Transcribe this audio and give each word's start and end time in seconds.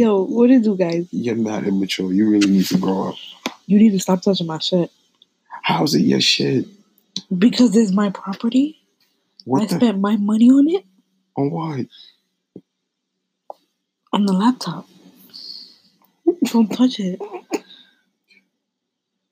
Yo, 0.00 0.24
what 0.24 0.46
did 0.48 0.64
you 0.64 0.76
guys? 0.76 1.06
You're 1.10 1.34
mad 1.36 1.66
immature. 1.66 2.10
You 2.10 2.30
really 2.30 2.48
need 2.50 2.64
to 2.68 2.78
grow 2.78 3.10
up. 3.10 3.16
You 3.66 3.76
need 3.78 3.90
to 3.90 4.00
stop 4.00 4.22
touching 4.22 4.46
my 4.46 4.56
shit 4.58 4.90
How's 5.62 5.94
it 5.94 6.00
your 6.00 6.22
shit? 6.22 6.64
because 7.36 7.76
it's 7.76 7.92
my 7.92 8.08
property. 8.08 8.78
What 9.44 9.60
I 9.60 9.66
the? 9.66 9.74
spent 9.74 10.00
my 10.00 10.16
money 10.16 10.48
on 10.48 10.68
it 10.70 10.86
On 11.36 11.50
what? 11.50 11.86
on 14.14 14.24
the 14.24 14.32
laptop. 14.32 14.88
Don't 16.46 16.68
touch 16.72 16.98
it. 16.98 17.20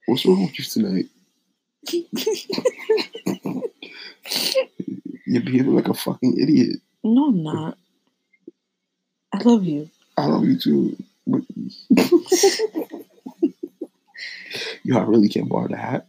What's 0.07 0.27
wrong 0.27 0.43
with 0.43 0.59
you 0.59 0.64
tonight? 0.66 1.07
You're 5.27 5.43
behaving 5.43 5.75
like 5.75 5.89
a 5.89 5.95
fucking 5.95 6.39
idiot. 6.39 6.77
No, 7.03 7.29
I'm 7.29 7.43
not. 7.43 7.79
I 9.32 9.38
love 9.42 9.64
you. 9.64 9.88
I 10.18 10.27
love 10.27 10.45
you 10.45 10.58
too. 10.58 10.96
Yo, 14.84 14.98
I 14.98 15.02
really 15.04 15.28
can't 15.28 15.48
borrow 15.48 15.68
the 15.68 15.77
hat. 15.77 16.06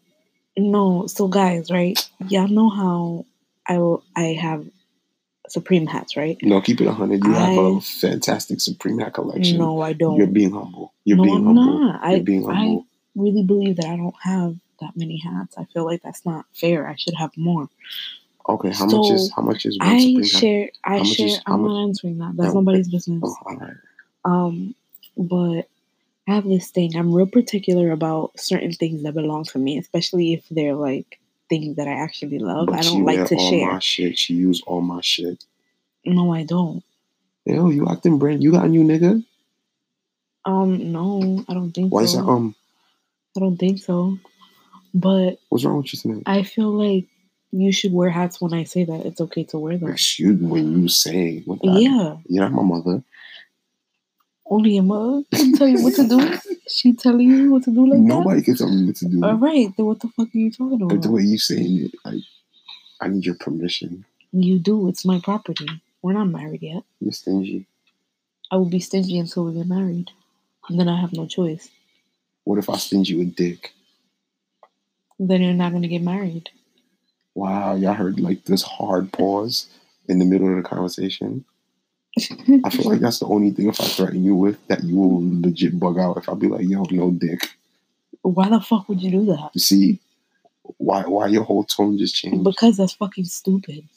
No, 0.58 1.06
so 1.08 1.28
guys, 1.28 1.70
right? 1.72 1.98
Y'all 2.28 2.48
know 2.48 2.70
how 2.70 3.26
I 3.68 3.78
will. 3.80 4.04
I 4.16 4.38
have 4.42 4.66
Supreme 5.50 5.88
hats, 5.88 6.16
right? 6.18 6.38
No, 6.44 6.62
keep 6.62 6.80
it 6.82 6.88
a 6.88 6.92
hundred. 6.94 7.24
You 7.26 7.34
have 7.34 7.58
a 7.58 7.82
fantastic 7.82 8.62
Supreme 8.62 9.00
hat 9.00 9.14
collection. 9.14 9.58
No, 9.60 9.82
I 9.82 9.94
don't. 9.94 10.18
You're 10.18 10.28
being 10.28 10.52
humble. 10.52 10.94
You're 11.06 11.18
no, 11.18 11.24
being 11.24 11.36
I'm 11.38 11.46
humble. 11.46 11.56
not. 11.56 12.10
You're 12.10 12.20
I 12.20 12.22
being 12.22 12.50
I 12.50 12.54
humble. 12.66 12.86
really 13.16 13.44
believe 13.44 13.78
that 13.78 13.86
I 13.88 13.96
don't 13.98 14.16
have 14.24 14.56
that 14.82 14.92
many 14.96 15.18
hats. 15.20 15.56
I 15.58 15.66
feel 15.66 15.86
like 15.86 16.02
that's 16.04 16.26
not 16.26 16.46
fair. 16.54 16.88
I 16.88 16.96
should 16.96 17.16
have 17.16 17.32
more. 17.38 17.70
okay, 18.50 18.72
how 18.72 18.86
much 18.86 19.10
is 19.12 19.32
how 19.36 19.42
much 19.44 19.66
is 19.66 19.78
one 19.80 19.90
I 19.92 19.98
Supreme 20.00 20.24
hat? 20.26 20.40
share. 20.40 20.70
I 20.84 20.98
how 21.00 21.04
share 21.04 21.28
is, 21.28 21.42
I'm 21.46 21.64
not 21.64 21.82
answering 21.84 22.18
that. 22.20 22.34
That's 22.38 22.54
No, 22.54 22.62
nobody's 22.62 22.90
business. 22.90 23.22
Oh, 23.24 23.36
all 23.46 23.56
right. 23.58 23.74
Um, 24.26 24.76
but 25.18 25.68
I 26.28 26.36
have 26.36 26.46
this 26.46 26.70
thing. 26.70 26.96
I'm 26.96 27.14
real 27.14 27.28
particular 27.28 27.92
about 27.92 28.40
certain 28.40 28.72
things 28.72 29.04
that 29.04 29.14
belong 29.14 29.46
to 29.46 29.58
me, 29.58 29.78
especially 29.78 30.34
if 30.34 30.48
they're 30.50 30.76
like 30.76 31.20
things 31.50 31.78
that 31.78 31.88
I 31.88 31.94
actually 31.94 32.40
love. 32.40 32.68
But 32.68 32.80
I 32.80 32.82
don't 32.82 33.06
like 33.06 33.26
to 33.28 33.36
all 33.36 33.50
share. 33.50 33.74
my 33.74 33.80
shit. 33.80 34.18
She 34.18 34.36
use 34.36 34.62
all 34.68 34.82
my 34.82 35.02
shit. 35.02 35.44
No, 36.06 36.34
I 36.34 36.44
don't. 36.44 36.84
Yo, 37.46 37.70
you 37.70 37.88
acting 37.90 38.20
brand. 38.20 38.44
You 38.44 38.52
got 38.52 38.66
a 38.66 38.68
new 38.68 38.84
nigga? 38.84 39.24
Um, 40.46 40.92
no, 40.92 41.44
I 41.50 41.54
don't 41.54 41.72
think 41.72 41.90
so. 41.90 41.96
Why 41.96 42.04
is 42.04 42.12
so. 42.14 42.18
that? 42.18 42.28
Um, 42.28 42.56
I 43.36 43.40
don't 43.40 43.58
think 43.58 43.80
so. 43.80 44.18
But 44.94 45.40
what's 45.50 45.66
wrong 45.66 45.78
with 45.78 45.94
you 45.94 46.00
tonight? 46.00 46.24
I 46.26 46.44
feel 46.44 46.70
like 46.70 47.08
you 47.52 47.72
should 47.72 47.94
wear 47.94 48.10
hats 48.10 48.40
when 48.40 48.54
I 48.54 48.64
say 48.64 48.84
that 48.86 49.06
it's 49.06 49.22
okay 49.22 49.44
to 49.46 49.58
wear 49.58 49.78
them. 49.78 49.90
Excuse 49.90 50.40
when 50.42 50.82
you 50.82 50.88
say 50.90 51.42
what 51.46 51.62
that. 51.62 51.82
Yeah, 51.82 52.18
You're 52.28 52.50
not 52.50 52.54
my 52.54 52.64
mother. 52.64 53.04
Only 54.50 54.72
your 54.72 54.84
mother 54.84 55.24
can 55.34 55.54
tell 55.54 55.68
you 55.68 55.84
what 55.84 55.96
to 55.96 56.08
do. 56.08 56.38
She 56.72 56.94
telling 56.94 57.28
you 57.28 57.52
what 57.52 57.64
to 57.64 57.72
do 57.72 57.88
like 57.88 58.00
that? 58.00 58.06
Nobody 58.06 58.44
can 58.44 58.56
tell 58.56 58.70
me 58.70 58.86
what 58.86 58.96
to 58.98 59.06
do. 59.08 59.26
All 59.26 59.34
right, 59.34 59.70
then 59.76 59.86
what 59.88 60.00
the 60.02 60.08
fuck 60.10 60.28
are 60.28 60.38
you 60.38 60.52
talking 60.52 60.76
about? 60.76 60.90
But 60.90 61.02
the 61.02 61.12
way 61.12 61.24
you 61.24 61.40
saying 61.40 61.86
it, 61.86 61.92
I, 62.06 62.20
I 63.02 63.08
need 63.08 63.26
your 63.26 63.34
permission. 63.36 64.06
You 64.32 64.60
do. 64.60 64.88
It's 64.88 65.04
my 65.04 65.20
property. 65.20 65.68
We're 66.04 66.14
not 66.14 66.26
married 66.26 66.62
yet. 66.62 66.84
You're 67.00 67.12
stingy. 67.12 67.66
I 68.52 68.58
will 68.58 68.70
be 68.70 68.80
stingy 68.80 69.18
until 69.18 69.46
we 69.46 69.54
get 69.54 69.68
married, 69.68 70.12
and 70.70 70.80
then 70.80 70.88
I 70.88 71.02
have 71.02 71.12
no 71.12 71.26
choice. 71.26 71.70
What 72.44 72.60
if 72.60 72.70
I 72.70 72.78
sting 72.78 73.06
you 73.06 73.18
with 73.18 73.36
dick? 73.36 73.74
Then 75.18 75.42
you're 75.42 75.54
not 75.54 75.74
gonna 75.74 75.88
get 75.88 76.04
married. 76.04 76.52
Wow, 77.34 77.74
y'all 77.76 77.96
heard 77.96 78.20
like 78.20 78.44
this 78.46 78.62
hard 78.62 79.12
pause 79.12 79.68
in 80.08 80.20
the 80.20 80.26
middle 80.26 80.50
of 80.50 80.56
the 80.62 80.70
conversation. 80.70 81.46
I 82.66 82.70
feel 82.70 82.90
like 82.92 83.00
that's 83.00 83.20
the 83.20 83.28
only 83.28 83.52
thing 83.52 83.70
if 83.70 83.80
I 83.80 83.86
threaten 83.86 84.24
you 84.24 84.36
with 84.36 84.66
that 84.68 84.84
you 84.84 84.96
will 84.96 85.42
legit 85.42 85.80
bug 85.80 85.98
out 85.98 86.18
if 86.18 86.30
I 86.30 86.34
be 86.34 86.48
like, 86.48 86.68
yo, 86.68 86.84
no 86.92 87.12
dick. 87.12 87.50
Why 88.22 88.50
the 88.50 88.60
fuck 88.60 88.90
would 88.90 89.02
you 89.02 89.12
do 89.12 89.26
that? 89.26 89.52
You 89.54 89.62
see 89.62 90.00
why 90.78 91.02
why 91.04 91.28
your 91.28 91.44
whole 91.44 91.64
tone 91.64 91.98
just 91.98 92.16
changed? 92.16 92.44
Because 92.44 92.78
that's 92.78 92.94
fucking 92.94 93.26
stupid. 93.26 93.88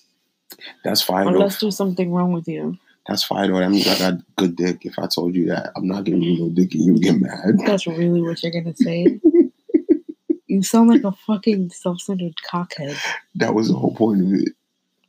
That's 0.84 1.02
fine. 1.02 1.28
Unless 1.28 1.60
there's 1.60 1.76
something 1.76 2.12
wrong 2.12 2.32
with 2.32 2.48
you. 2.48 2.78
That's 3.08 3.24
fine 3.24 3.50
though. 3.50 3.58
That 3.58 3.70
means 3.70 3.88
I 3.88 3.98
got 3.98 4.20
good 4.36 4.56
dick. 4.56 4.84
If 4.86 4.98
I 4.98 5.06
told 5.06 5.34
you 5.34 5.46
that 5.48 5.72
I'm 5.76 5.86
not 5.86 6.04
giving 6.04 6.22
you 6.22 6.38
no 6.38 6.48
dick 6.50 6.74
and 6.74 6.84
you 6.84 6.98
get 6.98 7.20
mad. 7.20 7.58
That's 7.66 7.86
really 7.86 8.22
what 8.22 8.42
you're 8.42 8.52
gonna 8.52 8.76
say. 8.76 9.20
you 10.46 10.62
sound 10.62 10.90
like 10.90 11.04
a 11.04 11.12
fucking 11.12 11.70
self-centered 11.70 12.34
cockhead. 12.48 12.96
That 13.34 13.54
was 13.54 13.68
the 13.68 13.74
whole 13.74 13.94
point 13.94 14.22
of 14.22 14.32
it. 14.34 14.52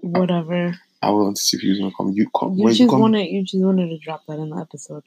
Whatever. 0.01 0.67
I 0.67 0.75
wanted 1.11 1.35
to 1.37 1.41
see 1.41 1.57
if 1.57 1.63
you 1.63 1.71
was 1.71 1.79
gonna 1.79 1.93
come. 1.95 2.11
You 2.13 2.29
call 2.29 2.55
You 2.57 2.69
just 2.73 2.89
come. 2.89 2.99
wanted 3.01 3.27
you 3.29 3.43
just 3.43 3.63
wanted 3.63 3.89
to 3.89 3.97
drop 3.97 4.25
that 4.27 4.39
in 4.39 4.49
the 4.49 4.57
episode. 4.57 5.03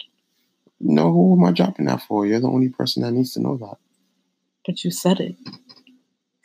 No, 0.80 1.12
who 1.12 1.32
am 1.38 1.44
I 1.44 1.52
dropping 1.52 1.86
that 1.86 2.02
for? 2.02 2.26
You're 2.26 2.40
the 2.40 2.48
only 2.48 2.68
person 2.68 3.02
that 3.02 3.12
needs 3.12 3.32
to 3.34 3.40
know 3.40 3.56
that. 3.58 3.76
But 4.66 4.84
you 4.84 4.90
said 4.90 5.20
it. 5.20 5.36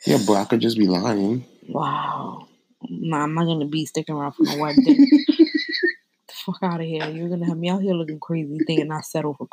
Yeah, 0.06 0.18
but 0.26 0.34
I 0.34 0.44
could 0.44 0.60
just 0.60 0.78
be 0.78 0.86
lying. 0.86 1.44
Wow. 1.68 2.48
Nah, 2.88 3.22
I'm 3.24 3.34
not 3.34 3.44
gonna 3.44 3.66
be 3.66 3.86
sticking 3.86 4.14
around 4.14 4.32
for 4.32 4.44
no 4.44 4.56
white 4.56 4.76
dick. 4.76 4.96
the 4.98 6.34
fuck 6.44 6.58
out 6.62 6.80
of 6.80 6.86
here. 6.86 7.08
You're 7.08 7.28
gonna 7.28 7.46
have 7.46 7.58
me 7.58 7.68
out 7.68 7.82
here 7.82 7.94
looking 7.94 8.18
crazy 8.20 8.58
thinking 8.66 8.90
I 8.90 9.00
settle 9.02 9.34
for 9.34 9.48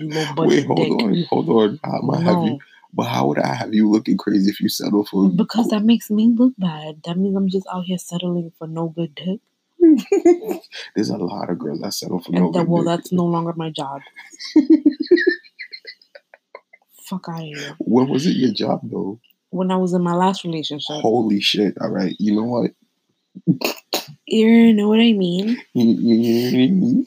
low 0.00 0.34
budget 0.34 0.48
Wait, 0.48 0.66
hold 0.66 0.78
dick. 0.78 1.06
on, 1.06 1.24
hold 1.30 1.48
on. 1.50 1.80
How 1.84 1.98
am 1.98 2.10
I 2.10 2.20
have 2.20 2.42
you? 2.44 2.58
But 2.94 3.04
how 3.04 3.26
would 3.28 3.38
I 3.38 3.54
have 3.54 3.72
you 3.72 3.88
looking 3.88 4.16
crazy 4.18 4.50
if 4.50 4.60
you 4.60 4.68
settle 4.68 5.04
for? 5.06 5.30
because 5.30 5.68
that 5.68 5.82
makes 5.82 6.10
me 6.10 6.28
look 6.36 6.52
bad. 6.58 7.00
That 7.04 7.16
means 7.16 7.36
I'm 7.36 7.48
just 7.48 7.66
out 7.72 7.84
here 7.84 7.96
settling 7.98 8.52
for 8.58 8.66
no 8.66 8.88
good 8.88 9.14
dick. 9.14 9.40
There's 10.94 11.10
a 11.10 11.16
lot 11.16 11.50
of 11.50 11.58
girls 11.58 11.80
that 11.80 11.92
settle 11.94 12.20
for 12.20 12.32
And 12.34 12.44
no 12.44 12.52
that, 12.52 12.60
good 12.60 12.68
well, 12.68 12.82
dick. 12.82 12.88
that's 12.88 13.12
no 13.12 13.24
longer 13.24 13.52
my 13.56 13.70
job. 13.70 14.00
Fuck 17.06 17.26
out 17.28 17.40
of 17.40 17.46
here. 17.46 17.74
What 17.78 18.08
was 18.08 18.26
it 18.26 18.36
your 18.36 18.52
job 18.52 18.80
though? 18.84 19.20
When 19.50 19.70
I 19.70 19.76
was 19.76 19.92
in 19.92 20.02
my 20.02 20.14
last 20.14 20.44
relationship, 20.44 20.96
Holy 21.00 21.40
shit! 21.40 21.76
All 21.80 21.90
right, 21.90 22.14
you 22.18 22.34
know 22.34 22.44
what? 22.44 22.70
you 24.26 24.72
know 24.72 24.88
what 24.88 25.00
I 25.00 25.12
mean. 25.12 25.58
You- 25.74 25.84
you- 25.84 26.16
you- 26.16 26.58
you- 26.58 27.04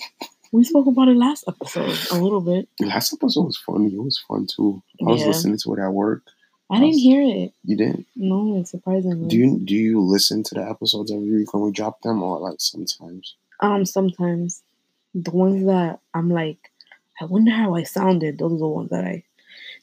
We 0.56 0.64
spoke 0.64 0.88
about 0.88 1.10
it 1.10 1.18
last 1.18 1.44
episode 1.50 1.98
a 2.12 2.24
little 2.24 2.40
bit. 2.40 2.70
Last 2.80 3.12
episode 3.14 3.44
was 3.44 3.58
funny. 3.58 3.88
It 3.94 4.02
was 4.02 4.18
fun 4.26 4.48
too. 4.48 4.82
I 5.02 5.12
was 5.12 5.20
Yeah. 5.22 5.28
listening 5.28 5.58
to 5.64 5.74
it 5.74 5.80
at 5.82 5.92
work. 5.94 6.24
I 6.72 6.80
didn't 6.80 7.00
hear 7.00 7.22
it. 7.22 7.52
You 7.66 7.76
didn't? 7.76 8.06
No, 8.16 8.64
surprisingly. 8.64 9.28
Do 9.28 9.36
you 9.38 9.60
do 9.60 9.76
you 9.76 10.00
listen 10.02 10.44
to 10.44 10.56
the 10.56 10.64
episodes 10.68 11.12
every 11.12 11.30
week 11.30 11.54
when 11.54 11.62
we 11.64 11.72
drop 11.72 12.02
them, 12.04 12.24
or 12.24 12.40
like 12.40 12.62
sometimes? 12.62 13.36
Um, 13.60 13.86
sometimes 13.86 14.64
the 15.14 15.32
ones 15.32 15.66
that 15.66 16.00
I'm 16.14 16.30
like, 16.30 16.72
I 17.20 17.26
wonder 17.26 17.52
how 17.52 17.76
I 17.76 17.84
sounded. 17.84 18.38
Those 18.38 18.54
are 18.54 18.58
the 18.58 18.68
ones 18.68 18.90
that 18.92 19.04
I 19.04 19.24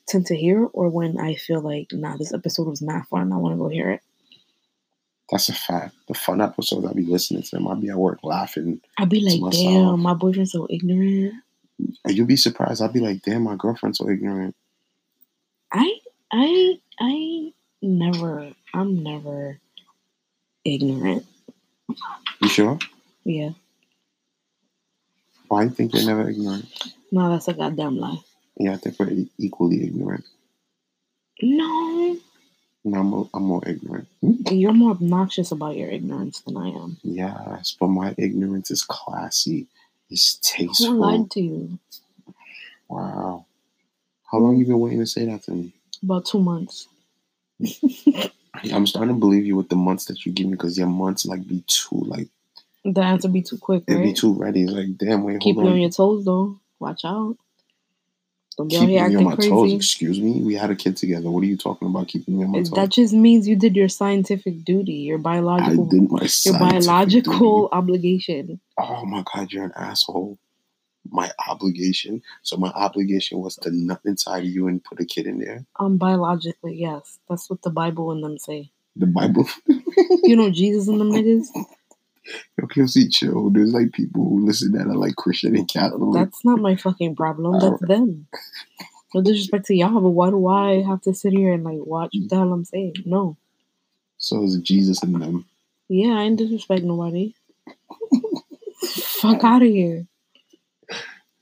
tend 0.07 0.25
to 0.29 0.37
hear, 0.37 0.65
or 0.73 0.89
when 0.89 1.19
I 1.19 1.35
feel 1.35 1.61
like, 1.61 1.93
nah, 1.93 2.17
this 2.17 2.33
episode 2.33 2.67
was 2.67 2.81
not 2.81 3.07
fun. 3.09 3.31
I 3.31 3.37
want 3.37 3.53
to 3.55 3.59
go 3.59 3.69
hear 3.69 3.91
it. 3.91 4.01
That's 5.33 5.49
a 5.49 5.55
fact. 5.55 5.95
The 6.09 6.15
fun 6.15 6.43
episodes 6.43 6.85
I'll 6.85 6.93
be 6.93 7.07
listening 7.07 7.43
to 7.43 7.51
them. 7.53 7.67
I'll 7.67 7.75
be 7.75 7.89
at 7.89 7.97
work 7.97 8.19
laughing. 8.23 8.83
I'd 8.99 9.09
be 9.09 9.21
like, 9.21 9.53
damn, 9.53 9.99
my 10.01 10.13
boyfriend's 10.13 10.53
so 10.53 10.67
ignorant. 10.69 11.33
You'll 12.07 12.27
be 12.27 12.37
surprised. 12.37 12.83
I'll 12.83 12.93
be 12.93 13.01
like, 13.01 13.23
damn, 13.23 13.43
my 13.45 13.57
girlfriend's 13.57 13.97
so 13.97 14.11
ignorant. 14.11 14.55
I, 15.73 15.91
I, 16.31 16.79
I 17.01 17.53
never, 17.81 18.53
I'm 18.75 19.03
never 19.03 19.59
ignorant. 20.67 21.25
You 22.41 22.49
sure? 22.49 22.79
Yeah, 23.25 23.51
Why 25.49 25.63
do 25.63 25.71
you 25.71 25.75
think 25.75 25.95
you're 25.95 26.05
never 26.05 26.29
ignorant? 26.29 26.67
no, 27.11 27.31
that's 27.31 27.49
a 27.49 27.55
goddamn 27.55 27.97
lie. 27.97 28.19
Yeah, 28.59 28.73
I 28.73 28.77
think 28.77 28.99
we're 28.99 29.25
equally 29.39 29.83
ignorant. 29.85 30.25
No, 31.41 32.19
No, 32.85 32.99
I'm 33.01 33.07
more, 33.07 33.31
I'm 33.33 33.43
more 33.45 33.63
ignorant. 33.67 34.09
You're 34.51 34.73
more 34.73 34.91
obnoxious 34.93 35.53
about 35.53 35.77
your 35.77 35.89
ignorance 35.89 36.41
than 36.41 36.57
I 36.57 36.69
am. 36.71 36.97
Yes, 37.05 37.77
but 37.79 37.89
my 37.89 38.15
ignorance 38.19 38.71
is 38.73 38.83
classy. 38.83 39.67
It's 40.11 40.35
tasteful. 40.43 40.87
Who 40.89 40.99
lied 40.99 41.31
to 41.33 41.41
you? 41.41 41.79
Wow. 42.89 43.47
How 44.31 44.39
long 44.39 44.57
you 44.57 44.67
been 44.67 44.81
waiting 44.81 44.99
to 44.99 45.07
say 45.07 45.27
that 45.27 45.45
to 45.45 45.53
me? 45.53 45.73
About 46.03 46.27
two 46.27 46.41
months. 46.41 46.89
I'm 48.73 48.87
starting 48.87 49.15
to 49.15 49.19
believe 49.19 49.47
you 49.47 49.57
with 49.57 49.69
the 49.69 49.77
months 49.77 50.07
that 50.07 50.27
you 50.27 50.33
give 50.33 50.47
me 50.47 50.53
because 50.53 50.77
your 50.77 50.87
months 50.89 51.25
like 51.25 51.47
be 51.47 51.65
too 51.67 51.97
like 52.07 52.29
The 52.85 53.01
answer 53.01 53.29
be 53.29 53.43
too 53.43 53.59
quick, 53.59 53.87
be 53.87 53.95
right? 53.97 54.17
too 54.17 54.35
ready. 54.35 54.67
Like 54.67 54.97
damn, 54.99 55.23
wait, 55.23 55.41
Keep 55.41 55.57
hold 55.57 55.65
you 55.67 55.71
on. 55.71 55.77
on 55.77 55.81
your 55.81 55.91
toes 55.91 56.25
though. 56.25 56.59
Watch 56.81 57.05
out. 57.05 57.37
Don't 58.57 58.69
be 58.69 58.77
out 58.77 58.81
Keep 58.81 58.91
here 58.91 59.09
me 59.09 59.17
on 59.17 59.25
my 59.25 59.37
toes. 59.37 59.73
Excuse 59.73 60.21
me. 60.21 60.43
We 60.43 60.55
had 60.55 60.71
a 60.71 60.77
kid 60.77 60.97
together. 60.97 61.31
What 61.31 61.43
are 61.43 61.47
you 61.47 61.57
talking 61.57 61.89
about? 61.89 62.09
Keeping 62.09 62.39
me 62.39 62.45
on 62.45 62.51
my 62.51 62.59
toes. 62.59 62.71
That 62.71 62.91
just 62.91 63.15
means 63.15 63.49
you 63.49 63.57
did 63.57 63.77
your 63.77 63.89
scientific 63.89 64.65
duty, 64.65 64.93
your 64.93 65.19
biological, 65.19 65.87
I 65.87 65.91
did 65.91 66.11
my 66.11 66.29
your 66.45 66.59
biological 66.59 67.63
duty. 67.63 67.73
obligation. 67.73 68.61
Oh 68.79 69.05
my 69.07 69.25
god, 69.33 69.53
you're 69.53 69.65
an 69.65 69.73
asshole. 69.77 70.39
My 71.11 71.31
obligation. 71.49 72.23
So 72.43 72.57
my 72.57 72.71
obligation 72.71 73.41
was 73.41 73.57
to 73.57 73.71
nut 73.73 74.01
inside 74.05 74.45
of 74.45 74.51
you 74.51 74.69
and 74.69 74.83
put 74.83 75.01
a 75.01 75.05
kid 75.05 75.27
in 75.27 75.39
there. 75.41 75.65
Um, 75.81 75.97
biologically, 75.97 76.77
yes, 76.77 77.19
that's 77.29 77.51
what 77.51 77.63
the 77.63 77.71
Bible 77.71 78.13
and 78.13 78.23
them 78.23 78.39
say. 78.39 78.71
The 78.97 79.07
Bible. 79.07 79.49
You 80.25 80.37
know 80.37 80.51
Jesus 80.51 80.89
and 80.89 81.01
them 81.01 81.11
niggas. 81.11 81.47
Yo, 82.59 82.67
KFC, 82.67 83.11
chill. 83.11 83.51
There's 83.51 83.73
like 83.73 83.93
people 83.93 84.25
who 84.25 84.47
listen 84.47 84.73
that 84.73 84.87
are 84.87 84.97
like 84.97 85.17
Christian 85.17 85.57
and 85.57 85.69
Catholic. 85.69 86.15
That's 86.15 86.45
not 86.45 86.61
my 86.61 86.77
fucking 86.77 87.17
problem. 87.17 87.59
That's 87.59 87.81
them. 87.83 88.27
No 89.15 89.23
disrespect 89.23 89.67
to 89.67 89.75
y'all, 89.75 90.01
but 90.01 90.11
why 90.11 90.31
do 90.31 90.47
I 90.47 90.83
have 90.83 91.03
to 91.03 91.13
sit 91.15 91.33
here 91.33 91.53
and 91.53 91.65
like 91.65 91.79
watch 91.79 92.11
what 92.15 92.31
the 92.31 92.37
hell 92.37 92.53
I'm 92.53 92.65
saying? 92.65 92.95
No. 93.05 93.37
so 94.17 94.43
is 94.45 94.57
Jesus 94.59 95.03
in 95.03 95.13
them. 95.19 95.47
Yeah, 95.89 96.15
I 96.15 96.23
ain't 96.23 96.39
disrespect 96.39 96.83
nobody. 96.85 97.35
Fuck 99.21 99.45
out 99.45 99.63
of 99.63 99.69
here. 99.69 100.07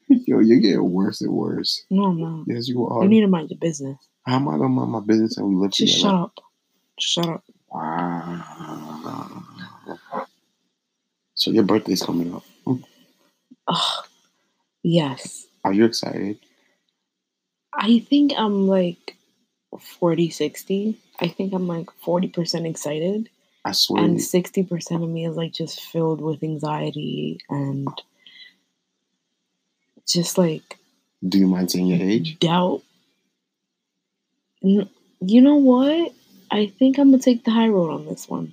Yo, 0.08 0.40
you're 0.40 0.58
getting 0.58 0.90
worse 0.90 1.20
and 1.20 1.32
worse. 1.32 1.84
No, 1.90 2.06
I'm 2.06 2.20
not. 2.20 2.44
Yes, 2.48 2.66
you 2.66 2.84
are. 2.86 3.04
You 3.04 3.08
need 3.08 3.20
to 3.20 3.28
mind 3.28 3.50
your 3.50 3.58
business. 3.60 3.96
How 4.26 4.36
am 4.36 4.48
I 4.48 4.52
gonna 4.56 4.68
mind 4.68 4.90
my 4.90 5.00
business 5.00 5.36
and 5.36 5.48
we 5.48 5.54
live 5.54 5.70
Just 5.70 5.94
together? 5.94 6.10
shut 6.10 6.20
up. 6.20 6.34
Just 6.98 7.12
shut 7.14 7.28
up. 7.28 7.44
Wow. 7.68 9.40
So 11.40 11.50
your 11.50 11.62
birthday's 11.62 12.02
coming 12.02 12.34
up. 12.34 12.44
Hmm. 12.66 12.82
Ugh. 13.66 14.04
Yes. 14.82 15.46
Are 15.64 15.72
you 15.72 15.86
excited? 15.86 16.38
I 17.72 18.00
think 18.00 18.32
I'm 18.36 18.68
like 18.68 19.16
40, 19.78 20.28
60. 20.28 20.98
I 21.18 21.28
think 21.28 21.54
I'm 21.54 21.66
like 21.66 21.86
40% 22.04 22.68
excited. 22.68 23.30
I 23.64 23.72
swear. 23.72 24.04
And 24.04 24.18
60% 24.18 25.02
of 25.02 25.08
me 25.08 25.24
is 25.24 25.34
like 25.36 25.54
just 25.54 25.80
filled 25.80 26.20
with 26.20 26.42
anxiety 26.42 27.40
and 27.48 27.88
just 30.06 30.36
like 30.36 30.76
Do 31.26 31.38
you 31.38 31.46
mind 31.46 31.70
saying 31.70 31.86
your 31.86 32.06
age? 32.06 32.38
doubt. 32.38 32.82
You 34.60 34.88
know 35.20 35.56
what? 35.56 36.12
I 36.50 36.66
think 36.66 36.98
I'm 36.98 37.10
gonna 37.10 37.22
take 37.22 37.44
the 37.44 37.50
high 37.50 37.68
road 37.68 37.92
on 37.94 38.04
this 38.04 38.28
one. 38.28 38.52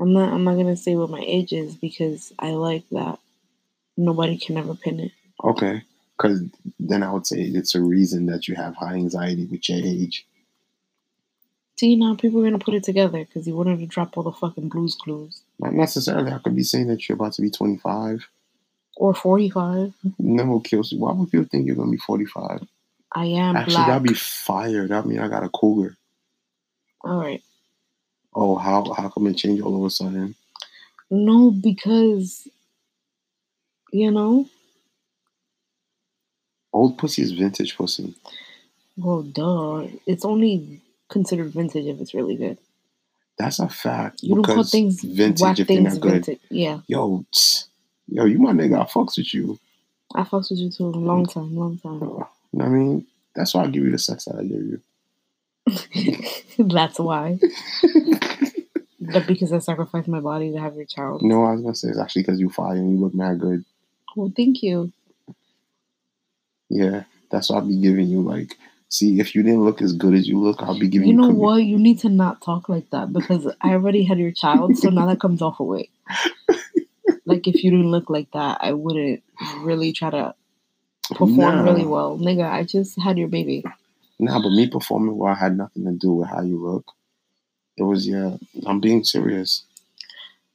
I'm 0.00 0.12
not. 0.12 0.32
I'm 0.32 0.44
not 0.44 0.56
gonna 0.56 0.76
say 0.76 0.94
what 0.96 1.10
my 1.10 1.22
age 1.24 1.52
is 1.52 1.76
because 1.76 2.32
I 2.38 2.50
like 2.50 2.84
that. 2.90 3.18
Nobody 3.96 4.36
can 4.38 4.56
ever 4.56 4.74
pin 4.74 5.00
it. 5.00 5.12
Okay. 5.42 5.82
Because 6.16 6.42
then 6.78 7.02
I 7.02 7.12
would 7.12 7.26
say 7.26 7.40
it's 7.40 7.74
a 7.74 7.80
reason 7.80 8.26
that 8.26 8.46
you 8.48 8.54
have 8.54 8.76
high 8.76 8.94
anxiety 8.94 9.46
with 9.46 9.68
your 9.68 9.78
age. 9.78 10.26
See 11.78 11.96
now, 11.96 12.14
people 12.14 12.40
are 12.40 12.44
gonna 12.44 12.58
put 12.58 12.74
it 12.74 12.84
together 12.84 13.24
because 13.24 13.46
you 13.46 13.54
wanted 13.56 13.78
to 13.80 13.86
drop 13.86 14.16
all 14.16 14.22
the 14.24 14.32
fucking 14.32 14.68
Blue's 14.68 14.94
Clues 14.94 15.42
Not 15.58 15.72
necessarily. 15.74 16.32
I 16.32 16.38
could 16.38 16.54
be 16.56 16.62
saying 16.62 16.86
that 16.88 17.08
you're 17.08 17.16
about 17.16 17.32
to 17.34 17.42
be 17.42 17.50
25. 17.50 18.28
or 18.96 19.12
45. 19.14 19.92
No, 20.20 20.60
kills. 20.60 20.92
Why 20.96 21.12
would 21.12 21.30
people 21.30 21.46
think 21.50 21.66
you're 21.66 21.76
gonna 21.76 21.90
be 21.90 21.96
45? 21.98 22.66
I 23.16 23.26
am 23.26 23.56
Actually, 23.56 23.74
black. 23.74 23.86
that'd 23.88 24.02
be 24.08 24.14
fire. 24.14 24.86
That 24.88 25.06
mean 25.06 25.18
I 25.18 25.28
got 25.28 25.44
a 25.44 25.48
cougar. 25.48 25.96
all 27.02 27.18
right. 27.18 27.42
Oh, 28.34 28.56
how 28.56 28.92
how 28.94 29.08
come 29.08 29.26
it 29.28 29.36
changed 29.36 29.62
all 29.62 29.76
of 29.76 29.84
a 29.84 29.90
sudden? 29.90 30.34
No, 31.10 31.50
because 31.50 32.48
you 33.92 34.10
know. 34.10 34.48
Old 36.72 36.98
pussy 36.98 37.22
is 37.22 37.30
vintage 37.32 37.76
pussy. 37.76 38.14
Well, 38.96 39.22
duh. 39.22 39.86
It's 40.06 40.24
only 40.24 40.80
considered 41.08 41.52
vintage 41.52 41.86
if 41.86 42.00
it's 42.00 42.14
really 42.14 42.34
good. 42.34 42.58
That's 43.38 43.58
a 43.60 43.68
fact. 43.68 44.22
You 44.22 44.34
don't 44.36 44.44
call 44.44 44.64
things 44.64 45.00
vintage 45.02 45.60
if 45.60 45.68
they're 45.68 45.80
not 45.80 46.00
good. 46.00 46.26
vintage. 46.26 46.40
Yeah, 46.50 46.80
Yo, 46.86 47.24
yo, 48.08 48.24
you 48.24 48.38
my 48.38 48.52
nigga. 48.52 48.80
I 48.80 48.84
fucks 48.84 49.16
with 49.16 49.34
you. 49.34 49.58
I 50.14 50.22
fucks 50.22 50.50
with 50.50 50.60
you 50.60 50.70
too. 50.70 50.84
Long 50.90 51.26
time, 51.26 51.56
long 51.56 51.78
time. 51.78 51.94
You 51.94 52.00
know 52.00 52.28
what 52.52 52.64
I 52.66 52.68
mean? 52.68 53.06
That's 53.34 53.54
why 53.54 53.64
I 53.64 53.66
give 53.68 53.84
you 53.84 53.90
the 53.90 53.98
sex 53.98 54.26
that 54.26 54.36
I 54.36 54.42
give 54.42 54.62
you. 54.62 54.80
That's 56.58 56.98
why. 56.98 57.38
But 59.00 59.26
because 59.26 59.52
I 59.52 59.58
sacrificed 59.58 60.08
my 60.08 60.20
body 60.20 60.52
to 60.52 60.58
have 60.58 60.76
your 60.76 60.86
child. 60.86 61.22
You 61.22 61.28
know 61.28 61.44
I 61.44 61.52
was 61.52 61.60
gonna 61.62 61.74
say? 61.74 61.88
It's 61.88 61.98
actually 61.98 62.22
because 62.22 62.40
you 62.40 62.48
fire 62.50 62.76
and 62.76 62.90
you 62.92 62.98
look 62.98 63.14
mad 63.14 63.40
good. 63.40 63.64
Well, 64.16 64.32
thank 64.34 64.62
you. 64.62 64.92
Yeah, 66.70 67.04
that's 67.30 67.50
why 67.50 67.56
I'll 67.58 67.66
be 67.66 67.80
giving 67.80 68.06
you 68.08 68.22
like. 68.22 68.56
See, 68.88 69.18
if 69.20 69.34
you 69.34 69.42
didn't 69.42 69.64
look 69.64 69.82
as 69.82 69.92
good 69.92 70.14
as 70.14 70.26
you 70.28 70.38
look, 70.38 70.62
I'll 70.62 70.78
be 70.78 70.88
giving 70.88 71.08
You 71.08 71.14
you. 71.14 71.20
know 71.20 71.28
commi- 71.30 71.36
what? 71.36 71.64
You 71.64 71.78
need 71.78 71.98
to 72.00 72.08
not 72.08 72.40
talk 72.42 72.68
like 72.68 72.88
that 72.90 73.12
because 73.12 73.46
I 73.60 73.72
already 73.72 74.04
had 74.04 74.18
your 74.18 74.30
child, 74.30 74.76
so 74.78 74.88
now 74.90 75.06
that 75.06 75.20
comes 75.20 75.42
off 75.42 75.60
a 75.60 75.64
weight. 75.64 75.90
Like 77.26 77.48
if 77.48 77.64
you 77.64 77.70
didn't 77.70 77.90
look 77.90 78.10
like 78.10 78.30
that, 78.32 78.58
I 78.60 78.72
wouldn't 78.72 79.22
really 79.60 79.92
try 79.94 80.10
to 80.10 80.34
perform 81.14 81.38
Nah. 81.38 81.62
really 81.62 81.86
well, 81.86 82.18
nigga. 82.18 82.44
I 82.50 82.64
just 82.64 83.00
had 83.00 83.16
your 83.18 83.28
baby. 83.28 83.64
Nah, 84.18 84.40
but 84.40 84.50
me 84.50 84.68
performing 84.68 85.16
well 85.16 85.34
had 85.34 85.56
nothing 85.56 85.84
to 85.84 85.92
do 85.92 86.12
with 86.12 86.28
how 86.28 86.42
you 86.42 86.62
look. 86.62 86.92
It 87.76 87.82
was 87.82 88.06
your. 88.06 88.38
I'm 88.66 88.80
being 88.80 89.04
serious. 89.04 89.64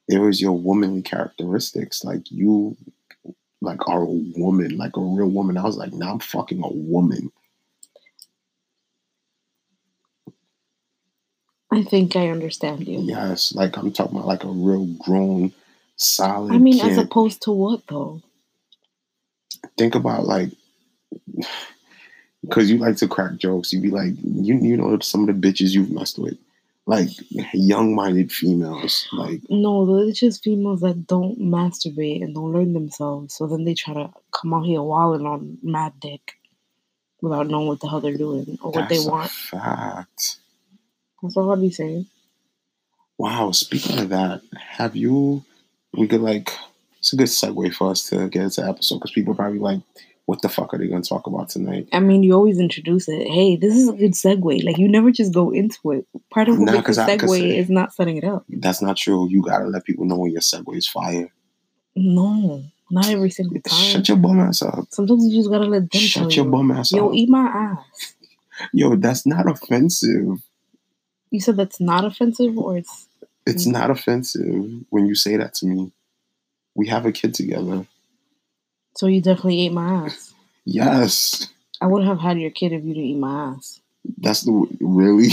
It 0.08 0.18
was 0.18 0.40
your 0.40 0.52
womanly 0.52 1.02
characteristics. 1.02 2.02
Like 2.02 2.30
you, 2.30 2.76
like 3.60 3.86
are 3.88 4.02
a 4.02 4.06
woman, 4.36 4.76
like 4.76 4.96
a 4.96 5.00
real 5.00 5.28
woman. 5.28 5.58
I 5.58 5.64
was 5.64 5.76
like, 5.76 5.92
nah, 5.92 6.12
I'm 6.12 6.18
fucking 6.18 6.62
a 6.64 6.72
woman. 6.72 7.30
I 11.72 11.84
think 11.84 12.16
I 12.16 12.30
understand 12.30 12.88
you. 12.88 13.00
Yes, 13.00 13.54
like 13.54 13.76
I'm 13.76 13.92
talking 13.92 14.16
about 14.16 14.26
like 14.26 14.42
a 14.42 14.48
real 14.48 14.86
grown, 14.98 15.52
solid. 15.96 16.52
I 16.52 16.58
mean, 16.58 16.80
kid. 16.80 16.92
as 16.92 16.98
opposed 16.98 17.42
to 17.42 17.52
what 17.52 17.86
though? 17.86 18.22
think 19.76 19.94
about 19.94 20.26
like 20.26 20.50
because 22.42 22.70
you 22.70 22.78
like 22.78 22.96
to 22.96 23.08
crack 23.08 23.36
jokes 23.36 23.72
you'd 23.72 23.82
be 23.82 23.90
like 23.90 24.12
you 24.22 24.58
you 24.60 24.76
know 24.76 24.98
some 25.00 25.28
of 25.28 25.40
the 25.40 25.48
bitches 25.48 25.70
you've 25.72 25.90
messed 25.90 26.18
with 26.18 26.36
like 26.86 27.08
young-minded 27.52 28.32
females 28.32 29.06
like 29.12 29.40
No, 29.48 29.84
they're 29.86 30.12
just 30.12 30.42
females 30.42 30.80
that 30.80 31.06
don't 31.06 31.38
masturbate 31.38 32.22
and 32.24 32.34
don't 32.34 32.52
learn 32.52 32.72
themselves. 32.72 33.34
So 33.34 33.46
then 33.46 33.64
they 33.64 33.74
try 33.74 33.94
to 33.94 34.10
come 34.32 34.54
out 34.54 34.64
here 34.64 34.82
walling 34.82 35.24
on 35.26 35.58
mad 35.62 35.92
dick 36.00 36.32
without 37.20 37.46
knowing 37.48 37.68
what 37.68 37.80
the 37.80 37.88
hell 37.88 38.00
they're 38.00 38.16
doing 38.16 38.58
or 38.62 38.72
what 38.72 38.88
they 38.88 38.98
want. 38.98 39.30
fact 39.30 40.38
That's 41.22 41.36
all 41.36 41.50
I'll 41.50 41.60
be 41.60 41.70
saying. 41.70 42.06
wow 43.18 43.52
speaking 43.52 43.98
of 44.00 44.08
that 44.08 44.40
have 44.58 44.96
you 44.96 45.44
we 45.92 46.08
could 46.08 46.22
like 46.22 46.50
it's 46.98 47.12
a 47.12 47.16
good 47.16 47.28
segue 47.28 47.74
for 47.74 47.90
us 47.90 48.08
to 48.08 48.28
get 48.28 48.42
into 48.42 48.62
the 48.62 48.68
episode 48.68 48.96
because 48.96 49.12
people 49.12 49.34
probably 49.34 49.58
like 49.58 49.80
what 50.26 50.42
the 50.42 50.48
fuck 50.48 50.72
are 50.72 50.78
they 50.78 50.86
going 50.86 51.02
to 51.02 51.08
talk 51.08 51.26
about 51.26 51.48
tonight 51.48 51.88
I 51.92 51.98
mean, 52.00 52.22
you 52.22 52.34
always 52.34 52.58
introduce 52.60 53.08
it. 53.08 53.26
Hey, 53.26 53.56
this 53.56 53.74
is 53.74 53.88
a 53.88 53.92
good 53.92 54.12
segue. 54.12 54.62
Like 54.64 54.78
you 54.78 54.88
never 54.88 55.10
just 55.10 55.34
go 55.34 55.50
into 55.50 55.90
it. 55.92 56.06
Part 56.30 56.48
of 56.48 56.58
what 56.58 56.66
Nah, 56.66 56.72
makes 56.72 56.82
a 56.82 56.86
'cause 56.86 56.98
I- 56.98 57.16
'cause 57.16 57.30
segue 57.30 57.58
is 57.58 57.68
not 57.70 57.92
setting 57.92 58.16
it 58.16 58.24
up. 58.24 58.44
that's 58.48 58.80
not 58.82 58.96
true 58.96 59.28
you 59.28 59.42
gotta 59.42 59.66
let 59.66 59.84
people 59.84 60.04
know 60.04 60.16
when 60.18 60.30
your 60.32 60.40
segue 60.40 60.76
is 60.76 60.86
fire 60.86 61.30
No, 61.96 62.62
not 62.90 63.08
every 63.08 63.30
single 63.30 63.60
time. 63.62 63.78
shut 63.78 64.08
your 64.08 64.16
bum 64.18 64.38
ass 64.40 64.62
up 64.62 64.86
Sometimes 64.90 65.24
you 65.26 65.36
just 65.40 65.50
gotta 65.50 65.64
let 65.66 65.82
them 65.82 65.88
tell 65.90 66.00
shut 66.00 66.36
your 66.36 66.44
you. 66.46 66.50
bum 66.50 66.70
ass 66.70 66.92
Yo, 66.92 67.08
up 67.08 67.14
eat 67.14 67.28
my 67.28 67.46
ass. 67.48 68.14
yo 68.72 68.94
that's 68.96 69.26
not 69.26 69.48
offensive 69.50 70.42
You 71.32 71.40
said 71.40 71.56
that's 71.56 71.80
not 71.80 72.04
offensive, 72.04 72.56
or 72.58 72.76
it's 72.78 73.06
It's 73.46 73.66
not 73.66 73.90
offensive 73.90 74.70
when 74.90 75.06
you 75.06 75.14
say 75.14 75.36
that 75.36 75.54
to 75.54 75.66
me. 75.66 75.90
We 76.74 76.86
have 76.88 77.06
a 77.06 77.12
kid 77.12 77.34
together. 77.34 77.86
So 78.96 79.06
you 79.06 79.20
definitely 79.20 79.62
ate 79.66 79.72
my 79.72 80.06
ass. 80.06 80.34
Yes. 80.64 81.48
I 81.80 81.86
would 81.86 82.04
have 82.04 82.20
had 82.20 82.38
your 82.40 82.50
kid 82.50 82.72
if 82.72 82.84
you 82.84 82.94
didn't 82.94 83.08
eat 83.10 83.18
my 83.18 83.54
ass. 83.54 83.80
That's 84.18 84.42
the 84.42 84.52
really 84.80 85.28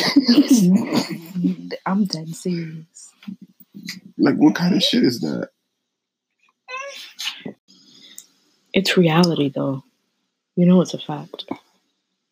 I'm 1.86 2.06
dead 2.06 2.30
serious. 2.36 3.12
like 4.18 4.36
what 4.36 4.56
kind 4.56 4.76
of 4.76 4.84
shit 4.84 5.04
is 5.04 5.22
that? 5.22 5.50
It's 8.74 8.98
reality, 8.98 9.50
though. 9.50 9.84
You 10.56 10.66
know 10.66 10.82
it's 10.82 10.94
a 10.94 11.00
fact. 11.00 11.46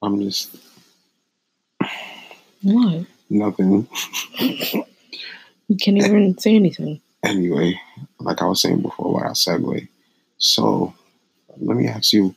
I'm 0.02 0.22
just 0.22 0.56
What? 2.62 3.06
nothing. 3.30 3.88
You 4.40 5.78
can't 5.80 5.98
even 5.98 6.38
say 6.38 6.56
anything. 6.56 7.02
Anyway, 7.24 7.80
like 8.20 8.42
I 8.42 8.46
was 8.46 8.62
saying 8.62 8.82
before 8.82 9.18
about 9.22 9.30
I 9.30 9.34
segue. 9.34 9.88
So 10.38 10.94
let 11.60 11.78
me 11.78 11.88
ask 11.88 12.14
you, 12.14 12.36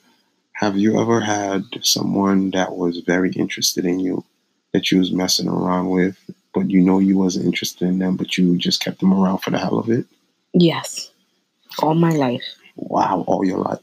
have 0.52 0.76
you 0.76 1.00
ever 1.00 1.20
had 1.20 1.64
someone 1.82 2.50
that 2.50 2.76
was 2.76 2.98
very 2.98 3.30
interested 3.32 3.84
in 3.84 4.00
you 4.00 4.24
that 4.72 4.90
you 4.90 4.98
was 4.98 5.12
messing 5.12 5.48
around 5.48 5.88
with, 5.88 6.18
but 6.52 6.70
you 6.70 6.80
know 6.80 6.98
you 6.98 7.16
wasn't 7.16 7.46
interested 7.46 7.86
in 7.86 7.98
them, 7.98 8.16
but 8.16 8.36
you 8.36 8.56
just 8.56 8.82
kept 8.82 9.00
them 9.00 9.12
around 9.12 9.38
for 9.38 9.50
the 9.50 9.58
hell 9.58 9.78
of 9.78 9.88
it? 9.88 10.06
Yes. 10.52 11.10
All 11.80 11.94
my 11.94 12.10
life. 12.10 12.42
Wow, 12.76 13.24
all 13.26 13.44
your 13.44 13.58
life. 13.58 13.80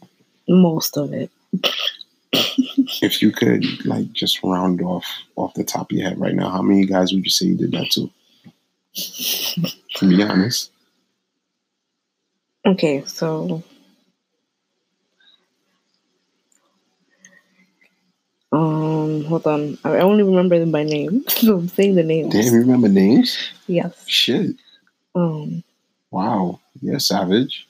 Most 0.48 0.98
of 0.98 1.13
it. 1.13 1.32
if 3.01 3.22
you 3.22 3.32
could 3.32 3.86
like 3.86 4.12
just 4.12 4.44
round 4.44 4.82
off 4.82 5.06
off 5.36 5.54
the 5.54 5.63
top 5.63 5.92
of 5.92 5.98
your 5.98 6.10
head 6.10 6.20
right 6.20 6.36
now, 6.36 6.50
how 6.50 6.62
many 6.62 6.86
guys 6.86 7.13
would 7.13 7.24
you 7.24 7.30
say 7.30 7.46
you 7.46 7.56
did 7.56 7.72
that 7.72 7.89
to? 7.92 8.10
To 9.96 10.10
be 10.10 10.22
honest. 10.24 10.72
Okay, 12.65 13.04
so. 13.06 13.63
Um, 19.06 19.24
hold 19.26 19.46
on. 19.48 19.78
I 19.84 20.00
only 20.00 20.24
remember 20.24 20.58
them 20.60 20.72
by 20.72 20.84
name, 20.84 21.24
so 21.30 21.58
I'm 21.58 21.68
saying 21.70 21.96
the 21.96 22.04
names. 22.04 22.34
Damn, 22.34 22.54
you 22.54 22.60
remember 22.60 22.88
names? 22.90 23.38
Yes. 23.68 23.94
Shit. 24.08 24.56
Um, 25.14 25.64
Wow, 26.12 26.60
you're 26.82 27.00
savage. 27.00 27.68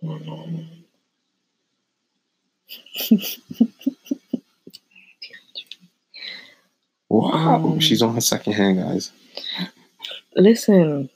Wow, 7.08 7.56
Um, 7.64 7.80
she's 7.80 8.02
on 8.02 8.14
her 8.14 8.20
second 8.20 8.52
hand, 8.52 8.78
guys. 8.78 9.10
Listen. 10.36 11.08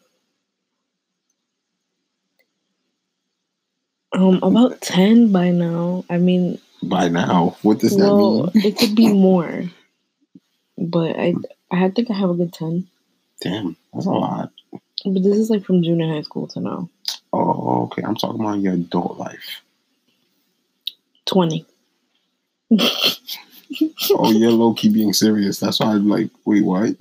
Um, 4.13 4.41
about 4.43 4.81
ten 4.81 5.33
by 5.33 5.51
now. 5.51 6.05
I 6.11 6.19
mean, 6.19 6.59
By 6.83 7.09
now, 7.09 7.57
what 7.63 7.79
does 7.79 7.97
that 7.97 8.03
well, 8.03 8.51
mean? 8.55 8.65
it 8.65 8.79
could 8.79 8.95
be 8.95 9.13
more, 9.13 9.65
but 10.77 11.17
I 11.17 11.35
I 11.71 11.89
think 11.91 12.11
I 12.11 12.15
have 12.15 12.31
a 12.31 12.35
good 12.35 12.53
ten. 12.53 12.89
Damn, 13.41 13.77
that's 13.93 14.07
a 14.07 14.11
lot. 14.11 14.53
But 15.05 15.23
this 15.23 15.37
is 15.37 15.51
like 15.51 15.65
from 15.65 15.83
junior 15.83 16.13
high 16.13 16.23
school 16.23 16.47
to 16.49 16.61
now. 16.61 16.89
Oh, 17.33 17.85
okay. 17.85 18.03
I'm 18.03 18.15
talking 18.15 18.41
about 18.41 18.61
your 18.61 18.75
adult 18.75 19.19
life. 19.19 19.63
Twenty. 21.25 21.67
Oh, 24.11 24.31
you're 24.31 24.51
low 24.51 24.75
key 24.75 24.91
being 24.91 25.13
serious. 25.13 25.61
That's 25.61 25.81
why 25.81 25.87
I'm 25.87 26.09
like, 26.09 26.31
wait, 26.45 26.65
what? 26.65 26.95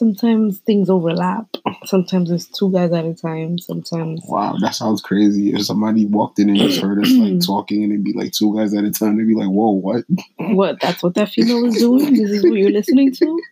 Sometimes 0.00 0.60
things 0.60 0.88
overlap. 0.88 1.46
Sometimes 1.84 2.30
it's 2.30 2.46
two 2.46 2.72
guys 2.72 2.90
at 2.90 3.04
a 3.04 3.12
time. 3.12 3.58
Sometimes 3.58 4.22
Wow, 4.26 4.56
that 4.62 4.74
sounds 4.74 5.02
crazy. 5.02 5.52
If 5.52 5.66
somebody 5.66 6.06
walked 6.06 6.38
in 6.38 6.48
and 6.48 6.58
just 6.58 6.80
heard 6.80 7.02
us 7.02 7.12
like 7.12 7.40
talking 7.46 7.84
and 7.84 7.92
it'd 7.92 8.04
be 8.04 8.14
like 8.14 8.32
two 8.32 8.56
guys 8.56 8.72
at 8.72 8.84
a 8.84 8.90
time, 8.90 9.18
they'd 9.18 9.26
be 9.28 9.34
like, 9.34 9.50
whoa, 9.50 9.72
what? 9.72 10.04
what? 10.38 10.80
That's 10.80 11.02
what 11.02 11.12
that 11.16 11.28
female 11.28 11.66
is 11.66 11.76
doing. 11.76 12.14
This 12.14 12.30
is 12.30 12.42
what 12.42 12.54
you're 12.54 12.70
listening 12.70 13.12
to. 13.12 13.42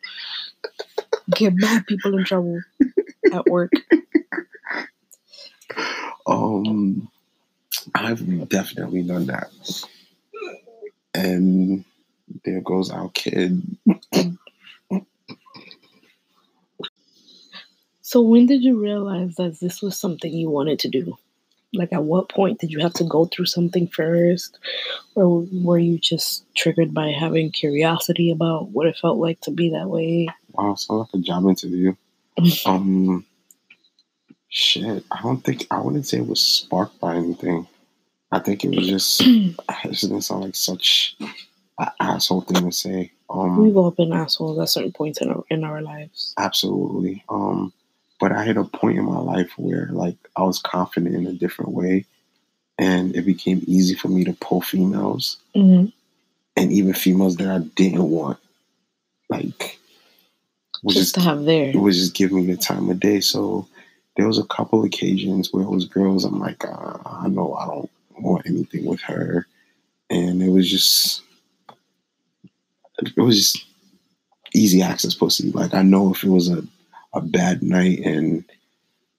Get 1.32 1.52
mad 1.54 1.86
people 1.86 2.16
in 2.16 2.24
trouble 2.24 2.62
at 3.30 3.46
work. 3.46 3.72
Um, 6.26 7.10
I've 7.94 8.48
definitely 8.48 9.02
done 9.02 9.26
that. 9.26 9.50
And 11.14 11.84
there 12.42 12.62
goes 12.62 12.90
our 12.90 13.10
kid. 13.10 13.62
So 18.08 18.22
when 18.22 18.46
did 18.46 18.62
you 18.64 18.80
realize 18.80 19.34
that 19.34 19.60
this 19.60 19.82
was 19.82 20.00
something 20.00 20.32
you 20.32 20.48
wanted 20.48 20.78
to 20.78 20.88
do? 20.88 21.18
Like 21.74 21.92
at 21.92 22.04
what 22.04 22.30
point 22.30 22.58
did 22.58 22.72
you 22.72 22.78
have 22.78 22.94
to 22.94 23.04
go 23.04 23.26
through 23.26 23.44
something 23.44 23.86
first? 23.86 24.58
Or 25.14 25.46
were 25.52 25.76
you 25.76 25.98
just 25.98 26.46
triggered 26.54 26.94
by 26.94 27.08
having 27.10 27.52
curiosity 27.52 28.30
about 28.30 28.70
what 28.70 28.86
it 28.86 28.96
felt 28.96 29.18
like 29.18 29.42
to 29.42 29.50
be 29.50 29.68
that 29.72 29.90
way? 29.90 30.26
Wow, 30.52 30.74
sounds 30.76 31.10
like 31.12 31.20
a 31.20 31.22
job 31.22 31.44
interview. 31.44 31.94
Um, 32.64 33.26
shit, 34.48 35.04
I 35.10 35.20
don't 35.20 35.44
think 35.44 35.66
I 35.70 35.78
wouldn't 35.78 36.06
say 36.06 36.16
it 36.16 36.26
was 36.26 36.40
sparked 36.40 36.98
by 37.00 37.14
anything. 37.14 37.68
I 38.32 38.38
think 38.38 38.64
it 38.64 38.74
was 38.74 38.88
just. 38.88 39.22
This 39.84 40.00
doesn't 40.00 40.22
sound 40.22 40.44
like 40.44 40.56
such 40.56 41.14
an 41.78 41.88
asshole 42.00 42.40
thing 42.40 42.64
to 42.64 42.72
say. 42.72 43.12
Um, 43.28 43.62
We've 43.62 43.76
all 43.76 43.90
been 43.90 44.14
assholes 44.14 44.58
at 44.58 44.70
certain 44.70 44.92
points 44.92 45.20
in 45.20 45.30
our 45.30 45.44
in 45.50 45.62
our 45.62 45.82
lives. 45.82 46.32
Absolutely. 46.38 47.22
Um, 47.28 47.74
but 48.20 48.32
I 48.32 48.44
hit 48.44 48.56
a 48.56 48.64
point 48.64 48.98
in 48.98 49.04
my 49.04 49.18
life 49.18 49.50
where 49.56 49.88
like 49.92 50.16
I 50.37 50.42
was 50.42 50.58
confident 50.60 51.14
in 51.14 51.26
a 51.26 51.32
different 51.32 51.72
way, 51.72 52.04
and 52.78 53.14
it 53.14 53.22
became 53.22 53.62
easy 53.66 53.94
for 53.94 54.08
me 54.08 54.25
to 54.25 54.32
pull 54.34 54.60
females, 54.60 55.37
hmm 55.54 55.87
and 56.56 56.72
even 56.72 56.92
females 56.92 57.37
that 57.37 57.48
I 57.48 57.58
didn't 57.76 58.10
want. 58.10 58.38
Like, 59.30 59.78
was 60.82 60.96
Just 60.96 61.14
just 61.14 61.14
to 61.16 61.20
have 61.20 61.44
there. 61.44 61.68
it 61.70 61.76
was 61.76 61.96
just 61.96 62.14
giving 62.14 62.46
me 62.46 62.52
the 62.52 62.56
time 62.56 62.90
of 62.90 62.98
day. 62.98 63.20
So 63.20 63.68
there 64.16 64.26
was 64.26 64.38
a 64.38 64.44
couple 64.44 64.82
occasions 64.84 65.52
where 65.52 65.62
it 65.62 65.70
was 65.70 65.84
girls. 65.84 66.25
I'm 66.25 66.40
like, 66.40 66.64
uh, 66.64 66.98
I 67.06 67.28
know 67.28 67.54
I 67.54 67.66
don't 67.66 67.90
want 68.18 68.46
anything 68.46 68.84
with 68.84 69.00
her, 69.02 69.46
and 70.10 70.42
it 70.42 70.48
was 70.48 70.68
just, 70.68 71.22
it 72.98 73.16
was 73.16 73.37
just 73.37 73.64
easy 74.54 74.82
access 74.82 75.14
pussy. 75.14 75.52
Like 75.52 75.75
I 75.75 75.82
know 75.82 76.12
if 76.12 76.25
it 76.25 76.30
was 76.30 76.48
a, 76.48 76.64
a 77.14 77.20
bad 77.20 77.62
night 77.62 78.00
and 78.00 78.44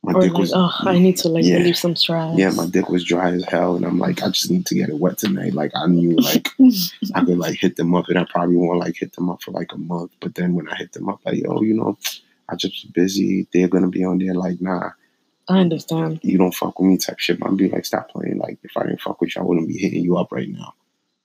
my 0.04 0.14
Or 0.14 0.22
dick 0.22 0.32
like, 0.32 0.40
was, 0.40 0.54
oh, 0.56 0.72
I 0.80 0.98
need 0.98 1.18
to 1.18 1.28
like 1.28 1.44
Yeah. 1.44 1.58
relieve 1.58 1.76
some 1.78 1.96
stress. 1.96 2.38
yeah, 2.38 2.52
my 2.52 2.68
dick 2.68 2.88
was 2.90 3.04
dry 3.04 3.32
as 3.32 3.44
hell, 3.46 3.76
and 3.76 3.86
I'm 3.86 4.00
like, 4.00 4.24
I 4.24 4.30
just 4.30 4.50
need 4.50 4.66
to 4.68 4.76
get 4.76 4.88
it 4.90 4.98
wet 5.00 5.18
tonight. 5.18 5.54
Like 5.54 5.72
I 5.76 5.88
knew 5.88 6.16
like 6.18 6.48
I 7.16 7.26
could 7.26 7.38
like 7.38 7.58
hit 7.60 7.76
them 7.76 7.94
up, 7.96 8.08
and 8.08 8.18
I 8.18 8.26
probably 8.30 8.56
won't 8.56 8.80
like 8.80 8.96
hit 8.98 9.14
them 9.14 9.30
up 9.30 9.42
for 9.44 9.52
like 9.52 9.74
a 9.74 9.78
month. 9.78 10.12
But 10.22 10.36
then 10.36 10.54
when 10.56 10.70
I 10.70 10.76
hit 10.76 10.94
them 10.94 11.10
up, 11.10 11.20
like, 11.26 11.38
yo, 11.44 11.62
you 11.62 11.74
know, 11.74 11.98
I 12.48 12.56
just 12.56 12.94
busy. 12.94 13.48
They're 13.52 13.68
gonna 13.68 13.90
be 13.90 14.06
on 14.06 14.20
there. 14.20 14.34
Like, 14.36 14.62
nah, 14.62 14.92
I 15.50 15.60
understand. 15.60 16.22
you 16.24 16.38
don't 16.38 16.56
fuck 16.56 16.80
with 16.80 16.88
me 16.90 16.98
type 16.98 17.20
shit. 17.20 17.40
I'd 17.44 17.58
be 17.58 17.70
like, 17.70 17.86
stop 17.86 18.10
playing. 18.10 18.38
Like, 18.38 18.60
if 18.64 18.78
I 18.78 18.84
didn't 18.86 19.02
fuck 19.02 19.20
with 19.20 19.36
you, 19.36 19.42
I 19.42 19.46
wouldn't 19.46 19.68
be 19.68 19.78
hitting 19.78 20.04
you 20.04 20.16
up 20.18 20.32
right 20.32 20.48
now. 20.50 20.76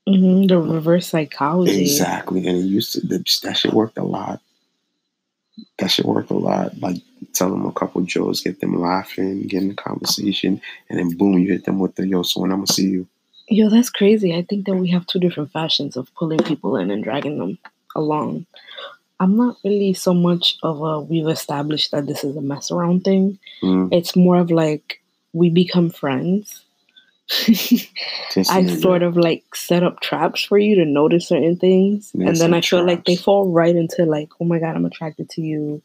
hmm 0.08 0.46
The 0.46 0.58
reverse 0.58 1.06
psychology. 1.08 1.80
Exactly. 1.82 2.44
And 2.46 2.58
it 2.58 2.64
used 2.66 2.92
to 2.94 3.06
that, 3.06 3.24
that 3.44 3.56
shit 3.56 3.72
worked 3.72 3.98
a 3.98 4.02
lot. 4.04 4.40
That 5.78 5.88
should 5.88 6.06
work 6.06 6.30
a 6.30 6.34
lot. 6.34 6.78
Like 6.80 6.96
tell 7.32 7.50
them 7.50 7.66
a 7.66 7.72
couple 7.72 8.00
jokes, 8.02 8.40
get 8.40 8.60
them 8.60 8.80
laughing, 8.80 9.42
get 9.42 9.62
in 9.62 9.68
the 9.68 9.74
conversation, 9.74 10.60
and 10.88 10.98
then 10.98 11.16
boom, 11.16 11.38
you 11.38 11.52
hit 11.52 11.64
them 11.64 11.78
with 11.78 11.94
the 11.96 12.06
yo. 12.06 12.22
So 12.22 12.40
when 12.40 12.50
I'm 12.50 12.58
gonna 12.58 12.66
see 12.68 12.88
you, 12.90 13.06
Yo, 13.48 13.68
that's 13.68 13.90
crazy. 13.90 14.34
I 14.34 14.42
think 14.42 14.64
that 14.66 14.74
we 14.76 14.88
have 14.90 15.06
two 15.06 15.18
different 15.20 15.52
fashions 15.52 15.96
of 15.96 16.12
pulling 16.14 16.38
people 16.38 16.76
in 16.76 16.90
and 16.90 17.04
dragging 17.04 17.38
them 17.38 17.58
along. 17.94 18.46
I'm 19.20 19.36
not 19.36 19.56
really 19.64 19.94
so 19.94 20.12
much 20.14 20.56
of 20.62 20.80
a 20.82 21.00
we've 21.00 21.28
established 21.28 21.90
that 21.92 22.06
this 22.06 22.24
is 22.24 22.36
a 22.36 22.40
mess 22.40 22.70
around 22.70 23.04
thing. 23.04 23.38
mm, 23.62 23.88
It's 23.92 24.16
more 24.16 24.38
of 24.38 24.50
like 24.50 25.00
we 25.32 25.50
become 25.50 25.90
friends. 25.90 26.63
I 28.50 28.66
sort 28.80 29.02
of 29.02 29.16
like 29.16 29.54
set 29.54 29.82
up 29.82 30.00
traps 30.00 30.44
for 30.44 30.58
you 30.58 30.74
to 30.76 30.84
notice 30.84 31.28
certain 31.28 31.56
things. 31.56 32.12
And 32.14 32.36
then 32.36 32.54
I 32.54 32.60
feel 32.60 32.84
like 32.86 33.04
they 33.04 33.16
fall 33.16 33.50
right 33.50 33.74
into 33.74 34.04
like, 34.04 34.28
oh 34.40 34.44
my 34.44 34.58
God, 34.58 34.76
I'm 34.76 34.84
attracted 34.84 35.30
to 35.30 35.40
you. 35.40 35.82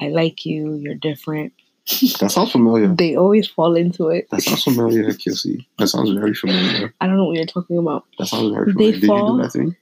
I 0.00 0.08
like 0.08 0.46
you. 0.46 0.74
You're 0.74 0.94
different. 0.94 1.52
That 2.20 2.30
sounds 2.30 2.52
familiar. 2.52 2.88
They 2.94 3.16
always 3.16 3.48
fall 3.48 3.74
into 3.74 4.08
it. 4.08 4.28
That 4.30 4.42
sounds 4.42 4.64
familiar, 4.64 5.08
Kissy. 5.12 5.66
That 5.78 5.88
sounds 5.88 6.10
very 6.10 6.34
familiar. 6.34 6.94
I 7.00 7.06
don't 7.06 7.16
know 7.16 7.24
what 7.24 7.36
you're 7.36 7.46
talking 7.46 7.78
about. 7.78 8.04
That 8.18 8.26
sounds 8.26 8.52
very 8.52 8.72
They 8.72 8.92
familiar. 8.92 8.92
Did 8.92 9.02
you 9.02 9.08
fall- 9.08 9.36
do 9.36 9.42
that 9.42 9.52
to 9.52 9.58
me? 9.58 9.76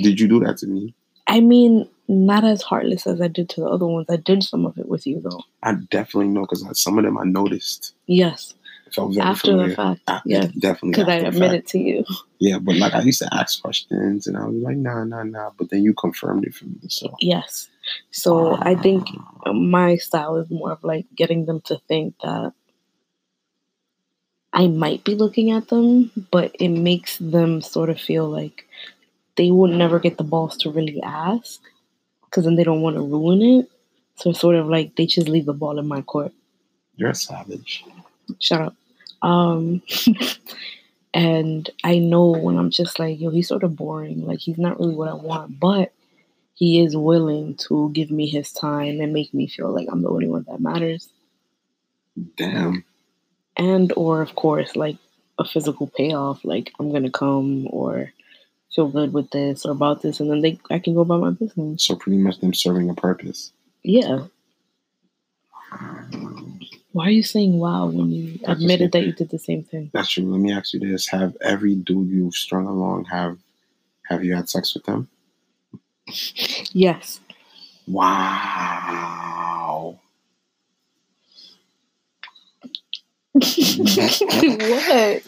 Did 0.00 0.20
you 0.20 0.28
do 0.28 0.40
that 0.40 0.58
to 0.58 0.66
me? 0.66 0.94
I 1.26 1.40
mean, 1.40 1.88
not 2.08 2.44
as 2.44 2.62
heartless 2.62 3.06
as 3.06 3.20
I 3.20 3.28
did 3.28 3.48
to 3.50 3.60
the 3.60 3.66
other 3.66 3.86
ones. 3.86 4.06
I 4.10 4.16
did 4.16 4.42
some 4.42 4.66
of 4.66 4.78
it 4.78 4.88
with 4.88 5.06
you 5.06 5.20
though. 5.20 5.40
I 5.62 5.74
definitely 5.90 6.28
know 6.28 6.42
because 6.42 6.64
some 6.80 6.98
of 6.98 7.04
them 7.04 7.18
I 7.18 7.24
noticed. 7.24 7.94
Yes, 8.06 8.54
felt 8.94 9.14
very 9.14 9.26
after 9.26 9.50
familiar. 9.52 9.68
the 9.70 9.74
fact. 9.76 10.00
Ah, 10.08 10.18
I- 10.18 10.22
Yes, 10.26 10.52
definitely. 10.52 10.90
because 10.90 11.08
I 11.08 11.20
the 11.20 11.28
admitted 11.28 11.66
to 11.68 11.78
you. 11.78 12.04
Yeah, 12.38 12.58
but 12.58 12.76
like 12.76 12.94
I 12.94 13.02
used 13.02 13.20
to 13.20 13.28
ask 13.32 13.60
questions 13.62 14.26
and 14.26 14.36
I 14.36 14.44
was 14.46 14.56
like, 14.56 14.76
nah, 14.76 15.04
nah, 15.04 15.22
nah. 15.22 15.50
But 15.56 15.70
then 15.70 15.82
you 15.82 15.94
confirmed 15.94 16.44
it 16.44 16.54
for 16.54 16.64
me. 16.66 16.76
So 16.88 17.14
Yes. 17.20 17.68
So 18.10 18.54
ah. 18.54 18.62
I 18.62 18.74
think 18.74 19.06
my 19.52 19.96
style 19.96 20.36
is 20.36 20.50
more 20.50 20.72
of 20.72 20.82
like 20.84 21.06
getting 21.14 21.46
them 21.46 21.60
to 21.62 21.78
think 21.88 22.14
that 22.22 22.52
I 24.52 24.66
might 24.68 25.02
be 25.04 25.14
looking 25.14 25.50
at 25.50 25.68
them, 25.68 26.10
but 26.30 26.54
it 26.60 26.68
makes 26.68 27.16
them 27.18 27.62
sort 27.62 27.88
of 27.90 27.98
feel 28.00 28.28
like 28.28 28.66
they 29.36 29.50
would 29.50 29.70
never 29.70 29.98
get 29.98 30.18
the 30.18 30.24
balls 30.24 30.56
to 30.58 30.70
really 30.70 31.00
ask 31.02 31.60
because 32.26 32.44
then 32.44 32.56
they 32.56 32.64
don't 32.64 32.82
want 32.82 32.96
to 32.96 33.02
ruin 33.02 33.40
it. 33.42 33.70
So 34.16 34.30
it's 34.30 34.40
sort 34.40 34.56
of 34.56 34.66
like 34.68 34.94
they 34.96 35.06
just 35.06 35.28
leave 35.28 35.46
the 35.46 35.54
ball 35.54 35.78
in 35.78 35.86
my 35.88 36.02
court. 36.02 36.32
you're 36.96 37.10
a 37.10 37.14
savage. 37.14 37.84
Shut 38.38 38.60
up. 38.60 38.74
Um, 39.22 39.82
and 41.14 41.70
I 41.84 41.98
know 41.98 42.30
when 42.30 42.58
I'm 42.58 42.70
just 42.70 42.98
like, 42.98 43.20
yo, 43.20 43.30
he's 43.30 43.48
sort 43.48 43.62
of 43.62 43.76
boring. 43.76 44.26
Like 44.26 44.40
he's 44.40 44.58
not 44.58 44.78
really 44.78 44.94
what 44.94 45.08
I 45.08 45.14
want, 45.14 45.58
but 45.58 45.92
he 46.54 46.80
is 46.80 46.96
willing 46.96 47.56
to 47.68 47.90
give 47.92 48.10
me 48.10 48.26
his 48.28 48.52
time 48.52 49.00
and 49.00 49.12
make 49.12 49.32
me 49.32 49.46
feel 49.48 49.72
like 49.72 49.88
I'm 49.90 50.02
the 50.02 50.10
only 50.10 50.28
one 50.28 50.44
that 50.48 50.60
matters. 50.60 51.08
Damn. 52.36 52.84
And 53.56 53.92
or 53.96 54.22
of 54.22 54.34
course, 54.34 54.76
like 54.76 54.96
a 55.38 55.44
physical 55.44 55.86
payoff, 55.86 56.44
like 56.44 56.72
I'm 56.78 56.92
gonna 56.92 57.10
come 57.10 57.66
or 57.70 58.12
feel 58.74 58.88
good 58.88 59.12
with 59.12 59.30
this 59.30 59.64
or 59.66 59.72
about 59.72 60.02
this, 60.02 60.20
and 60.20 60.30
then 60.30 60.40
they 60.40 60.58
I 60.70 60.78
can 60.78 60.94
go 60.94 61.00
about 61.00 61.20
my 61.20 61.30
business. 61.30 61.84
So 61.84 61.96
pretty 61.96 62.18
much 62.18 62.40
them 62.40 62.54
serving 62.54 62.88
a 62.90 62.94
purpose. 62.94 63.52
Yeah. 63.82 64.26
Why 66.92 67.06
are 67.06 67.10
you 67.10 67.22
saying 67.22 67.58
wow 67.58 67.86
when 67.86 68.10
you 68.10 68.32
just 68.38 68.48
admitted 68.48 68.92
that 68.92 69.06
you 69.06 69.12
did 69.12 69.30
the 69.30 69.38
same 69.38 69.62
thing? 69.64 69.90
That's 69.94 70.10
true. 70.10 70.30
Let 70.30 70.40
me 70.40 70.52
ask 70.52 70.74
you 70.74 70.80
this: 70.80 71.06
Have 71.08 71.36
every 71.40 71.74
dude 71.74 72.08
you've 72.08 72.34
strung 72.34 72.66
along 72.66 73.06
have 73.06 73.38
have 74.04 74.24
you 74.24 74.34
had 74.34 74.48
sex 74.50 74.74
with 74.74 74.84
them? 74.84 75.08
Yes. 76.72 77.20
Wow. 77.86 79.98
what? 83.32 85.22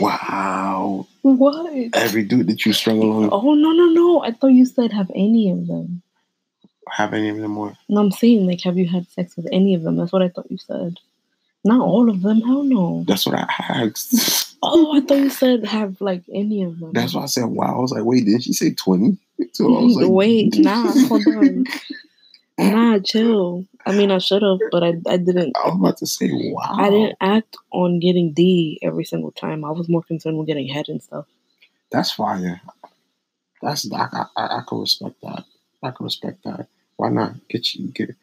Wow. 0.00 1.06
What? 1.22 1.74
Every 1.94 2.22
dude 2.22 2.46
that 2.46 2.64
you 2.64 2.72
strung 2.72 3.02
along 3.02 3.30
Oh 3.32 3.54
no 3.54 3.72
no 3.72 3.86
no! 3.86 4.22
I 4.22 4.30
thought 4.30 4.48
you 4.48 4.64
said 4.64 4.92
have 4.92 5.10
any 5.16 5.50
of 5.50 5.66
them. 5.66 6.02
have 6.92 7.12
any 7.12 7.28
of 7.28 7.38
them 7.38 7.50
more? 7.50 7.74
No, 7.88 8.00
I'm 8.00 8.12
saying 8.12 8.46
like 8.46 8.60
have 8.62 8.78
you 8.78 8.86
had 8.86 9.08
sex 9.10 9.36
with 9.36 9.48
any 9.50 9.74
of 9.74 9.82
them? 9.82 9.96
That's 9.96 10.12
what 10.12 10.22
I 10.22 10.28
thought 10.28 10.50
you 10.50 10.58
said. 10.58 10.98
Not 11.64 11.80
all 11.80 12.08
of 12.08 12.22
them. 12.22 12.40
Hell 12.40 12.62
no. 12.62 13.04
That's 13.06 13.26
what 13.26 13.36
I 13.36 13.46
asked. 13.58 14.46
Oh, 14.60 14.96
I 14.96 15.00
thought 15.00 15.18
you 15.18 15.30
said 15.30 15.64
have 15.66 16.00
like 16.00 16.24
any 16.34 16.64
of 16.64 16.80
them. 16.80 16.92
That's 16.92 17.14
why 17.14 17.22
I 17.22 17.26
said 17.26 17.44
wow. 17.44 17.76
I 17.76 17.80
was 17.80 17.92
like, 17.92 18.04
wait, 18.04 18.24
didn't 18.24 18.42
she 18.42 18.52
say 18.52 18.74
twenty? 18.74 19.16
So 19.52 19.66
I 19.66 19.82
was 19.82 19.94
like, 19.94 20.08
Wait, 20.08 20.54
nah, 20.58 20.92
hold 21.06 21.28
on. 21.28 21.64
Nah, 22.58 22.98
chill. 22.98 23.66
I 23.86 23.92
mean, 23.92 24.10
I 24.10 24.18
should 24.18 24.42
have, 24.42 24.58
but 24.72 24.82
I, 24.82 24.94
I 25.06 25.16
didn't. 25.16 25.56
I 25.56 25.68
was 25.68 25.76
about 25.78 25.96
to 25.98 26.06
say 26.08 26.28
wow. 26.32 26.74
I 26.76 26.90
didn't 26.90 27.16
act 27.20 27.56
on 27.72 28.00
getting 28.00 28.32
D 28.32 28.80
every 28.82 29.04
single 29.04 29.30
time. 29.30 29.64
I 29.64 29.70
was 29.70 29.88
more 29.88 30.02
concerned 30.02 30.38
with 30.38 30.48
getting 30.48 30.66
head 30.66 30.88
and 30.88 31.00
stuff. 31.00 31.26
That's 31.92 32.10
fire. 32.10 32.60
That's 33.62 33.88
I, 33.92 34.08
I, 34.12 34.24
I 34.36 34.46
I 34.58 34.62
can 34.68 34.80
respect 34.80 35.20
that. 35.22 35.44
I 35.84 35.92
can 35.92 36.04
respect 36.04 36.42
that. 36.42 36.66
Why 36.96 37.10
not 37.10 37.34
get 37.48 37.76
you 37.76 37.88
get 37.92 38.16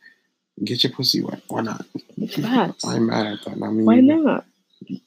get 0.63 0.83
your 0.83 0.93
pussy 0.93 1.21
wet? 1.21 1.41
Why 1.47 1.61
not? 1.61 1.85
Facts. 2.31 2.85
I 2.85 2.95
ain't 2.95 3.03
mad 3.03 3.25
at 3.25 3.43
that. 3.45 3.53
I 3.53 3.69
mean, 3.69 3.85
Why 3.85 3.99
not? 3.99 4.45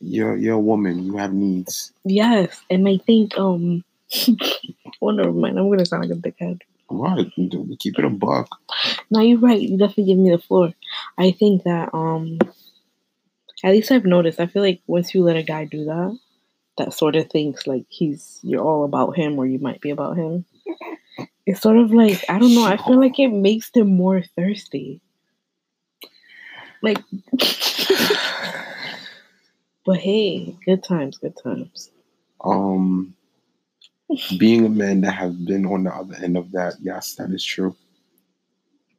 You're 0.00 0.36
you're 0.36 0.56
a 0.56 0.60
woman. 0.60 1.04
You 1.04 1.16
have 1.16 1.32
needs. 1.32 1.92
Yes, 2.04 2.60
and 2.70 2.88
I 2.88 2.98
think 2.98 3.36
um. 3.38 3.84
well, 5.00 5.14
never 5.16 5.32
mind. 5.32 5.58
I'm 5.58 5.70
gonna 5.70 5.86
sound 5.86 6.08
like 6.08 6.18
a 6.18 6.20
dickhead. 6.20 6.60
Right. 6.90 7.30
Keep 7.78 7.98
it 7.98 8.04
a 8.04 8.10
buck. 8.10 8.48
No, 9.10 9.20
you're 9.20 9.38
right. 9.38 9.60
You 9.60 9.76
definitely 9.76 10.06
give 10.06 10.18
me 10.18 10.30
the 10.30 10.38
floor. 10.38 10.72
I 11.18 11.32
think 11.32 11.64
that 11.64 11.90
um, 11.92 12.38
at 13.62 13.72
least 13.72 13.90
I've 13.90 14.06
noticed. 14.06 14.40
I 14.40 14.46
feel 14.46 14.62
like 14.62 14.80
once 14.86 15.14
you 15.14 15.22
let 15.22 15.36
a 15.36 15.42
guy 15.42 15.66
do 15.66 15.84
that, 15.84 16.18
that 16.78 16.94
sort 16.94 17.16
of 17.16 17.28
thinks 17.28 17.66
like 17.66 17.84
he's 17.88 18.40
you're 18.42 18.62
all 18.62 18.84
about 18.84 19.16
him 19.16 19.38
or 19.38 19.46
you 19.46 19.58
might 19.58 19.80
be 19.80 19.90
about 19.90 20.16
him. 20.16 20.44
It's 21.44 21.60
sort 21.60 21.78
of 21.78 21.92
like 21.92 22.24
I 22.28 22.38
don't 22.38 22.54
know. 22.54 22.64
I 22.64 22.76
feel 22.76 23.00
like 23.00 23.18
it 23.18 23.28
makes 23.28 23.70
them 23.70 23.88
more 23.96 24.22
thirsty. 24.36 25.00
Like, 26.82 27.02
but 29.84 29.98
hey, 29.98 30.56
good 30.64 30.84
times, 30.84 31.18
good 31.18 31.34
times. 31.42 31.90
Um, 32.44 33.14
being 34.38 34.64
a 34.64 34.68
man 34.68 35.00
that 35.02 35.12
has 35.12 35.34
been 35.34 35.66
on 35.66 35.84
the 35.84 35.90
other 35.94 36.14
end 36.22 36.36
of 36.36 36.52
that, 36.52 36.74
yes, 36.80 37.14
that 37.16 37.30
is 37.30 37.44
true. 37.44 37.74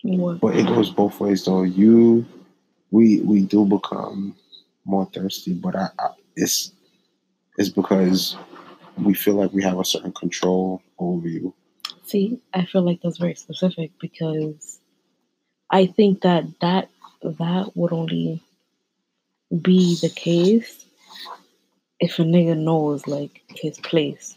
What? 0.03 0.39
But 0.39 0.55
it 0.55 0.67
goes 0.67 0.89
both 0.89 1.19
ways, 1.19 1.45
though. 1.45 1.63
You, 1.63 2.25
we, 2.91 3.21
we 3.21 3.41
do 3.41 3.65
become 3.65 4.35
more 4.85 5.09
thirsty, 5.13 5.53
but 5.53 5.75
I, 5.75 5.89
I 5.99 6.09
it's, 6.35 6.71
it's 7.57 7.69
because 7.69 8.37
we 8.97 9.13
feel 9.13 9.35
like 9.35 9.51
we 9.53 9.63
have 9.63 9.79
a 9.79 9.85
certain 9.85 10.13
control 10.13 10.81
over 10.97 11.27
you. 11.27 11.53
See, 12.03 12.41
I 12.53 12.65
feel 12.65 12.81
like 12.81 13.01
that's 13.01 13.17
very 13.17 13.35
specific 13.35 13.91
because 13.99 14.79
I 15.69 15.85
think 15.85 16.21
that 16.21 16.45
that 16.61 16.89
that 17.21 17.71
would 17.75 17.93
only 17.93 18.41
be 19.49 19.97
the 20.01 20.09
case 20.09 20.85
if 21.99 22.19
a 22.19 22.23
nigga 22.23 22.57
knows 22.57 23.07
like 23.07 23.41
his 23.49 23.77
place. 23.79 24.35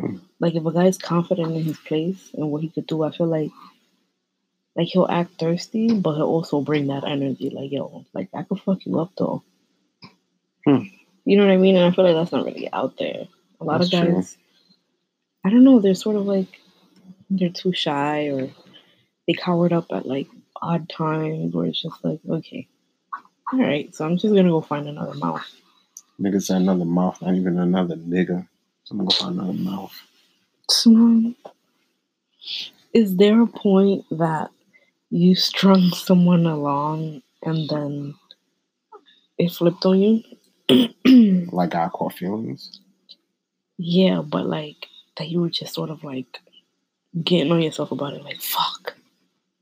Hmm. 0.00 0.18
Like 0.38 0.54
if 0.54 0.64
a 0.64 0.72
guy's 0.72 0.98
confident 0.98 1.56
in 1.56 1.64
his 1.64 1.78
place 1.78 2.30
and 2.34 2.50
what 2.50 2.62
he 2.62 2.68
could 2.68 2.86
do, 2.86 3.02
I 3.02 3.10
feel 3.10 3.26
like 3.26 3.50
like 4.76 4.88
he'll 4.88 5.08
act 5.08 5.40
thirsty, 5.40 5.92
but 5.92 6.14
he'll 6.14 6.26
also 6.26 6.60
bring 6.60 6.86
that 6.88 7.04
energy. 7.04 7.50
Like 7.50 7.72
yo, 7.72 8.04
like 8.14 8.28
I 8.34 8.44
could 8.44 8.60
fuck 8.60 8.86
you 8.86 9.00
up 9.00 9.12
though. 9.18 9.42
Hmm. 10.64 10.84
You 11.24 11.36
know 11.36 11.46
what 11.46 11.52
I 11.52 11.58
mean? 11.58 11.76
And 11.76 11.84
I 11.84 11.94
feel 11.94 12.04
like 12.04 12.14
that's 12.14 12.32
not 12.32 12.44
really 12.44 12.72
out 12.72 12.96
there. 12.98 13.28
A 13.60 13.64
lot 13.64 13.78
That's 13.78 13.92
of 13.92 14.00
true. 14.00 14.14
guys, 14.14 14.36
I 15.44 15.50
don't 15.50 15.64
know, 15.64 15.80
they're 15.80 15.94
sort 15.94 16.16
of 16.16 16.26
like 16.26 16.60
they're 17.28 17.50
too 17.50 17.72
shy 17.72 18.28
or 18.28 18.48
they 19.26 19.34
cowered 19.34 19.72
up 19.72 19.86
at 19.90 20.06
like 20.06 20.28
odd 20.62 20.88
times 20.88 21.54
where 21.54 21.66
it's 21.66 21.82
just 21.82 22.04
like, 22.04 22.20
okay, 22.28 22.68
all 23.52 23.60
right, 23.60 23.94
so 23.94 24.04
I'm 24.04 24.16
just 24.16 24.34
gonna 24.34 24.48
go 24.50 24.60
find 24.60 24.88
another 24.88 25.14
mouth. 25.14 25.44
Nigga 26.20 26.42
said 26.42 26.62
another 26.62 26.84
mouth, 26.84 27.20
not 27.22 27.34
even 27.34 27.58
another 27.58 27.96
nigga. 27.96 28.46
So 28.84 28.92
I'm 28.92 28.98
gonna 28.98 29.10
go 29.10 29.14
find 29.16 29.40
another 29.40 29.52
mouth. 29.58 29.92
So, 30.70 31.34
is 32.92 33.16
there 33.16 33.40
a 33.42 33.46
point 33.46 34.04
that 34.10 34.50
you 35.10 35.34
strung 35.34 35.90
someone 35.90 36.46
along 36.46 37.22
and 37.42 37.68
then 37.68 38.14
it 39.38 39.50
flipped 39.52 39.86
on 39.86 40.00
you? 40.00 40.22
Like 41.52 41.74
I 41.74 41.88
caught 41.88 42.12
feelings. 42.14 42.80
yeah, 43.78 44.20
but 44.20 44.46
like 44.46 44.86
that 45.16 45.28
you 45.28 45.40
were 45.40 45.48
just 45.50 45.72
sort 45.74 45.88
of 45.90 46.04
like 46.04 46.40
getting 47.24 47.50
on 47.50 47.62
yourself 47.62 47.90
about 47.92 48.12
it, 48.12 48.22
like 48.22 48.40
fuck, 48.42 48.94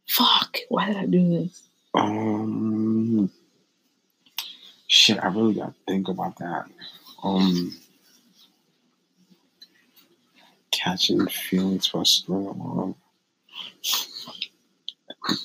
fuck, 0.06 0.58
why 0.68 0.86
did 0.86 0.96
I 0.96 1.06
do 1.06 1.28
this? 1.28 1.62
Um, 1.94 3.30
shit, 4.86 5.18
I 5.22 5.28
really 5.28 5.54
gotta 5.54 5.74
think 5.86 6.08
about 6.08 6.36
that. 6.38 6.66
Um, 7.22 7.72
catching 10.70 11.26
feelings 11.26 11.86
for 11.86 12.02
a 12.02 12.06
string 12.06 12.46
along. 12.46 12.94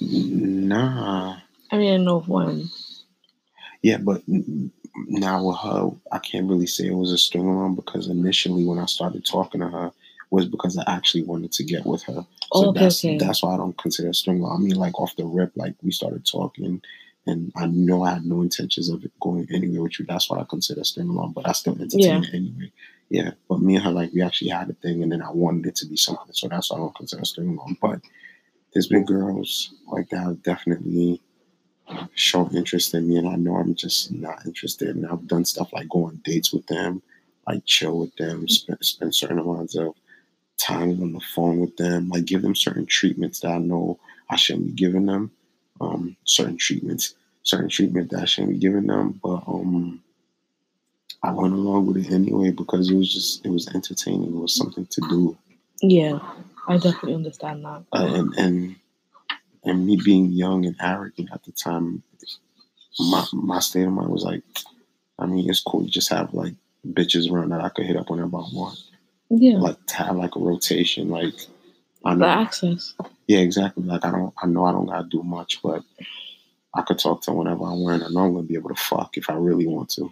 Nah, 0.02 1.38
I 1.72 1.78
mean, 1.78 1.94
I 1.94 1.98
know 1.98 2.18
of 2.18 2.28
one. 2.28 2.70
yeah, 3.82 3.98
but 3.98 4.22
now 5.08 5.44
with 5.44 5.58
her, 5.58 5.90
I 6.12 6.20
can't 6.20 6.50
really 6.50 6.68
say 6.68 6.88
it 6.88 6.96
was 6.96 7.12
a 7.12 7.18
string 7.18 7.48
along 7.48 7.76
because 7.76 8.08
initially 8.08 8.66
when 8.66 8.78
I 8.80 8.86
started 8.86 9.26
talking 9.26 9.62
to 9.62 9.70
her 9.70 9.92
was 10.32 10.48
because 10.48 10.78
I 10.78 10.84
actually 10.88 11.24
wanted 11.24 11.52
to 11.54 11.64
get 11.64 11.86
with 11.86 12.04
her. 12.04 12.14
So 12.14 12.26
Oh, 12.54 12.70
okay, 12.70 12.80
that's 12.80 13.06
okay. 13.06 13.18
that's 13.18 13.44
why 13.44 13.54
I 13.54 13.58
don't 13.58 13.78
consider 13.78 14.10
a 14.10 14.14
string 14.14 14.40
along. 14.40 14.62
I 14.62 14.64
mean, 14.64 14.76
like 14.76 15.00
off 15.00 15.16
the 15.16 15.26
rip, 15.26 15.52
like 15.56 15.76
we 15.84 15.92
started 15.92 16.26
talking, 16.26 16.82
and 17.28 17.52
I 17.56 17.68
know 17.68 18.04
I 18.04 18.14
had 18.14 18.26
no 18.26 18.42
intentions 18.42 18.90
of 18.90 19.04
it 19.04 19.12
going 19.20 19.48
anywhere 19.54 19.84
with 19.84 20.00
you. 20.00 20.06
That's 20.08 20.30
what 20.30 20.40
I 20.40 20.46
consider 20.50 20.82
a 20.82 20.86
string 20.86 21.10
along, 21.10 21.34
but 21.34 21.48
I 21.48 21.52
still 21.52 21.74
entertain 21.80 22.24
it 22.24 22.34
anyway. 22.34 22.72
Yeah, 23.10 23.32
but 23.50 23.62
me 23.62 23.76
and 23.76 23.84
her, 23.84 23.92
like, 23.92 24.14
we 24.14 24.22
actually 24.22 24.52
had 24.52 24.70
a 24.70 24.74
thing, 24.74 25.04
and 25.04 25.12
then 25.12 25.22
I 25.22 25.32
wanted 25.32 25.68
it 25.68 25.76
to 25.76 25.86
be 25.86 25.98
something, 25.98 26.34
so 26.34 26.48
that's 26.48 26.72
why 26.72 26.78
I 26.78 26.80
don't 26.80 26.96
consider 26.96 27.22
a 27.22 27.26
string 27.26 27.50
along. 27.50 27.78
But 27.82 28.00
there's 28.74 28.88
been 28.88 29.04
girls 29.06 29.74
like 29.88 30.10
that 30.10 30.24
have 30.24 30.44
definitely 30.44 31.22
shown 32.14 32.56
interest 32.56 32.94
in 32.94 33.10
me, 33.10 33.18
and 33.18 33.28
I 33.28 33.36
know 33.36 33.56
I'm 33.58 33.76
just 33.76 34.12
not 34.14 34.46
interested. 34.46 34.96
And 34.96 35.06
I've 35.06 35.28
done 35.28 35.44
stuff 35.44 35.74
like 35.74 35.90
go 35.90 36.06
on 36.06 36.22
dates 36.24 36.54
with 36.54 36.66
them, 36.68 37.02
like 37.48 37.66
chill 37.66 38.00
with 38.00 38.16
them, 38.16 38.48
spend, 38.48 38.78
spend 38.82 39.14
certain 39.14 39.40
amounts 39.40 39.76
of 39.76 39.94
time 40.62 41.02
on 41.02 41.14
the 41.14 41.22
phone 41.36 41.60
with 41.60 41.78
them, 41.78 42.10
like 42.10 42.26
give 42.26 42.42
them 42.44 42.56
certain 42.56 42.86
treatments 42.86 43.42
that 43.42 43.52
I 43.52 43.58
know 43.60 44.00
I 44.30 44.38
shouldn't 44.38 44.68
be 44.68 44.74
giving 44.74 45.08
them. 45.08 45.32
Um, 45.82 46.16
certain 46.26 46.58
treatments, 46.58 47.16
certain 47.44 47.70
treatment 47.70 48.12
that 48.12 48.22
I 48.22 48.26
shouldn't 48.26 48.54
be 48.54 48.60
giving 48.60 48.88
them, 48.88 49.20
but 49.24 49.44
um, 49.48 50.02
I 51.24 51.32
went 51.34 51.54
along 51.54 51.88
with 51.88 51.98
it 51.98 52.12
anyway 52.12 52.52
because 52.52 52.90
it 52.92 52.96
was 52.96 53.14
just 53.14 53.46
it 53.46 53.50
was 53.50 53.68
entertaining. 53.70 54.30
It 54.36 54.40
was 54.40 54.56
something 54.56 54.86
to 54.88 55.02
do, 55.10 55.38
Yeah, 55.82 56.20
I 56.68 56.78
definitely 56.78 57.16
understand 57.16 57.66
that. 57.66 57.84
uh, 57.94 58.06
and 58.16 58.34
and 58.36 58.76
and 59.66 59.86
me 59.86 60.00
being 60.04 60.28
young 60.32 60.66
and 60.66 60.76
arrogant 60.82 61.30
at 61.34 61.44
the 61.44 61.52
time, 61.52 62.04
my 63.00 63.26
my 63.34 63.60
state 63.60 63.86
of 63.86 63.94
mind 63.94 64.10
was 64.12 64.24
like, 64.24 64.44
I 65.20 65.26
mean, 65.28 65.50
it's 65.50 65.62
cool 65.62 65.84
You 65.84 65.90
just 65.90 66.10
have 66.10 66.34
like 66.34 66.54
bitches 66.88 67.32
around 67.32 67.50
that 67.50 67.62
I 67.62 67.70
could 67.70 67.86
hit 67.86 67.98
up 67.98 68.10
whenever 68.10 68.38
I 68.38 68.48
want, 68.54 68.80
Yeah, 69.34 69.58
like 69.58 69.86
to 69.88 69.96
have 69.96 70.18
like 70.18 70.36
a 70.36 70.40
rotation, 70.40 71.10
like. 71.10 71.34
I 72.04 72.16
the 72.16 72.26
access. 72.26 72.96
Yeah, 73.28 73.40
exactly. 73.40 73.84
Like 73.84 74.04
I 74.04 74.12
don't, 74.12 74.34
I 74.42 74.48
know 74.48 74.66
I 74.66 74.72
don't 74.72 74.88
gotta 74.88 75.08
do 75.08 75.22
much, 75.24 75.62
but 75.62 75.84
I 76.74 76.82
could 76.82 77.00
talk 77.00 77.22
to 77.24 77.32
whenever 77.32 77.64
I 77.64 77.74
want. 77.74 78.04
I 78.04 78.10
know 78.10 78.22
I'm 78.22 78.34
gonna 78.34 78.48
be 78.48 78.56
able 78.56 78.70
to 78.70 78.76
fuck 78.76 79.18
if 79.18 79.30
I 79.30 79.34
really 79.34 79.68
want 79.68 79.90
to. 79.92 80.12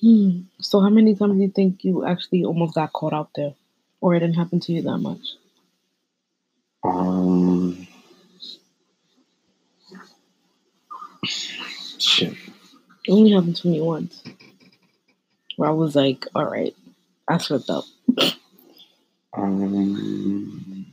Hmm. 0.00 0.40
So, 0.60 0.80
how 0.80 0.88
many 0.88 1.14
times 1.14 1.34
do 1.34 1.42
you 1.42 1.50
think 1.50 1.84
you 1.84 2.06
actually 2.06 2.44
almost 2.44 2.74
got 2.74 2.92
caught 2.92 3.12
out 3.12 3.30
there, 3.34 3.54
or 4.00 4.14
it 4.14 4.20
didn't 4.20 4.36
happen 4.36 4.60
to 4.60 4.72
you 4.72 4.82
that 4.82 4.98
much? 4.98 5.34
Um, 6.82 7.86
shit. 11.26 12.32
It 13.04 13.12
only 13.12 13.32
happened 13.32 13.56
to 13.56 13.68
me 13.68 13.82
once, 13.82 14.22
where 15.56 15.68
I 15.68 15.72
was 15.72 15.94
like, 15.94 16.26
"All 16.34 16.46
right, 16.46 16.74
I 17.28 17.36
slipped 17.36 17.68
up." 17.68 17.84
Um, 19.40 20.86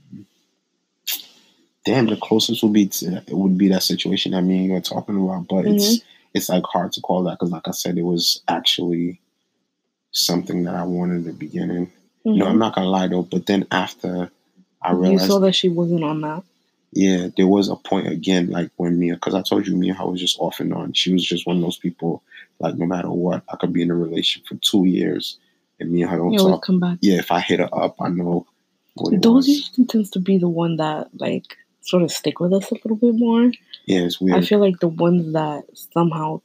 damn, 1.85 2.05
the 2.07 2.17
closest 2.17 2.63
would 2.63 2.73
be 2.73 2.87
to, 2.87 3.23
it 3.27 3.33
would 3.33 3.57
be 3.57 3.69
that 3.69 3.83
situation 3.83 4.31
that 4.33 4.41
me 4.41 4.57
and 4.57 4.65
you 4.65 4.75
are 4.75 4.81
talking 4.81 5.21
about, 5.21 5.47
but 5.47 5.65
it's 5.65 6.01
it's 6.33 6.49
like 6.49 6.63
hard 6.65 6.91
to 6.93 7.01
call 7.01 7.23
that 7.23 7.39
because, 7.39 7.51
like 7.51 7.67
I 7.67 7.71
said, 7.71 7.97
it 7.97 8.03
was 8.03 8.41
actually 8.47 9.19
something 10.11 10.63
that 10.63 10.75
I 10.75 10.83
wanted 10.83 11.15
in 11.15 11.23
the 11.25 11.33
beginning. 11.33 11.91
No, 12.25 12.45
I'm 12.45 12.59
not 12.59 12.75
gonna 12.75 12.89
lie 12.89 13.07
though. 13.07 13.23
But 13.23 13.45
then 13.45 13.65
after 13.71 14.29
I 14.81 14.91
you 14.91 14.97
realized 14.97 15.27
saw 15.27 15.39
that 15.39 15.55
she 15.55 15.69
wasn't 15.69 16.03
on 16.03 16.21
that. 16.21 16.43
Yeah, 16.91 17.27
there 17.35 17.47
was 17.47 17.69
a 17.69 17.75
point 17.75 18.07
again, 18.07 18.49
like 18.49 18.71
when 18.77 18.99
Mia, 18.99 19.15
because 19.15 19.35
I 19.35 19.41
told 19.41 19.67
you 19.67 19.75
Mia, 19.75 19.95
I 19.99 20.03
was 20.03 20.19
just 20.19 20.39
off 20.39 20.59
and 20.59 20.73
on. 20.73 20.93
She 20.93 21.13
was 21.13 21.23
just 21.25 21.45
one 21.45 21.57
of 21.57 21.61
those 21.61 21.77
people, 21.77 22.23
like 22.59 22.75
no 22.75 22.85
matter 22.85 23.09
what, 23.09 23.43
I 23.51 23.55
could 23.57 23.73
be 23.73 23.81
in 23.81 23.91
a 23.91 23.95
relationship 23.95 24.47
for 24.47 24.55
two 24.55 24.85
years, 24.85 25.37
and 25.79 25.91
me 25.91 26.01
and 26.01 26.11
her 26.11 26.17
don't 26.17 26.31
You 26.33 26.39
talk. 26.39 26.63
come 26.65 26.79
back. 26.79 26.97
Yeah, 27.01 27.17
if 27.17 27.31
I 27.31 27.39
hit 27.39 27.59
her 27.59 27.69
up, 27.73 27.95
I 28.01 28.09
know 28.09 28.45
Those 29.11 29.47
usually 29.47 29.85
tends 29.87 30.09
to 30.11 30.19
be 30.19 30.37
the 30.37 30.49
one 30.49 30.77
that 30.77 31.09
like 31.19 31.57
sort 31.81 32.03
of 32.03 32.11
stick 32.11 32.39
with 32.39 32.53
us 32.53 32.69
a 32.71 32.75
little 32.75 32.95
bit 32.97 33.15
more. 33.15 33.51
Yeah, 33.85 33.99
it's 33.99 34.19
weird. 34.19 34.37
I 34.37 34.41
feel 34.45 34.59
like 34.59 34.79
the 34.79 34.87
ones 34.87 35.33
that 35.33 35.63
somehow 35.93 36.41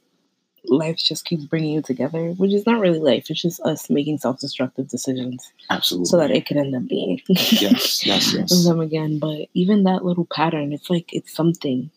life 0.67 0.97
just 0.97 1.25
keeps 1.25 1.45
bringing 1.45 1.73
you 1.75 1.83
together, 1.83 2.31
which 2.33 2.53
is 2.53 2.67
not 2.67 2.79
really 2.81 3.01
life. 3.01 3.29
It's 3.31 3.43
just 3.43 3.61
us 3.63 3.91
making 3.91 4.19
self-destructive 4.19 4.89
decisions 4.89 5.53
Absolutely. 5.71 6.07
so 6.07 6.19
that 6.19 6.31
it 6.31 6.47
can 6.47 6.59
end 6.59 6.75
up 6.77 6.87
being 6.87 7.21
yes, 7.29 8.07
yes, 8.07 8.33
yes. 8.33 8.65
them 8.65 8.81
again. 8.81 9.19
But 9.19 9.49
even 9.55 9.83
that 9.85 10.05
little 10.05 10.27
pattern, 10.27 10.73
it's 10.73 10.89
like 10.91 11.13
it's 11.13 11.35
something 11.35 11.91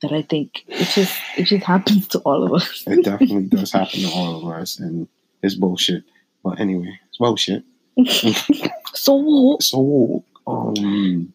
that 0.00 0.12
I 0.12 0.22
think 0.22 0.64
it 0.66 0.88
just 0.88 1.18
it 1.36 1.44
just 1.44 1.64
happens 1.74 2.08
to 2.08 2.18
all 2.20 2.42
of 2.44 2.52
us. 2.54 2.84
It 2.86 3.04
definitely 3.04 3.44
does 3.44 3.72
happen 3.72 4.00
to 4.00 4.10
all 4.10 4.38
of 4.38 4.52
us, 4.60 4.78
and 4.78 5.06
it's 5.42 5.54
bullshit. 5.54 6.04
But 6.44 6.60
anyway, 6.60 6.98
it's 7.08 7.18
bullshit. 7.18 7.64
so 8.94 9.14
what? 9.14 9.62
So, 9.62 10.24
um, 10.46 11.32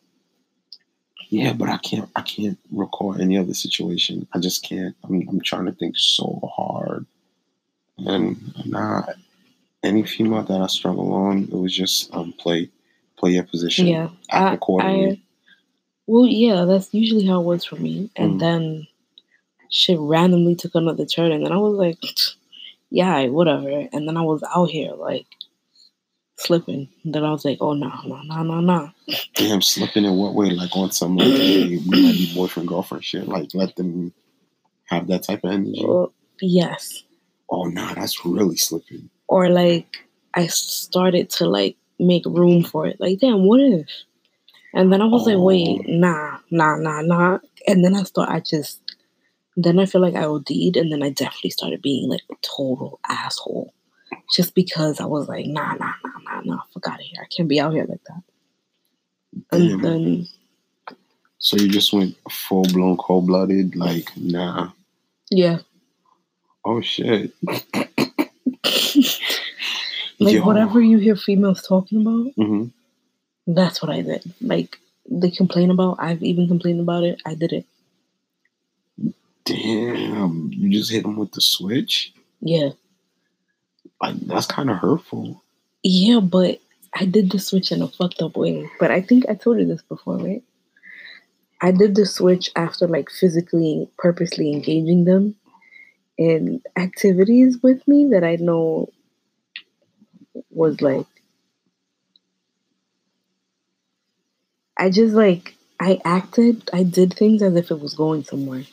yeah, 1.30 1.54
but 1.54 1.70
I 1.70 1.78
can't. 1.78 2.10
I 2.16 2.22
can't 2.22 2.58
recall 2.72 3.20
any 3.20 3.38
other 3.38 3.54
situation. 3.54 4.28
I 4.34 4.40
just 4.40 4.64
can't. 4.64 4.96
I'm. 5.04 5.28
I'm 5.30 5.42
trying 5.42 5.66
to 5.66 5.72
think 5.74 5.96
so 5.98 6.40
hard, 6.56 7.06
and 8.00 8.38
not 8.66 9.10
any 9.84 10.04
female 10.04 10.44
that 10.44 10.62
I 10.62 10.68
struggle 10.68 11.14
on. 11.14 11.44
It 11.44 11.54
was 11.54 11.76
just 11.76 12.14
um 12.14 12.34
play, 12.34 12.70
play 13.18 13.32
your 13.32 13.44
position. 13.44 13.88
yeah, 13.88 14.10
act 14.32 14.52
I, 14.52 14.54
accordingly. 14.56 15.12
I 15.12 15.22
well 16.08 16.26
yeah, 16.28 16.66
that's 16.66 16.94
usually 16.94 17.26
how 17.26 17.42
it 17.42 17.46
was 17.46 17.66
for 17.66 17.76
me. 17.78 18.10
And 18.16 18.34
Mm. 18.36 18.40
then 18.40 18.88
shit 19.70 20.00
randomly 20.00 20.56
took 20.56 20.76
another 20.76 21.06
turn, 21.06 21.32
and 21.32 21.46
then 21.46 21.52
I 21.52 21.58
was 21.58 21.76
like, 21.76 22.00
yeah, 22.90 23.28
whatever. 23.28 23.88
And 23.92 24.08
then 24.08 24.18
I 24.18 24.22
was 24.22 24.44
out 24.56 24.70
here 24.70 24.92
like 24.94 25.28
slipping. 26.38 26.90
And 27.04 27.14
then 27.14 27.24
I 27.24 27.32
was 27.32 27.46
like, 27.46 27.58
oh 27.62 27.74
no, 27.74 27.92
no, 28.06 28.22
no, 28.24 28.44
no, 28.44 28.60
no. 28.62 28.92
Damn, 29.36 29.62
slipping 29.62 30.06
in 30.06 30.16
what 30.16 30.34
way? 30.36 30.50
Like 30.52 30.76
on 30.76 30.92
some 30.92 31.18
like 31.18 31.28
hey, 31.28 31.68
we 31.78 31.80
might 32.02 32.14
be 32.14 32.32
boyfriend 32.36 32.68
girlfriend 32.70 33.04
shit. 33.04 33.28
Like 33.28 33.50
let 33.54 33.76
them 33.76 34.14
have 34.86 35.08
that 35.08 35.24
type 35.24 35.44
of 35.44 35.52
energy. 35.52 35.84
Well, 35.86 36.14
yes. 36.42 37.04
Oh 37.50 37.64
nah, 37.66 37.94
that's 37.94 38.26
really 38.26 38.58
slipping. 38.58 39.10
or 39.28 39.50
like 39.50 39.88
I 40.34 40.48
started 40.48 41.30
to 41.32 41.48
like 41.48 41.78
make 42.00 42.26
room 42.26 42.64
for 42.64 42.86
it. 42.88 43.00
Like, 43.00 43.20
damn, 43.20 43.46
what 43.46 43.60
if? 43.60 43.90
And 44.74 44.94
then 44.94 45.02
I 45.02 45.06
was 45.06 45.26
like, 45.26 45.38
wait, 45.40 45.80
Oh. 45.82 45.84
nah, 45.88 46.38
nah, 46.52 46.76
nah, 46.76 47.02
nah. 47.02 47.40
And 47.66 47.84
then 47.84 47.96
I 47.96 48.04
thought 48.04 48.30
I 48.30 48.40
just, 48.42 48.80
then 49.58 49.80
I 49.80 49.88
feel 49.88 50.02
like 50.02 50.16
I 50.16 50.26
OD'd, 50.26 50.78
and 50.78 50.92
then 50.92 51.04
I 51.04 51.10
definitely 51.10 51.52
started 51.52 51.82
being 51.82 52.10
like 52.10 52.24
a 52.32 52.36
total 52.44 53.00
asshole, 53.10 53.74
just 54.34 54.56
because 54.56 55.02
I 55.02 55.06
was 55.06 55.28
like, 55.28 55.48
nah, 55.48 55.74
nah, 55.76 55.94
nah, 56.06 56.20
nah, 56.24 56.42
nah, 56.46 56.62
fuck 56.74 56.88
out 56.88 57.02
of 57.02 57.06
here. 57.06 57.22
I 57.24 57.28
can't 57.36 57.50
be 57.50 57.60
out 57.60 57.74
here 57.74 57.86
like 57.90 58.04
that. 58.08 58.24
And 59.52 59.70
Damn. 59.72 59.82
then, 59.82 60.28
So 61.40 61.58
you 61.58 61.70
just 61.70 61.94
went 61.94 62.16
full 62.32 62.64
blown 62.66 62.98
cold 62.98 63.28
blooded, 63.28 63.76
like 63.76 64.10
nah. 64.18 64.70
yeah, 65.32 65.60
Oh 66.66 66.82
shit. 66.82 67.34
like 70.20 70.34
Yo. 70.34 70.46
whatever 70.46 70.82
you 70.82 71.00
hear 71.00 71.16
females 71.16 71.66
talking 71.68 72.02
about, 72.02 72.34
hmm 72.36 72.66
that's 73.48 73.82
what 73.82 73.92
I 73.92 74.02
did. 74.02 74.24
Like 74.42 74.78
they 75.10 75.32
complain 75.32 75.72
about, 75.72 75.98
I've 76.00 76.24
even 76.24 76.48
complained 76.50 76.82
about 76.82 77.04
it. 77.06 77.22
I 77.26 77.36
did 77.36 77.54
it. 77.54 77.66
Damn, 79.48 80.50
you 80.52 80.70
just 80.70 80.92
hit 80.92 81.06
him 81.06 81.16
with 81.16 81.32
the 81.32 81.42
switch. 81.42 82.14
Yeah. 82.42 82.72
Like 84.02 84.16
that's 84.22 84.46
kind 84.46 84.70
of 84.70 84.78
hurtful. 84.78 85.42
Yeah, 85.84 86.20
but 86.20 86.60
I 86.94 87.06
did 87.06 87.32
the 87.32 87.40
switch 87.40 87.72
in 87.72 87.82
a 87.82 87.88
fucked 87.88 88.22
up 88.22 88.36
way. 88.36 88.70
But 88.80 88.92
I 88.92 89.02
think 89.02 89.24
I 89.30 89.36
told 89.36 89.60
you 89.60 89.66
this 89.66 89.82
before, 89.84 90.18
right? 90.18 90.44
I 91.62 91.72
did 91.72 91.96
the 91.96 92.06
switch 92.06 92.52
after 92.56 92.88
like 92.88 93.10
physically, 93.10 93.90
purposely 93.98 94.52
engaging 94.52 95.06
them 95.06 95.36
in 96.18 96.62
activities 96.76 97.58
with 97.64 97.88
me 97.88 98.10
that 98.12 98.24
I 98.24 98.36
know 98.36 98.90
was 100.50 100.82
like, 100.82 101.06
I 104.78 104.90
just 104.90 105.14
like, 105.14 105.56
I 105.80 106.00
acted, 106.04 106.70
I 106.74 106.84
did 106.84 107.14
things 107.14 107.42
as 107.42 107.56
if 107.56 107.72
it 107.72 107.80
was 107.80 107.94
going 107.96 108.24
somewhere. 108.24 108.64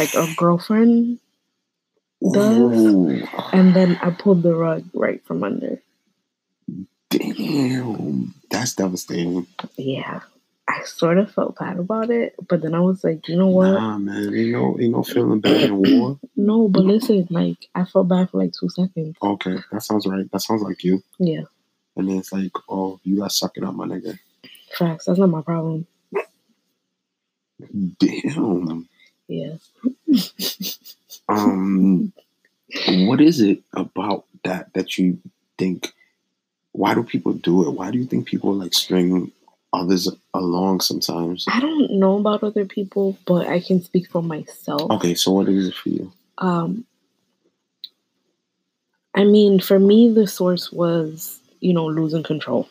Like 0.00 0.14
a 0.14 0.34
girlfriend 0.36 1.18
does. 2.32 2.36
Ooh, 2.42 3.22
And 3.52 3.76
then 3.76 3.98
I 4.02 4.10
pulled 4.10 4.42
the 4.42 4.54
rug 4.54 4.84
right 4.94 5.22
from 5.26 5.44
under. 5.44 5.82
damn, 7.10 8.34
that's 8.50 8.74
devastating. 8.76 9.46
yeah, 9.76 10.20
I 10.68 10.84
sort 10.84 11.18
of 11.18 11.32
felt 11.32 11.58
bad 11.58 11.78
about 11.78 12.10
it, 12.10 12.34
but 12.48 12.62
then 12.62 12.74
I 12.74 12.80
was 12.80 13.04
like, 13.04 13.28
you 13.28 13.36
know 13.36 13.48
what? 13.48 13.72
Nah, 13.72 13.98
man, 13.98 14.34
ain't 14.34 14.52
no, 14.52 14.78
ain't 14.80 14.92
no 14.92 15.02
feeling 15.02 15.40
bad 15.40 15.64
in 15.64 15.76
war. 15.76 16.18
No, 16.36 16.68
but 16.68 16.84
listen, 16.84 17.26
like 17.30 17.68
I 17.74 17.84
felt 17.84 18.08
bad 18.08 18.30
for 18.30 18.38
like 18.38 18.52
two 18.58 18.70
seconds. 18.70 19.16
Okay, 19.22 19.58
that 19.70 19.82
sounds 19.82 20.06
right. 20.06 20.30
That 20.32 20.40
sounds 20.40 20.62
like 20.62 20.82
you. 20.82 21.02
Yeah, 21.18 21.42
And 21.96 22.08
then 22.08 22.18
it's 22.18 22.32
like, 22.32 22.52
oh, 22.70 22.98
you 23.04 23.18
gotta 23.18 23.30
suck 23.30 23.58
it 23.58 23.64
up, 23.64 23.74
my 23.74 23.86
nigga. 23.86 24.18
facts. 24.78 25.04
That's 25.04 25.18
not 25.18 25.28
my 25.28 25.42
problem. 25.42 25.86
Damn. 27.98 28.88
Yeah, 29.30 29.58
Um, 31.28 32.12
what 33.06 33.20
is 33.20 33.40
it 33.40 33.62
about 33.72 34.24
that 34.42 34.72
that 34.74 34.98
you 34.98 35.20
think? 35.56 35.92
Why 36.72 36.94
do 36.94 37.04
people 37.04 37.32
do 37.34 37.68
it? 37.68 37.70
Why 37.70 37.92
do 37.92 37.98
you 37.98 38.06
think 38.06 38.26
people 38.26 38.52
like 38.52 38.74
string 38.74 39.30
others 39.72 40.08
along 40.34 40.80
sometimes? 40.80 41.44
I 41.48 41.60
don't 41.60 41.92
know 41.92 42.18
about 42.18 42.42
other 42.42 42.64
people, 42.64 43.16
but 43.24 43.46
I 43.46 43.60
can 43.60 43.80
speak 43.80 44.10
for 44.10 44.20
myself. 44.20 44.90
Okay, 44.90 45.14
so 45.14 45.30
what 45.30 45.48
is 45.48 45.68
it 45.68 45.74
for 45.74 45.90
you? 45.90 46.12
Um, 46.38 46.84
I 49.14 49.22
mean, 49.22 49.60
for 49.60 49.78
me, 49.78 50.12
the 50.12 50.26
source 50.26 50.72
was 50.72 51.38
you 51.60 51.72
know 51.72 51.86
losing 51.86 52.24
control. 52.24 52.68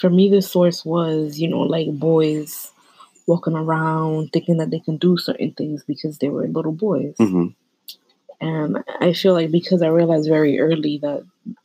For 0.00 0.08
me, 0.08 0.30
the 0.30 0.40
source 0.40 0.86
was 0.86 1.38
you 1.38 1.48
know 1.48 1.60
like 1.60 1.88
boys 1.98 2.72
walking 3.26 3.54
around 3.56 4.30
thinking 4.32 4.58
that 4.58 4.70
they 4.70 4.80
can 4.80 4.96
do 4.98 5.16
certain 5.16 5.52
things 5.52 5.84
because 5.84 6.18
they 6.18 6.28
were 6.28 6.46
little 6.46 6.72
boys. 6.72 7.14
hmm 7.18 7.48
And 8.40 8.84
I 9.00 9.12
feel 9.12 9.32
like 9.34 9.50
because 9.50 9.82
I 9.82 9.88
realized 9.88 10.28
very 10.28 10.60
early 10.60 10.98
that 10.98 11.24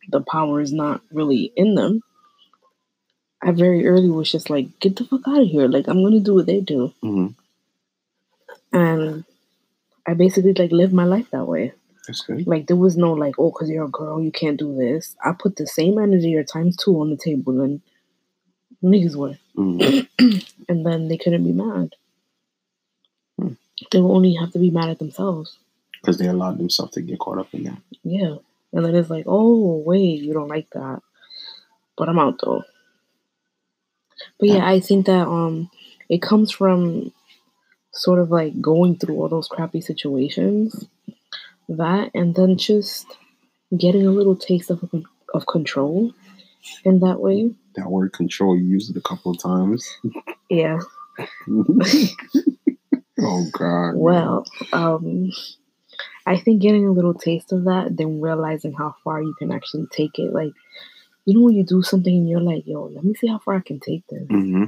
the 0.09 0.21
power 0.21 0.61
is 0.61 0.73
not 0.73 1.01
really 1.11 1.51
in 1.55 1.75
them, 1.75 2.01
I 3.41 3.51
very 3.51 3.87
early 3.87 4.09
was 4.09 4.31
just 4.31 4.49
like, 4.49 4.79
get 4.79 4.95
the 4.95 5.05
fuck 5.05 5.27
out 5.27 5.41
of 5.41 5.47
here. 5.47 5.67
Like, 5.67 5.87
I'm 5.87 6.01
going 6.01 6.13
to 6.13 6.19
do 6.19 6.35
what 6.35 6.45
they 6.45 6.61
do. 6.61 6.93
hmm 7.01 7.27
And 8.73 9.23
I 10.07 10.13
basically 10.15 10.53
like 10.53 10.71
lived 10.71 10.93
my 10.93 11.05
life 11.05 11.29
that 11.31 11.45
way. 11.47 11.73
That's 12.07 12.21
good. 12.21 12.47
Like, 12.47 12.67
there 12.67 12.77
was 12.77 12.97
no 12.97 13.13
like, 13.13 13.35
oh, 13.39 13.51
because 13.51 13.69
you're 13.69 13.85
a 13.85 13.89
girl, 13.89 14.21
you 14.21 14.31
can't 14.31 14.59
do 14.59 14.75
this. 14.75 15.15
I 15.23 15.33
put 15.33 15.55
the 15.57 15.67
same 15.67 15.99
energy 15.99 16.35
or 16.35 16.43
times 16.43 16.77
two 16.77 16.99
on 17.01 17.09
the 17.09 17.17
table 17.17 17.53
than 17.53 17.81
niggas 18.83 19.15
were. 19.15 19.37
Mm. 19.55 20.07
And 20.69 20.85
then 20.85 21.09
they 21.09 21.17
couldn't 21.17 21.43
be 21.43 21.51
mad. 21.51 21.95
Hmm. 23.37 23.53
They 23.91 23.99
will 23.99 24.15
only 24.15 24.35
have 24.35 24.53
to 24.53 24.59
be 24.59 24.69
mad 24.69 24.89
at 24.89 24.99
themselves. 24.99 25.57
Because 26.01 26.17
they 26.17 26.27
allowed 26.27 26.57
themselves 26.57 26.93
to 26.93 27.01
get 27.01 27.19
caught 27.19 27.39
up 27.39 27.53
in 27.53 27.65
that. 27.65 27.77
Yeah. 28.03 28.35
And 28.73 28.85
then 28.85 28.95
it's 28.95 29.09
like, 29.09 29.25
oh, 29.27 29.77
wait, 29.85 30.21
you 30.21 30.33
don't 30.33 30.47
like 30.47 30.69
that. 30.71 31.01
But 31.97 32.09
I'm 32.09 32.19
out 32.19 32.39
though. 32.41 32.63
But 34.39 34.49
yeah, 34.49 34.65
I 34.65 34.79
think 34.79 35.07
that 35.07 35.27
um 35.27 35.69
it 36.09 36.21
comes 36.21 36.51
from 36.51 37.11
sort 37.91 38.19
of 38.19 38.31
like 38.31 38.61
going 38.61 38.97
through 38.97 39.15
all 39.15 39.29
those 39.29 39.47
crappy 39.47 39.81
situations. 39.81 40.85
That 41.67 42.11
and 42.13 42.33
then 42.35 42.57
just 42.57 43.05
getting 43.77 44.05
a 44.05 44.11
little 44.11 44.35
taste 44.35 44.69
of 44.69 44.89
of 45.33 45.45
control 45.47 46.13
in 46.83 46.99
that 46.99 47.19
way. 47.19 47.51
That 47.75 47.89
word 47.89 48.13
control, 48.13 48.57
you 48.57 48.65
used 48.65 48.89
it 48.89 48.97
a 48.97 49.01
couple 49.01 49.31
of 49.31 49.41
times. 49.41 49.87
Yeah. 50.49 50.79
oh 53.19 53.45
God. 53.51 53.93
Well, 53.95 54.45
um 54.73 55.31
I 56.25 56.37
think 56.37 56.61
getting 56.61 56.85
a 56.87 56.91
little 56.91 57.13
taste 57.13 57.51
of 57.51 57.65
that, 57.65 57.95
then 57.97 58.21
realizing 58.21 58.73
how 58.73 58.95
far 59.03 59.21
you 59.21 59.33
can 59.39 59.51
actually 59.51 59.87
take 59.91 60.19
it. 60.19 60.33
Like, 60.33 60.53
you 61.25 61.33
know 61.35 61.41
when 61.45 61.55
you 61.55 61.63
do 61.63 61.81
something 61.81 62.13
and 62.13 62.29
you're 62.29 62.39
like, 62.41 62.63
yo, 62.67 62.83
let 62.85 63.03
me 63.03 63.13
see 63.15 63.27
how 63.27 63.39
far 63.39 63.55
I 63.55 63.61
can 63.61 63.79
take 63.79 64.05
this. 64.07 64.27
hmm 64.29 64.65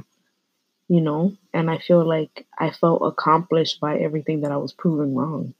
you 0.88 1.00
know 1.00 1.32
and 1.52 1.70
i 1.70 1.78
feel 1.78 2.04
like 2.06 2.46
i 2.58 2.70
felt 2.70 3.00
accomplished 3.02 3.80
by 3.80 3.96
everything 3.98 4.42
that 4.42 4.52
i 4.52 4.56
was 4.56 4.72
proving 4.72 5.14
wrong 5.14 5.54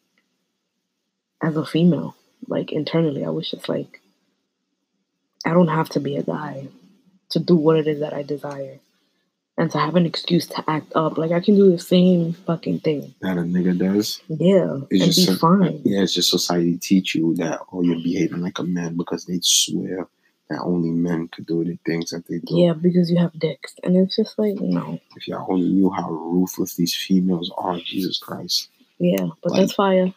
as 1.43 1.57
a 1.57 1.65
female 1.65 2.15
like 2.49 2.73
internally 2.73 3.25
i 3.25 3.31
was 3.31 3.51
just 3.51 3.69
like 3.69 4.01
i 5.47 5.53
don't 5.53 5.69
have 5.69 5.89
to 5.89 6.01
be 6.01 6.17
a 6.17 6.23
guy 6.23 6.69
to 7.35 7.39
do 7.41 7.55
what 7.57 7.77
it 7.77 7.87
is 7.87 8.01
that 8.01 8.13
i 8.15 8.23
desire 8.23 8.79
and 9.57 9.71
to 9.71 9.79
have 9.79 9.95
an 9.95 10.07
excuse 10.07 10.47
to 10.47 10.65
act 10.77 10.91
up 10.97 11.17
like 11.19 11.31
i 11.31 11.41
can 11.41 11.55
do 11.57 11.71
the 11.71 11.79
same 11.79 12.33
fucking 12.49 12.81
thing 12.81 13.15
That 13.21 13.37
a 13.39 13.43
nigga 13.43 13.75
does. 13.79 14.21
yeah 14.29 14.79
It's 14.91 15.03
and 15.05 15.13
just 15.13 15.19
be 15.29 15.35
so- 15.35 15.37
fine 15.47 15.81
Yeah, 15.85 16.03
it's 16.03 16.15
just 16.15 16.31
society 16.31 16.77
teach 16.79 17.15
you 17.15 17.35
that 17.37 17.61
oh 17.73 17.83
you're 17.83 18.03
behaving 18.11 18.41
like 18.43 18.59
a 18.59 18.65
man 18.65 18.97
because 18.97 19.27
they 19.27 19.39
swear 19.43 20.09
that 20.51 20.61
only 20.61 20.91
men 20.91 21.29
could 21.29 21.47
do 21.47 21.65
the 21.65 21.79
things 21.87 22.11
that 22.11 22.27
they 22.29 22.39
do. 22.39 22.57
yeah 22.63 22.73
because 22.75 23.11
you 23.11 23.19
have 23.19 23.33
dicks 23.39 23.75
and 23.85 23.97
it's 23.97 24.17
just 24.17 24.39
like 24.39 24.57
no 24.61 24.99
If 25.17 25.29
y'all 25.29 25.47
only 25.53 25.69
knew 25.69 25.91
how 25.91 26.11
ruthless 26.11 26.75
these 26.77 26.95
females 26.95 27.51
are, 27.57 27.79
Jesus 27.79 28.19
Christ. 28.19 28.69
yeah 28.99 29.27
but 29.43 29.53
Like- 29.53 29.61
that's 29.61 29.73
fire 29.75 30.13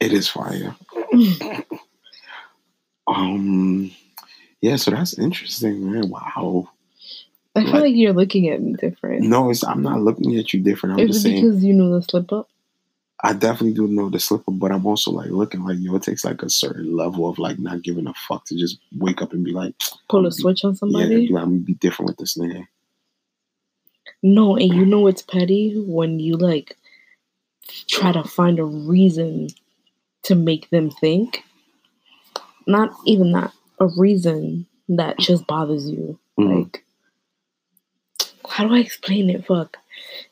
It 0.00 0.12
is 0.14 0.28
fire. 0.28 0.74
um, 3.06 3.90
yeah. 4.60 4.76
So 4.76 4.90
that's 4.90 5.18
interesting, 5.18 5.92
man. 5.92 6.08
Wow. 6.10 6.70
I 7.56 7.64
feel 7.64 7.72
Like- 7.72 7.82
like 7.82 7.94
you're 7.96 8.12
looking 8.12 8.48
at 8.48 8.62
me 8.62 8.74
different. 8.74 9.22
No, 9.24 9.50
it's 9.50 9.64
I'm 9.64 9.82
not 9.82 10.00
looking 10.02 10.36
at 10.36 10.52
you 10.52 10.60
different. 10.60 10.94
I'm 11.00 11.08
Is 11.08 11.16
just 11.16 11.26
it 11.26 11.30
saying. 11.30 11.44
because 11.44 11.64
you 11.64 11.72
know 11.74 11.92
the 11.94 12.02
slip 12.02 12.32
up? 12.32 12.48
I 13.22 13.34
definitely 13.34 13.74
do 13.74 13.86
know 13.86 14.08
the 14.08 14.18
slip 14.18 14.48
up, 14.48 14.58
but 14.58 14.72
I'm 14.72 14.86
also 14.86 15.10
like 15.10 15.28
looking 15.30 15.62
like 15.64 15.76
yo. 15.78 15.94
It 15.96 16.02
takes 16.04 16.24
like 16.24 16.42
a 16.42 16.48
certain 16.48 16.96
level 16.96 17.28
of 17.28 17.38
like 17.38 17.58
not 17.58 17.82
giving 17.82 18.06
a 18.06 18.14
fuck 18.14 18.46
to 18.46 18.56
just 18.56 18.78
wake 18.96 19.20
up 19.20 19.32
and 19.34 19.44
be 19.44 19.50
like, 19.52 19.74
Pull 20.08 20.26
a 20.26 20.32
switch 20.32 20.64
on 20.64 20.74
somebody? 20.74 21.26
be 21.26 21.32
like, 21.32 21.42
I'm 21.42 21.50
gonna 21.50 21.60
be 21.60 21.74
different 21.74 22.08
with 22.08 22.16
this 22.18 22.38
nigga. 22.38 22.66
No, 24.22 24.56
and 24.56 24.72
you 24.72 24.86
know 24.86 25.06
it's 25.06 25.22
petty 25.22 25.74
when 25.86 26.18
you 26.20 26.36
like 26.36 26.76
try 27.88 28.12
to 28.12 28.22
find 28.24 28.58
a 28.58 28.64
reason 28.64 29.48
to 30.22 30.34
make 30.34 30.70
them 30.70 30.90
think. 30.90 31.42
Not 32.66 32.90
even 33.06 33.32
that, 33.32 33.52
a 33.80 33.88
reason 33.96 34.66
that 34.88 35.18
just 35.18 35.46
bothers 35.46 35.88
you. 35.90 36.18
Mhm. 36.38 36.64
Like, 36.64 36.84
how 38.48 38.66
do 38.68 38.74
I 38.74 38.78
explain 38.78 39.30
it? 39.30 39.46
Fuck. 39.46 39.78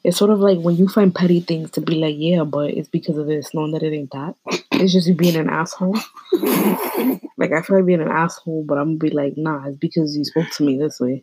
It's 0.05 0.17
sort 0.17 0.31
of 0.31 0.41
like 0.41 0.59
when 0.59 0.77
you 0.77 0.89
find 0.89 1.15
petty 1.15 1.41
things 1.41 1.71
to 1.73 1.81
be 1.81 1.95
like, 1.97 2.17
yeah, 2.19 2.45
but 2.45 2.71
it's 2.71 2.89
because 2.89 3.17
of 3.17 3.27
this, 3.27 3.53
knowing 3.55 3.73
that 3.73 3.83
it 3.83 3.93
ain't 3.95 4.13
that. 4.13 4.35
It's 4.73 4.93
just 4.93 5.09
you 5.09 5.15
being 5.15 5.37
an 5.37 5.49
asshole. 5.49 5.97
Like, 7.39 7.53
I 7.53 7.63
feel 7.63 7.77
like 7.77 7.87
being 7.87 8.01
an 8.01 8.09
asshole, 8.09 8.65
but 8.65 8.79
I'm 8.79 8.99
gonna 8.99 8.99
be 8.99 9.11
like, 9.11 9.37
nah, 9.37 9.65
it's 9.69 9.77
because 9.79 10.17
you 10.17 10.25
spoke 10.25 10.51
to 10.51 10.65
me 10.65 10.77
this 10.77 10.99
way. 10.99 11.23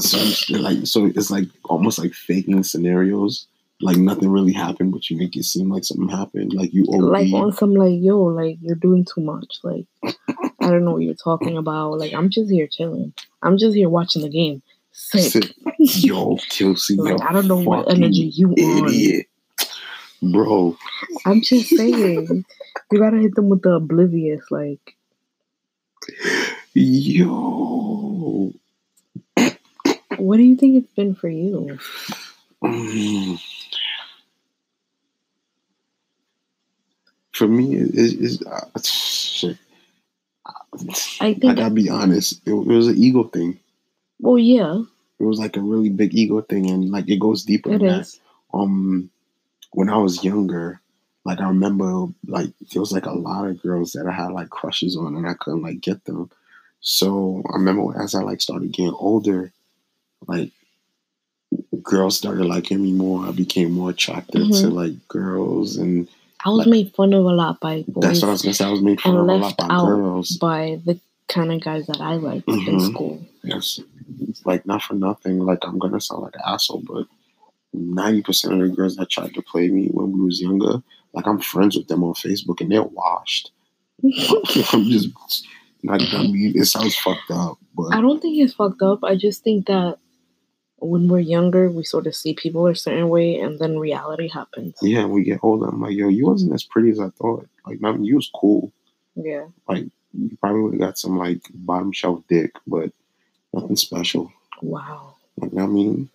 So 0.00 0.18
like 0.58 0.86
so 0.86 1.06
it's 1.06 1.30
like 1.30 1.48
almost 1.64 1.98
like 1.98 2.12
faking 2.12 2.62
scenarios. 2.64 3.46
Like 3.80 3.96
nothing 3.96 4.28
really 4.28 4.52
happened, 4.52 4.90
but 4.92 5.08
you 5.08 5.16
make 5.16 5.36
it 5.36 5.44
seem 5.44 5.70
like 5.70 5.84
something 5.84 6.08
happened. 6.08 6.52
Like 6.52 6.74
you 6.74 6.84
OD. 6.88 7.00
like 7.00 7.32
on 7.32 7.52
some 7.52 7.74
like 7.74 7.94
yo 8.00 8.20
like 8.22 8.58
you're 8.60 8.74
doing 8.74 9.04
too 9.04 9.20
much 9.20 9.60
like 9.62 9.86
i 10.66 10.70
don't 10.70 10.84
know 10.84 10.92
what 10.92 11.02
you're 11.02 11.14
talking 11.14 11.56
about. 11.56 11.98
Like 11.98 12.12
i'm 12.12 12.30
just 12.30 12.50
here 12.50 12.66
chilling. 12.66 13.12
I'm 13.42 13.58
just 13.58 13.76
here 13.76 13.88
watching 13.88 14.22
the 14.22 14.28
game. 14.28 14.62
Sick. 14.92 15.54
Yo, 15.78 16.36
Kelsey, 16.50 16.96
like 16.96 17.20
i 17.22 17.32
don't 17.32 17.48
know 17.48 17.62
what 17.62 17.90
energy 17.90 18.32
you 18.34 18.50
on. 18.52 20.32
bro. 20.32 20.76
i'm 21.26 21.42
just 21.42 21.68
saying 21.68 22.44
you 22.90 22.98
gotta 22.98 23.18
hit 23.18 23.34
them 23.34 23.48
with 23.48 23.62
the 23.62 23.72
oblivious 23.72 24.42
like. 24.50 24.96
Yo, 26.74 28.52
what 30.18 30.36
do 30.36 30.42
you 30.42 30.56
think 30.56 30.82
it's 30.82 30.92
been 30.94 31.14
for 31.14 31.28
you? 31.28 31.78
Mm. 32.62 33.40
For 37.32 37.48
me, 37.48 37.76
it 37.76 37.94
is 37.94 38.42
uh, 38.42 38.66
I 41.20 41.28
I 41.28 41.54
gotta 41.54 41.70
be 41.74 41.88
honest. 41.88 42.40
It, 42.46 42.52
it 42.52 42.66
was 42.66 42.88
an 42.88 42.96
ego 42.98 43.24
thing. 43.24 43.58
well 44.20 44.38
yeah 44.38 44.82
It 45.20 45.24
was 45.24 45.38
like 45.38 45.56
a 45.56 45.60
really 45.60 45.88
big 45.90 46.14
ego 46.14 46.40
thing, 46.42 46.70
and 46.70 46.90
like 46.90 47.08
it 47.08 47.20
goes 47.20 47.44
deeper 47.44 47.70
it 47.72 47.78
than 47.78 47.88
that. 47.88 48.00
is 48.02 48.20
Um, 48.54 49.10
when 49.72 49.88
I 49.90 49.96
was 49.98 50.24
younger, 50.24 50.80
like 51.24 51.40
I 51.40 51.48
remember, 51.48 52.06
like 52.26 52.50
there 52.72 52.80
was 52.80 52.92
like 52.92 53.06
a 53.06 53.12
lot 53.12 53.48
of 53.48 53.60
girls 53.62 53.92
that 53.92 54.06
I 54.06 54.12
had 54.12 54.32
like 54.32 54.50
crushes 54.50 54.96
on, 54.96 55.16
and 55.16 55.26
I 55.28 55.34
couldn't 55.34 55.62
like 55.62 55.80
get 55.80 56.04
them. 56.04 56.30
So 56.80 57.42
I 57.50 57.56
remember 57.56 58.00
as 58.00 58.14
I 58.14 58.22
like 58.22 58.40
started 58.40 58.72
getting 58.72 58.94
older, 58.94 59.52
like 60.26 60.52
girls 61.82 62.16
started 62.18 62.44
liking 62.46 62.82
me 62.82 62.92
more. 62.92 63.26
I 63.26 63.32
became 63.32 63.72
more 63.72 63.90
attracted 63.90 64.52
to 64.52 64.66
Mhm. 64.68 64.72
like 64.72 65.08
girls, 65.08 65.76
and 65.76 66.08
i 66.46 66.48
was 66.50 66.58
Like- 66.60 66.68
made 66.68 66.94
fun 66.94 67.12
of 67.12 67.24
a 67.24 67.34
lot 67.42 67.60
by 67.60 67.84
that's 67.88 67.90
boys 67.90 68.22
what 68.22 68.28
I 68.28 68.32
was 68.32 68.42
gonna 68.42 68.54
say. 68.54 68.64
I 68.64 68.70
was 68.70 68.82
made 68.82 69.00
fun 69.00 69.16
of 69.16 69.28
a 69.28 69.34
lot 69.34 69.56
by 69.58 69.66
out 69.68 69.86
girls. 69.86 70.36
by 70.38 70.80
the 70.86 70.98
kind 71.28 71.52
of 71.52 71.60
guys 71.60 71.86
that 71.88 72.00
i 72.00 72.14
liked 72.14 72.48
in 72.48 72.60
Mhm. 72.60 72.90
school 72.92 73.20
Yes, 73.42 73.80
like 74.44 74.64
not 74.66 74.82
for 74.82 74.94
nothing. 74.94 75.38
Like 75.50 75.58
I'm 75.62 75.78
gonna 75.78 76.00
sound 76.00 76.22
like 76.22 76.34
an 76.34 76.42
asshole, 76.46 76.82
but 76.86 77.06
ninety 77.72 78.22
percent 78.22 78.54
of 78.54 78.60
the 78.60 78.74
girls 78.74 78.96
that 78.96 79.08
tried 79.10 79.34
to 79.34 79.42
play 79.42 79.68
me 79.68 79.88
when 79.96 80.10
we 80.12 80.20
was 80.24 80.40
younger, 80.40 80.82
like 81.14 81.26
I'm 81.28 81.38
friends 81.40 81.76
with 81.76 81.86
them 81.88 82.02
on 82.02 82.14
Facebook, 82.14 82.60
and 82.60 82.70
they're 82.72 82.82
washed. 83.00 83.50
I'm 84.02 84.84
just 84.94 85.08
like 85.84 86.02
I 86.12 86.22
mean, 86.26 86.54
it 86.56 86.64
sounds 86.66 86.96
fucked 86.96 87.30
up, 87.30 87.58
but 87.76 87.94
I 87.94 88.00
don't 88.00 88.20
think 88.20 88.36
it's 88.38 88.54
fucked 88.54 88.82
up. 88.82 89.04
I 89.04 89.14
just 89.16 89.44
think 89.44 89.66
that 89.66 89.98
when 90.78 91.08
we're 91.08 91.20
younger, 91.20 91.70
we 91.70 91.84
sort 91.84 92.06
of 92.06 92.14
see 92.14 92.34
people 92.34 92.66
a 92.66 92.74
certain 92.74 93.08
way, 93.08 93.36
and 93.36 93.58
then 93.58 93.78
reality 93.78 94.28
happens. 94.28 94.74
yeah, 94.82 95.06
we 95.06 95.22
get 95.24 95.40
older, 95.42 95.68
I'm 95.68 95.80
like, 95.80 95.94
yo, 95.94 96.08
you 96.08 96.26
wasn't 96.26 96.54
as 96.54 96.64
pretty 96.64 96.90
as 96.90 97.00
I 97.00 97.08
thought. 97.10 97.48
Like, 97.66 97.78
I 97.82 97.92
mean, 97.92 98.04
you 98.04 98.16
was 98.16 98.30
cool. 98.34 98.72
Yeah. 99.14 99.46
Like, 99.68 99.86
you 100.12 100.36
probably 100.40 100.60
would 100.62 100.72
have 100.74 100.80
got 100.80 100.98
some 100.98 101.18
like 101.18 101.40
bottom 101.54 101.92
shelf 101.92 102.22
dick, 102.28 102.52
but 102.66 102.90
nothing 103.52 103.76
special. 103.76 104.32
Wow. 104.62 105.14
Like, 105.38 105.52
I 105.58 105.66
mean, 105.66 106.08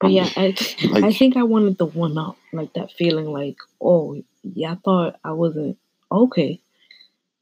But 0.00 0.12
yeah, 0.12 0.28
I, 0.36 0.54
like, 0.90 1.04
I 1.04 1.12
think 1.12 1.36
I 1.36 1.42
wanted 1.42 1.78
the 1.78 1.86
one 1.86 2.16
up, 2.18 2.36
like 2.52 2.72
that 2.74 2.92
feeling, 2.92 3.26
like, 3.32 3.56
oh, 3.80 4.22
yeah, 4.42 4.72
I 4.72 4.76
thought 4.76 5.18
I 5.24 5.32
wasn't 5.32 5.76
okay. 6.10 6.60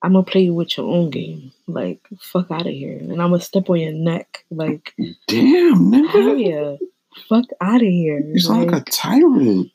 I'm 0.03 0.13
gonna 0.13 0.25
play 0.25 0.43
you 0.43 0.55
with 0.55 0.77
your 0.77 0.87
own 0.89 1.11
game. 1.11 1.53
Like, 1.67 2.01
fuck 2.21 2.51
out 2.51 2.67
of 2.67 2.73
here, 2.73 2.97
and 2.99 3.13
I'm 3.13 3.31
gonna 3.31 3.41
step 3.41 3.71
on 3.71 3.81
your 3.81 3.93
neck. 3.93 4.45
Like, 4.51 4.95
damn, 5.27 5.91
nigga, 5.91 6.45
yeah, 6.45 6.77
fuck 7.29 7.47
out 7.61 7.77
of 7.83 7.89
here. 7.89 8.21
you 8.21 8.41
sound 8.41 8.63
like 8.65 8.73
Like, 8.73 8.89
a 8.89 8.91
tyrant. 8.91 9.71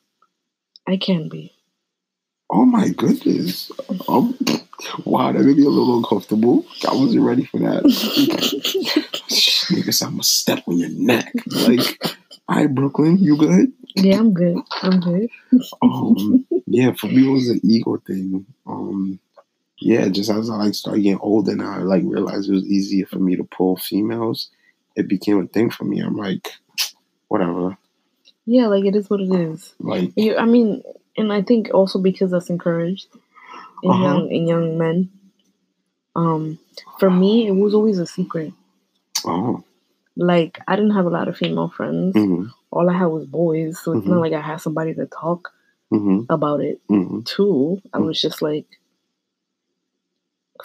I 0.87 0.97
can 0.97 1.29
be. 1.29 1.53
Oh 2.49 2.65
my 2.65 2.89
goodness. 2.89 3.71
Um, 4.09 4.37
wow, 5.05 5.31
that 5.31 5.39
made 5.39 5.57
me 5.57 5.65
a 5.65 5.69
little 5.69 5.97
uncomfortable. 5.97 6.65
I 6.87 6.93
wasn't 6.93 7.23
ready 7.23 7.45
for 7.45 7.59
that. 7.59 7.83
Nigga 9.71 10.03
I'm 10.03 10.11
gonna 10.11 10.23
step 10.23 10.63
on 10.67 10.77
your 10.77 10.89
neck. 10.89 11.33
Like, 11.47 12.01
right, 12.49 12.73
Brooklyn, 12.73 13.17
you 13.19 13.37
good? 13.37 13.71
yeah, 13.95 14.17
I'm 14.17 14.33
good. 14.33 14.57
I'm 14.81 14.99
good. 14.99 15.29
Um, 15.81 16.45
yeah, 16.67 16.91
for 16.93 17.07
me, 17.07 17.27
it 17.27 17.31
was 17.31 17.49
an 17.49 17.61
ego 17.63 17.97
thing. 18.05 18.45
Um, 18.67 19.19
yeah, 19.81 20.09
just 20.09 20.29
as 20.29 20.49
I 20.49 20.55
like 20.57 20.75
started 20.75 21.01
getting 21.03 21.19
older 21.21 21.51
and 21.51 21.61
I 21.63 21.79
like 21.79 22.03
realized 22.05 22.49
it 22.49 22.53
was 22.53 22.65
easier 22.65 23.05
for 23.07 23.19
me 23.19 23.35
to 23.37 23.43
pull 23.45 23.77
females, 23.77 24.49
it 24.95 25.07
became 25.09 25.41
a 25.41 25.47
thing 25.47 25.71
for 25.71 25.85
me. 25.85 25.99
I'm 26.01 26.15
like, 26.17 26.53
whatever. 27.29 27.77
Yeah, 28.45 28.67
like 28.67 28.85
it 28.85 28.95
is 28.95 29.09
what 29.09 29.21
it 29.21 29.31
is. 29.31 29.73
Like, 29.79 30.11
You, 30.15 30.37
I 30.37 30.45
mean, 30.45 30.83
and 31.17 31.33
I 31.33 31.41
think 31.41 31.73
also 31.73 31.99
because 31.99 32.31
that's 32.31 32.49
encouraged 32.49 33.07
in 33.83 33.91
Uh-huh. 33.91 34.03
young 34.03 34.31
in 34.31 34.47
young 34.47 34.77
men. 34.77 35.09
Um, 36.15 36.59
for 36.99 37.09
me, 37.09 37.47
it 37.47 37.51
was 37.51 37.73
always 37.73 37.99
a 37.99 38.05
secret. 38.05 38.53
oh, 39.25 39.63
Like 40.15 40.59
I 40.67 40.75
didn't 40.75 40.91
have 40.95 41.05
a 41.05 41.09
lot 41.11 41.27
of 41.27 41.37
female 41.37 41.69
friends. 41.69 42.15
hmm 42.15 42.45
All 42.71 42.89
I 42.89 42.97
had 42.97 43.07
was 43.07 43.25
boys, 43.25 43.79
so 43.79 43.93
it's 43.93 44.05
Mhm. 44.05 44.09
not 44.11 44.19
like 44.21 44.33
I 44.33 44.41
had 44.41 44.61
somebody 44.61 44.93
to 44.95 45.05
talk 45.07 45.51
hmm 45.91 46.21
about 46.29 46.61
it 46.61 46.81
hmm 46.87 47.21
to. 47.35 47.81
I 47.93 47.99
Mm. 47.99 48.05
was 48.07 48.21
just 48.21 48.41
like 48.41 48.67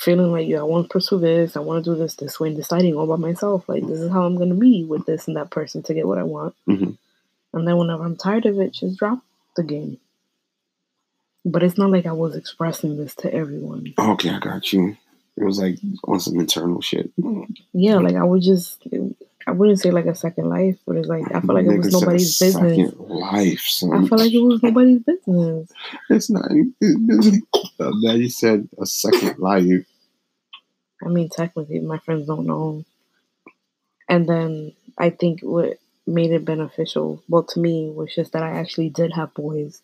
feeling 0.00 0.32
like, 0.32 0.48
yeah, 0.48 0.60
I 0.60 0.64
want 0.64 0.86
to 0.86 0.92
pursue 0.92 1.18
this. 1.18 1.56
I 1.56 1.60
want 1.60 1.84
to 1.84 1.90
do 1.90 1.96
this 1.98 2.14
this 2.14 2.38
way, 2.38 2.48
and 2.48 2.56
deciding 2.56 2.94
all 2.94 3.06
by 3.06 3.16
myself. 3.16 3.68
Like 3.68 3.86
this 3.86 4.00
is 4.00 4.10
how 4.10 4.24
I'm 4.24 4.36
gonna 4.36 4.54
be 4.54 4.84
with 4.84 5.06
this 5.06 5.26
and 5.28 5.36
that 5.36 5.50
person 5.50 5.82
to 5.84 5.94
get 5.94 6.06
what 6.06 6.18
I 6.18 6.22
want. 6.22 6.54
Mhm. 6.68 6.96
And 7.52 7.66
then 7.66 7.76
whenever 7.76 8.04
I'm 8.04 8.16
tired 8.16 8.46
of 8.46 8.58
it, 8.60 8.72
just 8.72 8.98
drop 8.98 9.20
the 9.56 9.62
game. 9.62 9.98
But 11.44 11.62
it's 11.62 11.78
not 11.78 11.90
like 11.90 12.06
I 12.06 12.12
was 12.12 12.34
expressing 12.36 12.96
this 12.96 13.14
to 13.16 13.32
everyone. 13.32 13.94
Okay, 13.98 14.30
I 14.30 14.38
got 14.40 14.72
you. 14.72 14.96
It 15.36 15.44
was 15.44 15.58
like 15.58 15.78
on 16.04 16.18
some 16.18 16.40
internal 16.40 16.80
shit. 16.80 17.10
Yeah, 17.72 17.96
like 17.98 18.16
I 18.16 18.24
would 18.24 18.42
just, 18.42 18.82
I 19.46 19.52
wouldn't 19.52 19.78
say 19.78 19.92
like 19.92 20.06
a 20.06 20.14
second 20.14 20.48
life, 20.48 20.76
but 20.86 20.96
it's 20.96 21.08
like 21.08 21.32
I 21.32 21.40
feel 21.40 21.54
like 21.54 21.66
it 21.66 21.78
was 21.78 21.92
nobody's 21.92 22.38
business. 22.38 22.92
Life, 22.98 23.60
son. 23.60 23.92
I 24.04 24.08
feel 24.08 24.18
like 24.18 24.32
it 24.32 24.42
was 24.42 24.62
nobody's 24.62 25.02
business. 25.02 25.70
it's 26.10 26.30
not. 26.30 26.50
It, 26.50 27.44
you 28.18 28.28
said 28.28 28.68
a 28.80 28.86
second 28.86 29.38
life. 29.38 29.86
I 31.04 31.08
mean, 31.08 31.28
technically, 31.28 31.78
my 31.78 31.98
friends 31.98 32.26
don't 32.26 32.46
know. 32.46 32.84
And 34.08 34.28
then 34.28 34.72
I 34.98 35.10
think 35.10 35.40
what 35.42 35.78
made 36.06 36.32
it 36.32 36.44
beneficial, 36.44 37.22
well, 37.28 37.44
to 37.44 37.60
me, 37.60 37.90
was 37.90 38.14
just 38.14 38.32
that 38.32 38.42
I 38.42 38.50
actually 38.50 38.90
did 38.90 39.12
have 39.12 39.34
boys. 39.34 39.82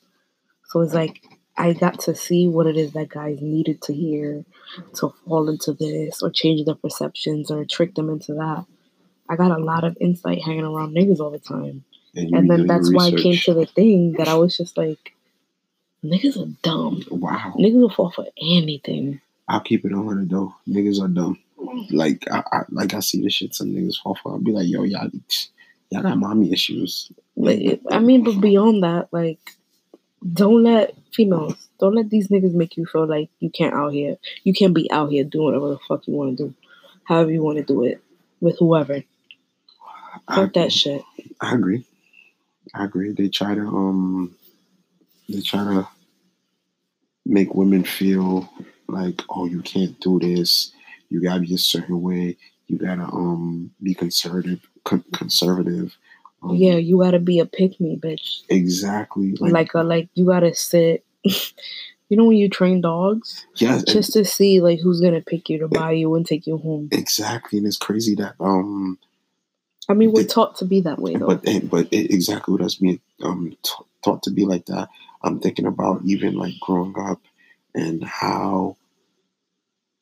So 0.67 0.81
it's 0.81 0.95
like 0.95 1.23
I 1.57 1.73
got 1.73 2.01
to 2.01 2.15
see 2.15 2.49
what 2.49 2.67
it 2.67 2.77
is 2.77 2.93
that 2.93 3.11
guys 3.11 3.41
needed 3.41 3.83
to 3.83 3.93
hear 3.93 4.45
to 4.95 5.13
fall 5.27 5.49
into 5.49 5.73
this 5.73 6.23
or 6.23 6.31
change 6.31 6.65
their 6.65 6.75
perceptions 6.75 7.51
or 7.51 7.65
trick 7.65 7.95
them 7.95 8.11
into 8.11 8.35
that. 8.35 8.65
I 9.29 9.37
got 9.37 9.51
a 9.51 9.63
lot 9.63 9.85
of 9.85 9.97
insight 10.01 10.43
hanging 10.43 10.65
around 10.65 10.95
niggas 10.95 11.21
all 11.21 11.31
the 11.31 11.39
time. 11.39 11.85
And, 12.15 12.31
you 12.31 12.37
And 12.37 12.51
then 12.51 12.67
that's 12.67 12.93
why 12.93 13.07
I 13.07 13.13
came 13.13 13.37
to 13.37 13.55
the 13.55 13.67
thing 13.67 14.13
that 14.15 14.29
I 14.29 14.35
was 14.35 14.57
just 14.57 14.77
like, 14.77 15.15
niggas 16.05 16.41
are 16.41 16.53
dumb. 16.63 17.03
Wow. 17.11 17.55
Niggas 17.57 17.81
will 17.81 17.91
fall 17.91 18.11
for 18.11 18.27
anything. 18.41 19.21
I'll 19.49 19.61
keep 19.61 19.85
it 19.85 19.93
on 19.93 20.07
hundred 20.07 20.31
though. 20.31 20.55
Niggas 20.69 21.01
are 21.01 21.09
dumb. 21.09 21.39
Like 21.91 22.25
I, 22.31 22.43
I 22.53 22.61
like 22.71 22.95
I 22.95 23.01
see 23.01 23.23
this 23.23 23.35
shit 23.35 23.55
some 23.55 23.69
niggas 23.69 24.01
fall 24.03 24.19
for. 24.23 24.33
I'll 24.33 24.39
be 24.39 24.53
like, 24.53 24.67
yo, 24.67 24.83
y'all, 24.83 25.09
y'all 25.91 26.03
got 26.03 26.19
mommy 26.19 26.53
issues. 26.53 27.11
Like, 27.37 27.81
I 27.91 27.99
mean, 27.99 28.25
but 28.25 28.41
beyond 28.41 28.83
that, 28.83 29.09
like, 29.11 29.39
don't 30.33 30.63
let 30.63 30.95
females, 31.13 31.69
don't 31.81 31.95
let 31.95 32.11
these 32.11 32.29
niggas 32.29 32.55
make 32.55 32.77
you 32.77 32.87
feel 32.87 33.07
like 33.07 33.31
you 33.41 33.51
can't 33.51 33.75
out 33.75 33.93
here, 33.93 34.17
you 34.45 34.53
can't 34.53 34.75
be 34.75 34.91
out 34.91 35.11
here 35.11 35.25
doing 35.25 35.47
whatever 35.47 35.71
the 35.71 35.79
fuck 35.89 36.07
you 36.07 36.15
want 36.15 36.37
to 36.37 36.45
do, 36.45 36.55
however 37.05 37.31
you 37.31 37.43
want 37.43 37.59
to 37.59 37.65
do 37.65 37.85
it 37.85 38.03
with 38.41 38.59
whoever. 38.59 39.03
Fuck 40.35 40.53
that 40.55 40.73
shit. 40.73 41.03
I 41.41 41.55
agree. 41.55 41.85
I 42.75 42.85
agree. 42.85 43.13
They 43.13 43.29
try 43.29 43.55
to 43.55 43.61
um, 43.63 44.37
they 45.29 45.41
try 45.41 45.65
to 45.65 45.89
make 47.25 47.55
women 47.55 47.85
feel 47.85 48.49
like, 48.89 49.23
oh, 49.31 49.47
you 49.47 49.63
can't 49.63 49.99
do 50.01 50.19
this. 50.19 50.73
You 51.09 51.23
gotta 51.23 51.41
be 51.41 51.55
a 51.55 51.59
certain 51.59 52.01
way. 52.01 52.37
You 52.67 52.79
gotta 52.79 53.03
um 53.05 53.71
be 53.83 53.95
conservative. 53.95 54.61
Con- 54.85 55.05
conservative. 55.13 55.97
Um, 56.43 56.55
Yeah, 56.57 56.75
you 56.77 56.99
gotta 56.99 57.19
be 57.21 57.39
a 57.39 57.47
pick 57.47 57.81
me, 57.81 57.97
bitch. 57.97 58.43
exactly. 58.49 59.33
Like, 59.39 59.53
Like, 59.53 59.75
a, 59.75 59.83
like 59.83 60.09
you 60.15 60.25
gotta 60.27 60.55
sit. 60.55 61.05
you 61.25 62.17
know 62.17 62.25
when 62.25 62.37
you 62.37 62.49
train 62.49 62.81
dogs, 62.81 63.47
yes, 63.57 63.79
and- 63.83 63.89
just 63.89 64.13
to 64.15 64.25
see 64.25 64.61
like 64.61 64.81
who's 64.81 65.01
gonna 65.01 65.21
pick 65.21 65.49
you 65.49 65.59
to 65.59 65.69
buy 65.69 65.93
you 65.93 66.15
and 66.15 66.27
take 66.27 66.47
you 66.47 66.59
home. 66.59 66.89
exactly. 66.93 67.59
And 67.59 67.67
it's 67.67 67.77
crazy 67.77 68.15
that 68.17 68.35
um, 68.41 68.99
I 69.93 69.95
mean, 69.95 70.13
we're 70.13 70.25
taught 70.25 70.57
to 70.57 70.65
be 70.65 70.81
that 70.81 70.99
way 70.99 71.15
though. 71.17 71.27
but 71.27 71.47
and, 71.47 71.71
but 71.71 71.87
it, 71.93 72.11
exactly 72.11 72.53
what 72.53 72.63
us 72.63 72.77
being 72.77 73.01
um 73.23 73.57
t- 73.63 73.85
taught 74.03 74.23
to 74.25 74.31
be 74.31 74.45
like 74.45 74.67
that. 74.67 74.89
I'm 75.23 75.39
thinking 75.39 75.67
about 75.67 76.01
even 76.05 76.35
like 76.35 76.55
growing 76.61 76.95
up 76.99 77.21
and 77.75 78.03
how 78.03 78.77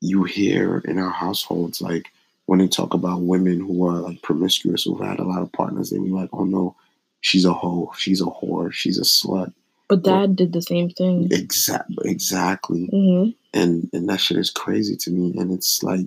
you 0.00 0.24
hear 0.24 0.78
in 0.86 0.98
our 0.98 1.10
households 1.10 1.82
like 1.82 2.10
when 2.46 2.58
they 2.58 2.68
talk 2.68 2.94
about 2.94 3.20
women 3.22 3.60
who 3.60 3.86
are 3.86 4.00
like 4.00 4.22
promiscuous 4.22 4.84
who've 4.84 5.00
had 5.00 5.18
a 5.18 5.24
lot 5.24 5.42
of 5.42 5.52
partners, 5.52 5.90
they 5.90 5.98
be 5.98 6.08
like, 6.08 6.30
"Oh 6.32 6.44
no, 6.44 6.74
she's 7.20 7.44
a 7.44 7.52
hoe, 7.52 7.92
she's 7.96 8.20
a 8.20 8.24
whore, 8.24 8.72
she's 8.72 8.98
a 8.98 9.02
slut." 9.02 9.52
But 9.88 10.04
dad 10.04 10.36
did 10.36 10.52
the 10.52 10.62
same 10.62 10.88
thing. 10.88 11.28
Exactly, 11.32 12.10
exactly. 12.10 12.86
hmm 12.86 13.30
and 13.52 13.88
and 13.92 14.08
that 14.08 14.20
shit 14.20 14.36
is 14.36 14.50
crazy 14.50 14.96
to 14.96 15.10
me 15.10 15.34
and 15.38 15.52
it's 15.52 15.82
like 15.82 16.06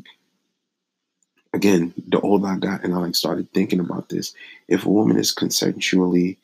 again 1.54 1.94
the 2.08 2.20
older 2.22 2.48
i 2.48 2.58
got 2.58 2.84
and 2.84 2.94
i 2.94 2.98
like 2.98 3.16
started 3.16 3.52
thinking 3.54 3.80
about 3.80 4.10
this 4.10 4.34
if 4.68 4.86
a 4.86 4.90
woman 4.90 5.18
is 5.18 5.34
consensually 5.34 6.38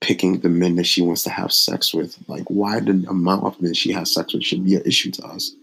picking 0.00 0.40
the 0.40 0.48
men 0.48 0.76
that 0.76 0.86
she 0.86 1.02
wants 1.02 1.22
to 1.22 1.30
have 1.30 1.52
sex 1.52 1.94
with 1.94 2.16
like 2.26 2.44
why 2.48 2.80
the 2.80 3.04
amount 3.08 3.44
of 3.44 3.60
men 3.60 3.74
she 3.74 3.92
has 3.92 4.12
sex 4.12 4.32
with 4.32 4.42
should 4.42 4.64
be 4.64 4.74
an 4.74 4.82
issue 4.84 5.10
to 5.10 5.22
us? 5.26 5.54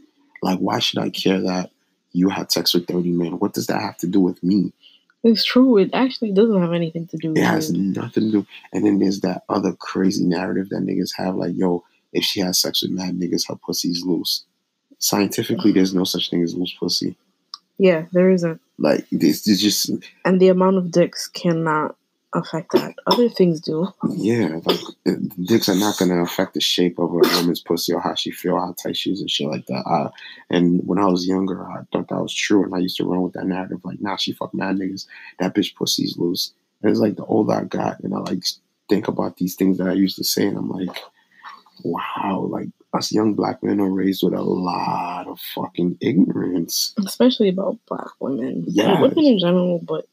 Like 0.41 0.59
why 0.59 0.79
should 0.79 0.99
i 0.99 1.09
care 1.09 1.41
that 1.41 1.71
you 2.13 2.29
had 2.29 2.51
sex 2.51 2.73
with 2.73 2.87
30 2.87 3.09
men? 3.09 3.39
What 3.39 3.53
does 3.53 3.67
that 3.67 3.81
have 3.81 3.97
to 3.97 4.07
do 4.07 4.19
with 4.19 4.41
me? 4.43 4.71
It's 5.23 5.43
true. 5.43 5.77
It 5.77 5.89
actually 5.93 6.31
doesn't 6.31 6.61
have 6.61 6.73
anything 6.73 7.07
to 7.07 7.17
do 7.17 7.29
with 7.29 7.39
it 7.39 7.43
has 7.43 7.71
you. 7.71 7.79
nothing 7.81 8.25
to 8.25 8.31
do. 8.31 8.47
And 8.71 8.85
then 8.85 8.99
there's 8.99 9.21
that 9.21 9.43
other 9.49 9.73
crazy 9.73 10.23
narrative 10.23 10.69
that 10.69 10.83
niggas 10.83 11.11
have 11.17 11.35
like 11.35 11.55
yo 11.55 11.83
if 12.13 12.23
she 12.23 12.39
has 12.39 12.59
sex 12.59 12.83
with 12.83 12.91
mad 12.91 13.19
niggas 13.19 13.47
her 13.49 13.55
pussy's 13.55 14.05
loose. 14.05 14.45
Scientifically 14.99 15.71
there's 15.73 15.95
no 15.95 16.03
such 16.03 16.29
thing 16.29 16.43
as 16.43 16.55
loose 16.55 16.73
pussy 16.79 17.15
Yeah, 17.77 18.05
there 18.11 18.29
isn't. 18.29 18.61
Like 18.77 19.07
this 19.11 19.47
is 19.47 19.61
just 19.61 19.91
And 20.25 20.39
the 20.39 20.49
amount 20.49 20.77
of 20.77 20.91
dicks 20.91 21.27
cannot 21.27 21.95
affect 22.33 22.71
that. 22.73 22.95
Other 23.07 23.29
things 23.29 23.61
do. 23.61 23.87
yeah, 24.09 24.59
like 24.65 24.79
uh, 25.07 25.13
dicks 25.43 25.69
are 25.69 25.75
not 25.75 25.97
gonna 25.97 26.21
affect 26.21 26.53
the 26.53 26.61
shape 26.61 26.99
of 26.99 27.11
a 27.11 27.13
woman's 27.13 27.61
pussy 27.61 27.93
or 27.93 28.01
how 28.01 28.15
she 28.15 28.31
feel, 28.31 28.59
how 28.59 28.73
tight 28.73 28.97
she 28.97 29.11
is, 29.11 29.21
and 29.21 29.29
shit 29.29 29.47
like 29.47 29.65
that. 29.67 29.85
I, 29.87 30.09
and 30.49 30.81
when 30.85 30.99
I 30.99 31.05
was 31.05 31.27
younger, 31.27 31.63
I 31.63 31.83
thought 31.91 32.09
that 32.09 32.21
was 32.21 32.33
true, 32.33 32.63
and 32.63 32.75
I 32.75 32.79
used 32.79 32.97
to 32.97 33.05
run 33.05 33.21
with 33.21 33.33
that 33.33 33.45
narrative, 33.45 33.79
like, 33.83 34.01
nah, 34.01 34.17
she 34.17 34.33
fuck 34.33 34.53
mad 34.53 34.77
niggas, 34.77 35.07
that 35.39 35.55
bitch 35.55 35.75
pussy's 35.75 36.17
loose. 36.17 36.53
And 36.81 36.91
it's 36.91 36.99
like 36.99 37.15
the 37.15 37.25
older 37.25 37.53
I 37.53 37.63
got, 37.63 38.01
and 38.01 38.13
I 38.13 38.19
like 38.19 38.43
think 38.89 39.07
about 39.07 39.37
these 39.37 39.55
things 39.55 39.77
that 39.77 39.87
I 39.87 39.93
used 39.93 40.17
to 40.17 40.23
say, 40.23 40.45
and 40.45 40.57
I'm 40.57 40.69
like, 40.69 40.95
wow, 41.83 42.47
like 42.49 42.69
us 42.93 43.11
young 43.11 43.33
black 43.33 43.61
men 43.63 43.79
are 43.79 43.89
raised 43.89 44.23
with 44.23 44.33
a 44.33 44.41
lot 44.41 45.27
of 45.27 45.39
fucking 45.55 45.97
ignorance. 46.01 46.93
Especially 47.05 47.49
about 47.49 47.77
black 47.87 48.09
women. 48.19 48.63
Yeah, 48.67 49.01
women 49.01 49.25
in 49.25 49.39
general, 49.39 49.79
but 49.79 50.07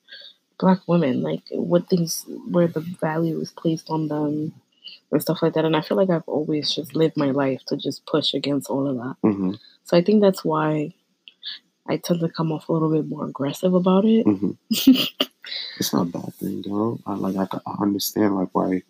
black 0.58 0.80
women, 0.86 1.22
like 1.22 1.42
what 1.50 1.88
things 1.88 2.24
where 2.50 2.68
the 2.68 2.80
value 2.80 3.40
is 3.40 3.50
placed 3.50 3.90
on 3.90 4.08
them 4.08 4.52
and 5.12 5.22
stuff 5.22 5.42
like 5.42 5.54
that. 5.54 5.64
And 5.64 5.76
I 5.76 5.80
feel 5.80 5.96
like 5.96 6.10
I've 6.10 6.28
always 6.28 6.72
just 6.74 6.94
lived 6.94 7.16
my 7.16 7.30
life 7.30 7.62
to 7.68 7.76
just 7.76 8.04
push 8.06 8.34
against 8.34 8.68
all 8.70 8.88
of 8.88 8.96
that. 8.96 9.16
hmm 9.22 9.52
So 9.84 9.96
I 9.96 10.02
think 10.02 10.20
that's 10.20 10.44
why 10.44 10.94
I 11.86 11.98
tend 11.98 12.20
to 12.20 12.28
come 12.28 12.50
off 12.52 12.68
a 12.68 12.72
little 12.72 12.90
bit 12.90 13.06
more 13.08 13.24
aggressive 13.26 13.74
about 13.74 14.04
it. 14.04 14.24
hmm 14.24 14.52
it's 15.78 15.92
not 15.92 16.08
a 16.08 16.10
bad 16.10 16.34
thing, 16.34 16.62
though. 16.66 16.98
I 17.06 17.14
like 17.14 17.36
I, 17.36 17.58
I 17.66 17.82
understand 17.82 18.34
like 18.36 18.48
why 18.52 18.82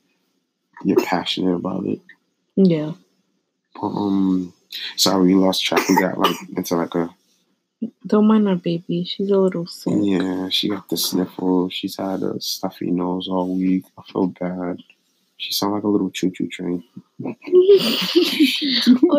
you're 0.85 1.05
passionate 1.05 1.55
about 1.55 1.85
it. 1.87 2.01
Yeah. 2.57 2.93
Um, 3.83 4.53
sorry, 4.97 5.27
we 5.27 5.35
lost 5.35 5.65
track. 5.65 5.89
We 5.89 5.97
got 6.01 6.19
like 6.19 6.37
into 6.57 6.77
like 6.77 6.95
a 6.95 7.11
Don't 8.07 8.27
mind 8.27 8.49
our 8.49 8.57
baby. 8.57 9.05
She's 9.05 9.31
a 9.31 9.39
little 9.39 9.67
sick. 9.67 9.93
yeah. 10.01 10.49
She 10.49 10.69
got 10.69 10.89
the 10.89 10.97
sniffle. 10.97 11.71
She's 11.71 11.97
had 11.97 12.23
a 12.23 12.41
stuffy 12.41 12.91
nose 12.91 13.29
all 13.29 13.55
week. 13.57 13.85
I 13.99 14.03
feel 14.11 14.29
bad. 14.29 14.79
She 15.37 15.53
sounds 15.53 15.75
like 15.75 15.83
a 15.83 15.89
little 15.89 16.11
choo 16.11 16.31
choo 16.31 16.49
train. 16.49 16.83
a 17.25 17.35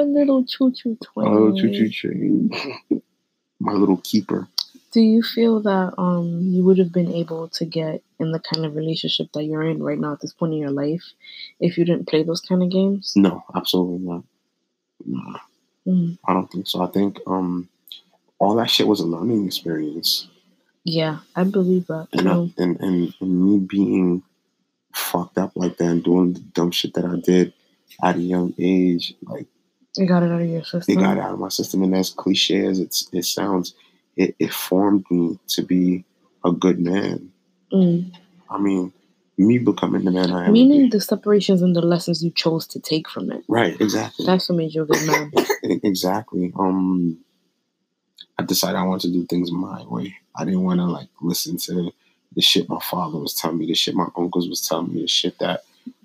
little 0.03 0.43
choo 0.45 0.71
choo 0.71 0.97
train. 1.03 1.27
A 1.27 1.29
little 1.29 1.57
choo 1.57 1.71
choo 1.71 1.89
train. 1.89 2.49
My 3.59 3.73
little 3.73 3.97
keeper. 3.97 4.47
Do 4.91 5.01
you 5.01 5.21
feel 5.23 5.59
that 5.61 5.93
um 5.97 6.39
you 6.41 6.63
would 6.63 6.77
have 6.77 6.93
been 6.93 7.11
able 7.13 7.49
to 7.49 7.65
get 7.65 8.01
in 8.19 8.31
the 8.31 8.39
kind 8.39 8.65
of 8.65 8.75
relationship 8.75 9.27
that 9.33 9.43
you're 9.43 9.63
in 9.63 9.83
right 9.83 9.99
now 9.99 10.13
at 10.13 10.21
this 10.21 10.33
point 10.33 10.53
in 10.53 10.59
your 10.59 10.71
life 10.71 11.03
if 11.59 11.77
you 11.77 11.83
didn't 11.83 12.07
play 12.07 12.23
those 12.23 12.39
kind 12.41 12.63
of 12.63 12.69
games? 12.71 13.13
No, 13.15 13.43
absolutely 13.53 13.99
not. 14.07 14.23
Nah, 15.03 15.39
Mm. 15.87 16.17
I 16.27 16.33
don't 16.33 16.51
think 16.51 16.65
so. 16.67 16.81
I 16.81 16.87
think 16.87 17.19
um, 17.27 17.69
all 18.39 18.55
that 18.55 18.71
shit 18.71 18.87
was 18.87 19.01
a 19.01 19.05
learning 19.05 19.45
experience. 19.45 20.27
Yeah, 20.83 21.19
I 21.35 21.43
believe 21.43 21.85
that. 21.87 22.07
and, 22.13 22.27
I, 22.27 22.33
and 22.57 22.79
and 22.81 23.13
and 23.21 23.45
me 23.51 23.59
being 23.59 24.23
fucked 24.93 25.37
up 25.37 25.51
like 25.55 25.77
that 25.77 25.85
and 25.85 26.03
doing 26.03 26.33
the 26.33 26.39
dumb 26.39 26.71
shit 26.71 26.93
that 26.95 27.05
I 27.05 27.17
did 27.23 27.53
at 28.03 28.15
a 28.15 28.19
young 28.19 28.55
age, 28.57 29.13
like 29.23 29.45
You 29.95 30.07
got 30.07 30.23
it 30.23 30.31
out 30.31 30.41
of 30.41 30.47
your 30.47 30.59
it 30.61 30.65
system. 30.65 30.95
got 30.95 31.19
out 31.19 31.33
of 31.33 31.39
my 31.39 31.49
system. 31.49 31.83
And 31.83 31.95
as 31.95 32.09
cliche 32.09 32.65
as 32.65 32.79
it's, 32.79 33.07
it 33.13 33.25
sounds, 33.25 33.75
it, 34.15 34.35
it 34.39 34.51
formed 34.53 35.05
me 35.11 35.37
to 35.49 35.61
be 35.61 36.03
a 36.43 36.51
good 36.51 36.79
man. 36.79 37.31
Mm. 37.71 38.11
I 38.49 38.57
mean, 38.59 38.91
me 39.37 39.57
becoming 39.57 40.05
the 40.05 40.11
man 40.11 40.31
I 40.31 40.47
am. 40.47 40.53
Meaning 40.53 40.89
the 40.89 41.01
separations 41.01 41.61
and 41.61 41.75
the 41.75 41.81
lessons 41.81 42.23
you 42.23 42.31
chose 42.31 42.65
to 42.67 42.79
take 42.79 43.09
from 43.09 43.31
it. 43.31 43.43
right? 43.47 43.79
Exactly. 43.79 44.25
That's 44.25 44.47
what 44.49 44.57
made 44.57 44.73
you 44.73 44.83
a 44.83 44.85
good 44.85 45.07
man. 45.07 45.31
Exactly. 45.83 46.53
Um, 46.57 47.17
I 48.37 48.43
decided 48.43 48.77
I 48.77 48.83
wanted 48.83 49.07
to 49.07 49.13
do 49.13 49.25
things 49.25 49.51
my 49.51 49.83
way. 49.85 50.15
I 50.35 50.45
didn't 50.45 50.63
want 50.63 50.79
to 50.79 50.85
like 50.85 51.09
listen 51.21 51.57
to 51.57 51.91
the 52.35 52.41
shit 52.41 52.69
my 52.69 52.79
father 52.79 53.17
was 53.17 53.33
telling 53.33 53.57
me, 53.57 53.65
the 53.65 53.73
shit 53.73 53.95
my 53.95 54.07
uncles 54.17 54.47
was 54.47 54.67
telling 54.67 54.93
me, 54.93 55.01
the 55.01 55.07
shit 55.07 55.39
that 55.39 55.63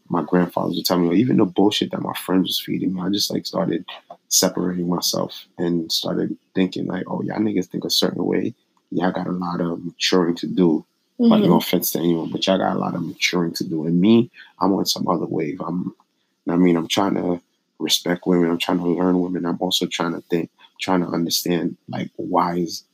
my 0.08 0.22
grandfathers 0.22 0.76
were 0.76 0.82
telling 0.82 1.04
me, 1.04 1.08
or 1.10 1.14
even 1.14 1.36
the 1.36 1.44
bullshit 1.44 1.90
that 1.90 2.02
my 2.02 2.14
friends 2.14 2.44
was 2.48 2.60
feeding 2.60 2.94
me. 2.94 3.00
I 3.00 3.10
just 3.10 3.30
like 3.30 3.46
started 3.46 3.84
separating 4.28 4.88
myself 4.88 5.46
and 5.58 5.90
started 5.90 6.36
thinking 6.54 6.86
like, 6.86 7.04
oh, 7.06 7.22
y'all 7.22 7.38
niggas 7.38 7.66
think 7.66 7.84
a 7.84 7.90
certain 7.90 8.24
way. 8.24 8.54
Y'all 8.90 9.12
got 9.12 9.26
a 9.26 9.32
lot 9.32 9.60
of 9.60 9.84
maturing 9.84 10.34
to 10.36 10.46
do. 10.46 10.84
Like 11.28 11.42
Mhm. 11.42 11.48
no 11.48 11.56
offense 11.56 11.90
to 11.90 11.98
anyone, 11.98 12.30
but 12.30 12.46
y'all 12.46 12.56
got 12.56 12.74
a 12.74 12.78
lot 12.78 12.94
of 12.94 13.02
maturing 13.04 13.52
to 13.54 13.64
do. 13.64 13.85
And 13.85 14.00
me, 14.00 14.30
I'm 14.59 14.72
on 14.72 14.87
some 14.87 15.06
other 15.06 15.26
wave. 15.26 15.61
I'm 15.61 15.94
I 16.48 16.56
mean, 16.56 16.76
I'm 16.76 16.88
trying 16.88 17.14
to 17.14 17.40
respect 17.78 18.26
women, 18.26 18.50
I'm 18.50 18.59
trying 18.59 18.78
to 18.78 18.88
learn 18.88 19.20
women. 19.20 19.44
I'm 19.46 19.59
also 19.61 19.87
trying 19.87 20.14
to 20.14 20.20
think, 20.22 20.50
trying 20.80 21.00
to 21.02 21.06
understand 21.09 21.76
like 21.88 22.11
why 22.16 22.56
is 22.56 22.85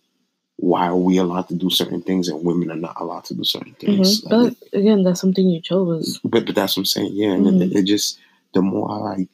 why 0.56 0.88
are 0.88 0.96
we 0.96 1.18
allowed 1.18 1.48
to 1.48 1.54
do 1.54 1.70
certain 1.70 2.02
things 2.02 2.28
and 2.28 2.44
women 2.44 2.70
are 2.70 2.76
not 2.76 3.00
allowed 3.00 3.24
to 3.26 3.34
do 3.34 3.44
certain 3.44 3.74
things. 3.74 4.22
Mhm. 4.22 4.30
Like, 4.30 4.54
But 4.72 4.78
again, 4.78 5.02
that's 5.04 5.20
something 5.20 5.48
you 5.48 5.60
chose. 5.60 6.18
but 6.24 6.44
but 6.46 6.54
that's 6.54 6.76
what 6.76 6.82
I'm 6.82 6.86
saying. 6.86 7.12
Yeah, 7.14 7.32
and 7.32 7.46
Mhm. 7.46 7.62
it, 7.62 7.76
it 7.76 7.82
just 7.84 8.18
the 8.54 8.60
more 8.62 8.90
I 8.90 8.96
like 8.96 9.28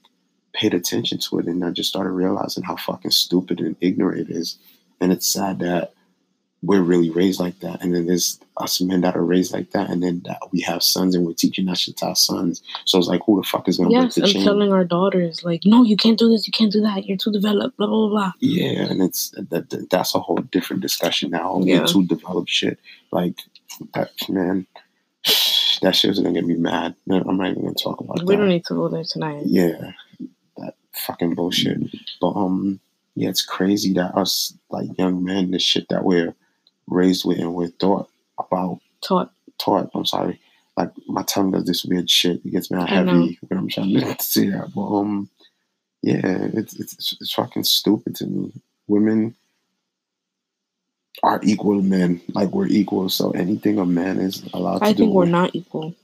paid 0.53 0.75
attention 0.75 1.19
to 1.19 1.39
it, 1.39 1.47
and 1.47 1.64
I 1.64 1.71
just 1.71 1.89
started 1.89 2.11
realizing 2.11 2.62
how 2.62 2.77
fucking 2.77 3.11
stupid 3.12 3.61
and 3.61 3.75
ignorant 3.81 4.29
it 4.29 4.37
is. 4.37 4.59
And 5.01 5.11
it's 5.11 5.27
sad 5.27 5.61
that 5.61 5.95
we're 6.65 6.83
really 6.83 7.11
raised 7.11 7.41
like 7.41 7.59
that, 7.61 7.83
and 7.83 7.93
then 7.95 8.07
there's 8.07 8.39
us 8.59 8.81
men 8.81 9.01
that 9.01 9.17
are 9.17 9.25
raised 9.25 9.53
like 9.53 9.71
that, 9.73 9.91
and 9.91 10.03
then 10.03 10.23
that 10.27 10.39
we 10.53 10.61
have 10.61 10.83
sons 10.83 11.15
and 11.17 11.27
we're 11.27 11.33
teaching 11.33 11.67
that 11.67 11.77
shit 11.79 11.97
to 11.97 12.07
our 12.07 12.15
sons. 12.17 12.63
So 12.85 12.99
it's 12.99 13.09
like, 13.09 13.21
who 13.27 13.41
the 13.41 13.47
fuck 13.47 13.67
is 13.69 13.79
gonna 13.79 13.91
Yes, 13.91 14.03
break 14.03 14.15
the 14.15 14.23
and 14.23 14.33
chain? 14.33 14.45
telling 14.45 14.73
our 14.73 14.85
daughters 14.85 15.43
like, 15.43 15.63
no, 15.65 15.83
you 15.83 15.97
can't 15.97 16.19
do 16.19 16.29
this, 16.31 16.47
you 16.47 16.53
can't 16.53 16.71
do 16.73 16.81
that, 16.83 17.05
you're 17.07 17.17
too 17.17 17.33
developed, 17.33 17.77
blah 17.79 17.89
blah 17.89 18.09
blah. 18.09 18.33
Yeah, 18.39 18.83
and 18.91 19.03
it's 19.03 19.31
that, 19.51 19.71
that 19.71 19.91
that's 19.91 20.15
a 20.15 20.21
whole 20.21 20.37
different 20.53 20.83
discussion 20.83 21.31
now. 21.31 21.61
Yeah. 21.65 21.85
Too 21.85 22.05
developed 22.07 22.51
shit 22.51 22.79
like 23.11 23.35
that, 23.95 24.13
man. 24.29 24.67
That 25.83 25.97
shit's 25.97 26.21
gonna 26.21 26.33
get 26.33 26.47
me 26.47 26.55
mad. 26.55 26.95
I'm 27.11 27.37
not 27.39 27.51
even 27.51 27.63
gonna 27.63 27.75
talk 27.75 28.01
about 28.01 28.23
We 28.25 28.35
that. 28.35 28.41
don't 28.41 28.49
need 28.51 28.65
to 28.67 28.75
go 28.75 28.89
there 28.89 29.03
tonight. 29.05 29.43
yeah, 29.47 29.93
that 30.59 30.75
fucking 30.93 31.35
bullshit. 31.35 31.79
But 32.21 32.35
um, 32.37 32.79
yeah, 33.17 33.29
it's 33.31 33.45
crazy 33.45 33.93
that 33.95 34.17
us 34.17 34.55
like 34.71 34.97
young 34.97 35.25
men, 35.25 35.51
the 35.51 35.59
shit 35.59 35.89
that 35.89 36.05
we're 36.05 36.35
raised 36.89 37.24
with 37.24 37.39
and 37.39 37.55
we're 37.55 37.68
taught 37.68 38.09
about, 38.39 38.80
Taught. 39.07 39.30
taught. 39.59 39.91
I'm 39.95 40.05
sorry, 40.07 40.41
like 40.76 40.91
my 41.07 41.22
tongue 41.22 41.51
does 41.53 41.64
this 41.64 41.85
weird 41.85 42.09
shit. 42.11 42.45
It 42.45 42.51
gets 42.53 42.70
me 42.70 42.78
I 42.78 42.87
heavy 42.87 43.39
when 43.49 43.59
I'm 43.59 43.68
trying 43.68 43.95
to 43.95 44.22
say 44.22 44.49
that. 44.51 44.72
But 44.74 44.87
um, 44.99 45.28
yeah, 46.03 46.20
it's 46.24 46.74
it's 46.74 47.16
it's 47.20 47.33
fucking 47.33 47.64
stupid 47.64 48.14
to 48.16 48.26
me. 48.26 48.53
Women 48.89 49.35
are 51.22 51.41
equal 51.43 51.80
to 51.80 51.87
men. 51.87 52.20
Like 52.35 52.51
we're 52.51 52.66
equal. 52.66 53.09
So 53.09 53.30
anything 53.33 53.78
a 53.78 53.87
man 53.87 54.18
is 54.18 54.43
allowed 54.53 54.78
to 54.78 54.85
do. 54.85 54.87
I 54.87 54.93
think 54.95 55.14
we're 55.14 55.26
not 55.26 55.55
equal. 55.55 55.95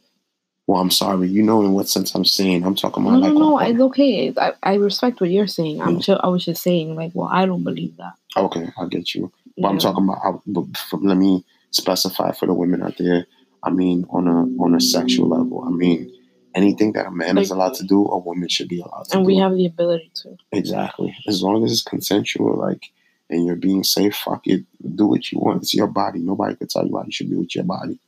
Well, 0.66 0.80
I'm 0.82 0.90
sorry. 0.90 1.28
You 1.28 1.42
know 1.42 1.62
in 1.62 1.72
what 1.72 1.88
sense 1.88 2.14
I'm 2.14 2.26
saying. 2.26 2.62
I'm 2.64 2.74
talking 2.74 3.02
about 3.02 3.14
No, 3.14 3.18
like 3.20 3.32
no, 3.32 3.40
no. 3.40 3.58
It's 3.58 3.80
okay. 3.80 4.34
I, 4.36 4.52
I 4.62 4.74
respect 4.74 5.18
what 5.20 5.30
you're 5.30 5.46
saying. 5.46 5.80
I'm 5.80 5.98
Mm. 5.98 6.20
I 6.22 6.28
was 6.28 6.44
just 6.44 6.62
saying, 6.62 6.94
like, 6.94 7.12
well, 7.14 7.28
I 7.32 7.46
don't 7.46 7.64
believe 7.64 7.96
that. 7.96 8.12
okay, 8.36 8.68
I 8.78 8.86
get 8.86 9.14
you. 9.14 9.32
But 9.60 9.68
I'm 9.68 9.78
talking 9.78 10.04
about. 10.04 10.42
but 10.46 10.64
let 11.02 11.16
me 11.16 11.44
specify 11.70 12.32
for 12.32 12.46
the 12.46 12.54
women 12.54 12.82
out 12.82 12.96
there. 12.98 13.26
I 13.62 13.70
mean, 13.70 14.06
on 14.10 14.28
a 14.28 14.62
on 14.62 14.74
a 14.74 14.80
sexual 14.80 15.28
level. 15.28 15.64
I 15.66 15.70
mean, 15.70 16.12
anything 16.54 16.92
that 16.92 17.06
a 17.06 17.10
man 17.10 17.38
is 17.38 17.50
allowed 17.50 17.74
to 17.74 17.84
do, 17.84 18.06
a 18.06 18.18
woman 18.18 18.48
should 18.48 18.68
be 18.68 18.80
allowed 18.80 19.04
to 19.04 19.16
and 19.16 19.24
do. 19.24 19.26
we 19.26 19.38
have 19.38 19.54
the 19.54 19.66
ability 19.66 20.10
to. 20.22 20.36
exactly 20.52 21.16
as 21.26 21.42
long 21.42 21.64
as 21.64 21.72
it's 21.72 21.82
consensual, 21.82 22.56
like, 22.56 22.90
and 23.30 23.46
you're 23.46 23.56
being 23.56 23.84
safe. 23.84 24.14
Fuck 24.16 24.46
it, 24.46 24.64
do 24.94 25.06
what 25.06 25.30
you 25.32 25.38
want. 25.38 25.62
It's 25.62 25.74
your 25.74 25.86
body. 25.86 26.20
Nobody 26.20 26.56
can 26.56 26.68
tell 26.68 26.86
you 26.86 26.96
how 26.96 27.04
you 27.04 27.12
should 27.12 27.30
be 27.30 27.36
with 27.36 27.54
your 27.54 27.64
body. 27.64 27.98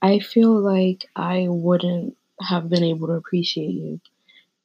I 0.00 0.18
feel 0.18 0.58
like 0.58 1.06
I 1.14 1.46
wouldn't 1.48 2.16
have 2.40 2.68
been 2.68 2.82
able 2.82 3.06
to 3.08 3.14
appreciate 3.14 3.70
you 3.70 4.00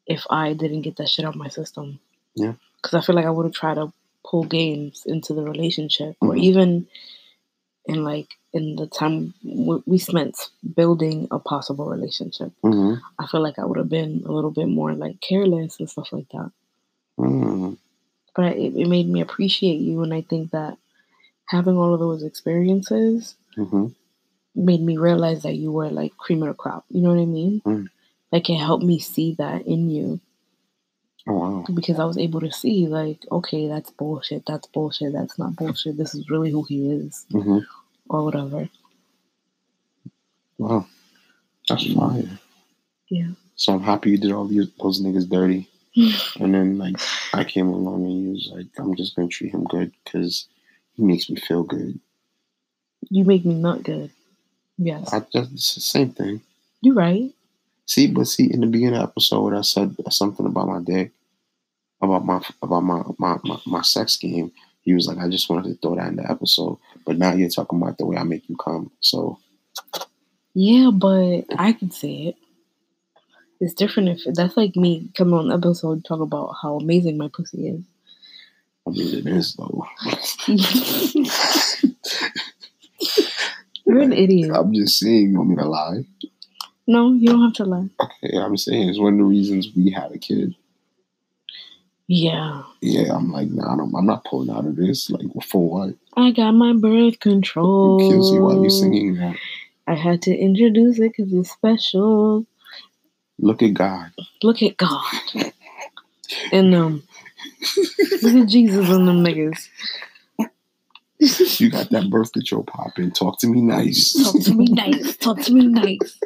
if 0.07 0.25
I 0.29 0.53
didn't 0.53 0.81
get 0.81 0.95
that 0.97 1.09
shit 1.09 1.25
out 1.25 1.35
my 1.35 1.49
system. 1.49 1.99
Yeah. 2.35 2.53
Because 2.81 2.93
I 2.95 3.05
feel 3.05 3.15
like 3.15 3.25
I 3.25 3.29
would 3.29 3.45
have 3.45 3.53
tried 3.53 3.75
to 3.75 3.91
pull 4.29 4.43
games 4.45 5.03
into 5.05 5.33
the 5.33 5.43
relationship, 5.43 6.15
or 6.21 6.33
Mhm. 6.35 6.43
even 6.49 6.87
in 7.85 8.03
like 8.03 8.27
in 8.53 8.75
the 8.75 8.87
time 8.87 9.33
w- 9.43 9.83
we 9.85 9.97
spent 9.97 10.35
building 10.75 11.27
a 11.31 11.39
possible 11.39 11.85
relationship. 11.89 12.51
hmm 12.63 12.95
I 13.19 13.27
feel 13.27 13.41
like 13.41 13.59
I 13.59 13.65
would 13.65 13.77
have 13.77 13.89
been 13.89 14.23
a 14.25 14.31
little 14.31 14.51
bit 14.51 14.67
more 14.67 14.93
like 14.93 15.19
careless 15.21 15.79
and 15.79 15.89
stuff 15.89 16.11
like 16.11 16.29
that. 16.29 16.51
mm 17.19 17.77
But 18.35 18.57
it, 18.57 18.75
it 18.75 18.87
made 18.87 19.09
me 19.09 19.21
appreciate 19.21 19.79
you, 19.81 20.03
and 20.03 20.13
I 20.13 20.21
think 20.21 20.51
that 20.51 20.77
having 21.49 21.77
all 21.77 21.93
of 21.93 21.99
those 21.99 22.23
experiences 22.23 23.35
hmm 23.55 23.87
made 24.55 24.81
me 24.81 24.97
realize 24.97 25.43
that 25.43 25.55
you 25.55 25.71
were 25.71 25.89
like 25.89 26.17
cream 26.17 26.41
of 26.43 26.49
the 26.49 26.53
crop. 26.55 26.83
You 26.89 27.01
know 27.01 27.09
what 27.09 27.21
I 27.21 27.25
mean? 27.25 27.61
Mm. 27.65 27.89
Like 28.31 28.49
it 28.49 28.55
helped 28.57 28.83
me 28.83 28.99
see 28.99 29.35
that 29.35 29.67
in 29.67 29.89
you 29.89 30.19
Oh 31.27 31.33
wow. 31.33 31.65
because 31.73 31.99
I 31.99 32.05
was 32.05 32.17
able 32.17 32.39
to 32.39 32.51
see 32.51 32.87
like, 32.87 33.19
okay, 33.31 33.67
that's 33.67 33.89
bullshit. 33.91 34.43
That's 34.47 34.67
bullshit. 34.67 35.13
That's 35.13 35.37
not 35.37 35.55
bullshit. 35.55 35.97
This 35.97 36.15
is 36.15 36.29
really 36.29 36.51
who 36.51 36.63
he 36.63 36.89
is, 36.91 37.25
hmm 37.31 37.59
or 38.09 38.23
whatever. 38.23 38.69
Wow. 40.57 40.87
That's 41.67 41.93
fire. 41.93 42.39
Yeah. 43.09 43.31
So 43.55 43.73
I'm 43.73 43.81
happy 43.81 44.11
you 44.11 44.17
did 44.17 44.31
all 44.31 44.45
these 44.47 44.69
those 44.81 45.01
niggas 45.01 45.29
dirty. 45.29 45.69
And 46.39 46.53
then 46.53 46.77
like 46.77 46.95
I 47.33 47.43
came 47.43 47.67
along 47.67 48.05
and 48.05 48.23
you 48.23 48.29
was 48.31 48.49
like, 48.53 48.67
I'm 48.77 48.95
just 48.95 49.15
gonna 49.15 49.27
treat 49.27 49.51
him 49.53 49.63
good 49.65 49.91
because 50.03 50.47
he 50.93 51.03
makes 51.03 51.29
me 51.29 51.37
feel 51.37 51.63
good. 51.63 51.99
You 53.09 53.25
make 53.25 53.45
me 53.45 53.55
not 53.55 53.83
good. 53.83 54.11
Yes, 54.77 55.11
I 55.11 55.21
just 55.33 55.51
it's 55.53 55.75
the 55.75 55.81
same 55.81 56.11
thing. 56.11 56.41
you're 56.81 56.93
right. 56.93 57.33
See, 57.87 58.07
but 58.07 58.27
see, 58.27 58.51
in 58.53 58.59
the 58.61 58.67
beginning 58.67 58.95
of 58.95 59.01
the 59.01 59.09
episode, 59.09 59.53
I 59.53 59.61
said 59.61 59.95
something 60.11 60.45
about 60.45 60.67
my 60.67 60.79
dick, 60.81 61.11
about 62.01 62.25
my 62.25 62.41
about 62.61 62.81
my 62.81 63.03
my, 63.17 63.37
my, 63.43 63.59
my 63.65 63.81
sex 63.81 64.17
game. 64.17 64.51
He 64.81 64.93
was 64.93 65.07
like, 65.07 65.17
I 65.17 65.27
just 65.27 65.49
wanted 65.49 65.69
to 65.69 65.75
throw 65.81 65.95
that 65.95 66.07
in 66.07 66.15
the 66.15 66.29
episode. 66.31 66.77
But 67.05 67.17
now 67.17 67.33
you're 67.33 67.49
talking 67.49 67.81
about 67.81 67.97
the 67.97 68.05
way 68.05 68.15
I 68.15 68.23
make 68.23 68.47
you 68.47 68.55
come. 68.55 68.91
So 69.01 69.39
Yeah, 70.53 70.91
but 70.93 71.41
I 71.57 71.73
can 71.73 71.91
say 71.91 72.13
it. 72.27 72.35
It's 73.59 73.73
different 73.73 74.09
if 74.09 74.21
that's 74.35 74.55
like 74.55 74.75
me 74.75 75.09
coming 75.17 75.33
on 75.33 75.51
episode 75.51 76.05
talk 76.05 76.21
about 76.21 76.53
how 76.61 76.77
amazing 76.77 77.17
my 77.17 77.29
pussy 77.33 77.67
is. 77.69 77.81
I 78.87 78.91
mean, 78.91 79.17
it 79.17 79.27
is 79.27 79.55
though. 79.55 79.85
You're 83.85 84.01
an 84.01 84.13
idiot. 84.13 84.51
I'm 84.53 84.73
just 84.73 84.99
saying. 84.99 85.31
You 85.31 85.37
want 85.37 85.49
me 85.49 85.55
to 85.55 85.65
lie? 85.67 86.05
No, 86.87 87.13
you 87.13 87.29
don't 87.29 87.43
have 87.43 87.53
to 87.53 87.65
lie. 87.65 87.89
Okay, 87.99 88.37
I'm 88.37 88.55
saying 88.55 88.89
it's 88.89 88.99
one 88.99 89.13
of 89.13 89.19
the 89.19 89.25
reasons 89.25 89.69
we 89.75 89.91
had 89.91 90.11
a 90.11 90.17
kid. 90.17 90.55
Yeah. 92.07 92.63
Yeah, 92.81 93.15
I'm 93.15 93.31
like, 93.31 93.49
nah, 93.49 93.73
I'm, 93.73 93.93
I'm 93.95 94.05
not 94.05 94.23
pulling 94.23 94.49
out 94.49 94.65
of 94.65 94.75
this. 94.75 95.09
Like, 95.09 95.25
for 95.43 95.69
what? 95.69 95.95
I 96.15 96.31
got 96.31 96.53
my 96.53 96.73
birth 96.73 97.19
control. 97.19 98.07
Kelsey, 98.07 98.39
why 98.39 98.53
are 98.55 98.63
you 98.63 98.69
singing 98.69 99.15
that? 99.15 99.35
I 99.87 99.95
had 99.95 100.21
to 100.23 100.35
introduce 100.35 100.99
it 100.99 101.13
because 101.15 101.33
it's 101.33 101.51
special. 101.51 102.45
Look 103.39 103.61
at 103.61 103.73
God. 103.73 104.11
Look 104.43 104.61
at 104.63 104.77
God. 104.77 105.53
And 106.51 106.75
um, 106.75 107.03
look 108.21 108.35
at 108.35 108.47
Jesus 108.47 108.89
and 108.89 109.07
them 109.07 109.23
niggas. 109.23 109.69
You 111.59 111.69
got 111.71 111.89
that 111.91 112.09
birth 112.09 112.31
control 112.33 112.63
popping. 112.63 113.11
Talk 113.11 113.39
to 113.39 113.47
me 113.47 113.61
nice. 113.61 114.13
Talk 114.13 114.41
to 114.43 114.53
me 114.53 114.65
nice. 114.65 115.17
Talk 115.17 115.39
to 115.41 115.53
me 115.53 115.67
nice. 115.67 116.19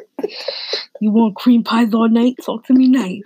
You 1.00 1.10
want 1.10 1.36
cream 1.36 1.64
pies 1.64 1.94
all 1.94 2.08
night? 2.08 2.36
Talk 2.44 2.66
to 2.66 2.74
me 2.74 2.88
nice. 2.88 3.22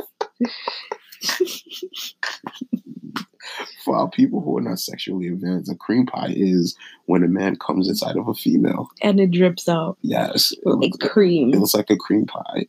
For 3.84 3.96
our 3.96 4.10
people 4.10 4.40
who 4.40 4.58
are 4.58 4.62
not 4.62 4.80
sexually 4.80 5.28
advanced, 5.28 5.70
a 5.70 5.76
cream 5.76 6.06
pie 6.06 6.32
is 6.34 6.76
when 7.06 7.22
a 7.22 7.28
man 7.28 7.56
comes 7.56 7.88
inside 7.88 8.16
of 8.16 8.26
a 8.26 8.34
female. 8.34 8.88
And 9.02 9.20
it 9.20 9.30
drips 9.30 9.68
out 9.68 9.96
Yes. 10.02 10.52
It 10.52 10.58
like 10.66 10.92
looks, 10.92 11.08
cream. 11.12 11.54
it 11.54 11.58
looks 11.60 11.74
like 11.74 11.90
a 11.90 11.96
cream 11.96 12.26
pie. 12.26 12.66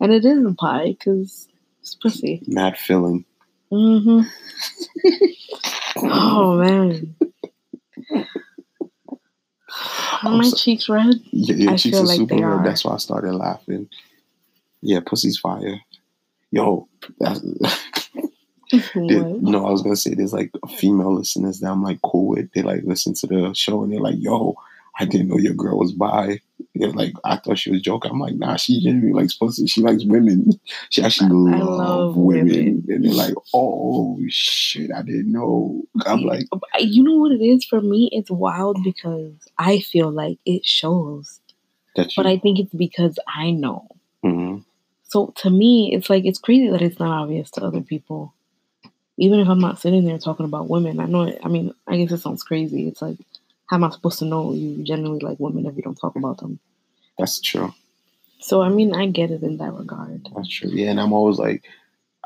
And 0.00 0.12
it 0.12 0.24
is 0.24 0.44
a 0.44 0.52
pie 0.54 0.96
because 0.98 1.46
it's 1.80 1.94
pussy. 1.94 2.42
Mad 2.48 2.76
filling. 2.76 3.24
hmm 3.70 4.22
oh, 5.98 6.56
man. 6.58 7.14
Are 10.24 10.30
my 10.36 10.44
so- 10.48 10.56
cheeks 10.56 10.88
red? 10.88 11.14
Your, 11.30 11.56
your 11.56 11.70
I 11.72 11.76
cheeks 11.76 11.96
feel 11.96 12.04
are 12.04 12.06
like 12.08 12.16
super 12.18 12.34
red. 12.34 12.42
are. 12.44 12.64
That's 12.64 12.84
why 12.84 12.94
I 12.94 12.98
started 12.98 13.32
laughing. 13.34 13.88
Yeah, 14.82 15.00
pussy's 15.06 15.38
fire. 15.38 15.80
Yo, 16.54 16.88
that's, 17.18 17.40
no, 19.42 19.66
I 19.66 19.70
was 19.72 19.82
gonna 19.82 19.96
say 19.96 20.14
there's 20.14 20.32
like 20.32 20.52
female 20.78 21.12
listeners 21.16 21.58
that 21.58 21.70
I'm 21.70 21.82
like 21.82 21.98
cool 22.02 22.28
with. 22.28 22.52
They 22.52 22.62
like 22.62 22.82
listen 22.84 23.12
to 23.14 23.26
the 23.26 23.52
show 23.54 23.82
and 23.82 23.92
they're 23.92 24.00
like, 24.00 24.14
"Yo, 24.18 24.54
I 25.00 25.04
didn't 25.04 25.28
know 25.28 25.36
your 25.38 25.54
girl 25.54 25.78
was 25.80 25.90
bi." 25.90 26.38
They're 26.76 26.92
like, 26.92 27.12
"I 27.24 27.38
thought 27.38 27.58
she 27.58 27.72
was 27.72 27.82
joking." 27.82 28.12
I'm 28.12 28.20
like, 28.20 28.36
"Nah, 28.36 28.54
she 28.54 28.80
genuinely 28.80 29.20
likes 29.20 29.34
pussy. 29.34 29.66
She 29.66 29.80
likes 29.82 30.04
women. 30.04 30.48
She 30.90 31.02
actually 31.02 31.30
loves 31.30 31.66
love 31.66 32.16
women." 32.16 32.46
women. 32.46 32.84
And 32.88 33.04
they're 33.04 33.12
like, 33.12 33.34
"Oh 33.52 34.20
shit, 34.28 34.92
I 34.94 35.02
didn't 35.02 35.32
know." 35.32 35.82
I'm 36.06 36.22
like, 36.22 36.46
you 36.78 37.02
know 37.02 37.16
what 37.18 37.32
it 37.32 37.42
is 37.42 37.64
for 37.64 37.80
me? 37.80 38.08
It's 38.12 38.30
wild 38.30 38.78
because 38.84 39.32
I 39.58 39.80
feel 39.80 40.12
like 40.12 40.38
it 40.46 40.64
shows, 40.64 41.40
"That 41.96 42.16
you." 42.16 42.22
but 42.22 42.26
I 42.26 42.38
think 42.38 42.60
it's 42.60 42.74
because 42.74 43.18
I 43.26 43.50
know. 43.50 43.88
Mhm. 44.24 44.64
So 45.14 45.32
to 45.36 45.48
me, 45.48 45.92
it's 45.94 46.10
like 46.10 46.24
it's 46.24 46.40
crazy 46.40 46.68
that 46.70 46.82
it's 46.82 46.98
not 46.98 47.22
obvious 47.22 47.48
to 47.52 47.62
other 47.62 47.82
people. 47.82 48.34
Even 49.16 49.38
if 49.38 49.46
I'm 49.46 49.60
not 49.60 49.78
sitting 49.78 50.04
there 50.04 50.18
talking 50.18 50.44
about 50.44 50.68
women, 50.68 50.98
I 50.98 51.06
know. 51.06 51.22
It, 51.22 51.38
I 51.44 51.46
mean, 51.46 51.72
I 51.86 51.96
guess 51.98 52.10
it 52.10 52.18
sounds 52.18 52.42
crazy. 52.42 52.88
It's 52.88 53.00
like, 53.00 53.18
how 53.66 53.76
am 53.76 53.84
I 53.84 53.90
supposed 53.90 54.18
to 54.18 54.24
know 54.24 54.52
you 54.52 54.82
generally 54.82 55.20
like 55.20 55.38
women 55.38 55.66
if 55.66 55.76
you 55.76 55.82
don't 55.82 55.94
talk 55.94 56.16
about 56.16 56.38
them? 56.38 56.58
That's 57.16 57.40
true. 57.40 57.72
So 58.40 58.60
I 58.60 58.70
mean, 58.70 58.92
I 58.92 59.06
get 59.06 59.30
it 59.30 59.44
in 59.44 59.58
that 59.58 59.72
regard. 59.72 60.26
That's 60.34 60.48
true. 60.48 60.70
Yeah, 60.72 60.90
and 60.90 61.00
I'm 61.00 61.12
always 61.12 61.38
like, 61.38 61.62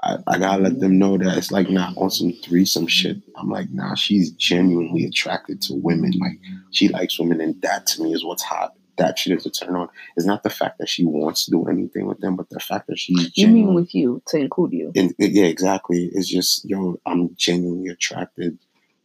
I, 0.03 0.17
I 0.27 0.39
gotta 0.39 0.63
let 0.63 0.81
them 0.81 0.99
know 0.99 1.19
that 1.19 1.37
it's 1.37 1.53
like 1.53 1.69
not 1.69 1.95
on 1.99 2.11
some 2.11 2.33
threesome 2.43 2.87
shit. 2.87 3.19
I'm 3.37 3.51
like, 3.51 3.69
nah, 3.69 3.97
she's 3.97 4.31
genuinely 4.31 5.05
attracted 5.05 5.61
to 5.65 5.75
women. 5.75 6.13
Like 6.19 6.39
she 6.71 6.89
likes 6.89 7.21
women, 7.21 7.43
and 7.43 7.61
that 7.61 7.87
to 7.89 8.03
me 8.03 8.15
is 8.15 8.25
what's 8.25 8.43
hot. 8.43 8.78
That 8.99 9.19
shit 9.19 9.37
is 9.37 9.47
a 9.47 9.51
turn 9.51 9.77
on. 9.77 9.89
It's 10.17 10.27
not 10.27 10.43
the 10.43 10.51
fact 10.51 10.79
that 10.79 10.89
she 10.89 11.05
wants 11.05 11.45
to 11.45 11.51
do 11.51 11.67
anything 11.67 12.07
with 12.07 12.21
them, 12.21 12.37
but 12.37 12.51
the 12.51 12.61
fact 12.61 12.89
that 12.89 12.99
she's 12.99 13.37
You 13.37 13.49
mean 13.49 13.75
with 13.75 13.95
you 13.95 14.23
to 14.29 14.39
include 14.39 14.73
you? 14.73 14.93
and, 14.95 15.15
yeah, 15.19 15.45
exactly. 15.45 16.11
It's 16.13 16.29
just 16.29 16.65
yo, 16.65 17.01
I'm 17.07 17.35
genuinely 17.37 17.91
attracted 17.91 18.59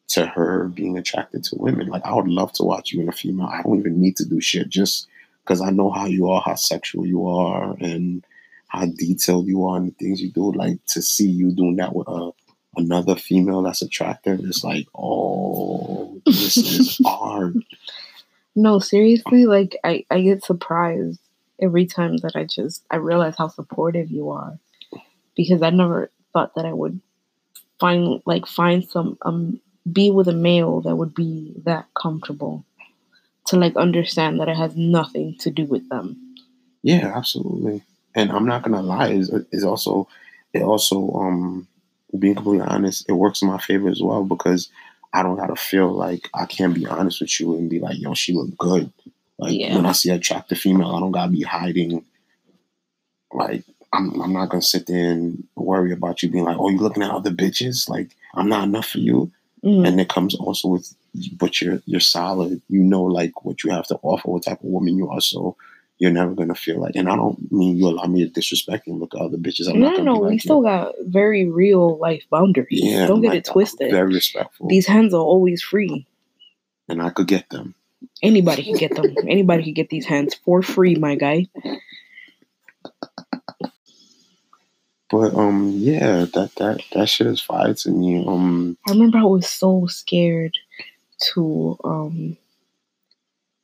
to 0.09 0.25
her 0.25 0.67
being 0.67 0.97
attracted 0.97 1.43
to 1.45 1.55
women. 1.55 1.87
Like 1.87 2.05
I 2.05 2.13
would 2.13 2.27
love 2.27 2.51
to 2.53 2.63
watch 2.63 2.91
you 2.91 3.01
in 3.01 3.09
a 3.09 3.13
female. 3.13 3.47
I 3.47 3.61
don't 3.61 3.79
even 3.79 4.01
need 4.01 4.17
to 4.17 4.25
do 4.25 4.41
shit 4.41 4.69
just 4.69 5.07
because 5.43 5.61
I 5.61 5.69
know 5.69 5.89
how 5.89 6.05
you 6.05 6.29
are, 6.29 6.41
how 6.43 6.55
sexual 6.55 7.05
you 7.05 7.27
are, 7.27 7.75
and 7.79 8.25
how 8.67 8.85
detailed 8.85 9.47
you 9.47 9.65
are 9.65 9.77
in 9.77 9.85
the 9.85 9.91
things 9.91 10.21
you 10.21 10.31
do. 10.31 10.51
Like 10.51 10.83
to 10.87 11.01
see 11.01 11.29
you 11.29 11.51
doing 11.51 11.77
that 11.77 11.95
with 11.95 12.07
a 12.07 12.31
another 12.75 13.15
female 13.15 13.61
that's 13.61 13.81
attractive, 13.81 14.39
it's 14.43 14.63
like, 14.63 14.87
oh, 14.95 16.21
this 16.25 16.57
is 16.57 16.99
art. 17.05 17.53
No, 18.55 18.79
seriously, 18.79 19.45
like 19.45 19.77
I, 19.83 20.05
I 20.11 20.21
get 20.21 20.43
surprised 20.43 21.19
every 21.61 21.85
time 21.85 22.17
that 22.17 22.35
I 22.35 22.43
just 22.45 22.83
I 22.91 22.97
realize 22.97 23.35
how 23.37 23.47
supportive 23.47 24.11
you 24.11 24.29
are. 24.29 24.59
Because 25.35 25.61
I 25.63 25.71
never 25.71 26.11
thought 26.31 26.53
that 26.55 26.65
I 26.65 26.73
would 26.73 26.99
find 27.79 28.21
like 28.25 28.45
find 28.45 28.87
some 28.87 29.17
um 29.23 29.59
be 29.91 30.11
with 30.11 30.27
a 30.27 30.33
male 30.33 30.81
that 30.81 30.95
would 30.95 31.13
be 31.13 31.53
that 31.65 31.87
comfortable 31.99 32.63
to 33.47 33.57
like 33.57 33.75
understand 33.75 34.39
that 34.39 34.47
it 34.47 34.55
has 34.55 34.75
nothing 34.75 35.35
to 35.39 35.49
do 35.49 35.65
with 35.65 35.87
them. 35.89 36.35
Yeah, 36.83 37.11
absolutely. 37.15 37.83
And 38.15 38.31
I'm 38.31 38.45
not 38.45 38.63
gonna 38.63 38.81
lie, 38.81 39.09
is 39.09 39.29
is 39.51 39.63
also 39.63 40.07
it 40.53 40.61
also 40.61 41.11
um 41.13 41.67
being 42.17 42.35
completely 42.35 42.65
honest, 42.65 43.09
it 43.09 43.13
works 43.13 43.41
in 43.41 43.47
my 43.47 43.57
favor 43.57 43.89
as 43.89 44.01
well 44.01 44.23
because 44.23 44.69
I 45.13 45.21
don't 45.23 45.35
gotta 45.37 45.55
feel 45.55 45.91
like 45.91 46.29
I 46.33 46.45
can't 46.45 46.73
be 46.73 46.87
honest 46.87 47.21
with 47.21 47.39
you 47.39 47.55
and 47.57 47.69
be 47.69 47.79
like, 47.79 47.99
yo, 47.99 48.13
she 48.15 48.33
look 48.33 48.57
good. 48.57 48.91
Like 49.37 49.53
Yeah. 49.59 49.75
when 49.75 49.85
I 49.85 49.91
see 49.91 50.09
attractive 50.09 50.57
female, 50.57 50.91
I 50.95 50.99
don't 50.99 51.11
gotta 51.11 51.31
be 51.31 51.41
hiding. 51.43 52.03
Like 53.31 53.63
I'm, 53.91 54.19
I'm 54.21 54.33
not 54.33 54.49
gonna 54.49 54.61
sit 54.61 54.87
there 54.87 55.11
and 55.11 55.43
worry 55.55 55.91
about 55.91 56.23
you 56.23 56.29
being 56.29 56.45
like, 56.45 56.57
oh, 56.59 56.69
you 56.69 56.77
looking 56.79 57.03
at 57.03 57.11
other 57.11 57.31
bitches? 57.31 57.87
Like 57.89 58.09
I'm 58.33 58.49
not 58.49 58.63
enough 58.67 58.87
for 58.87 58.99
you. 58.99 59.31
Mhm. 59.63 59.87
And 59.87 60.01
it 60.01 60.09
comes 60.09 60.35
also 60.35 60.67
with, 60.69 60.93
but 61.37 61.61
you're 61.61 61.81
you're 61.85 61.99
solid. 61.99 62.61
You 62.69 62.81
know, 62.83 63.03
like 63.03 63.45
what 63.45 63.63
you 63.63 63.69
have 63.71 63.87
to 63.87 63.99
offer, 64.01 64.29
what 64.29 64.43
type 64.43 64.59
of 64.59 64.65
woman 64.65 64.97
you 64.97 65.09
are. 65.09 65.21
So 65.21 65.55
you're 66.03 66.11
never 66.11 66.35
gonna 66.35 66.53
feel 66.53 66.81
like. 66.81 66.95
And 66.97 67.07
I 67.09 67.15
don't 67.15 67.49
mean 67.49 67.77
you 67.77 67.87
allow 67.87 68.03
me 68.05 68.25
to 68.25 68.29
disrespect 68.29 68.87
and 68.87 68.99
look 68.99 69.15
at 69.15 69.21
other 69.21 69.37
bitches. 69.37 69.69
I'm 69.69 69.79
No, 69.79 69.87
not 69.95 70.03
no, 70.03 70.15
be 70.15 70.19
We 70.19 70.31
like 70.33 70.41
still 70.41 70.61
got 70.61 70.93
very 71.05 71.49
real 71.49 71.97
life 71.97 72.25
boundaries. 72.29 72.81
Yeah, 72.83 73.07
Don't 73.07 73.21
get 73.21 73.29
like, 73.29 73.37
it 73.39 73.45
twisted. 73.45 73.89
Very 73.89 74.13
respectful, 74.13 74.67
These 74.67 74.85
hands 74.85 75.13
are 75.13 75.21
always 75.21 75.61
free. 75.63 76.05
and 76.89 77.01
I 77.01 77.09
could 77.09 77.27
get 77.27 77.49
them. 77.49 77.73
Anybody 78.21 78.63
can 78.63 78.75
get 78.75 78.95
them. 78.95 79.15
Anybody 79.29 79.63
can 79.63 79.73
get 79.73 79.89
these 79.89 80.05
hands 80.05 80.35
for 80.35 80.61
free, 80.61 80.95
my 80.95 81.15
guy. 81.15 81.47
But 85.09 85.33
um, 85.35 85.71
yeah, 85.75 86.25
that 86.33 86.51
that 86.57 86.81
that 86.93 87.07
shit 87.07 87.27
is 87.27 87.39
fire 87.41 87.73
to 87.73 87.91
me. 87.91 88.25
Um, 88.27 88.77
I 88.87 88.91
remember 88.91 89.19
I 89.19 89.23
was 89.23 89.47
so 89.47 89.85
scared 89.87 90.53
to 91.33 91.77
um 91.85 92.37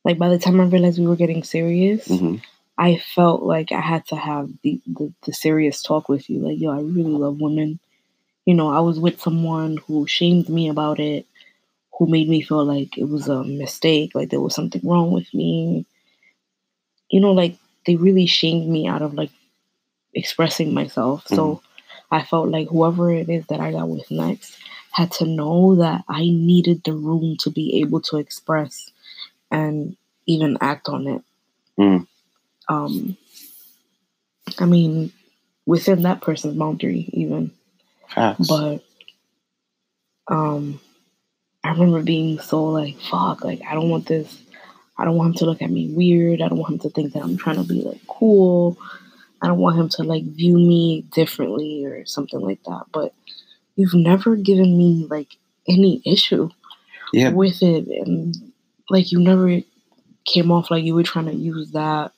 like 0.04 0.18
by 0.18 0.28
the 0.28 0.38
time 0.38 0.60
I 0.60 0.64
realized 0.64 0.98
we 0.98 1.06
were 1.06 1.16
getting 1.16 1.44
serious, 1.44 2.08
mhm. 2.08 2.42
I 2.78 2.96
felt 2.98 3.42
like 3.42 3.72
I 3.72 3.80
had 3.80 4.06
to 4.06 4.16
have 4.16 4.50
the, 4.62 4.80
the 4.86 5.12
the 5.26 5.32
serious 5.32 5.82
talk 5.82 6.08
with 6.08 6.30
you. 6.30 6.40
Like, 6.40 6.60
yo, 6.60 6.70
I 6.70 6.80
really 6.80 7.12
love 7.24 7.40
women. 7.40 7.78
You 8.46 8.54
know, 8.54 8.70
I 8.70 8.80
was 8.80 9.00
with 9.00 9.20
someone 9.20 9.78
who 9.78 10.06
shamed 10.06 10.48
me 10.48 10.68
about 10.68 11.00
it, 11.00 11.26
who 11.98 12.06
made 12.08 12.28
me 12.28 12.42
feel 12.42 12.64
like 12.64 12.98
it 12.98 13.04
was 13.08 13.28
a 13.28 13.44
mistake, 13.44 14.14
like 14.14 14.30
there 14.30 14.40
was 14.40 14.54
something 14.54 14.82
wrong 14.84 15.12
with 15.12 15.32
me. 15.34 15.86
You 17.10 17.20
know, 17.20 17.32
like 17.32 17.56
they 17.86 17.96
really 17.96 18.26
shamed 18.26 18.68
me 18.68 18.86
out 18.86 19.02
of 19.02 19.14
like 19.14 19.30
expressing 20.14 20.74
myself. 20.74 21.26
So 21.28 21.62
I 22.10 22.22
felt 22.24 22.48
like 22.50 22.68
whoever 22.68 23.12
it 23.12 23.28
is 23.30 23.46
that 23.48 23.60
I 23.60 23.72
got 23.72 23.88
with 23.88 24.10
next 24.10 24.56
had 24.92 25.12
to 25.12 25.26
know 25.26 25.76
that 25.76 26.04
I 26.08 26.22
needed 26.22 26.84
the 26.84 26.94
room 26.94 27.36
to 27.40 27.50
be 27.50 27.80
able 27.80 28.00
to 28.02 28.18
express 28.18 28.90
and 29.50 29.96
even 30.26 30.58
act 30.60 30.88
on 30.88 31.06
it. 31.06 31.22
Mm. 31.78 32.06
Um, 32.68 33.16
I 34.58 34.64
mean, 34.64 35.12
within 35.66 36.02
that 36.02 36.20
person's 36.20 36.56
boundary, 36.56 37.08
even. 37.12 37.52
facts. 38.08 38.48
But 38.48 38.82
um, 40.28 40.80
I 41.64 41.70
remember 41.70 42.02
being 42.02 42.38
so 42.40 42.64
like, 42.64 42.98
fuck, 43.00 43.44
like, 43.44 43.60
I 43.68 43.74
don't 43.74 43.90
want 43.90 44.06
this. 44.06 44.40
I 44.96 45.04
don't 45.04 45.16
want 45.16 45.28
him 45.28 45.38
to 45.38 45.44
look 45.46 45.62
at 45.62 45.70
me 45.70 45.92
weird. 45.92 46.42
I 46.42 46.48
don't 46.48 46.58
want 46.58 46.74
him 46.74 46.78
to 46.80 46.90
think 46.90 47.14
that 47.14 47.22
I'm 47.22 47.38
trying 47.38 47.56
to 47.56 47.64
be 47.64 47.82
like 47.82 48.06
cool. 48.06 48.76
I 49.40 49.46
don't 49.46 49.58
want 49.58 49.78
him 49.78 49.88
to 49.90 50.02
like 50.02 50.24
view 50.24 50.58
me 50.58 51.06
differently 51.12 51.86
or 51.86 52.04
something 52.04 52.38
like 52.40 52.62
that. 52.64 52.84
But 52.92 53.14
you've 53.76 53.94
never 53.94 54.36
given 54.36 54.76
me 54.76 55.06
like 55.08 55.36
any 55.66 56.02
issue 56.04 56.50
yeah, 57.14 57.30
with 57.30 57.62
it. 57.62 57.86
And 57.88 58.49
like, 58.90 59.12
you 59.12 59.20
never 59.20 59.60
came 60.24 60.50
off 60.50 60.70
like 60.70 60.84
you 60.84 60.94
were 60.94 61.02
trying 61.02 61.26
to 61.26 61.34
use 61.34 61.72
that 61.72 62.12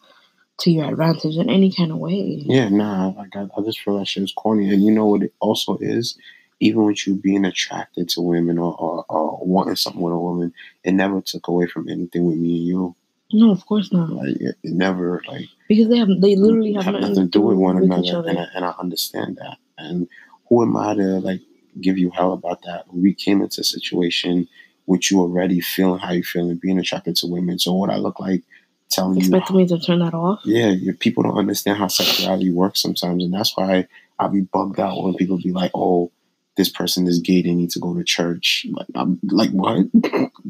to 0.59 0.70
your 0.70 0.89
advantage 0.89 1.37
in 1.37 1.49
any 1.51 1.73
kind 1.73 1.91
of 1.91 1.99
way. 1.99 2.43
yeah, 2.45 2.68
nah. 2.68 3.09
Like 3.09 3.35
I, 3.35 3.49
I 3.57 3.62
just 3.62 3.81
feel 3.81 3.99
that 3.99 4.07
shit 4.07 4.23
is 4.23 4.33
corny. 4.33 4.73
And 4.73 4.85
you 4.85 4.93
know 4.93 5.07
what 5.07 5.23
it 5.23 5.33
also 5.41 5.77
is. 5.81 6.16
Even 6.61 6.85
with 6.85 7.07
you 7.09 7.14
being 7.16 7.45
attracted 7.45 8.09
to 8.11 8.20
women 8.20 8.57
or, 8.57 8.77
or, 8.79 9.05
or 9.09 9.41
wanting 9.45 9.75
something 9.75 10.01
with 10.01 10.12
a 10.12 10.18
woman, 10.18 10.55
it 10.85 10.93
never 10.93 11.20
took 11.20 11.49
away 11.49 11.66
from 11.66 11.89
anything 11.89 12.25
with 12.25 12.37
me 12.37 12.59
and 12.59 12.66
you. 12.68 12.97
No, 13.33 13.51
of 13.51 13.66
course 13.66 13.93
not. 13.93 14.11
Like 14.11 14.37
it, 14.37 14.57
it 14.62 14.73
never 14.73 15.23
like 15.27 15.47
Because 15.66 15.89
they 15.89 15.97
have 15.97 16.09
they 16.20 16.37
literally 16.37 16.75
have, 16.75 16.85
have 16.85 16.95
nothing 16.95 17.14
to 17.16 17.27
do 17.27 17.41
with 17.41 17.57
one 17.57 17.77
with 17.77 17.85
another, 17.85 18.18
other. 18.18 18.29
and 18.29 18.39
I, 18.39 18.47
and 18.55 18.64
I 18.64 18.75
understand 18.79 19.39
that. 19.41 19.57
And 19.79 20.07
who 20.49 20.62
am 20.62 20.77
I 20.77 20.95
to 20.95 21.18
like 21.18 21.41
give 21.81 21.99
you 21.99 22.11
hell 22.11 22.33
about 22.33 22.62
that? 22.62 22.85
We 22.95 23.14
came 23.14 23.43
into 23.43 23.62
a 23.62 23.64
situation 23.64 24.49
with 24.87 25.11
you 25.11 25.20
already 25.20 25.61
feeling 25.61 26.01
how 26.01 26.12
you 26.12 26.22
feel 26.22 26.49
and 26.49 26.61
being 26.61 26.78
attracted 26.78 27.16
to 27.16 27.26
women. 27.26 27.59
So 27.59 27.72
what 27.72 27.91
I 27.91 27.97
look 27.97 28.18
like 28.20 28.43
telling 28.91 29.14
you, 29.14 29.20
Expecting 29.20 29.57
me 29.57 29.66
to 29.68 29.78
turn 29.78 30.01
that 30.01 30.14
off. 30.14 30.41
yeah, 30.45 30.74
people 30.99 31.22
don't 31.22 31.39
understand 31.39 31.78
how 31.78 31.87
sexuality 31.89 32.51
works 32.51 32.83
sometimes, 32.83 33.24
and 33.24 33.33
that's 33.33 33.57
why 33.57 33.87
I'll 34.18 34.28
be 34.28 34.43
bugged 34.43 34.78
out 34.80 35.03
when 35.03 35.14
people 35.14 35.39
be 35.39 35.53
like, 35.53 35.70
"Oh, 35.74 36.11
this 36.57 36.68
person 36.68 37.07
is 37.07 37.20
gay; 37.20 37.43
they 37.43 37.55
need 37.55 37.70
to 37.70 37.78
go 37.80 37.95
to 37.95 38.05
church." 38.05 38.66
Like, 38.70 38.89
I'm 38.95 39.18
like, 39.22 39.51
what? 39.51 39.87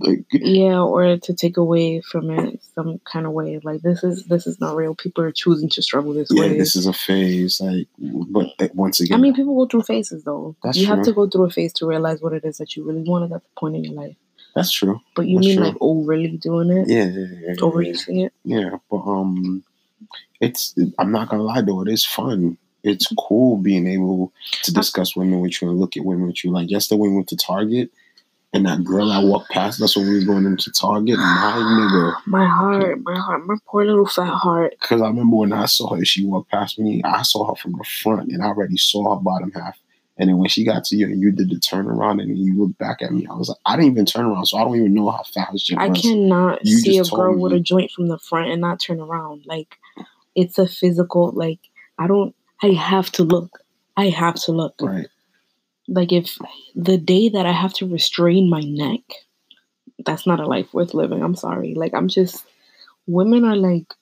Like, 0.03 0.25
Yeah, 0.33 0.81
or 0.81 1.17
to 1.17 1.35
take 1.35 1.57
away 1.57 2.01
from 2.01 2.31
it 2.31 2.61
some 2.75 3.01
kind 3.11 3.27
of 3.27 3.33
way. 3.33 3.61
Like 3.63 3.83
this 3.83 4.03
is 4.05 4.25
this 4.27 4.47
is 4.47 4.61
not 4.61 4.77
real. 4.77 4.95
People 4.95 5.25
are 5.25 5.33
choosing 5.33 5.69
to 5.71 5.83
struggle 5.83 6.13
this 6.15 6.29
yeah, 6.31 6.43
way. 6.43 6.59
this 6.59 6.77
is 6.77 6.87
a 6.87 6.93
phase. 6.93 7.61
Like, 7.61 7.87
but 7.99 8.49
uh, 8.59 8.69
once 8.75 9.01
again 9.01 9.19
I 9.19 9.21
mean, 9.23 9.35
people 9.35 9.55
go 9.57 9.67
through 9.67 9.83
phases 9.83 10.25
though. 10.25 10.57
That's 10.63 10.77
you 10.79 10.87
have 10.87 11.03
to 11.03 11.13
go 11.13 11.29
through 11.29 11.45
a 11.47 11.51
phase 11.51 11.73
to 11.75 11.87
realize 11.87 12.21
what 12.21 12.33
it 12.33 12.45
is 12.45 12.59
that 12.59 12.77
you 12.77 12.85
really 12.85 13.03
want 13.03 13.25
at 13.25 13.31
that 13.31 13.43
point 13.57 13.77
in 13.77 13.85
your 13.85 13.95
life. 13.95 14.17
that's 14.55 14.71
true. 14.73 15.01
But 15.17 15.27
you 15.29 15.37
That's 15.37 15.47
mean 15.49 15.57
true. 15.59 15.67
like 15.67 15.77
overly 15.81 16.37
doing 16.37 16.71
it, 16.71 16.89
Yeah, 16.89 17.05
yeah, 17.05 17.27
yeah, 17.33 17.39
yeah. 17.49 17.55
overusing 17.57 18.27
it. 18.27 18.33
Yeah, 18.45 18.77
but 18.91 18.99
um, 19.07 19.63
it's 20.41 20.75
I'm 20.99 21.13
not 21.13 21.29
gonna 21.29 21.43
lie 21.45 21.63
though, 21.63 21.83
it 21.83 21.89
is 21.89 22.05
fun. 22.05 22.59
It's 22.85 23.07
cool 23.17 23.59
being 23.59 23.87
able 23.87 24.33
to 24.65 24.73
discuss 24.73 25.15
women 25.15 25.39
with 25.41 25.63
you 25.63 25.71
and 25.71 25.79
look 25.79 25.97
at 25.97 26.05
women 26.05 26.27
with 26.27 26.43
you. 26.45 26.51
Like 26.51 26.69
yesterday 26.69 26.99
we 27.01 27.11
went 27.15 27.29
to 27.29 27.37
Target 27.37 27.91
and 28.53 28.67
that 28.67 28.85
girl 28.85 29.11
I 29.11 29.23
walked 29.23 29.51
past 29.51 29.81
that's 29.81 29.97
when 29.97 30.09
we 30.09 30.19
were 30.19 30.27
going 30.27 30.45
into 30.45 30.71
Target, 30.73 31.19
my 31.19 31.55
nigga. 31.57 32.15
My 32.27 32.47
heart, 32.47 33.01
my 33.03 33.19
heart, 33.19 33.47
my 33.47 33.57
poor 33.67 33.85
little 33.85 34.07
fat 34.07 34.27
heart. 34.27 34.75
Because 34.81 35.01
I 35.01 35.07
remember 35.07 35.37
when 35.37 35.53
I 35.53 35.65
saw 35.67 35.95
her, 35.95 36.05
she 36.05 36.27
walked 36.27 36.51
past 36.51 36.79
me. 36.79 37.03
I 37.05 37.23
saw 37.23 37.49
her 37.49 37.57
from 37.57 37.73
the 37.73 37.85
front, 38.03 38.31
and 38.31 38.43
I 38.43 38.47
already 38.47 38.77
saw 38.77 39.15
her 39.15 39.21
bottom 39.21 39.53
half. 39.53 39.79
And 40.19 40.29
then 40.29 40.37
when 40.37 40.49
she 40.49 40.65
got 40.65 40.85
to 40.85 40.97
you 40.97 41.07
and 41.07 41.21
you 41.21 41.33
did 41.33 41.49
the 41.49 41.57
turnaround 41.57 42.21
and 42.21 42.37
you 42.37 42.57
looked 42.61 42.79
back 42.79 43.01
at 43.01 43.13
me, 43.13 43.27
I 43.31 43.35
was 43.35 43.49
like, 43.49 43.59
I 43.65 43.77
didn't 43.77 43.93
even 43.93 44.05
turn 44.05 44.27
around, 44.27 44.45
so 44.47 44.59
I 44.59 44.65
don't 44.65 44.77
even 44.77 44.93
know 44.93 45.11
how 45.11 45.23
fast 45.23 45.67
she 45.67 45.75
was. 45.75 45.89
I 45.91 46.01
cannot 46.01 46.65
You 46.67 46.79
see 46.79 46.99
a 46.99 47.05
girl 47.05 47.39
with 47.39 47.53
a 47.53 47.61
joint 47.61 47.91
from 47.91 48.09
the 48.09 48.19
front 48.19 48.51
and 48.51 48.61
not 48.61 48.79
turn 48.81 49.01
around. 49.01 49.45
Like 49.47 49.79
it's 50.35 50.59
a 50.59 50.69
physical. 50.69 51.33
Like 51.33 51.61
I 51.99 52.07
don't. 52.07 52.35
I 52.63 52.69
have 52.69 53.11
to 53.13 53.25
look. 53.25 53.61
I 53.97 54.11
have 54.11 54.35
to 54.35 54.53
look. 54.53 54.75
Right. 54.81 55.09
Like 55.89 56.13
if 56.13 56.39
the 56.75 56.99
day 56.99 57.29
that 57.29 57.47
I 57.47 57.53
have 57.53 57.73
to 57.75 57.87
restrain 57.87 58.49
my 58.49 58.61
neck, 58.61 59.01
that's 60.05 60.27
not 60.27 60.41
a 60.41 60.47
life 60.47 60.73
worth 60.73 60.95
living. 60.95 61.23
I'm 61.23 61.37
sorry. 61.37 61.75
Like 61.75 61.95
I'm 61.95 62.09
just. 62.09 62.45
Women 63.07 63.45
are 63.45 63.57
like. 63.57 63.93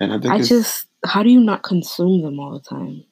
And 0.00 0.12
I 0.12 0.20
think 0.20 0.32
I 0.32 0.40
just. 0.40 0.86
How 1.04 1.22
do 1.22 1.30
you 1.30 1.40
not 1.40 1.64
consume 1.64 2.22
them 2.22 2.38
all 2.38 2.52
the 2.52 2.60
time? 2.60 3.04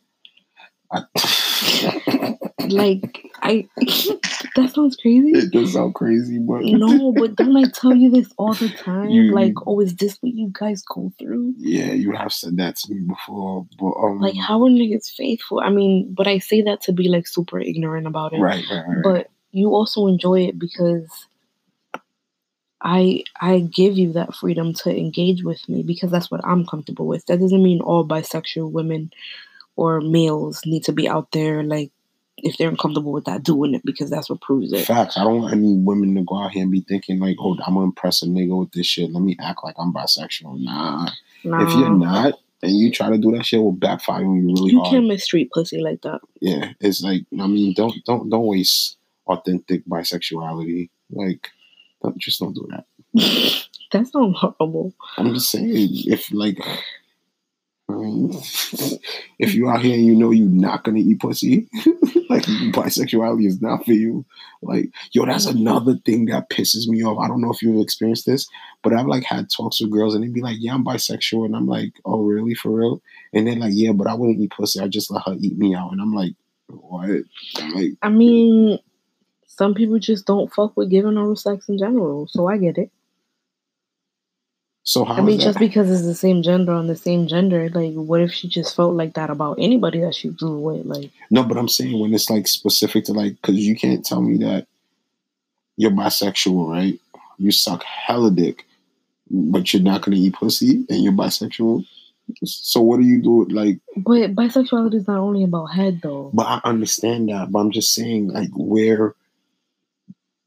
I, 0.93 2.37
Like 2.69 3.25
I. 3.51 3.69
that 4.57 4.73
sounds 4.75 4.97
crazy. 4.97 5.33
it 5.33 5.51
does 5.53 5.73
sound 5.73 5.95
crazy, 5.95 6.39
but 6.39 6.63
No, 6.65 7.13
but 7.13 7.37
don't 7.37 7.57
I 7.57 7.65
tell 7.75 7.95
you 7.95 8.11
this 8.11 8.33
all 8.37 8.55
the 8.55 8.69
time? 8.69 9.11
You- 9.11 9.33
like, 9.35 9.55
oh, 9.67 9.81
is 9.81 9.95
this 9.97 10.19
what 10.21 10.33
you 10.35 10.51
guys 10.53 10.83
go 10.83 11.13
through? 11.19 11.55
Yeah, 11.57 11.93
you 11.93 12.13
have 12.13 12.33
said 12.33 12.57
that 12.59 12.77
to 12.77 12.93
me 12.95 13.01
before, 13.01 13.67
but 13.79 13.93
um, 13.93 14.21
Like, 14.21 14.37
how 14.37 14.63
are 14.65 14.71
niggas 14.71 15.11
faithful? 15.15 15.61
I 15.61 15.71
mean, 15.71 16.13
but 16.15 16.27
I 16.27 16.39
say 16.39 16.63
that 16.63 16.81
to 16.83 16.93
be 16.93 17.09
like 17.09 17.27
super 17.27 17.61
ignorant 17.61 18.07
about 18.07 18.33
it. 18.33 18.41
right, 18.41 18.65
right, 18.71 18.85
right. 18.89 19.03
But 19.03 19.31
you 19.53 19.75
also 19.75 20.07
enjoy 20.07 20.43
it 20.43 20.59
because 20.59 21.09
I 22.83 23.25
I 23.41 23.61
give 23.61 23.99
you 23.99 24.13
that 24.15 24.35
freedom 24.35 24.73
to 24.75 24.97
engage 24.97 25.43
with 25.45 25.69
me 25.69 25.83
because 25.83 26.11
that's 26.11 26.31
what 26.31 26.45
I'm 26.45 26.65
comfortable 26.67 27.07
with. 27.07 27.27
That 27.27 27.41
doesn't 27.41 27.63
mean 27.63 27.81
all 27.81 28.07
bisexual 28.07 28.71
women 28.71 29.11
or 29.77 30.01
males 30.01 30.63
need 30.65 30.85
to 30.85 30.93
be 30.93 31.09
out 31.09 31.31
there 31.33 31.63
like 31.63 31.93
if 32.43 32.57
they're 32.59 32.69
uncomfortable 32.69 33.13
with 33.13 33.25
that 33.27 33.43
doing 33.43 33.75
it 33.75 33.85
because 33.85 34.11
that's 34.11 34.29
what 34.31 34.41
proves 34.41 34.73
it. 34.73 34.85
Facts. 34.87 35.17
I 35.17 35.25
don't 35.25 35.41
want 35.43 35.55
any 35.55 35.75
women 35.77 36.15
to 36.17 36.23
go 36.23 36.43
out 36.43 36.53
here 36.53 36.63
and 36.63 36.71
be 36.73 36.81
thinking 36.83 37.19
like, 37.19 37.37
"Oh, 37.41 37.57
I'm 37.67 37.75
gonna 37.75 37.85
impress 37.87 38.23
a 38.23 38.27
nigga 38.27 38.59
with 38.59 38.73
this 38.73 38.87
shit. 38.87 39.13
Let 39.13 39.23
me 39.23 39.37
act 39.41 39.61
like 39.65 39.75
I'm 39.79 39.93
bisexual." 39.93 40.61
Nah. 40.61 41.09
Nah, 41.45 41.67
If 41.67 41.75
you're 41.75 41.91
not, 41.97 42.35
and 42.63 42.77
you 42.77 42.91
try 42.93 43.09
to 43.11 43.17
do 43.19 43.33
that 43.33 43.47
shit, 43.47 43.61
will 43.63 43.73
backfire 43.73 44.25
on 44.25 44.37
you 44.37 44.55
really 44.55 44.73
you 44.73 44.81
hard. 44.81 44.91
can't 44.93 45.07
mistreat 45.07 45.51
pussy 45.53 45.81
like 45.81 46.03
that. 46.03 46.21
yeah, 46.41 46.73
it's 46.81 47.03
like 47.03 47.23
I 47.39 47.47
mean, 47.47 47.73
don't 47.75 47.95
don't 48.05 48.29
don't 48.29 48.47
waste 48.47 48.97
authentic 49.27 49.85
bisexuality. 49.87 50.91
Like, 51.11 51.51
don't, 52.03 52.19
just 52.19 52.41
don't 52.41 52.55
do 52.55 52.69
that. 52.71 52.85
That's 53.93 54.15
not 54.15 54.33
horrible. 54.35 54.93
I'm 55.17 55.35
just 55.35 55.51
saying, 55.51 55.69
if 55.73 56.33
like, 56.33 56.59
I 57.95 57.99
mean, 57.99 58.31
if 59.39 59.55
you 59.55 59.69
out 59.69 59.83
here 59.83 59.95
and 59.95 60.05
you 60.05 60.15
know 60.15 60.31
you're 60.31 60.49
not 60.49 60.85
gonna 60.85 60.99
eat 60.99 61.21
pussy, 61.21 61.69
like 62.31 62.45
bisexuality 62.73 63.47
is 63.47 63.61
not 63.61 63.85
for 63.85 63.93
you. 63.93 64.25
Like, 64.63 64.91
yo, 65.13 65.25
that's 65.27 65.47
mm-hmm. 65.47 65.59
another 65.59 65.97
thing 66.05 66.27
that 66.27 66.51
pisses 66.51 66.87
me 66.87 67.03
off. 67.05 67.19
I 67.19 67.29
don't 67.29 67.41
know 67.41 67.53
if 67.53 67.63
you've 67.63 67.83
experienced 67.83 68.27
this, 68.27 68.49
but 68.83 68.93
I've 68.93 69.07
like 69.07 69.25
had 69.25 69.51
talks 69.51 69.81
with 69.81 69.91
girls 69.91 70.15
and 70.15 70.23
they'd 70.23 70.35
be 70.35 70.43
like, 70.43 70.57
"Yeah, 70.61 70.75
I'm 70.75 70.85
bisexual," 70.85 71.45
and 71.45 71.57
I'm 71.57 71.67
like, 71.67 71.93
"Oh, 72.05 72.23
really? 72.23 72.55
For 72.55 72.71
real?" 72.71 73.03
And 73.33 73.47
they're 73.47 73.57
like, 73.57 73.73
"Yeah, 73.75 73.93
but 73.93 74.07
I 74.07 74.15
wouldn't 74.15 74.41
eat 74.41 74.53
pussy. 74.53 74.81
I 74.81 74.89
just 74.89 75.11
let 75.11 75.25
her 75.27 75.37
eat 75.39 75.59
me 75.59 75.75
out." 75.75 75.93
And 75.93 76.01
I'm 76.01 76.15
like, 76.15 76.33
"What?" 76.69 77.11
I'm 77.57 77.75
like, 77.75 77.93
I 78.03 78.09
mean, 78.09 78.79
some 79.47 79.75
people 79.75 79.99
just 79.99 80.27
don't 80.27 80.53
fuck 80.53 80.77
with 80.77 80.91
giving 80.91 81.19
oral 81.19 81.37
sex 81.37 81.69
in 81.69 81.79
general, 81.79 82.27
so 82.29 82.49
I 82.49 82.57
get 82.57 82.79
it. 82.79 82.91
So 84.83 85.05
how 85.05 85.15
I 85.15 85.21
mean, 85.21 85.39
just 85.39 85.59
because 85.59 85.91
it's 85.91 86.05
the 86.07 86.15
same 86.15 86.43
gender 86.43 86.73
on 86.73 86.87
the 86.87 86.97
same 86.97 87.29
gender, 87.29 87.69
like, 87.69 87.93
what 87.93 88.21
if 88.23 88.33
she 88.33 88.49
just 88.49 88.75
felt 88.75 88.95
like 88.95 89.15
that 89.15 89.31
about 89.31 89.59
anybody 89.61 90.01
that 90.01 90.15
she 90.15 90.31
flew 90.31 90.59
with? 90.59 90.87
Like, 90.87 91.11
No, 91.31 91.45
but 91.45 91.59
I'm 91.59 91.69
saying 91.69 91.99
when 92.01 92.15
it's 92.15 92.31
like 92.31 92.49
specific 92.49 93.05
to 93.05 93.13
like, 93.13 93.37
because 93.41 93.57
you 93.57 93.77
can't 93.77 94.05
tell 94.05 94.23
me 94.23 94.39
that 94.39 94.67
you're 95.77 95.91
bisexual, 95.91 96.71
right? 96.71 96.99
You 97.39 97.51
suck 97.53 97.83
hella 97.85 98.31
dick, 98.31 98.65
but 99.31 99.73
you're 99.73 99.83
not 99.83 100.03
gonna 100.03 100.17
eat 100.17 100.35
pussy, 100.35 100.85
and 100.89 101.03
you're 101.05 101.13
bisexual. 101.13 101.85
So 102.45 102.81
what 102.81 102.99
do 103.01 103.07
you 103.07 103.21
do? 103.23 103.45
Like, 103.47 103.81
but 103.97 104.35
bisexuality 104.35 104.95
is 104.95 105.09
not 105.09 105.19
only 105.19 105.45
about 105.45 105.67
head, 105.67 106.01
though. 106.03 106.31
but 106.33 106.47
I 106.47 106.61
understand 106.65 107.29
that, 107.29 107.51
but 107.53 107.59
I'm 107.59 107.71
just 107.71 107.93
saying 107.95 108.29
like 108.29 108.51
where 108.55 109.15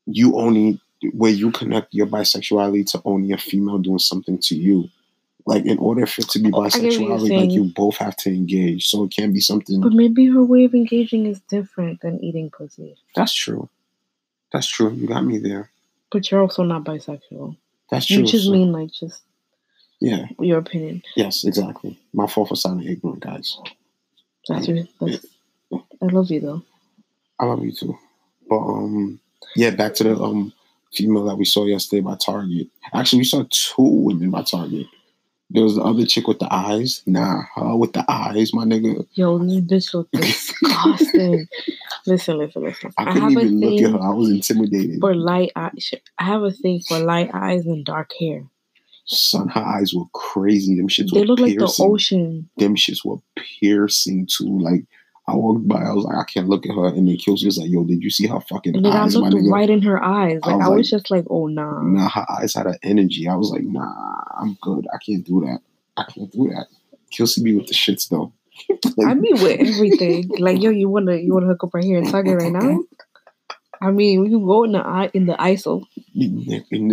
you 0.05 0.38
only 0.38 0.79
where 1.14 1.32
you 1.32 1.51
connect 1.51 1.93
your 1.93 2.08
bisexuality 2.08 2.89
to 2.91 3.01
only 3.06 3.32
a 3.32 3.38
female 3.38 3.78
doing 3.78 3.99
something 3.99 4.38
to 4.39 4.56
you. 4.56 4.89
Like 5.45 5.66
in 5.66 5.78
order 5.78 6.06
for 6.06 6.22
it 6.22 6.30
to 6.30 6.39
be 6.39 6.47
I 6.47 6.51
get 6.51 6.54
what 6.54 6.74
you're 6.82 6.91
bisexuality, 6.91 7.38
like 7.38 7.51
you 7.51 7.66
both 7.76 7.97
have 7.97 8.16
to 8.18 8.30
engage. 8.30 8.88
So 8.88 9.04
it 9.04 9.12
can't 9.16 9.34
be 9.34 9.41
something 9.41 9.82
But 9.82 9.91
maybe 9.91 10.26
her 10.28 10.43
way 10.43 10.64
of 10.64 10.74
engaging 10.74 11.26
is 11.26 11.41
different 11.41 11.99
than 12.01 12.24
eating 12.24 12.49
pussy. 12.49 12.95
that's 13.16 13.34
true. 13.34 13.68
That's 14.54 14.68
true. 14.68 14.91
You 14.93 15.08
got 15.08 15.26
me 15.26 15.39
there. 15.39 15.70
But 16.12 16.30
you're 16.32 16.41
also 16.41 16.64
not 16.64 16.84
bisexual. 16.86 17.58
That's 17.89 18.06
true. 18.06 18.18
You 18.18 18.24
just 18.26 18.45
So- 18.45 18.51
mean 18.51 18.72
like 18.72 18.91
just 18.91 19.22
yeah. 19.99 20.28
your 20.39 20.60
opinion. 20.60 21.01
Yes, 21.16 21.43
exactly. 21.43 21.99
My 22.14 22.28
fault 22.28 22.49
for 22.49 22.56
sounding 22.56 22.88
ignorant, 22.88 23.20
guys. 23.22 23.58
That's 24.47 24.68
your. 24.68 24.84
That's, 25.01 25.26
I 25.74 26.06
love 26.06 26.30
you 26.30 26.39
though. 26.39 26.62
I 27.39 27.45
love 27.45 27.64
you 27.66 27.72
too. 27.72 27.97
But 28.49 28.58
um, 28.60 29.20
yeah, 29.56 29.72
back 29.72 29.95
to 29.95 30.04
the 30.04 30.16
um 30.22 30.54
female 30.93 31.25
that 31.25 31.35
we 31.37 31.45
saw 31.45 31.65
yesterday 31.65 32.01
by 32.01 32.15
Target. 32.15 32.67
Actually, 32.93 33.19
we 33.19 33.25
saw 33.25 33.43
two 33.49 33.73
women 33.77 34.29
by 34.31 34.43
Target. 34.43 34.87
There 35.49 35.63
was 35.63 35.75
the 35.75 35.83
other 35.83 36.05
chick 36.05 36.27
with 36.27 36.39
the 36.39 36.51
eyes. 36.51 37.03
Nah, 37.05 37.43
her 37.55 37.75
with 37.77 37.93
the 37.93 38.03
eyes, 38.09 38.53
my 38.53 38.65
nigga. 38.65 39.05
Yo, 39.13 39.37
this 39.37 39.59
bitch 39.61 39.93
look 39.93 40.09
disgusting. 40.13 41.47
listen, 42.07 42.37
listen, 42.39 42.63
listen. 42.63 42.91
I 42.97 43.03
I, 43.03 43.13
couldn't 43.13 43.33
have 43.33 43.43
a 43.43 43.45
even 43.45 43.59
look 43.59 43.81
at 43.83 43.91
her. 43.91 44.01
I 44.01 44.13
was 44.13 44.31
intimidated. 44.31 44.99
for 44.99 45.13
light 45.13 45.51
eyes. 45.55 45.93
I 46.17 46.23
have 46.23 46.41
a 46.41 46.51
thing 46.51 46.81
for 46.87 46.99
light 46.99 47.29
eyes 47.33 47.65
and 47.65 47.85
dark 47.85 48.11
hair. 48.19 48.43
Son, 49.05 49.47
her 49.49 49.61
eyes 49.61 49.93
were 49.93 50.05
crazy. 50.13 50.75
Them 50.75 50.87
shits 50.87 51.11
They 51.11 51.19
were 51.19 51.27
look 51.27 51.39
like 51.39 51.57
the 51.57 51.75
ocean. 51.79 52.49
Them 52.57 52.75
shits 52.75 53.05
were 53.05 53.17
piercing 53.35 54.27
too. 54.27 54.57
Like 54.59 54.85
I 55.26 55.36
walked 55.36 55.67
by, 55.67 55.82
I 55.82 55.93
was 55.93 56.03
like, 56.03 56.17
I 56.17 56.24
can't 56.26 56.49
look 56.49 56.65
at 56.65 56.76
her. 56.76 56.88
And 56.88 57.07
then 57.07 57.17
Kelsey 57.17 57.45
was 57.45 57.57
like, 57.57 57.69
Yo, 57.69 57.86
did 57.86 58.03
you 58.03 58.09
see 58.09 58.28
her 58.28 58.41
fucking 58.41 58.86
I 58.86 58.89
eyes, 58.89 59.15
my 59.15 59.30
looked 59.30 59.49
right 59.49 59.69
in 59.69 59.82
her 59.84 60.03
eyes. 60.03 60.39
I 60.43 60.49
Like 60.49 60.57
was 60.57 60.65
I 60.65 60.69
was 60.69 60.91
like, 60.91 60.99
just 60.99 61.11
like, 61.11 61.26
oh 61.30 61.47
nah. 61.47 61.82
Nah, 61.82 62.09
her 62.09 62.26
eyes 62.30 62.53
had 62.53 62.67
an 62.67 62.78
energy. 62.84 63.28
I 63.28 63.36
was 63.36 63.49
like, 63.49 63.63
nah, 63.63 64.21
I'm 64.38 64.57
good. 64.61 64.86
I 64.93 64.97
can't 65.05 65.26
do 65.26 65.41
that. 65.41 65.59
I 65.95 66.03
can't 66.11 66.32
do 66.32 66.49
that. 66.49 66.67
Kelsey 67.11 67.41
be 67.41 67.55
with 67.55 67.67
the 67.67 67.74
shits 67.74 68.09
though. 68.09 68.34
I 69.05 69.13
be 69.13 69.32
with 69.34 69.59
everything. 69.61 70.30
Like 70.39 70.61
yo, 70.61 70.71
you 70.71 70.89
wanna 70.89 71.15
you 71.15 71.34
wanna 71.34 71.47
hook 71.47 71.63
up 71.63 71.74
right 71.74 71.84
here 71.84 71.99
and 71.99 72.09
tug 72.09 72.28
it 72.28 72.36
right 72.36 72.51
now? 72.51 72.84
I 73.82 73.91
mean, 73.91 74.21
we 74.21 74.30
can 74.30 74.45
go 74.45 74.63
in 74.63 74.74
the 74.74 75.11
in 75.13 75.26
the 75.26 75.34
ISO. 75.34 75.86
Then 76.15 76.45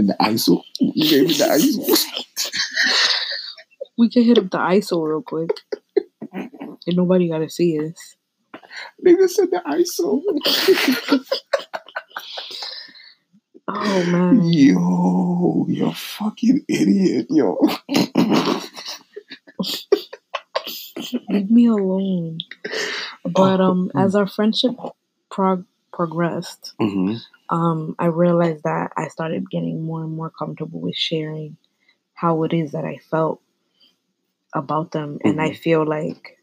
the 0.07 0.17
ISO. 0.21 0.63
You 0.81 1.09
gave 1.09 1.29
me 1.29 1.35
the 1.35 1.45
ISO. 1.45 2.51
We 3.99 4.09
can 4.09 4.23
hit 4.23 4.39
up 4.39 4.51
the 4.51 4.59
ISO 4.59 5.07
real 5.07 5.23
quick. 5.23 5.51
And 6.33 6.97
nobody 6.97 7.29
gotta 7.29 7.51
see 7.51 7.79
us. 7.79 8.17
Nigga 9.07 9.29
said 9.29 9.51
the 9.51 9.63
ISO. 9.67 10.23
Oh 13.69 14.05
man. 14.05 14.41
Yo, 14.45 15.67
you're 15.69 15.89
a 15.89 15.95
fucking 15.95 16.65
idiot, 16.69 17.27
yo. 17.31 17.59
Leave 21.29 21.51
me 21.51 21.67
alone. 21.67 22.39
But 23.25 23.61
um 23.61 23.91
as 23.97 24.15
our 24.15 24.27
friendship 24.27 24.73
prog- 25.31 25.67
progressed, 25.93 26.75
hmm 26.81 27.17
um, 27.51 27.97
I 27.99 28.07
realized 28.07 28.63
that 28.65 28.93
I 28.97 29.09
started 29.09 29.51
getting 29.51 29.83
more 29.83 30.03
and 30.05 30.13
more 30.17 30.31
comfortable 30.31 30.81
with 30.81 30.97
sharing 30.97 31.57
how 32.15 32.45
it 32.45 32.53
is 32.53 32.73
that 32.73 32.85
I 32.85 32.99
felt 33.11 33.41
about 34.55 34.93
them. 34.93 35.19
And 35.25 35.41
I 35.41 35.53
feel 35.53 35.87
like 35.87 36.39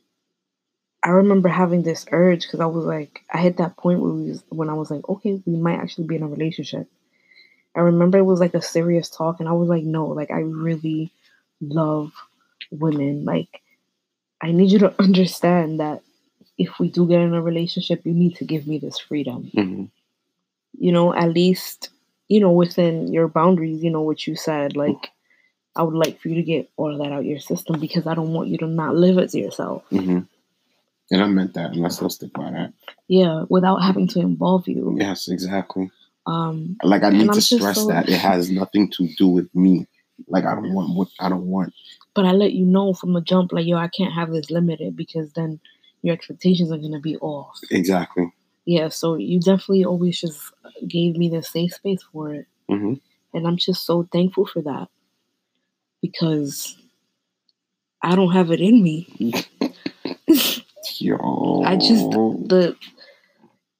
I 1.07 1.11
remember 1.11 1.49
having 1.49 1.83
this 1.83 2.05
urge 2.11 2.43
because 2.43 2.59
I 2.59 2.65
was 2.67 2.85
like, 2.85 3.23
I 3.33 3.37
hit 3.39 3.57
that 3.57 3.77
point 3.77 4.01
where 4.01 4.11
we 4.11 4.29
was, 4.31 4.43
when 4.49 4.69
I 4.69 4.73
was 4.73 4.91
like, 4.91 5.07
okay, 5.09 5.41
we 5.45 5.55
might 5.55 5.79
actually 5.79 6.05
be 6.07 6.17
in 6.17 6.23
a 6.23 6.27
relationship. 6.27 6.89
I 7.75 7.81
remember 7.81 8.17
it 8.17 8.23
was 8.23 8.41
like 8.41 8.55
a 8.55 8.61
serious 8.61 9.09
talk, 9.09 9.39
and 9.39 9.49
I 9.49 9.53
was 9.53 9.69
like, 9.69 9.83
no, 9.83 10.07
like 10.07 10.31
I 10.31 10.39
really 10.41 11.11
love 11.61 12.11
women. 12.71 13.25
Like, 13.25 13.61
I 14.41 14.51
need 14.51 14.71
you 14.71 14.79
to 14.79 14.95
understand 15.01 15.79
that 15.79 16.03
if 16.57 16.79
we 16.79 16.89
do 16.89 17.07
get 17.07 17.21
in 17.21 17.33
a 17.33 17.41
relationship, 17.41 18.05
you 18.05 18.13
need 18.13 18.35
to 18.37 18.45
give 18.45 18.67
me 18.67 18.79
this 18.79 18.99
freedom 18.99 19.51
hmm 19.55 19.85
you 20.79 20.91
know, 20.91 21.13
at 21.13 21.33
least, 21.33 21.89
you 22.27 22.39
know, 22.39 22.51
within 22.51 23.13
your 23.13 23.27
boundaries, 23.27 23.83
you 23.83 23.89
know, 23.89 24.01
what 24.01 24.27
you 24.27 24.35
said, 24.35 24.75
like, 24.75 25.11
I 25.75 25.83
would 25.83 25.95
like 25.95 26.19
for 26.19 26.29
you 26.29 26.35
to 26.35 26.43
get 26.43 26.69
all 26.77 26.91
of 26.93 26.99
that 26.99 27.13
out 27.13 27.25
your 27.25 27.39
system 27.39 27.79
because 27.79 28.07
I 28.07 28.15
don't 28.15 28.33
want 28.33 28.49
you 28.49 28.57
to 28.59 28.67
not 28.67 28.95
live 28.95 29.17
as 29.19 29.35
yourself. 29.35 29.83
hmm 29.89 30.21
And 31.09 31.21
I 31.21 31.27
meant 31.27 31.53
that, 31.53 31.71
and 31.71 31.85
I 31.85 31.89
still 31.89 32.09
stick 32.09 32.33
by 32.33 32.51
that. 32.51 32.73
Yeah, 33.07 33.45
without 33.49 33.77
having 33.77 34.07
to 34.09 34.19
involve 34.19 34.67
you. 34.67 34.95
Yes, 34.99 35.27
exactly. 35.29 35.89
Um, 36.25 36.77
Like 36.83 37.03
I 37.03 37.09
need 37.11 37.31
to 37.31 37.41
stress 37.41 37.75
so- 37.75 37.87
that 37.87 38.09
it 38.09 38.19
has 38.19 38.49
nothing 38.51 38.91
to 38.97 39.07
do 39.17 39.27
with 39.29 39.53
me. 39.55 39.87
Like 40.27 40.45
I 40.45 40.55
don't 40.55 40.73
want 40.73 40.95
what 40.95 41.07
I 41.19 41.29
don't 41.29 41.45
want. 41.47 41.73
but 42.15 42.25
I 42.25 42.31
let 42.31 42.53
you 42.53 42.65
know 42.65 42.93
from 42.93 43.13
the 43.13 43.21
jump, 43.21 43.53
like, 43.53 43.67
yo, 43.67 43.77
I 43.77 43.87
can't 43.87 44.11
have 44.13 44.31
this 44.31 44.49
limited 44.49 44.95
because 44.95 45.31
then 45.33 45.59
your 46.01 46.13
expectations 46.13 46.71
are 46.71 46.77
gonna 46.77 46.99
be 46.99 47.15
off. 47.17 47.57
Exactly. 47.71 48.33
Yeah, 48.65 48.89
so 48.89 49.15
you 49.15 49.39
definitely 49.39 49.85
always 49.85 50.19
just 50.19 50.39
gave 50.87 51.15
me 51.15 51.29
the 51.29 51.41
safe 51.43 51.73
space 51.75 52.03
for 52.11 52.33
it. 52.33 52.47
hmm 52.67 52.95
And 53.33 53.47
I'm 53.47 53.55
just 53.57 53.85
so 53.85 54.03
thankful 54.11 54.45
for 54.47 54.61
that. 54.63 54.87
Because 56.01 56.75
I 58.01 58.15
don't 58.15 58.31
have 58.33 58.51
it 58.51 58.59
in 58.61 58.81
me. 58.83 59.07
Yo. 60.99 61.63
I 61.65 61.75
just 61.75 62.09
the 62.11 62.75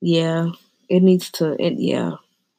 yeah, 0.01 0.51
it 0.89 1.03
needs 1.03 1.31
to 1.31 1.55
it 1.61 1.73
yeah. 1.77 2.13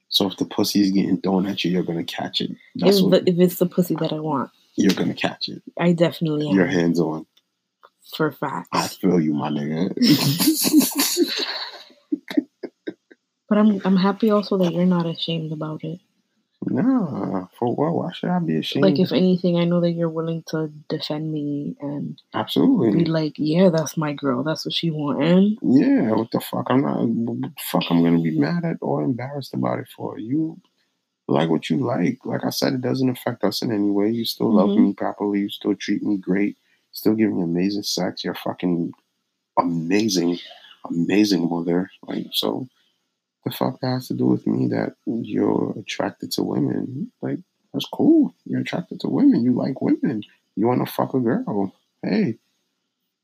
So 0.08 0.26
if 0.26 0.36
the 0.36 0.46
pussy 0.46 0.80
is 0.80 0.90
getting 0.90 1.20
thrown 1.20 1.46
at 1.46 1.64
you, 1.64 1.70
you're 1.70 1.82
gonna 1.82 2.04
catch 2.04 2.40
it. 2.40 2.50
That's 2.74 2.98
If, 2.98 3.04
what 3.04 3.28
if 3.28 3.38
it's 3.38 3.58
the 3.58 3.66
pussy 3.66 3.94
that 3.96 4.12
I 4.12 4.20
want, 4.20 4.50
you're 4.76 4.94
gonna 4.94 5.14
catch 5.14 5.48
it. 5.48 5.62
I 5.78 5.92
definitely 5.92 6.48
am 6.48 6.54
Your 6.54 6.66
hands 6.66 6.98
on. 6.98 7.26
for 8.16 8.32
facts. 8.32 8.68
I 8.72 8.88
feel 8.88 9.20
you, 9.20 9.34
my 9.34 9.50
nigga. 9.50 9.94
But 13.48 13.58
I'm 13.58 13.80
I'm 13.84 13.96
happy 13.96 14.30
also 14.30 14.58
that 14.58 14.72
you're 14.72 14.84
not 14.84 15.06
ashamed 15.06 15.52
about 15.52 15.82
it. 15.82 16.00
Nah, 16.66 17.46
for 17.58 17.74
what? 17.74 17.94
Why 17.94 18.12
should 18.12 18.30
I 18.30 18.38
be 18.40 18.56
ashamed? 18.56 18.84
Like 18.84 18.98
if 18.98 19.12
anything, 19.12 19.56
I 19.56 19.64
know 19.64 19.80
that 19.80 19.92
you're 19.92 20.08
willing 20.08 20.42
to 20.48 20.68
defend 20.88 21.32
me 21.32 21.76
and 21.80 22.20
absolutely 22.34 23.04
be 23.04 23.04
like, 23.10 23.34
yeah, 23.36 23.70
that's 23.70 23.96
my 23.96 24.12
girl. 24.12 24.42
That's 24.42 24.64
what 24.64 24.74
she 24.74 24.90
want. 24.90 25.22
And 25.22 25.58
Yeah, 25.62 26.12
what 26.12 26.30
the 26.30 26.40
fuck? 26.40 26.66
I'm 26.68 26.82
not. 26.82 27.00
What 27.06 27.40
the 27.42 27.52
fuck? 27.70 27.84
I'm 27.90 28.02
gonna 28.02 28.20
be 28.20 28.38
mad 28.38 28.64
at 28.64 28.78
or 28.80 29.02
embarrassed 29.02 29.54
about 29.54 29.78
it 29.78 29.88
for 29.96 30.18
you. 30.18 30.60
Like 31.28 31.50
what 31.50 31.70
you 31.70 31.78
like. 31.78 32.18
Like 32.24 32.44
I 32.44 32.50
said, 32.50 32.74
it 32.74 32.80
doesn't 32.80 33.08
affect 33.10 33.44
us 33.44 33.62
in 33.62 33.72
any 33.72 33.90
way. 33.90 34.10
You 34.10 34.24
still 34.24 34.52
love 34.52 34.70
Mhm. 34.70 34.88
me 34.88 34.92
properly. 34.94 35.40
You 35.40 35.50
still 35.50 35.74
treat 35.76 36.02
me 36.02 36.16
great. 36.18 36.56
Still 36.92 37.14
give 37.14 37.32
me 37.32 37.42
amazing 37.42 37.84
sex. 37.84 38.24
You're 38.24 38.34
fucking 38.34 38.92
amazing, 39.58 40.38
amazing 40.88 41.48
mother. 41.50 41.90
Like 42.06 42.26
so, 42.32 42.68
the 43.50 43.56
fuck 43.56 43.80
that 43.80 43.88
has 43.88 44.08
to 44.08 44.14
do 44.14 44.26
with 44.26 44.46
me 44.46 44.68
that 44.68 44.94
you're 45.06 45.74
attracted 45.78 46.32
to 46.32 46.42
women? 46.42 47.10
Like 47.20 47.38
that's 47.72 47.86
cool. 47.86 48.34
You're 48.44 48.60
attracted 48.60 49.00
to 49.00 49.08
women. 49.08 49.42
You 49.44 49.52
like 49.52 49.80
women. 49.80 50.22
You 50.56 50.66
want 50.66 50.84
to 50.86 50.92
fuck 50.92 51.14
a 51.14 51.20
girl. 51.20 51.72
Hey, 52.02 52.38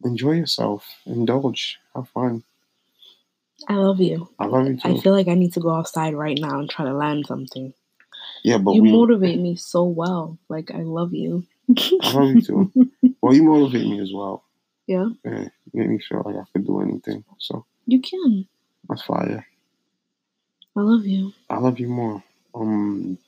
enjoy 0.04 0.32
yourself. 0.32 0.86
Indulge. 1.06 1.78
Have 1.94 2.08
fun. 2.08 2.42
I 3.68 3.74
love 3.74 4.00
you. 4.00 4.28
I 4.38 4.46
love 4.46 4.66
you 4.66 4.76
too. 4.76 4.88
I 4.88 5.00
feel 5.00 5.12
like 5.12 5.28
I 5.28 5.34
need 5.34 5.52
to 5.54 5.60
go 5.60 5.70
outside 5.70 6.14
right 6.14 6.38
now 6.38 6.58
and 6.58 6.68
try 6.68 6.84
to 6.84 6.92
land 6.94 7.26
something. 7.26 7.72
yeah, 8.42 8.58
but 8.58 8.72
you 8.74 8.82
we 8.82 8.92
motivate 8.92 9.38
me 9.38 9.56
so 9.56 9.84
well. 9.84 10.38
Like 10.48 10.70
I 10.72 10.82
love 10.82 11.14
you. 11.14 11.44
I 12.02 12.12
love 12.12 12.34
you 12.34 12.42
too. 12.42 12.72
Well, 13.22 13.32
you 13.32 13.44
motivate 13.44 13.86
me 13.86 14.00
as 14.00 14.12
well. 14.12 14.44
Yeah. 14.86 15.06
Yeah, 15.24 15.44
you 15.72 15.80
make 15.80 15.88
me 15.88 15.98
feel 15.98 16.22
like 16.26 16.36
I 16.36 16.44
could 16.52 16.66
do 16.66 16.80
anything. 16.82 17.24
So 17.38 17.64
You 17.86 18.02
can. 18.02 18.46
that's 18.86 19.00
fire. 19.00 19.46
I 20.76 20.80
love 20.80 21.06
you. 21.06 21.32
I 21.50 21.58
love 21.58 21.78
you 21.78 21.88
more. 21.88 22.22
Um, 22.54 23.18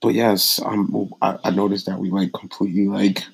but 0.00 0.14
yes, 0.14 0.60
um, 0.64 1.12
I, 1.22 1.38
I 1.44 1.50
noticed 1.50 1.86
that 1.86 1.98
we 1.98 2.10
like 2.10 2.32
completely 2.32 2.86
like 2.88 3.24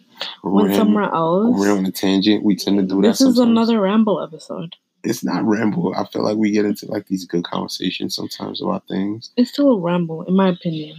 Went 0.43 0.74
somewhere 0.74 1.12
else. 1.12 1.57
ran 1.59 1.78
on 1.78 1.87
a 1.87 1.91
tangent. 1.91 2.45
We 2.45 2.57
tend 2.57 2.78
to 2.78 2.83
do 2.87 3.01
that. 3.03 3.09
This 3.09 3.20
is 3.22 3.39
another 3.39 3.81
ramble 3.81 4.22
episode. 4.22 4.76
It's 5.03 5.24
not 5.24 5.45
ramble. 5.45 5.95
I 5.97 6.05
feel 6.07 6.22
like 6.22 6.37
we 6.37 6.51
get 6.51 6.66
into 6.66 6.87
like 6.87 7.07
these 7.07 7.24
good 7.24 7.45
conversations 7.45 8.14
sometimes 8.14 8.61
about 8.61 8.87
things. 8.87 9.31
It's 9.37 9.51
still 9.51 9.70
a 9.70 9.81
ramble, 9.81 10.22
in 10.24 10.35
my 10.35 10.49
opinion. 10.51 10.97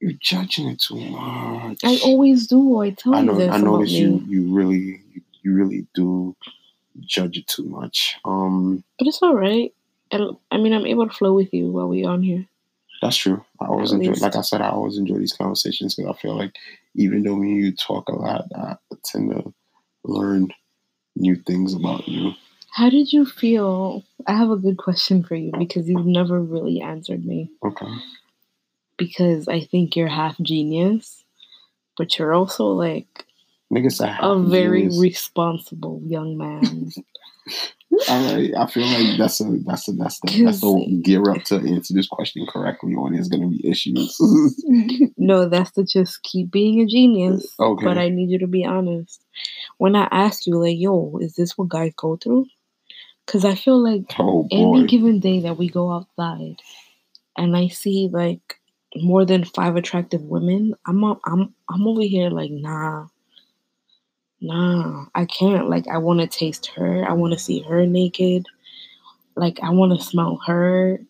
You're 0.00 0.12
judging 0.20 0.68
it 0.68 0.80
too 0.80 0.96
much. 0.96 1.78
I 1.84 2.00
always 2.04 2.48
do. 2.48 2.78
I 2.80 2.90
tell 2.90 3.14
I 3.14 3.20
you 3.20 3.26
know. 3.26 3.34
this 3.36 3.54
I 3.54 3.58
notice 3.58 3.92
me. 3.92 3.98
you. 4.00 4.24
You 4.26 4.52
really. 4.54 4.78
You, 5.12 5.20
you 5.44 5.54
really 5.54 5.86
do 5.94 6.36
judge 7.00 7.38
it 7.38 7.46
too 7.46 7.64
much. 7.64 8.16
Um, 8.24 8.82
But 8.98 9.08
it's 9.08 9.22
all 9.22 9.34
right. 9.34 9.72
I 10.12 10.58
mean, 10.58 10.72
I'm 10.72 10.86
able 10.86 11.08
to 11.08 11.14
flow 11.14 11.32
with 11.32 11.52
you 11.54 11.70
while 11.70 11.88
we 11.88 12.04
are 12.04 12.10
on 12.12 12.22
here. 12.22 12.46
that's 13.00 13.16
true. 13.16 13.44
I 13.60 13.66
always 13.66 13.92
At 13.92 13.96
enjoy. 13.96 14.10
least. 14.10 14.22
Like 14.22 14.36
I 14.36 14.42
said, 14.42 14.60
I 14.60 14.68
always 14.70 14.98
enjoy 14.98 15.18
these 15.18 15.32
conversations 15.32 15.94
because 15.94 16.14
I 16.14 16.20
feel 16.20 16.36
like 16.36 16.54
even 16.94 17.22
though 17.22 17.36
me 17.36 17.52
and 17.52 17.60
you 17.64 17.72
talk 17.74 18.08
a 18.08 18.14
lot, 18.16 18.44
I 18.54 18.76
tend 19.04 19.30
to 19.30 19.52
learn 20.04 20.52
new 21.16 21.36
things 21.36 21.74
about 21.74 22.06
you. 22.08 22.32
How 22.72 22.88
did 22.90 23.12
you 23.12 23.24
feel? 23.26 24.02
I 24.26 24.32
have 24.36 24.50
a 24.50 24.56
good 24.56 24.76
question 24.78 25.22
for 25.22 25.34
you 25.34 25.52
because 25.58 25.88
you've 25.88 26.06
never 26.06 26.40
really 26.40 26.80
answered 26.80 27.24
me. 27.24 27.50
Okay. 27.64 27.86
Because 28.96 29.48
I 29.48 29.60
think 29.60 29.96
you're 29.96 30.08
half 30.08 30.38
genius, 30.40 31.24
but 31.96 32.18
you're 32.18 32.32
also 32.34 32.66
like 32.68 33.26
Niggas 33.72 33.92
say 33.92 34.14
a 34.20 34.38
very 34.38 34.82
genius. 34.82 35.00
responsible 35.00 36.00
young 36.04 36.36
man. 36.36 36.90
All 38.08 38.34
right, 38.34 38.50
I 38.56 38.66
feel 38.68 38.86
like 38.86 39.18
that's 39.18 39.40
a 39.40 39.44
that's 39.66 39.86
a 39.86 39.92
that's 39.92 40.18
the 40.20 40.44
that's 40.44 40.60
the 40.60 41.00
gear 41.04 41.30
up 41.30 41.42
to 41.44 41.56
answer 41.56 41.92
this 41.92 42.08
question 42.08 42.46
correctly, 42.48 42.94
or 42.94 43.10
there's 43.10 43.28
gonna 43.28 43.48
be 43.48 43.68
issues. 43.68 44.16
no, 45.18 45.46
that's 45.46 45.72
to 45.72 45.84
just 45.84 46.22
keep 46.22 46.50
being 46.50 46.80
a 46.80 46.86
genius. 46.86 47.54
okay, 47.60 47.84
But 47.84 47.98
I 47.98 48.08
need 48.08 48.30
you 48.30 48.38
to 48.38 48.46
be 48.46 48.64
honest. 48.64 49.22
When 49.76 49.94
I 49.94 50.08
ask 50.10 50.46
you, 50.46 50.58
like, 50.58 50.78
yo, 50.78 51.18
is 51.20 51.34
this 51.34 51.58
what 51.58 51.68
guys 51.68 51.92
go 51.96 52.16
through? 52.16 52.46
Because 53.26 53.44
I 53.44 53.54
feel 53.54 53.82
like 53.82 54.14
oh 54.18 54.48
any 54.50 54.86
given 54.86 55.20
day 55.20 55.40
that 55.40 55.58
we 55.58 55.68
go 55.68 55.92
outside 55.92 56.56
and 57.36 57.56
I 57.56 57.68
see 57.68 58.08
like 58.10 58.58
more 58.96 59.26
than 59.26 59.44
five 59.44 59.76
attractive 59.76 60.22
women, 60.22 60.74
I'm 60.86 61.04
I'm 61.04 61.54
I'm 61.68 61.86
over 61.86 62.02
here 62.02 62.30
like 62.30 62.50
nah, 62.50 63.08
nah, 64.42 65.06
I 65.14 65.24
can't. 65.24 65.70
Like 65.70 65.88
I 65.88 65.98
want 65.98 66.20
to 66.20 66.26
taste 66.26 66.66
her. 66.76 67.04
I 67.08 67.12
want 67.12 67.32
to 67.32 67.38
see 67.38 67.62
her 67.62 67.86
naked. 67.86 68.46
Like 69.36 69.60
I 69.62 69.70
want 69.70 69.98
to 69.98 70.04
smell 70.04 70.40
her. 70.46 71.00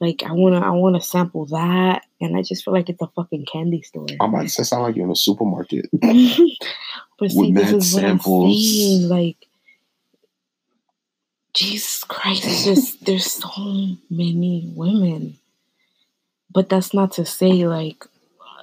Like 0.00 0.22
I 0.24 0.32
wanna 0.32 0.60
I 0.60 0.70
wanna 0.70 1.00
sample 1.00 1.44
that, 1.46 2.04
and 2.22 2.36
I 2.36 2.42
just 2.42 2.64
feel 2.64 2.72
like 2.72 2.88
it's 2.88 3.02
a 3.02 3.06
fucking 3.08 3.46
candy 3.52 3.82
store. 3.82 4.06
I'm 4.18 4.32
about 4.32 4.42
to 4.42 4.48
say 4.48 4.62
sound 4.62 4.82
like 4.82 4.96
you're 4.96 5.04
in 5.04 5.12
a 5.12 5.16
supermarket. 5.16 5.90
but 5.92 7.30
see, 7.30 7.52
With 7.52 7.54
this 7.54 7.72
is 7.72 7.94
what 7.94 8.02
samples. 8.02 8.56
I'm 8.56 8.62
saying. 8.62 9.08
Like, 9.10 9.46
Jesus 11.52 12.02
Christ, 12.04 12.44
it's 12.46 12.64
just 12.64 13.04
there's 13.04 13.30
so 13.30 13.96
many 14.08 14.72
women. 14.74 15.38
But 16.50 16.70
that's 16.70 16.94
not 16.94 17.12
to 17.12 17.26
say 17.26 17.66
like 17.66 18.06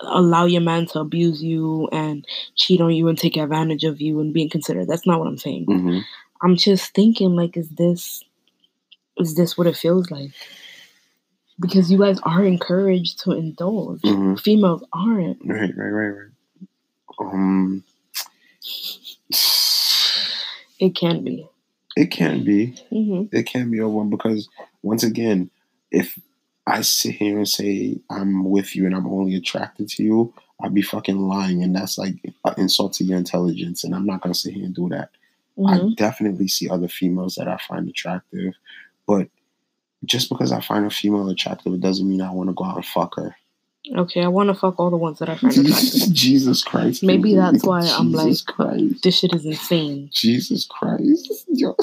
allow 0.04 0.45
your 0.45 0.62
man 0.62 0.86
to 0.88 1.00
abuse 1.00 1.41
you 1.43 1.88
and 1.91 2.26
cheat 2.56 2.82
on 2.82 2.91
you 2.93 3.08
and 3.08 3.18
take 3.18 3.38
advantage 3.38 3.84
of 3.84 4.02
you 4.02 4.20
and 4.20 4.34
be 4.34 4.43
inconsiderate. 4.43 4.88
That's 4.88 5.08
not 5.08 5.20
what 5.20 5.28
I'm 5.28 5.38
saying. 5.38 5.66
hmm 5.66 6.00
I'm 6.41 6.56
just 6.56 6.93
thinking 6.93 7.36
like, 7.36 7.58
is 7.58 7.70
this 7.70 8.24
is 9.18 9.36
this 9.36 9.58
what 9.58 9.66
it 9.68 9.76
feels 9.76 10.12
like? 10.12 10.32
Because 11.60 11.91
you 11.91 11.98
guys 11.98 12.20
are 12.24 12.43
encouraged 12.45 13.20
to 13.22 13.32
indulge. 13.32 14.02
hmm 14.04 14.36
Females 14.36 14.84
aren't. 14.93 15.39
Right, 15.43 15.72
right, 15.76 15.89
right, 15.89 16.08
right. 16.10 16.30
Um, 17.20 17.84
It 20.80 20.95
can 20.95 21.24
be. 21.24 21.48
it 21.95 22.12
can 22.12 22.43
be. 22.43 22.76
hmm 22.89 23.24
it 23.32 23.43
can 23.48 23.72
be 23.72 23.80
a 23.80 23.88
one 23.88 24.10
because 24.12 24.48
once 24.84 25.04
again, 25.04 25.50
if 25.91 26.20
I 26.68 26.82
sit 26.82 27.15
here 27.15 27.38
and 27.38 27.47
say 27.47 27.97
I'm 28.09 28.43
with 28.43 28.76
you 28.76 28.86
and 28.86 28.95
I'm 28.95 29.07
only 29.07 29.36
attracted 29.36 29.88
to 29.89 30.03
you, 30.03 30.34
I'd 30.61 30.74
be 30.74 30.82
fucking 30.82 31.18
lying, 31.18 31.63
and 31.63 31.76
that's 31.76 31.97
like 31.97 32.15
an 32.45 32.53
insult 32.57 32.93
to 32.93 33.03
your 33.03 33.18
intelligence, 33.18 33.84
and 33.84 33.95
I'm 33.95 34.05
not 34.05 34.22
gonna 34.22 34.34
sit 34.36 34.53
here 34.53 34.65
and 34.65 34.76
do 34.76 34.89
that. 34.89 35.09
hmm 35.55 35.68
I 35.68 35.93
definitely 35.95 36.47
see 36.49 36.70
other 36.70 36.88
females 36.88 37.36
that 37.36 37.47
I 37.47 37.57
find 37.68 37.88
attractive, 37.89 38.53
but 39.07 39.30
just 40.05 40.30
because 40.30 40.51
I 40.51 40.59
find 40.61 40.86
a 40.86 40.89
female 40.89 41.30
attractive, 41.30 41.74
it 41.74 41.80
doesn't 41.80 42.07
mean 42.07 42.22
I 42.22 42.32
want 42.32 42.49
to 42.49 42.53
go 42.53 42.65
out 42.65 42.76
and 42.76 42.86
fuck 42.86 43.15
her. 43.15 43.36
Okay, 43.95 44.22
I 44.22 44.28
want 44.28 44.49
to 44.49 44.53
fuck 44.53 44.80
all 44.80 44.89
the 44.89 44.97
ones 44.97 45.20
that 45.20 45.30
I 45.30 45.38
find 45.38 45.57
attractive. 45.57 46.11
Jesus 46.13 46.63
Christ! 46.63 47.01
Maybe 47.03 47.34
that's 47.36 47.63
why 47.63 47.80
I'm 47.82 48.11
like- 48.11 48.36
Christ. 48.45 49.01
this 49.03 49.20
shit 49.20 49.34
is 49.34 49.45
insane. 49.45 50.09
Jesus 50.11 50.65
Christ, 50.65 51.45
yo, 51.47 51.76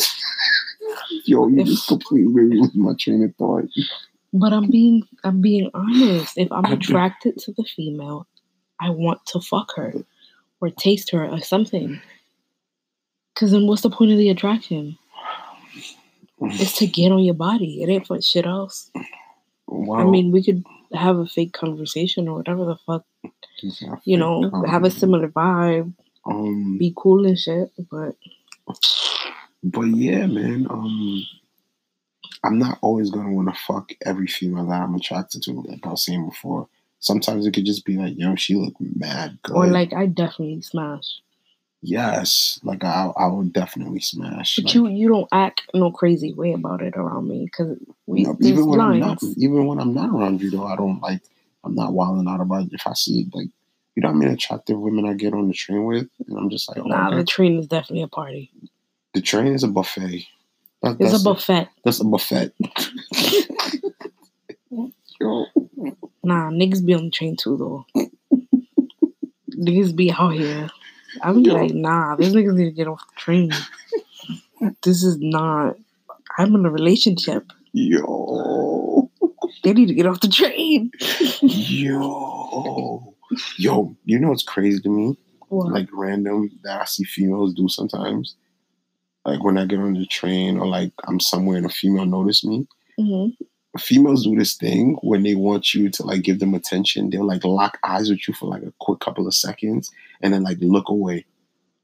yo, 1.25 1.49
you 1.49 1.61
If- 1.61 1.67
just 1.69 1.89
completely 1.89 2.45
lose 2.57 2.75
my 2.75 2.93
train 2.99 3.25
of 3.25 3.35
thought. 3.37 3.65
But 4.35 4.53
I'm 4.53 4.69
being 4.69 5.05
I'm 5.23 5.41
being 5.41 5.71
honest. 5.75 6.37
If 6.37 6.51
I'm 6.51 6.65
attracted 6.67 7.39
to 7.39 7.53
the 7.53 7.65
female, 7.65 8.27
I 8.81 8.91
want 8.91 9.25
to 9.27 9.41
fuck 9.41 9.73
her 9.77 9.95
or 10.61 10.71
taste 10.71 11.11
her 11.13 11.25
or 11.25 11.41
something. 11.41 12.01
Cause 13.37 13.53
then 13.53 13.67
what's 13.67 13.83
the 13.83 13.91
point 13.91 14.13
of 14.13 14.19
the 14.19 14.31
attraction? 14.31 14.99
It's 16.41 16.77
to 16.79 16.87
get 16.87 17.13
on 17.13 17.23
your 17.23 17.35
body. 17.35 17.83
It 17.83 17.89
ain't 17.89 18.07
for 18.07 18.21
shit 18.21 18.45
else. 18.47 18.91
Wow. 19.67 20.01
I 20.01 20.11
mean, 20.11 20.31
we 20.33 20.43
could 20.45 20.65
have 20.93 21.17
a 21.19 21.27
fake 21.27 21.53
conversation 21.53 22.29
or 22.29 22.37
whatever 22.37 22.65
the 22.65 22.77
fuck, 22.87 23.05
you 24.05 24.17
know, 24.17 24.51
have 24.67 24.85
a 24.85 24.91
similar 24.91 25.29
vibe, 25.29 25.95
Um, 26.27 26.77
be 26.79 26.93
cool 26.97 27.27
and 27.27 27.39
shit. 27.39 27.71
But 27.91 28.17
but 29.63 29.87
yeah, 29.87 30.27
man. 30.27 30.67
Um, 30.69 31.25
I'm 32.45 32.59
not 32.59 32.79
always 32.83 33.11
gonna 33.11 33.33
want 33.33 33.49
to 33.49 33.61
fuck 33.61 33.93
every 34.05 34.27
female 34.27 34.67
that 34.67 34.83
I'm 34.83 34.95
attracted 34.95 35.43
to. 35.45 35.53
Like 35.53 35.87
I 35.87 35.91
was 35.91 36.05
saying 36.05 36.29
before, 36.29 36.69
sometimes 37.01 37.47
it 37.47 37.53
could 37.55 37.65
just 37.65 37.85
be 37.85 37.97
like, 37.97 38.15
yo, 38.17 38.35
she 38.37 38.55
look 38.55 38.75
mad 38.79 39.39
good. 39.43 39.57
or 39.57 39.67
like 39.67 39.93
I 39.93 40.07
definitely 40.07 40.61
smash. 40.63 41.21
yes, 41.83 42.61
like 42.63 42.85
I, 42.85 43.11
I 43.17 43.27
would 43.27 43.53
definitely 43.53 44.01
smash. 44.01 44.57
But 44.57 44.67
like, 44.67 44.75
you 44.75 44.89
you 44.89 45.09
don't 45.09 45.29
act 45.33 45.63
no 45.75 45.91
crazy 45.91 46.33
way 46.33 46.53
about 46.53 46.83
it 46.83 46.97
around 46.97 47.29
me 47.29 47.45
because 47.47 47.79
we 48.07 48.25
there's 48.25 48.41
even 48.41 48.67
when 48.67 48.81
I'm 48.81 49.01
not, 49.01 49.23
even 49.37 49.67
when 49.67 49.81
I'm 49.81 49.95
not 49.95 50.11
around 50.11 50.41
you, 50.43 50.51
though, 50.51 50.67
I 50.67 50.77
don't 50.77 51.01
like. 51.01 51.23
I'm 51.65 51.75
not 51.75 51.95
wilding 51.95 52.29
out 52.29 52.43
about 52.43 52.67
it. 52.67 52.73
If 52.75 52.87
I 52.87 52.93
see 52.93 53.27
like, 53.33 53.49
you 53.95 54.03
know, 54.03 54.09
how 54.09 54.15
mean, 54.15 54.29
attractive 54.29 54.79
women 54.79 55.07
I 55.07 55.15
get 55.15 55.33
on 55.33 55.49
the 55.49 55.55
train 55.55 55.85
with, 55.85 56.09
and 56.29 56.37
I'm 56.39 56.51
just 56.51 56.69
like, 56.69 56.77
oh, 56.79 56.83
Nah, 56.87 57.09
okay. 57.09 57.17
the 57.17 57.25
train 57.25 57.59
is 57.59 57.67
definitely 57.67 58.03
a 58.03 58.09
party. 58.09 58.51
the 59.15 59.23
train 59.23 59.55
is 59.55 59.63
a 59.65 59.69
buffet. 59.69 60.27
That, 60.85 60.97
It's 61.01 61.21
a 61.21 61.25
buffet. 61.25 61.69
That's 61.85 62.01
a 62.01 62.05
buffet. 62.05 62.53
Nah, 66.23 66.51
niggas 66.51 66.85
be 66.85 66.95
on 66.95 67.05
the 67.05 67.11
train 67.11 67.37
too 67.37 67.57
though. 67.57 67.87
niggas 69.51 69.95
be 69.95 70.11
out 70.11 70.31
here. 70.31 70.69
I'm 71.23 71.41
Yo. 71.41 71.55
like, 71.55 71.75
nah, 71.75 72.17
these 72.17 72.35
niggas 72.35 72.55
need 72.55 72.65
to 72.65 72.71
get 72.73 72.89
off 72.89 73.01
the 73.09 73.21
train. 73.21 73.51
this 74.83 75.03
is 75.03 75.19
not. 75.19 75.77
I'm 76.39 76.55
in 76.55 76.67
a 76.67 76.71
relationship. 76.71 77.47
Yo. 77.73 79.11
They 79.63 79.73
need 79.73 79.89
to 79.89 79.95
get 79.95 80.07
off 80.07 80.21
the 80.21 80.29
train. 80.29 80.91
Yo. 81.43 83.15
Yo, 83.59 83.97
you 84.05 84.19
know 84.19 84.29
what's 84.31 84.43
crazy 84.43 84.81
to 84.81 84.89
me? 84.89 85.17
What? 85.49 85.73
Like 85.73 85.89
random 85.93 86.51
that 86.65 86.83
I 86.83 86.85
see 86.85 87.05
females 87.05 87.55
do 87.55 87.69
sometimes. 87.69 88.37
Like 89.25 89.43
when 89.43 89.57
I 89.59 89.65
get 89.67 89.79
on 89.79 89.95
the 89.95 90.07
train 90.07 90.59
or 90.59 90.67
like 90.67 90.93
I'm 91.09 91.19
somewhere 91.21 91.57
and 91.57 91.67
a 91.67 91.71
female 91.71 92.07
notice 92.07 92.45
me. 92.45 92.67
hmm 92.99 93.29
Females 93.77 94.23
do 94.23 94.37
this 94.37 94.55
thing 94.55 94.97
when 95.03 95.25
they 95.25 95.35
want 95.35 95.75
you 95.75 95.91
to 95.91 96.03
like 96.05 96.23
give 96.23 96.39
them 96.39 96.55
attention. 96.55 97.11
They'll 97.11 97.27
like 97.27 97.45
lock 97.45 97.77
eyes 97.83 98.09
with 98.09 98.29
you 98.29 98.33
for 98.35 98.47
like 98.49 98.63
a 98.63 98.73
quick 98.79 99.01
couple 99.01 99.27
of 99.27 99.35
seconds 99.35 99.91
and 100.21 100.33
then 100.33 100.45
like 100.45 100.59
look 100.61 100.89
away. 100.89 101.25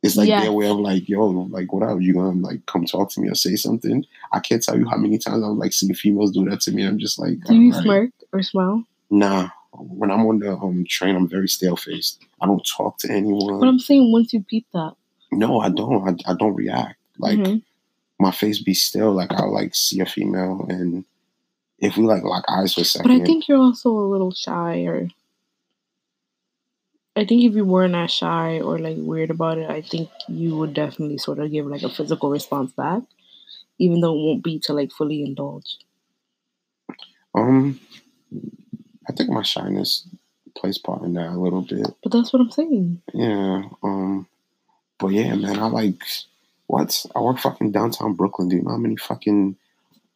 It's 0.04 0.16
like 0.16 0.28
Yes. 0.28 0.42
their 0.44 0.52
way 0.52 0.68
of 0.68 0.76
like, 0.78 1.08
yo, 1.08 1.26
like 1.26 1.72
what 1.72 1.82
up? 1.82 2.00
You 2.00 2.14
gonna 2.14 2.40
like 2.40 2.64
come 2.66 2.84
talk 2.84 3.10
to 3.10 3.20
me 3.20 3.28
or 3.28 3.34
say 3.34 3.56
something? 3.56 4.04
I 4.30 4.38
can't 4.38 4.62
tell 4.62 4.78
you 4.78 4.88
how 4.88 4.96
many 4.98 5.18
times 5.18 5.42
I've 5.42 5.50
like 5.56 5.72
seen 5.72 5.92
females 5.94 6.30
do 6.30 6.48
that 6.48 6.60
to 6.60 6.70
me. 6.70 6.86
I'm 6.86 6.98
just 7.00 7.18
like, 7.18 7.42
Do 7.44 7.56
you 7.56 7.70
alright. 7.72 7.82
smirk 7.82 8.10
or 8.32 8.42
smile? 8.42 8.84
Nah. 9.10 9.48
When 9.72 10.12
I'm 10.12 10.24
on 10.26 10.38
the 10.38 10.52
um 10.56 10.84
train, 10.88 11.16
I'm 11.16 11.28
very 11.28 11.48
stale 11.48 11.74
faced. 11.76 12.24
I 12.40 12.46
don't 12.46 12.64
talk 12.64 12.98
to 12.98 13.10
anyone. 13.10 13.58
But 13.58 13.66
I'm 13.68 13.80
saying 13.80 14.12
once 14.12 14.32
you 14.32 14.44
peep 14.44 14.66
that. 14.74 14.94
no, 15.32 15.58
I 15.58 15.70
don't. 15.70 16.08
I, 16.26 16.30
I 16.30 16.34
don't 16.34 16.54
react. 16.54 16.96
Like 17.20 17.38
Mhm. 17.38 17.62
my 18.18 18.30
face 18.30 18.58
be 18.62 18.74
still. 18.74 19.12
Like 19.12 19.32
I'll 19.32 19.52
like 19.52 19.74
see 19.74 20.00
a 20.00 20.06
female 20.06 20.66
and 20.68 21.04
if 21.78 21.96
we 21.96 22.04
like 22.04 22.22
lock 22.24 22.44
eyes 22.48 22.74
for 22.74 22.82
a 22.82 22.84
second. 22.84 23.08
But 23.10 23.22
I 23.22 23.24
think 23.24 23.48
you're 23.48 23.58
also 23.58 23.90
a 23.90 24.10
little 24.10 24.32
shy 24.32 24.82
or 24.86 25.08
I 27.16 27.24
think 27.24 27.42
if 27.44 27.54
you 27.54 27.64
weren't 27.64 27.94
as 27.94 28.10
shy 28.12 28.60
or 28.60 28.78
like 28.78 28.96
weird 28.98 29.30
about 29.30 29.58
it, 29.58 29.68
I 29.68 29.82
think 29.82 30.08
you 30.28 30.56
would 30.56 30.74
definitely 30.74 31.18
sort 31.18 31.38
of 31.38 31.50
give 31.50 31.66
like 31.66 31.82
a 31.82 31.88
physical 31.90 32.30
response 32.30 32.72
back, 32.72 33.02
even 33.78 34.00
though 34.00 34.14
it 34.14 34.24
won't 34.24 34.44
be 34.44 34.58
to 34.60 34.72
like 34.72 34.92
fully 34.92 35.22
indulge. 35.22 35.76
Um, 37.34 37.80
I 39.08 39.12
think 39.12 39.30
my 39.30 39.42
shyness 39.42 40.06
plays 40.56 40.78
part 40.78 41.02
in 41.02 41.14
that 41.14 41.30
a 41.30 41.38
little 41.38 41.62
bit. 41.62 41.86
But 42.02 42.12
that's 42.12 42.32
what 42.32 42.40
I'm 42.42 42.50
saying. 42.50 43.02
Yeah. 43.12 43.64
Um, 43.82 44.26
but 44.98 45.08
yeah, 45.08 45.34
man, 45.34 45.58
I 45.58 45.66
like 45.66 46.02
what 46.70 47.04
I 47.16 47.20
work 47.20 47.38
fucking 47.38 47.72
downtown 47.72 48.14
Brooklyn. 48.14 48.48
Do 48.48 48.56
you 48.56 48.62
know 48.62 48.70
how 48.70 48.76
many 48.76 48.96
fucking 48.96 49.56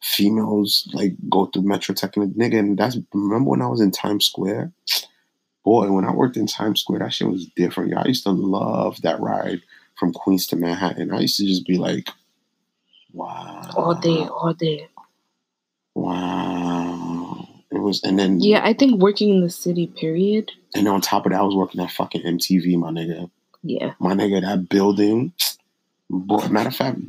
females 0.01 0.89
like 0.93 1.13
go 1.29 1.47
through 1.47 1.63
MetroTech 1.63 2.15
and 2.15 2.33
nigga? 2.35 2.59
And 2.59 2.77
that's 2.77 2.97
remember 3.13 3.49
when 3.49 3.61
I 3.61 3.67
was 3.67 3.81
in 3.81 3.91
Times 3.91 4.25
Square. 4.25 4.71
Boy, 5.65 5.91
when 5.91 6.05
I 6.05 6.13
worked 6.13 6.37
in 6.37 6.47
Times 6.47 6.81
Square, 6.81 6.99
that 6.99 7.13
shit 7.13 7.27
was 7.27 7.47
different. 7.57 7.91
Yeah, 7.91 8.01
I 8.03 8.07
used 8.07 8.23
to 8.23 8.31
love 8.31 9.01
that 9.01 9.19
ride 9.19 9.61
from 9.99 10.13
Queens 10.13 10.47
to 10.47 10.55
Manhattan. 10.55 11.11
I 11.11 11.19
used 11.21 11.37
to 11.37 11.45
just 11.45 11.65
be 11.65 11.77
like, 11.77 12.07
wow. 13.11 13.69
All 13.75 13.95
day, 13.95 14.27
all 14.27 14.53
day. 14.53 14.87
Wow. 15.95 17.47
It 17.71 17.79
was, 17.79 18.01
and 18.03 18.17
then, 18.17 18.39
Yeah, 18.39 18.61
I 18.63 18.73
think 18.73 19.01
working 19.01 19.29
in 19.29 19.41
the 19.41 19.49
city, 19.49 19.87
period. 19.87 20.51
and 20.75 20.87
on 20.87 21.01
top 21.01 21.25
of 21.25 21.31
that, 21.31 21.39
I 21.39 21.43
was 21.43 21.55
working 21.55 21.81
at 21.81 21.91
fucking 21.91 22.21
MTV, 22.21 22.77
my 22.77 22.91
nigga. 22.91 23.29
Yeah. 23.63 23.93
My 23.99 24.13
nigga, 24.13 24.41
that 24.41 24.69
building. 24.69 25.33
Boy, 26.09 26.47
matter 26.49 26.69
of 26.69 26.75
fact, 26.75 26.99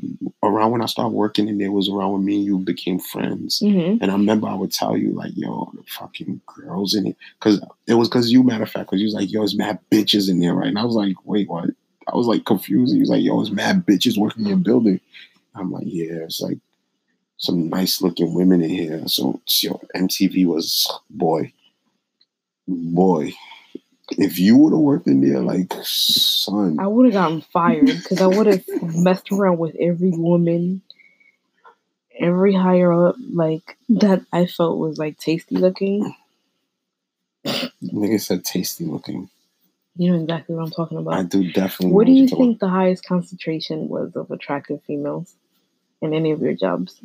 around 0.43 0.71
when 0.73 0.83
I 0.83 0.87
started 0.87 1.15
working 1.15 1.49
in 1.49 1.59
there 1.59 1.71
was 1.71 1.89
around 1.89 2.13
when 2.13 2.25
me 2.25 2.37
and 2.37 2.45
you 2.45 2.59
became 2.59 2.99
friends. 2.99 3.59
hmm 3.61 3.97
And 4.01 4.05
I 4.11 4.15
remember 4.15 4.49
I 4.49 4.55
would 4.55 4.73
tell 4.73 4.97
you, 4.97 5.13
like, 5.13 5.33
yo, 5.37 5.71
the 5.75 5.83
fucking 5.87 6.41
girls 6.47 6.95
in 6.95 7.09
it. 7.09 7.17
Because 7.39 7.63
it 7.87 7.95
was 7.95 8.09
because 8.09 8.33
you, 8.33 8.43
matter 8.43 8.63
of 8.63 8.71
fact, 8.71 8.87
because 8.87 9.01
you 9.01 9.07
was 9.07 9.15
like, 9.15 9.31
yo, 9.31 9.43
it's 9.43 9.55
mad 9.55 9.79
bitches 9.91 10.31
in 10.31 10.41
there, 10.41 10.55
right? 10.55 10.69
And 10.69 10.79
I 10.79 10.85
was 10.85 10.95
like, 10.95 11.17
wait, 11.25 11.49
what? 11.49 11.71
I 12.09 12.17
was 12.17 12.27
like 12.27 12.47
confused. 12.47 12.95
He 12.95 13.01
was 13.01 13.11
like, 13.11 13.23
yo, 13.23 13.41
it's 13.41 13.51
mad 13.51 13.85
bitches 13.85 14.17
working 14.17 14.45
in 14.45 14.49
your 14.49 14.57
building. 14.59 15.01
I'm 15.55 15.73
like, 15.73 15.87
yeah, 15.87 16.25
it's 16.25 16.41
like 16.41 16.59
some 17.37 17.69
nice 17.69 18.01
looking 18.01 18.35
women 18.35 18.63
in 18.63 18.71
here. 18.71 19.09
So, 19.09 19.41
yo, 19.61 19.81
MTV 19.95 20.47
was, 20.47 20.91
boy, 21.11 21.53
boy. 22.67 23.35
If 24.13 24.39
you 24.39 24.57
would 24.57 24.73
have 24.73 24.81
worked 24.81 25.07
in 25.09 25.21
there, 25.21 25.41
like, 25.41 25.73
son, 25.83 26.79
I 26.79 26.87
would 26.87 27.07
have 27.07 27.15
gotten 27.15 27.41
fired 27.41 27.87
because 27.87 28.21
I 28.21 28.27
would 28.27 28.47
have 28.47 28.65
messed 28.95 29.33
around 29.33 29.59
with 29.59 29.75
every 29.81 30.11
woman, 30.11 30.83
every 32.19 32.55
higher 32.55 32.93
up, 32.93 33.17
like 33.33 33.77
that 33.89 34.23
I 34.33 34.47
felt 34.47 34.79
was 34.79 34.99
like 34.99 35.19
tasty 35.19 35.57
looking. 35.57 36.15
nigga 37.45 38.21
said 38.21 38.45
tasty 38.45 38.85
looking. 38.85 39.29
You 39.97 40.13
know 40.13 40.23
exactly 40.23 40.55
what 40.55 40.65
I'm 40.65 40.71
talking 40.71 40.99
about. 40.99 41.15
I 41.15 41.23
do 41.23 41.51
definitely. 41.53 41.95
What 41.95 42.07
do 42.07 42.13
you 42.13 42.29
think 42.29 42.61
the 42.61 42.69
highest 42.69 43.05
concentration 43.07 43.89
was 43.89 44.15
of 44.15 44.31
attractive 44.31 44.83
females 44.85 45.35
in 46.03 46.13
any 46.13 46.33
of 46.33 46.41
your 46.41 46.53
jobs? 46.53 47.01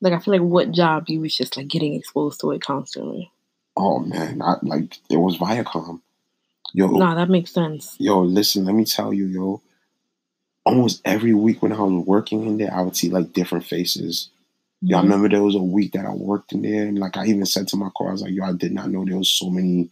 Like, 0.00 0.12
I 0.12 0.18
feel 0.18 0.34
like 0.34 0.42
what 0.42 0.72
job 0.72 1.04
you 1.08 1.20
was 1.20 1.36
just 1.36 1.56
like 1.56 1.68
getting 1.68 1.94
exposed 1.94 2.40
to 2.40 2.50
it 2.52 2.60
constantly. 2.60 3.32
Oh 3.78 4.00
man, 4.00 4.42
I, 4.42 4.56
like 4.62 4.98
it 5.08 5.16
was 5.18 5.38
Viacom. 5.38 6.00
Yo, 6.74 6.88
Nah, 6.88 7.14
that 7.14 7.30
makes 7.30 7.52
sense. 7.52 7.94
yo, 7.98 8.20
listen, 8.20 8.64
let 8.64 8.74
me 8.74 8.84
tell 8.84 9.12
you, 9.14 9.26
yo. 9.26 9.62
Almost 10.66 11.00
every 11.04 11.32
week 11.32 11.62
when 11.62 11.72
I 11.72 11.80
was 11.80 12.04
working 12.06 12.44
in 12.46 12.58
there, 12.58 12.74
I 12.74 12.82
would 12.82 12.96
see 12.96 13.08
like 13.08 13.32
different 13.32 13.64
faces. 13.64 14.28
Yo, 14.82 14.98
I 14.98 15.02
remember 15.02 15.28
there 15.28 15.42
was 15.42 15.54
a 15.54 15.62
week 15.62 15.92
that 15.92 16.04
I 16.04 16.10
worked 16.12 16.52
in 16.52 16.62
there, 16.62 16.86
and 16.86 16.98
like 16.98 17.16
I 17.16 17.26
even 17.26 17.46
said 17.46 17.68
to 17.68 17.76
my 17.76 17.88
car, 17.96 18.08
I 18.08 18.12
was 18.12 18.22
like, 18.22 18.32
yo, 18.32 18.44
I 18.44 18.52
did 18.52 18.72
not 18.72 18.90
know 18.90 19.04
there 19.04 19.16
was 19.16 19.30
so 19.30 19.48
many 19.48 19.88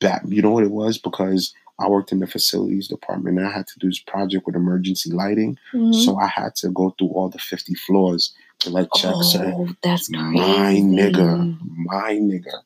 bat. 0.00 0.22
You 0.26 0.42
know 0.42 0.50
what 0.50 0.64
it 0.64 0.70
was? 0.72 0.98
Because 0.98 1.54
I 1.78 1.88
worked 1.88 2.10
in 2.10 2.18
the 2.20 2.26
facilities 2.26 2.88
department, 2.88 3.38
and 3.38 3.46
I 3.46 3.52
had 3.52 3.66
to 3.68 3.78
do 3.78 3.88
this 3.88 4.00
project 4.00 4.46
with 4.46 4.56
emergency 4.56 5.10
lighting, 5.12 5.58
Mhm. 5.72 5.94
so 5.94 6.16
I 6.16 6.26
had 6.26 6.54
to 6.56 6.70
go 6.70 6.90
through 6.98 7.08
all 7.08 7.28
the 7.28 7.38
fifty 7.38 7.74
floors 7.74 8.32
to 8.60 8.70
like 8.70 8.88
check. 8.94 9.14
Oh, 9.14 9.68
that's 9.82 10.08
crazy. 10.08 10.20
my 10.38 10.74
nigga, 10.74 11.56
my 11.76 12.14
nigga, 12.14 12.62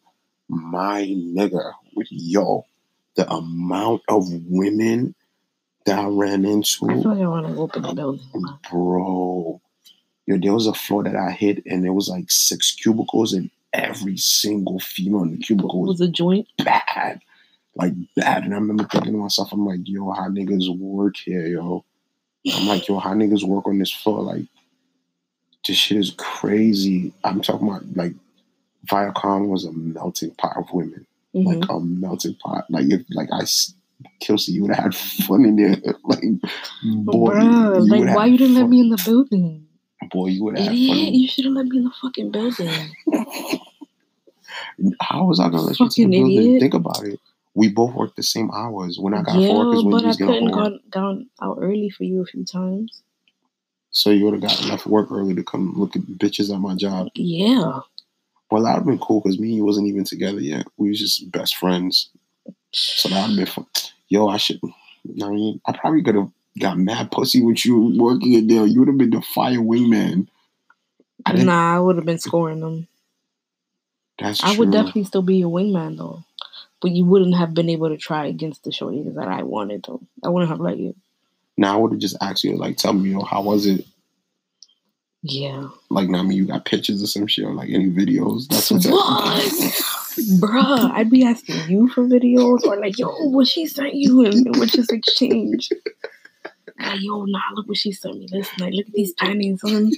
my 0.50 1.02
nigga. 1.06 1.72
With 1.94 2.08
yo, 2.10 2.64
the 3.16 3.30
amount 3.30 4.02
of 4.08 4.24
women 4.46 5.14
that 5.86 5.98
I 5.98 6.06
ran 6.06 6.44
I 6.46 6.50
into, 6.50 6.78
feel 6.86 6.96
like 6.96 7.18
I 7.22 7.26
want 7.28 7.46
to 7.46 7.60
open 7.60 7.82
the 7.82 7.94
building. 7.94 8.24
bro. 8.70 9.60
Yo, 10.26 10.36
there 10.38 10.54
was 10.54 10.66
a 10.66 10.74
floor 10.74 11.02
that 11.04 11.16
I 11.16 11.30
hit, 11.32 11.62
and 11.66 11.82
there 11.82 11.92
was 11.92 12.08
like 12.08 12.30
six 12.30 12.74
cubicles, 12.74 13.32
and 13.32 13.50
every 13.72 14.16
single 14.16 14.78
female 14.80 15.22
in 15.22 15.32
the 15.32 15.38
cubicle 15.38 15.80
was 15.82 16.00
Was 16.00 16.08
a 16.08 16.08
joint? 16.12 16.46
bad, 16.58 17.20
like 17.74 17.94
bad. 18.16 18.44
And 18.44 18.52
I 18.54 18.58
remember 18.58 18.84
thinking 18.84 19.12
to 19.12 19.18
myself, 19.18 19.52
I'm 19.52 19.66
like, 19.66 19.80
yo, 19.84 20.10
how 20.12 20.28
niggas 20.28 20.76
work 20.78 21.16
here, 21.16 21.46
yo? 21.46 21.84
I'm 22.54 22.66
like, 22.66 22.86
yo, 22.88 22.98
how 22.98 23.12
niggas 23.14 23.44
work 23.44 23.66
on 23.66 23.78
this 23.78 23.92
floor? 23.92 24.22
Like, 24.22 24.44
this 25.66 25.76
shit 25.76 25.98
is 25.98 26.14
crazy. 26.16 27.12
I'm 27.24 27.40
talking 27.42 27.68
about 27.68 27.82
like 27.96 28.14
Viacom 28.86 29.48
was 29.48 29.64
a 29.64 29.72
melting 29.72 30.30
pot 30.32 30.56
of 30.56 30.72
women, 30.72 31.06
Mhm. 31.34 31.46
like 31.46 31.68
a 31.68 31.80
melting 31.80 32.34
pot. 32.36 32.64
Like 32.70 32.86
if 32.90 33.02
like 33.10 33.28
I, 33.32 33.44
Kelsey, 34.20 34.52
you 34.52 34.62
would 34.62 34.74
have 34.74 34.84
had 34.84 34.94
fun 34.94 35.44
in 35.44 35.56
there. 35.56 35.76
like, 36.04 36.22
boy, 37.04 37.34
Bruh, 37.34 37.86
you 37.86 38.04
like 38.04 38.14
why 38.16 38.26
you 38.26 38.38
didn't 38.38 38.54
let 38.56 38.68
me 38.68 38.80
in 38.80 38.88
the 38.90 39.02
building? 39.04 39.66
Boy, 40.10 40.28
you 40.28 40.44
would 40.44 40.58
have 40.58 40.66
Idiot, 40.72 40.96
fun. 40.96 41.14
you 41.14 41.28
should 41.28 41.44
have 41.44 41.54
let 41.54 41.66
me 41.66 41.78
in 41.78 41.84
the 41.84 41.90
fucking 42.00 42.30
building. 42.30 42.70
How 45.00 45.24
was 45.24 45.40
I 45.40 45.44
gonna 45.50 45.62
let 45.62 45.78
you 45.78 45.88
to 45.88 45.94
the 45.96 46.04
Fucking 46.04 46.10
building? 46.10 46.60
Think 46.60 46.74
about 46.74 47.04
it. 47.04 47.20
We 47.54 47.68
both 47.68 47.94
worked 47.94 48.16
the 48.16 48.22
same 48.22 48.50
hours. 48.52 48.98
When 48.98 49.12
I 49.12 49.22
got 49.22 49.38
yeah, 49.40 49.70
is 49.72 49.84
when 49.84 49.92
but 49.92 50.00
you 50.00 50.04
I 50.04 50.08
was 50.08 50.16
getting 50.16 50.50
couldn't 50.50 50.50
go 50.52 50.78
down 50.90 51.28
out 51.42 51.58
early 51.60 51.90
for 51.90 52.04
you 52.04 52.22
a 52.22 52.24
few 52.24 52.44
times. 52.44 53.02
So 53.90 54.10
you 54.10 54.24
would 54.24 54.34
have 54.34 54.42
got 54.42 54.64
enough 54.64 54.86
work 54.86 55.10
early 55.10 55.34
to 55.34 55.42
come 55.42 55.74
look 55.76 55.96
at 55.96 56.02
bitches 56.02 56.54
at 56.54 56.60
my 56.60 56.74
job. 56.76 57.08
Yeah. 57.14 57.80
Well, 58.50 58.62
that 58.64 58.70
would 58.72 58.78
have 58.78 58.86
been 58.86 58.98
cool 58.98 59.20
because 59.20 59.38
me 59.38 59.48
and 59.48 59.56
you 59.56 59.64
wasn't 59.64 59.86
even 59.86 60.04
together 60.04 60.40
yet. 60.40 60.66
We 60.76 60.88
was 60.88 60.98
just 60.98 61.30
best 61.30 61.56
friends. 61.56 62.10
So 62.72 63.08
that 63.08 63.20
would 63.22 63.28
have 63.30 63.36
been 63.36 63.46
fun. 63.46 63.66
Yo, 64.08 64.28
I 64.28 64.38
should. 64.38 64.60
I 65.22 65.28
mean, 65.28 65.60
I 65.66 65.72
probably 65.72 66.02
could 66.02 66.16
have 66.16 66.30
got 66.58 66.78
mad 66.78 67.10
pussy 67.12 67.42
with 67.42 67.64
you 67.64 67.96
working 67.98 68.32
in 68.32 68.48
there. 68.48 68.66
You 68.66 68.80
would 68.80 68.88
have 68.88 68.98
been 68.98 69.10
the 69.10 69.22
fire 69.22 69.58
wingman. 69.58 70.26
I. 71.26 71.32
Nah, 71.34 71.76
I 71.76 71.78
would 71.78 71.96
have 71.96 72.04
been 72.04 72.18
scoring 72.18 72.60
them. 72.60 72.88
That's 74.18 74.42
I 74.42 74.54
true. 74.54 74.60
would 74.60 74.72
definitely 74.72 75.04
still 75.04 75.22
be 75.22 75.36
your 75.36 75.50
wingman 75.50 75.96
though. 75.96 76.24
But 76.80 76.92
you 76.92 77.04
wouldn't 77.04 77.36
have 77.36 77.54
been 77.54 77.68
able 77.68 77.90
to 77.90 77.96
try 77.96 78.26
against 78.26 78.64
the 78.64 78.70
shorties 78.70 79.14
that 79.14 79.28
I 79.28 79.42
wanted 79.42 79.84
to. 79.84 80.00
I 80.24 80.28
wouldn't 80.28 80.50
have 80.50 80.60
let 80.60 80.78
you. 80.78 80.94
Now 81.56 81.74
I 81.74 81.76
would 81.76 81.92
have 81.92 82.00
just 82.00 82.16
asked 82.22 82.42
you, 82.42 82.56
like, 82.56 82.78
tell 82.78 82.94
me, 82.94 83.10
yo, 83.10 83.20
how 83.20 83.42
was 83.42 83.66
it? 83.66 83.84
Yeah. 85.22 85.68
Like, 85.90 86.08
now 86.08 86.20
I 86.20 86.22
mean, 86.22 86.38
you 86.38 86.46
got 86.46 86.64
pictures 86.64 87.02
or 87.02 87.06
some 87.06 87.26
shit, 87.26 87.44
or 87.44 87.52
like 87.52 87.68
any 87.68 87.90
videos. 87.90 88.48
That's 88.48 88.70
what. 88.70 88.84
What? 88.86 89.52
Bruh, 90.40 90.90
I'd 90.92 91.10
be 91.10 91.24
asking 91.24 91.68
you 91.68 91.88
for 91.88 92.04
videos 92.04 92.64
or 92.64 92.76
like, 92.76 92.98
yo, 92.98 93.08
what 93.28 93.46
she 93.46 93.66
sent 93.66 93.94
you 93.94 94.24
and 94.24 94.56
we'll 94.56 94.66
just 94.66 94.92
exchange. 94.92 95.70
Like, 96.78 97.00
yo, 97.00 97.24
nah, 97.26 97.40
look 97.54 97.68
what 97.68 97.76
she 97.76 97.92
sent 97.92 98.18
me. 98.18 98.26
Listen, 98.30 98.54
like, 98.58 98.72
look 98.74 98.86
at 98.86 98.92
these 98.92 99.12
panties 99.14 99.62
on. 99.64 99.92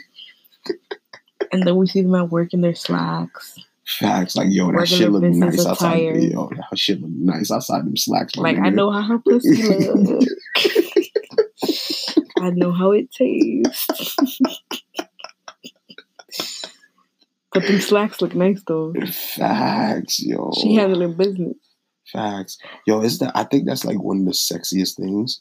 And 1.53 1.67
then 1.67 1.77
we 1.77 1.87
see 1.87 2.03
them 2.03 2.15
at 2.15 2.31
work 2.31 2.53
in 2.53 2.61
their 2.61 2.75
slacks. 2.75 3.59
Facts. 3.87 4.37
Like, 4.37 4.49
yo, 4.51 4.67
that 4.67 4.79
Regular 4.79 4.99
shit 4.99 5.13
look 5.13 5.23
nice 5.23 5.67
outside. 5.67 6.23
Yo, 6.23 6.49
that 6.49 6.79
shit 6.79 7.01
look 7.01 7.11
nice 7.11 7.51
outside 7.51 7.85
them 7.85 7.97
slacks. 7.97 8.37
Like, 8.37 8.59
I 8.59 8.71
know 8.71 8.91
how 8.91 9.03
her 9.03 9.19
pussy 9.19 9.63
look. 9.63 10.29
I 12.39 12.51
know 12.51 12.73
how 12.73 12.93
it 12.93 13.11
tastes. 13.11 14.19
But 17.53 17.67
them 17.67 17.81
slacks 17.81 18.21
look 18.21 18.35
nice 18.35 18.63
though. 18.67 18.95
Facts, 19.11 20.23
yo. 20.23 20.53
She 20.61 20.75
handling 20.75 21.17
business. 21.17 21.57
Facts. 22.13 22.59
Yo, 22.87 23.01
is 23.01 23.19
that 23.21 23.33
I 23.35 23.45
think 23.45 23.67
that's 23.67 23.85
like 23.85 24.03
one 24.03 24.21
of 24.21 24.25
the 24.25 24.33
sexiest 24.33 24.97
things 24.97 25.39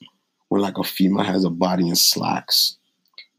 when 0.49 0.61
like 0.61 0.77
a 0.77 0.83
female 0.83 1.23
has 1.23 1.43
a 1.43 1.49
body 1.49 1.87
in 1.87 1.95
slacks. 1.95 2.77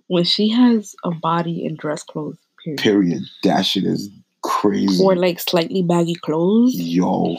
When 0.08 0.24
she 0.24 0.50
has 0.50 0.94
a 1.04 1.10
body 1.10 1.64
in 1.64 1.76
dress 1.76 2.02
clothes, 2.02 2.38
period. 2.64 2.80
Period. 2.80 3.22
That 3.44 3.62
shit 3.62 3.84
is 3.84 4.10
crazy. 4.42 5.02
Or 5.02 5.16
like 5.16 5.40
slightly 5.40 5.82
baggy 5.82 6.14
clothes. 6.14 6.74
Yo. 6.74 7.36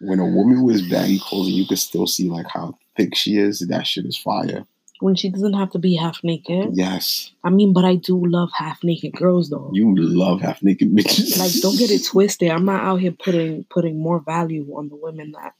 When 0.00 0.20
a 0.20 0.26
woman 0.26 0.64
wears 0.64 0.88
baggy 0.88 1.18
clothes 1.18 1.48
and 1.48 1.56
you 1.56 1.66
can 1.66 1.76
still 1.76 2.06
see 2.06 2.28
like 2.28 2.46
how 2.48 2.78
thick 2.96 3.14
she 3.14 3.36
is, 3.36 3.60
that 3.68 3.86
shit 3.86 4.06
is 4.06 4.16
fire. 4.16 4.64
When 5.04 5.14
she 5.16 5.28
doesn't 5.28 5.52
have 5.52 5.70
to 5.72 5.78
be 5.78 5.96
half 5.96 6.24
naked. 6.24 6.70
Yes. 6.72 7.30
I 7.44 7.50
mean, 7.50 7.74
but 7.74 7.84
I 7.84 7.96
do 7.96 8.24
love 8.24 8.48
half 8.56 8.82
naked 8.82 9.12
girls 9.12 9.50
though. 9.50 9.70
You 9.74 9.94
love 9.94 10.40
half 10.40 10.62
naked 10.62 10.96
bitches. 10.96 11.38
like 11.38 11.52
don't 11.60 11.78
get 11.78 11.90
it 11.90 12.06
twisted. 12.10 12.50
I'm 12.50 12.64
not 12.64 12.82
out 12.82 13.02
here 13.02 13.12
putting 13.12 13.64
putting 13.64 13.98
more 14.00 14.20
value 14.20 14.66
on 14.74 14.88
the 14.88 14.96
women 14.96 15.32
that 15.32 15.52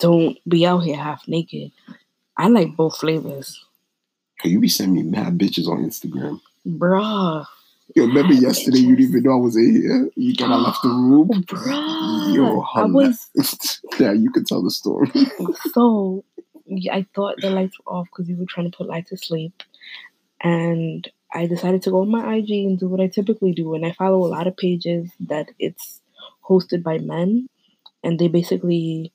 don't 0.00 0.36
be 0.48 0.66
out 0.66 0.80
here 0.80 0.96
half 0.96 1.28
naked. 1.28 1.70
I 2.36 2.48
like 2.48 2.74
both 2.74 2.96
flavors. 2.96 3.64
Yo, 4.42 4.50
you 4.50 4.58
be 4.58 4.68
sending 4.68 5.04
me 5.04 5.08
mad 5.08 5.38
bitches 5.38 5.68
on 5.68 5.84
Instagram. 5.84 6.40
Bruh. 6.66 7.46
Yo, 7.94 8.06
remember 8.06 8.34
yesterday 8.34 8.78
you 8.78 8.96
didn't 8.96 9.10
even 9.10 9.22
know 9.22 9.34
I 9.34 9.40
was 9.40 9.56
in 9.56 9.72
here. 9.72 10.10
You 10.16 10.34
kind 10.34 10.52
of 10.52 10.62
left 10.62 10.82
the 10.82 10.88
room. 10.88 11.28
Bruh, 11.46 12.34
Yo, 12.34 12.60
I 12.74 12.86
was 12.86 13.80
yeah, 14.00 14.10
you 14.10 14.32
can 14.32 14.44
tell 14.44 14.64
the 14.64 14.72
story. 14.72 15.12
so 15.72 16.24
I 16.90 17.06
thought 17.14 17.36
the 17.40 17.50
lights 17.50 17.76
were 17.78 17.92
off 17.92 18.08
because 18.10 18.28
we 18.28 18.34
were 18.34 18.46
trying 18.46 18.70
to 18.70 18.76
put 18.76 18.88
light 18.88 19.06
to 19.08 19.16
sleep, 19.16 19.62
and 20.40 21.08
I 21.32 21.46
decided 21.46 21.82
to 21.82 21.90
go 21.90 22.00
on 22.00 22.10
my 22.10 22.36
IG 22.36 22.50
and 22.50 22.78
do 22.78 22.88
what 22.88 23.00
I 23.00 23.08
typically 23.08 23.52
do. 23.52 23.74
And 23.74 23.84
I 23.84 23.92
follow 23.92 24.24
a 24.24 24.28
lot 24.28 24.46
of 24.46 24.56
pages 24.56 25.10
that 25.20 25.50
it's 25.58 26.00
hosted 26.48 26.82
by 26.82 26.98
men, 26.98 27.48
and 28.02 28.18
they 28.18 28.28
basically 28.28 29.12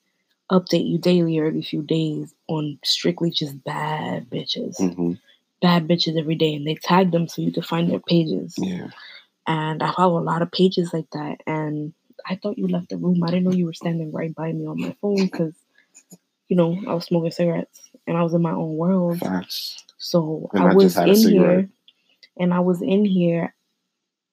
update 0.52 0.88
you 0.88 0.98
daily 0.98 1.40
or 1.40 1.46
every 1.46 1.64
few 1.64 1.82
days 1.82 2.34
on 2.48 2.78
strictly 2.84 3.32
just 3.32 3.64
bad 3.64 4.30
bitches, 4.30 4.78
hmm 4.78 5.14
bad 5.62 5.88
bitches 5.88 6.20
every 6.20 6.36
day, 6.36 6.54
and 6.54 6.68
they 6.68 6.76
tag 6.76 7.12
them 7.12 7.26
so 7.28 7.42
you 7.42 7.52
can 7.52 7.64
find 7.64 7.90
their 7.90 8.02
pages. 8.02 8.54
Yeah. 8.58 8.90
And 9.48 9.82
I 9.82 9.94
follow 9.94 10.20
a 10.20 10.22
lot 10.22 10.42
of 10.42 10.52
pages 10.52 10.94
like 10.94 11.10
that, 11.14 11.38
and 11.48 11.94
I 12.26 12.36
thought 12.36 12.58
you 12.58 12.68
left 12.68 12.90
the 12.90 12.98
room. 12.98 13.24
I 13.24 13.28
didn't 13.28 13.46
know 13.46 13.54
you 13.54 13.66
were 13.66 13.74
standing 13.74 14.12
right 14.12 14.36
by 14.36 14.52
me 14.52 14.68
on 14.68 14.82
my 14.82 14.96
phone 15.02 15.26
because, 15.26 15.54
you 16.54 16.58
know, 16.58 16.78
I 16.88 16.94
was 16.94 17.06
smoking 17.06 17.32
cigarettes 17.32 17.82
and 18.06 18.16
I 18.16 18.22
was 18.22 18.36
in 18.36 18.42
my 18.44 18.52
own 18.52 18.76
world. 18.78 19.18
Facts. 19.18 19.84
So 19.98 20.52
And 20.54 20.64
I 20.66 20.70
I 20.72 20.74
was 20.76 20.84
just 20.94 20.98
had 20.98 21.10
a 21.10 21.12
in 21.14 21.18
here, 21.32 21.70
and 22.38 22.54
I 22.54 22.60
was 22.60 22.80
in 22.84 23.06
here. 23.06 23.56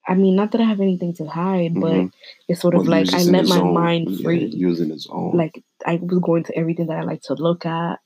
I 0.07 0.13
mean, 0.13 0.35
not 0.35 0.51
that 0.51 0.61
I 0.61 0.65
have 0.65 0.81
anything 0.81 1.13
to 1.15 1.25
hide, 1.25 1.73
but 1.73 1.93
Mhm. 1.93 2.11
it's 2.47 2.61
sort 2.61 2.75
of 2.75 2.83
you 2.85 2.91
like 2.91 3.11
I 3.11 3.23
let 3.23 3.47
my 3.47 3.55
zone. 3.55 3.73
mind 3.73 4.19
free. 4.21 4.45
you 4.45 4.67
was 4.67 4.79
in 4.81 4.91
his 4.91 5.07
own. 5.09 5.35
Like 5.35 5.63
I 5.87 5.95
was 5.95 6.19
going 6.19 6.43
to 6.43 6.55
everything 6.55 6.85
that 6.87 6.99
I 6.99 7.01
like 7.01 7.23
to 7.23 7.33
look 7.33 7.65
at, 7.65 7.99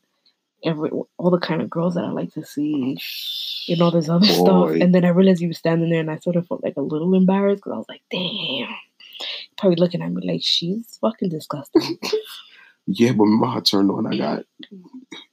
every 0.63 0.91
all 1.17 1.29
the 1.31 1.39
kind 1.39 1.61
of 1.61 1.69
girls 1.69 1.95
that 1.95 2.05
I 2.05 2.11
like 2.11 2.31
to 2.35 2.45
see, 2.45 2.97
and 3.67 3.81
all 3.81 3.91
this 3.91 4.07
other 4.07 4.25
stuff. 4.27 4.71
And 4.79 4.95
then 4.95 5.03
I 5.03 5.09
realized 5.09 5.41
you 5.41 5.49
were 5.49 5.53
standing 5.53 5.89
there, 5.89 5.99
and 5.99 6.11
I 6.11 6.19
sort 6.19 6.37
of 6.37 6.47
felt 6.47 6.63
like 6.63 6.77
a 6.77 6.81
little 6.81 7.13
embarrassed 7.15 7.57
because 7.63 7.73
I 7.73 7.77
was 7.77 7.89
like, 7.89 8.03
"Damn." 8.09 8.73
Probably 9.57 9.75
looking 9.77 10.01
at 10.01 10.11
me 10.13 10.25
like 10.25 10.41
she's 10.43 10.97
fucking 11.01 11.29
disgusting. 11.29 11.97
yeah, 12.87 13.11
but 13.11 13.23
remember 13.23 13.47
how 13.47 13.59
turned 13.61 13.91
on 13.91 14.05
I 14.11 14.17
got? 14.17 14.45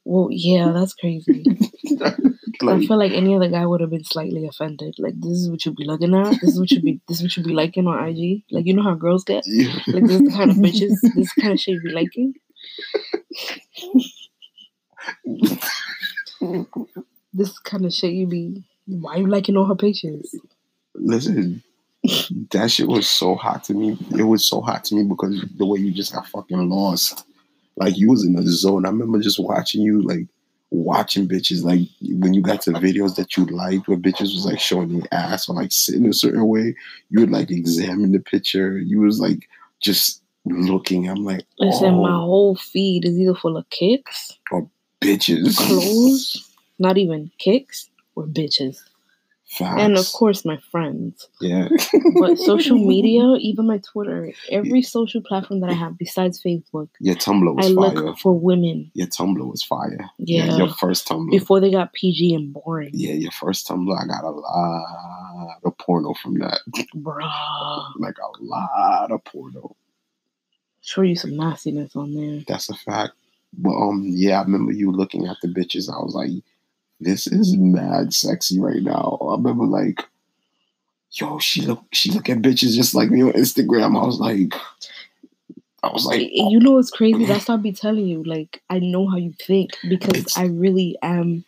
well, 0.04 0.28
yeah, 0.30 0.72
that's 0.72 0.94
crazy. 0.94 1.44
I 2.00 2.86
feel 2.86 2.98
like 2.98 3.12
any 3.12 3.34
other 3.34 3.48
guy 3.48 3.66
would 3.66 3.80
have 3.80 3.90
been 3.90 4.04
slightly 4.04 4.46
offended. 4.46 4.94
Like, 4.98 5.14
this 5.20 5.32
is 5.32 5.50
what 5.50 5.64
you 5.64 5.72
be 5.72 5.84
looking 5.84 6.14
at. 6.14 6.40
This 6.40 6.52
is 6.52 6.60
what 6.60 6.70
you 6.70 6.80
be. 6.80 7.00
This 7.08 7.18
is 7.18 7.24
what 7.24 7.36
you 7.36 7.42
be 7.42 7.52
liking 7.52 7.86
on 7.86 8.08
IG. 8.08 8.44
Like, 8.50 8.66
you 8.66 8.74
know 8.74 8.82
how 8.82 8.94
girls 8.94 9.24
get. 9.24 9.44
yeah. 9.46 9.74
Like, 9.88 10.04
this 10.04 10.12
is 10.12 10.22
the 10.22 10.32
kind 10.36 10.50
of 10.50 10.56
bitches. 10.58 10.94
This 11.14 11.32
kind 11.34 11.52
of 11.52 11.60
shit 11.60 11.74
you 11.74 11.82
be 11.82 11.90
liking. 11.90 12.34
This 17.34 17.58
kind 17.60 17.84
of 17.84 17.92
shit 17.92 18.12
you 18.12 18.26
be. 18.26 18.64
Why 18.86 19.16
you 19.16 19.26
liking 19.26 19.56
all 19.56 19.66
her 19.66 19.74
pictures? 19.74 20.34
Listen, 20.94 21.62
that 22.50 22.70
shit 22.70 22.88
was 22.88 23.08
so 23.08 23.34
hot 23.34 23.64
to 23.64 23.74
me. 23.74 23.96
It 24.18 24.24
was 24.24 24.44
so 24.44 24.60
hot 24.60 24.84
to 24.84 24.94
me 24.94 25.04
because 25.04 25.44
the 25.56 25.66
way 25.66 25.78
you 25.78 25.92
just 25.92 26.12
got 26.12 26.26
fucking 26.26 26.68
lost. 26.68 27.24
Like 27.76 27.96
you 27.96 28.10
was 28.10 28.24
in 28.24 28.34
the 28.34 28.42
zone. 28.42 28.86
I 28.86 28.90
remember 28.90 29.20
just 29.20 29.38
watching 29.38 29.82
you, 29.82 30.02
like 30.02 30.26
watching 30.70 31.28
bitches. 31.28 31.62
Like 31.62 31.88
when 32.18 32.34
you 32.34 32.42
got 32.42 32.62
to 32.62 32.72
videos 32.72 33.16
that 33.16 33.36
you 33.36 33.44
liked, 33.46 33.88
where 33.88 33.96
bitches 33.96 34.34
was 34.34 34.46
like 34.46 34.60
showing 34.60 34.98
their 34.98 35.08
ass 35.12 35.48
or 35.48 35.54
like 35.54 35.72
sitting 35.72 36.06
a 36.06 36.12
certain 36.12 36.46
way, 36.46 36.74
you 37.10 37.20
would 37.20 37.30
like 37.30 37.50
examine 37.50 38.12
the 38.12 38.20
picture. 38.20 38.78
You 38.78 39.00
was 39.00 39.20
like 39.20 39.48
just 39.80 40.22
looking. 40.44 41.08
I'm 41.08 41.24
like, 41.24 41.44
Listen, 41.58 41.94
my 42.00 42.10
oh, 42.10 42.20
whole 42.20 42.56
feed 42.56 43.04
is 43.04 43.18
either 43.18 43.34
full 43.34 43.56
of 43.56 43.68
kicks, 43.70 44.38
or 44.50 44.68
bitches, 45.00 45.56
clothes, 45.56 46.52
not 46.78 46.98
even 46.98 47.30
kicks, 47.38 47.88
or 48.14 48.26
bitches. 48.26 48.80
Facts. 49.58 49.82
And 49.82 49.98
of 49.98 50.06
course, 50.12 50.46
my 50.46 50.56
friends. 50.70 51.28
yeah. 51.40 51.68
But 52.20 52.38
social 52.38 52.78
media, 52.78 53.34
even 53.38 53.66
my 53.66 53.78
Twitter, 53.78 54.32
every 54.50 54.80
social 54.80 55.20
platform 55.20 55.60
that 55.60 55.68
I 55.68 55.74
have 55.74 55.98
besides 55.98 56.42
Facebook, 56.42 56.88
Your 57.00 57.16
Tumblr 57.16 57.54
was 57.54 57.66
I 57.70 57.74
fire. 57.74 57.94
look 58.04 58.18
for 58.18 58.32
women 58.32 58.90
Your 58.94 59.08
Tumblr 59.08 59.44
was 59.50 59.62
fire. 59.62 60.08
Yeah. 60.18 60.56
Your 60.56 60.68
first 60.68 61.06
Tumblr. 61.06 61.30
before 61.30 61.60
they 61.60 61.70
got 61.70 61.92
PG 61.92 62.34
and 62.34 62.52
boring. 62.54 62.92
Yeah, 62.94 63.12
your 63.12 63.30
first 63.32 63.68
Tumblr, 63.68 63.94
I 63.94 64.06
got 64.06 64.24
a 64.24 64.30
lot 64.30 65.58
of 65.64 65.76
porno 65.76 66.14
from 66.14 66.38
that. 66.38 66.60
Bruh. 66.96 67.84
Like 67.98 68.16
a 68.18 68.42
lot 68.42 69.10
of 69.12 69.22
porno. 69.24 69.76
Show 70.80 71.02
you 71.02 71.14
some 71.14 71.36
nastiness 71.36 71.94
on 71.94 72.14
there. 72.14 72.40
That's 72.48 72.70
a 72.70 72.74
fact. 72.74 73.12
But 73.52 73.74
um, 73.76 74.04
yeah, 74.08 74.40
I 74.40 74.42
remember 74.44 74.72
you 74.72 74.90
looking 74.90 75.26
at 75.26 75.36
the 75.42 75.48
bitches. 75.48 75.92
I 75.92 75.98
was 76.02 76.14
like, 76.14 76.30
this 77.04 77.26
is 77.26 77.56
mad 77.56 78.12
sexy 78.14 78.60
right 78.60 78.82
now. 78.82 79.18
I 79.20 79.32
remember 79.36 79.64
like, 79.64 80.04
yo, 81.12 81.38
she 81.38 81.62
look, 81.62 81.84
she 81.92 82.10
look 82.10 82.28
at 82.28 82.38
bitches 82.38 82.74
just 82.74 82.94
like 82.94 83.10
me 83.10 83.22
on 83.22 83.32
Instagram. 83.32 84.00
I 84.00 84.06
was 84.06 84.18
like, 84.20 84.54
I 85.82 85.88
was 85.92 86.06
like, 86.06 86.20
you 86.32 86.60
know 86.60 86.72
what's 86.72 86.90
crazy? 86.90 87.24
That's 87.24 87.48
what 87.48 87.54
I 87.54 87.62
be 87.62 87.72
telling 87.72 88.06
you. 88.06 88.22
Like, 88.22 88.62
I 88.70 88.78
know 88.78 89.08
how 89.08 89.16
you 89.16 89.34
think 89.44 89.72
because 89.88 90.14
It's- 90.14 90.38
I 90.38 90.46
really 90.46 90.96
am. 91.02 91.44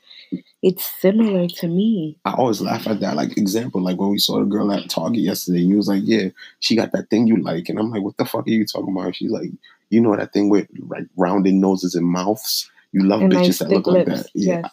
It's 0.63 0.85
similar 1.01 1.47
to 1.47 1.69
me. 1.69 2.17
I 2.25 2.33
always 2.33 2.63
laugh 2.63 2.87
at 2.87 3.01
that. 3.01 3.17
Like 3.17 3.37
example, 3.37 3.83
like 3.83 3.99
when 3.99 4.09
we 4.09 4.19
saw 4.19 4.39
the 4.41 4.47
girl 4.47 4.73
at 4.73 4.89
Target 4.89 5.21
yesterday, 5.21 5.59
and 5.61 5.69
you 5.69 5.77
was 5.77 5.89
like, 5.89 6.01
"Yeah, 6.05 6.31
she 6.61 6.75
got 6.75 6.91
that 6.93 7.11
thing 7.11 7.27
you 7.27 7.37
like," 7.37 7.69
and 7.69 7.79
I'm 7.79 7.91
like, 7.91 8.03
"What 8.03 8.17
the 8.17 8.25
fuck 8.25 8.47
are 8.47 8.51
you 8.51 8.65
talking 8.65 8.97
about?" 8.97 9.15
She's 9.15 9.31
like, 9.31 9.51
"You 9.91 10.01
know 10.01 10.17
that 10.17 10.33
thing 10.33 10.49
with 10.49 10.67
like 10.89 11.05
rounded 11.17 11.53
noses 11.53 11.95
and 11.95 12.07
mouths. 12.07 12.71
You 12.93 13.05
love 13.05 13.21
And 13.21 13.33
bitches 13.33 13.59
that 13.59 13.69
look 13.69 13.87
like 13.87 14.07
that. 14.07 14.31
Yeah, 14.35 14.63
Yes. 14.63 14.71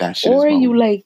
That 0.00 0.16
shit." 0.16 0.32
Or 0.32 0.48
you 0.48 0.76
like, 0.76 1.04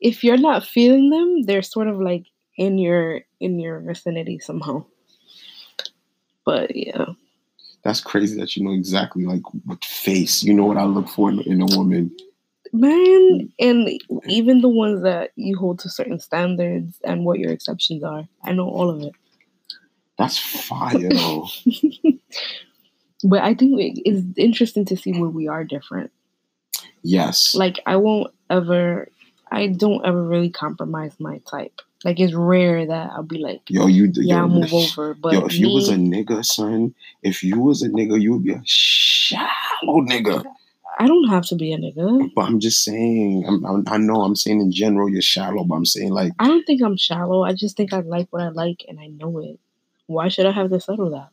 if 0.00 0.24
you're 0.24 0.36
not 0.36 0.64
feeling 0.64 1.10
them, 1.10 1.42
they're 1.42 1.62
sort 1.62 1.88
of 1.88 2.00
like 2.00 2.26
in 2.56 2.78
your 2.78 3.22
in 3.40 3.58
your 3.58 3.80
vicinity 3.80 4.38
somehow. 4.38 4.84
But 6.44 6.74
yeah, 6.74 7.06
That's 7.84 8.00
crazy 8.00 8.38
that 8.40 8.56
you 8.56 8.64
know 8.64 8.72
exactly 8.72 9.24
like 9.24 9.42
what 9.64 9.84
face. 9.84 10.42
You 10.42 10.54
know 10.54 10.64
what 10.64 10.76
I 10.76 10.84
look 10.84 11.08
for 11.08 11.30
in, 11.30 11.40
in 11.40 11.62
a 11.62 11.76
woman. 11.76 12.10
man, 12.72 13.52
and 13.60 14.00
even 14.26 14.60
the 14.60 14.68
ones 14.68 15.02
that 15.02 15.30
you 15.36 15.56
hold 15.56 15.78
to 15.80 15.88
certain 15.88 16.18
standards 16.18 16.98
and 17.04 17.24
what 17.24 17.38
your 17.38 17.52
exceptions 17.52 18.02
are, 18.02 18.26
I 18.42 18.52
know 18.52 18.68
all 18.68 18.90
of 18.90 19.02
it. 19.02 19.12
That's 20.18 20.38
fire 20.38 21.08
though. 21.10 21.48
But 23.24 23.42
I 23.42 23.54
think 23.54 23.74
it's 23.78 24.26
interesting 24.36 24.84
to 24.86 24.96
see 24.96 25.12
where 25.12 25.30
we 25.30 25.46
are 25.46 25.64
different. 25.64 26.10
Yes. 27.02 27.54
Like 27.54 27.80
I 27.86 27.96
won't 27.96 28.32
ever, 28.50 29.08
I 29.50 29.68
don't 29.68 30.04
ever 30.04 30.22
really 30.22 30.50
compromise 30.50 31.12
my 31.18 31.38
type. 31.50 31.80
Like 32.04 32.18
it's 32.18 32.34
rare 32.34 32.86
that 32.86 33.10
I'll 33.12 33.22
be 33.22 33.38
like, 33.38 33.60
Yo, 33.68 33.86
you 33.86 34.10
yeah, 34.14 34.36
yo, 34.36 34.42
I'll 34.42 34.48
move 34.48 34.72
over. 34.72 35.14
But 35.14 35.32
Yo, 35.32 35.46
if 35.46 35.58
you 35.58 35.70
was 35.70 35.88
a 35.88 35.94
nigga, 35.94 36.44
son, 36.44 36.94
if 37.22 37.42
you 37.42 37.60
was 37.60 37.82
a 37.82 37.88
nigga, 37.88 38.20
you 38.20 38.32
would 38.32 38.44
be 38.44 38.52
a 38.52 38.62
shallow 38.64 40.00
nigga. 40.00 40.44
I 40.98 41.06
don't 41.06 41.28
have 41.28 41.46
to 41.46 41.56
be 41.56 41.72
a 41.72 41.78
nigga. 41.78 42.30
But 42.34 42.42
I'm 42.42 42.60
just 42.60 42.84
saying, 42.84 43.44
I'm, 43.46 43.64
I'm, 43.64 43.84
I 43.86 43.96
know 43.96 44.22
I'm 44.22 44.36
saying 44.36 44.60
in 44.60 44.72
general 44.72 45.08
you're 45.08 45.22
shallow, 45.22 45.64
but 45.64 45.74
I'm 45.74 45.86
saying 45.86 46.10
like, 46.10 46.32
I 46.38 46.48
don't 46.48 46.64
think 46.64 46.82
I'm 46.82 46.96
shallow. 46.96 47.44
I 47.44 47.54
just 47.54 47.76
think 47.76 47.92
I 47.92 48.00
like 48.00 48.28
what 48.30 48.42
I 48.42 48.48
like 48.48 48.84
and 48.88 49.00
I 49.00 49.06
know 49.06 49.38
it. 49.38 49.58
Why 50.06 50.28
should 50.28 50.46
I 50.46 50.52
have 50.52 50.70
to 50.70 50.80
settle 50.80 51.10
that 51.10 51.30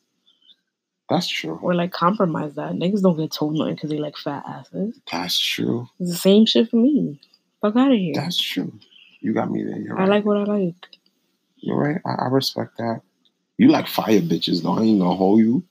that's 1.10 1.28
true. 1.28 1.60
or 1.62 1.74
like 1.74 1.92
compromise 1.92 2.56
that? 2.56 2.72
Niggas 2.74 3.02
don't 3.02 3.18
get 3.18 3.32
told 3.32 3.56
nothing 3.58 3.76
because 3.76 3.90
they 3.90 3.98
like 4.00 4.18
fat 4.18 4.44
asses. 4.48 5.00
That's 5.12 5.40
true. 5.40 5.88
It's 6.00 6.12
the 6.12 6.18
same 6.18 6.46
shit 6.46 6.70
for 6.70 6.78
me. 6.78 7.20
Fuck 7.62 7.76
out 7.76 7.92
of 7.92 7.98
here. 7.98 8.14
That's 8.16 8.40
true. 8.42 8.72
You 9.22 9.34
got 9.34 9.52
me 9.52 9.64
there. 9.64 9.78
You're 9.78 9.98
I 9.98 10.02
right. 10.02 10.10
like 10.10 10.26
what 10.26 10.38
I 10.38 10.44
like. 10.44 10.76
You're 11.58 11.78
right. 11.78 12.02
I, 12.06 12.26
I 12.26 12.28
respect 12.30 12.78
that. 12.78 13.02
You 13.58 13.68
like 13.70 13.88
fire 13.88 14.22
bitches, 14.22 14.64
though. 14.64 14.78
I 14.78 14.84
ain't 14.84 15.00
gonna 15.00 15.16
hold 15.16 15.40
you. 15.40 15.64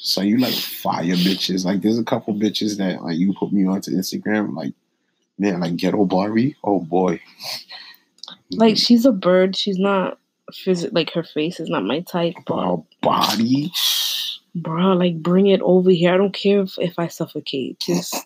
So 0.00 0.20
you 0.22 0.38
like 0.38 0.52
fire 0.54 1.04
bitches. 1.04 1.64
Like 1.64 1.80
there's 1.82 1.98
a 1.98 2.04
couple 2.04 2.34
bitches 2.34 2.76
that 2.78 3.02
like 3.02 3.16
you 3.16 3.32
put 3.32 3.52
me 3.52 3.66
onto 3.66 3.92
Instagram. 3.92 4.54
Like 4.54 4.74
man, 5.38 5.60
like 5.60 5.76
ghetto 5.76 6.04
Barbie. 6.04 6.56
Oh 6.64 6.80
boy. 6.80 7.20
Like 8.50 8.76
she's 8.76 9.06
a 9.06 9.12
bird. 9.12 9.56
She's 9.56 9.78
not 9.78 10.18
phys- 10.52 10.92
like 10.92 11.10
her 11.12 11.22
face 11.22 11.60
is 11.60 11.68
not 11.68 11.84
my 11.84 12.00
type. 12.00 12.34
But 12.46 12.64
Her 12.64 12.76
body. 13.00 13.72
Bro, 14.54 14.92
like 14.92 15.22
bring 15.22 15.46
it 15.46 15.60
over 15.62 15.90
here. 15.90 16.12
I 16.12 16.16
don't 16.16 16.34
care 16.34 16.60
if, 16.60 16.78
if 16.78 16.98
I 16.98 17.08
suffocate. 17.08 17.80
Just 17.80 18.16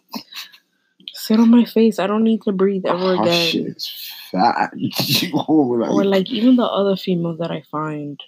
sit 1.15 1.41
on 1.41 1.51
my 1.51 1.65
face. 1.65 1.99
I 1.99 2.07
don't 2.07 2.25
need 2.25 2.43
to 2.43 2.53
breathe 2.53 2.87
ever 2.87 3.15
again. 3.15 3.51
shit 3.51 3.67
is 3.67 3.91
fat. 4.31 4.71
like, 5.73 5.91
Or 5.91 6.05
like 6.05 6.31
even 6.31 6.57
the 6.57 6.65
other 6.65 6.97
females 6.97 7.39
that 7.39 7.51
I 7.51 7.63
find. 7.71 8.21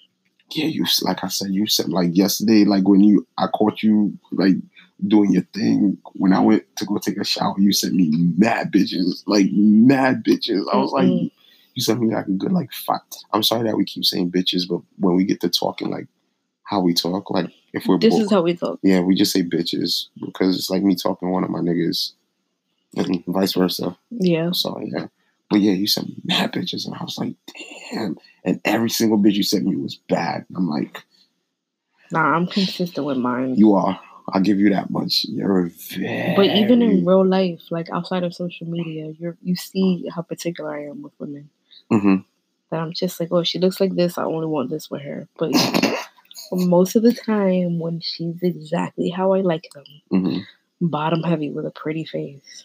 yeah, 0.53 0.67
you 0.67 0.85
like 1.03 1.23
I 1.23 1.29
said, 1.29 1.51
you 1.51 1.67
said 1.67 1.89
like 1.89 2.11
yesterday, 2.13 2.65
like 2.65 2.89
when 2.89 3.03
you 3.03 3.27
I 3.39 3.47
caught 3.49 3.83
you 3.83 4.19
like 4.33 4.57
doing 5.07 5.33
your 5.33 5.45
thing 5.55 5.97
when 6.13 6.33
I 6.33 6.41
went 6.41 6.65
to 6.77 6.85
go 6.85 6.99
take 6.99 7.17
a 7.17 7.25
shower, 7.25 7.55
you 7.59 7.73
sent 7.73 7.95
me 7.95 8.11
mad 8.37 8.73
bitches, 8.73 9.23
like 9.27 9.47
mad 9.53 10.25
bitches. 10.25 10.65
I 10.73 10.77
was 10.77 10.93
like, 10.93 11.07
you 11.75 11.83
sent 11.83 12.01
me 12.01 12.15
like 12.15 12.27
a 12.27 12.33
good 12.33 12.53
like 12.53 12.73
five. 12.73 13.01
I'm 13.33 13.43
sorry 13.43 13.65
that 13.65 13.77
we 13.77 13.85
keep 13.85 14.05
saying 14.05 14.31
bitches, 14.31 14.69
but 14.69 14.81
when 14.99 15.17
we 15.17 15.25
get 15.25 15.41
to 15.41 15.49
talking 15.49 15.91
like 15.91 16.07
how 16.71 16.81
we 16.81 16.95
talk, 16.95 17.31
like 17.31 17.51
if 17.73 17.85
we're 17.87 17.99
This 17.99 18.15
is 18.15 18.31
how 18.31 18.43
we 18.43 18.55
talk. 18.55 18.79
yeah, 18.83 19.01
we 19.01 19.17
just 19.17 19.33
say 19.33 19.43
bitches 19.43 20.07
because 20.25 20.57
it's 20.57 20.71
like 20.71 20.85
me 20.85 20.95
talking 20.95 21.27
to 21.29 21.33
one 21.33 21.43
of 21.43 21.51
my 21.51 21.59
niggas, 21.59 22.13
and 22.97 23.25
vice 23.27 23.55
versa. 23.55 23.97
Yeah. 24.11 24.53
So 24.53 24.81
yeah, 24.81 25.07
But 25.51 25.61
yeah, 25.63 25.73
you 25.73 25.89
sent 25.89 26.09
me 26.09 26.17
mad 26.25 26.53
pictures, 26.53 26.87
and 26.87 26.95
I 26.95 27.03
was 27.03 27.19
like, 27.19 27.35
damn. 27.91 28.17
And 28.45 28.61
every 28.65 28.89
single 28.89 29.19
bitch 29.19 29.35
you 29.35 29.43
sent 29.43 29.67
me 29.67 29.75
was 29.75 29.97
bad. 30.09 30.47
I'm 30.57 30.69
like, 30.69 31.03
Nah, 32.13 32.35
I'm 32.37 32.47
consistent 32.47 33.05
with 33.07 33.19
mine. 33.19 33.55
you 33.57 33.75
are. 33.75 33.99
I'll 34.33 34.41
give 34.41 34.59
you 34.61 34.71
that 34.71 34.91
much. 34.91 35.25
You're 35.29 35.71
very. 35.97 36.35
but 36.37 36.47
even 36.47 36.83
in 36.83 37.05
real 37.05 37.27
life, 37.27 37.63
like 37.71 37.91
outside 37.91 38.23
of 38.23 38.33
social 38.33 38.69
media, 38.69 39.13
you're 39.19 39.37
you 39.43 39.57
see 39.57 40.09
how 40.15 40.23
particular 40.23 40.71
I 40.73 40.85
am 40.87 41.03
with 41.03 41.13
women. 41.19 41.51
Mhm. 41.91 42.25
That 42.71 42.79
I'm 42.81 42.93
just 42.93 43.19
like, 43.19 43.31
oh, 43.33 43.43
she 43.43 43.59
looks 43.59 43.81
like 43.81 43.97
this. 43.97 44.19
I 44.19 44.23
only 44.25 44.47
want 44.47 44.71
this 44.71 44.89
with 44.89 45.03
her. 45.03 45.27
But 45.37 45.51
most 46.53 46.97
of 46.97 47.03
the 47.03 47.13
time, 47.15 47.79
when 47.79 48.01
she's 48.01 48.43
exactly 48.43 49.11
how 49.11 49.33
I 49.33 49.41
like 49.41 49.69
them, 49.75 49.85
Mhm. 50.13 50.43
bottom 50.81 51.23
heavy 51.23 51.51
with 51.51 51.67
a 51.67 51.71
pretty 51.71 52.05
face. 52.05 52.65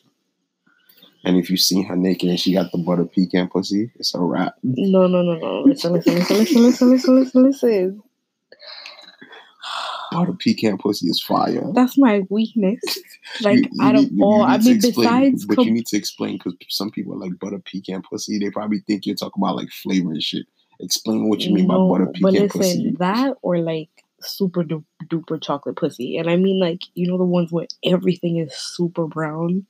And 1.24 1.38
if 1.38 1.50
you 1.50 1.58
see 1.58 1.82
her 1.84 1.96
naked 1.96 2.30
and 2.30 2.40
she 2.40 2.54
got 2.54 2.72
the 2.72 2.78
butter 2.78 3.06
pecan 3.06 3.48
pussy, 3.48 3.92
it's 3.96 4.14
a 4.14 4.20
wrap. 4.20 4.56
No, 4.64 5.08
no, 5.08 5.24
no, 5.24 5.36
no. 5.40 5.62
Listen, 5.64 5.94
listen, 5.94 6.16
listen, 6.16 6.38
listen, 6.38 6.62
listen, 6.64 6.90
listen, 6.92 7.16
listen, 7.16 7.44
listen. 7.44 8.04
Butter 10.12 10.34
pecan 10.40 10.78
pussy 10.78 11.08
is 11.08 11.22
fire. 11.22 11.64
That's 11.74 11.98
my 11.98 12.22
weakness. 12.30 12.80
Like 13.42 13.58
You- 13.58 13.70
you 13.74 13.84
out 13.84 13.96
of 13.96 14.02
need- 14.04 14.12
you 14.14 14.24
all, 14.24 14.44
I 14.44 14.58
mean, 14.60 14.76
explain, 14.76 14.94
besides 15.32 15.46
but 15.46 15.56
com- 15.56 15.66
you 15.66 15.72
need 15.74 15.88
to 15.88 15.98
explain 15.98 16.38
because 16.38 16.54
some 16.70 16.92
people 16.92 17.18
like 17.18 17.38
butter 17.40 17.60
pecan 17.60 18.02
pussy. 18.04 18.38
They 18.38 18.50
probably 18.52 18.80
think 18.88 19.06
you're 19.06 19.16
talking 19.16 19.42
about 19.44 19.56
like 19.58 19.70
flavor 19.72 20.12
and 20.12 20.24
shit. 20.24 20.46
Explain 20.80 21.30
what 21.30 21.42
you 21.42 21.54
mean 21.54 21.68
no, 21.68 21.90
by 21.90 22.00
butter 22.00 22.12
pecan 22.12 22.22
pussy. 22.22 22.22
but 22.22 22.56
listen, 22.56 22.60
pussy. 22.60 22.96
that 23.00 23.34
or 23.42 23.58
like 23.60 23.90
super 24.22 24.64
du- 24.64 24.86
duper 25.08 25.42
chocolate 25.42 25.76
pussy, 25.76 26.18
and 26.18 26.30
I 26.30 26.36
mean 26.36 26.60
like 26.60 26.82
you 26.94 27.08
know 27.08 27.18
the 27.18 27.24
ones 27.24 27.52
where 27.52 27.68
everything 27.84 28.38
is 28.38 28.54
super 28.54 29.08
brown. 29.08 29.66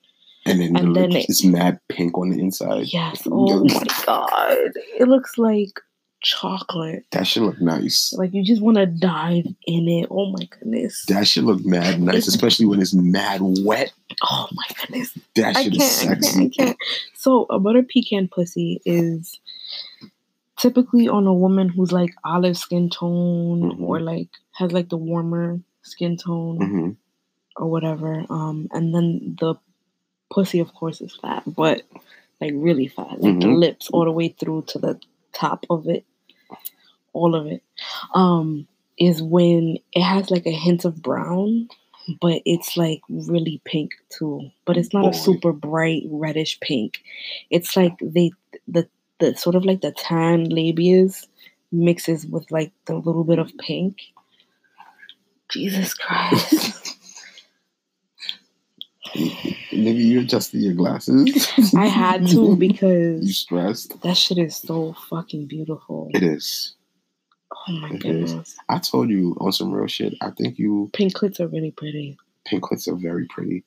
And 0.48 0.62
then, 0.62 0.76
and 0.76 0.96
the 0.96 1.02
then 1.02 1.10
lips 1.10 1.26
it- 1.26 1.30
is 1.32 1.46
mad 1.46 1.80
pink 1.90 2.18
on 2.18 2.30
the 2.30 2.40
inside. 2.40 2.86
Yes. 2.94 3.24
Oh 3.30 3.64
my 3.64 3.84
god, 4.06 4.72
it 5.00 5.08
looks 5.08 5.38
like 5.38 5.80
chocolate. 6.22 7.06
That 7.12 7.28
should 7.28 7.44
look 7.44 7.62
nice. 7.62 8.14
Like 8.18 8.34
you 8.34 8.44
just 8.44 8.62
want 8.62 8.78
to 8.78 8.86
dive 8.86 9.46
in 9.66 9.88
it. 9.88 10.08
Oh 10.10 10.32
my 10.32 10.46
goodness. 10.46 11.06
That 11.08 11.28
should 11.28 11.44
look 11.44 11.64
mad 11.66 12.02
nice, 12.02 12.28
especially 12.28 12.66
when 12.66 12.82
it's 12.82 12.94
mad 12.94 13.40
wet. 13.42 13.92
Oh 14.24 14.48
my 14.54 14.64
goodness. 14.80 15.18
That 15.36 15.56
can't, 15.56 15.76
is 15.76 16.02
I 16.02 16.06
can't, 16.06 16.24
sexy. 16.24 16.46
I 16.46 16.50
can't. 16.50 16.78
So 17.14 17.46
a 17.50 17.60
butter 17.60 17.84
pecan 17.84 18.28
pussy 18.28 18.82
is 18.86 19.40
typically 20.58 21.08
on 21.08 21.28
a 21.28 21.34
woman 21.34 21.70
who's 21.70 21.92
like 21.92 22.14
olive 22.24 22.58
skin 22.58 22.90
tone 22.90 23.62
Mhm. 23.74 23.82
or 23.82 24.00
like 24.00 24.30
has 24.54 24.72
like 24.72 24.90
the 24.90 24.98
warmer 24.98 25.60
skin 25.84 26.18
tone 26.18 26.58
hmm 26.58 26.90
or 27.58 27.68
whatever. 27.70 28.26
Um, 28.30 28.68
and 28.72 28.94
then 28.94 29.38
the 29.40 29.56
pussy, 30.32 30.60
of 30.60 30.74
course, 30.74 31.02
is 31.02 31.16
fat, 31.22 31.44
but 31.48 31.84
like 32.42 32.54
really 32.56 32.88
fat, 32.88 33.22
like 33.22 33.40
the 33.40 33.48
Mhm. 33.48 33.60
lips 33.60 33.90
all 33.92 34.06
the 34.06 34.12
way 34.12 34.30
through 34.30 34.64
to 34.70 34.80
the 34.80 35.00
top 35.34 35.66
of 35.70 35.88
it, 35.88 36.06
all 37.14 37.36
of 37.36 37.48
it. 37.48 37.64
Um, 38.14 38.68
is 38.98 39.22
when 39.22 39.78
it 39.94 40.02
has 40.04 40.32
like 40.32 40.46
a 40.46 40.52
hint 40.52 40.86
of 40.86 41.02
brown, 41.02 41.68
but 42.22 42.42
it's 42.46 42.78
like 42.78 43.02
really 43.10 43.62
pink 43.66 43.92
too. 44.10 44.50
But 44.66 44.78
it's 44.78 44.94
not 44.94 45.04
Boy. 45.04 45.10
a 45.10 45.14
super 45.14 45.54
bright 45.54 46.04
reddish 46.10 46.60
pink. 46.62 47.02
It's 47.50 47.76
like 47.76 47.98
they 48.02 48.32
the 48.68 48.88
the 49.20 49.36
sort 49.36 49.56
of 49.56 49.66
like 49.66 49.82
the 49.82 49.92
tan 49.92 50.48
labias 50.48 51.28
mixes 51.72 52.26
with 52.26 52.50
like 52.52 52.72
the 52.86 52.96
little 52.96 53.24
bit 53.24 53.40
of 53.40 53.52
pink. 53.58 53.98
Jesus 55.50 55.94
Christ. 55.94 56.98
Nigga, 59.16 59.96
you 60.04 60.20
adjusted 60.22 60.60
your 60.60 60.74
glasses. 60.74 61.48
I 61.76 61.86
had 61.88 62.28
to 62.30 62.56
because 62.56 63.22
you 63.22 63.28
because 63.28 63.36
stressed. 63.38 64.02
that 64.02 64.18
shit 64.18 64.38
is 64.38 64.56
so 64.58 64.94
fucking 65.10 65.46
beautiful. 65.48 66.10
It 66.14 66.24
is. 66.24 66.74
Oh 67.68 67.72
my 67.74 67.90
It 67.92 68.06
is. 68.06 68.32
goodness. 68.32 68.56
I 68.68 68.80
told 68.80 69.10
you 69.10 69.38
on 69.40 69.52
some 69.52 69.72
real 69.72 69.88
shit. 69.88 70.16
I 70.22 70.32
think 70.32 70.58
you 70.60 70.90
Pink 70.94 71.14
clits 71.16 71.40
are 71.40 71.48
really 71.48 71.72
pretty. 71.72 72.18
pinklets 72.52 72.88
are 72.88 72.96
very 72.96 73.26
pretty. 73.28 73.64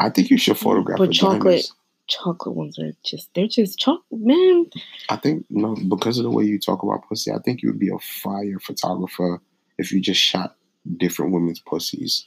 I 0.00 0.08
think 0.10 0.30
you 0.30 0.38
should 0.38 0.56
photograph 0.58 0.98
But 0.98 1.10
vaginas. 1.10 1.14
chocolate- 1.18 1.70
Chocolate 2.08 2.54
ones 2.54 2.78
are 2.78 2.92
just 3.04 3.30
they're 3.34 3.48
just 3.48 3.78
chocolate 3.78 4.04
man. 4.12 4.66
I 5.08 5.16
think 5.16 5.44
no, 5.50 5.76
because 5.88 6.18
of 6.18 6.24
the 6.24 6.30
way 6.30 6.44
you 6.44 6.58
talk 6.58 6.82
about 6.82 7.08
pussy, 7.08 7.32
I 7.32 7.38
think 7.38 7.62
you 7.62 7.68
would 7.70 7.80
be 7.80 7.90
a 7.90 7.98
fire 7.98 8.58
photographer 8.60 9.40
if 9.78 9.90
you 9.92 10.00
just 10.00 10.20
shot 10.20 10.56
different 10.96 11.32
women's 11.32 11.58
pussies. 11.60 12.26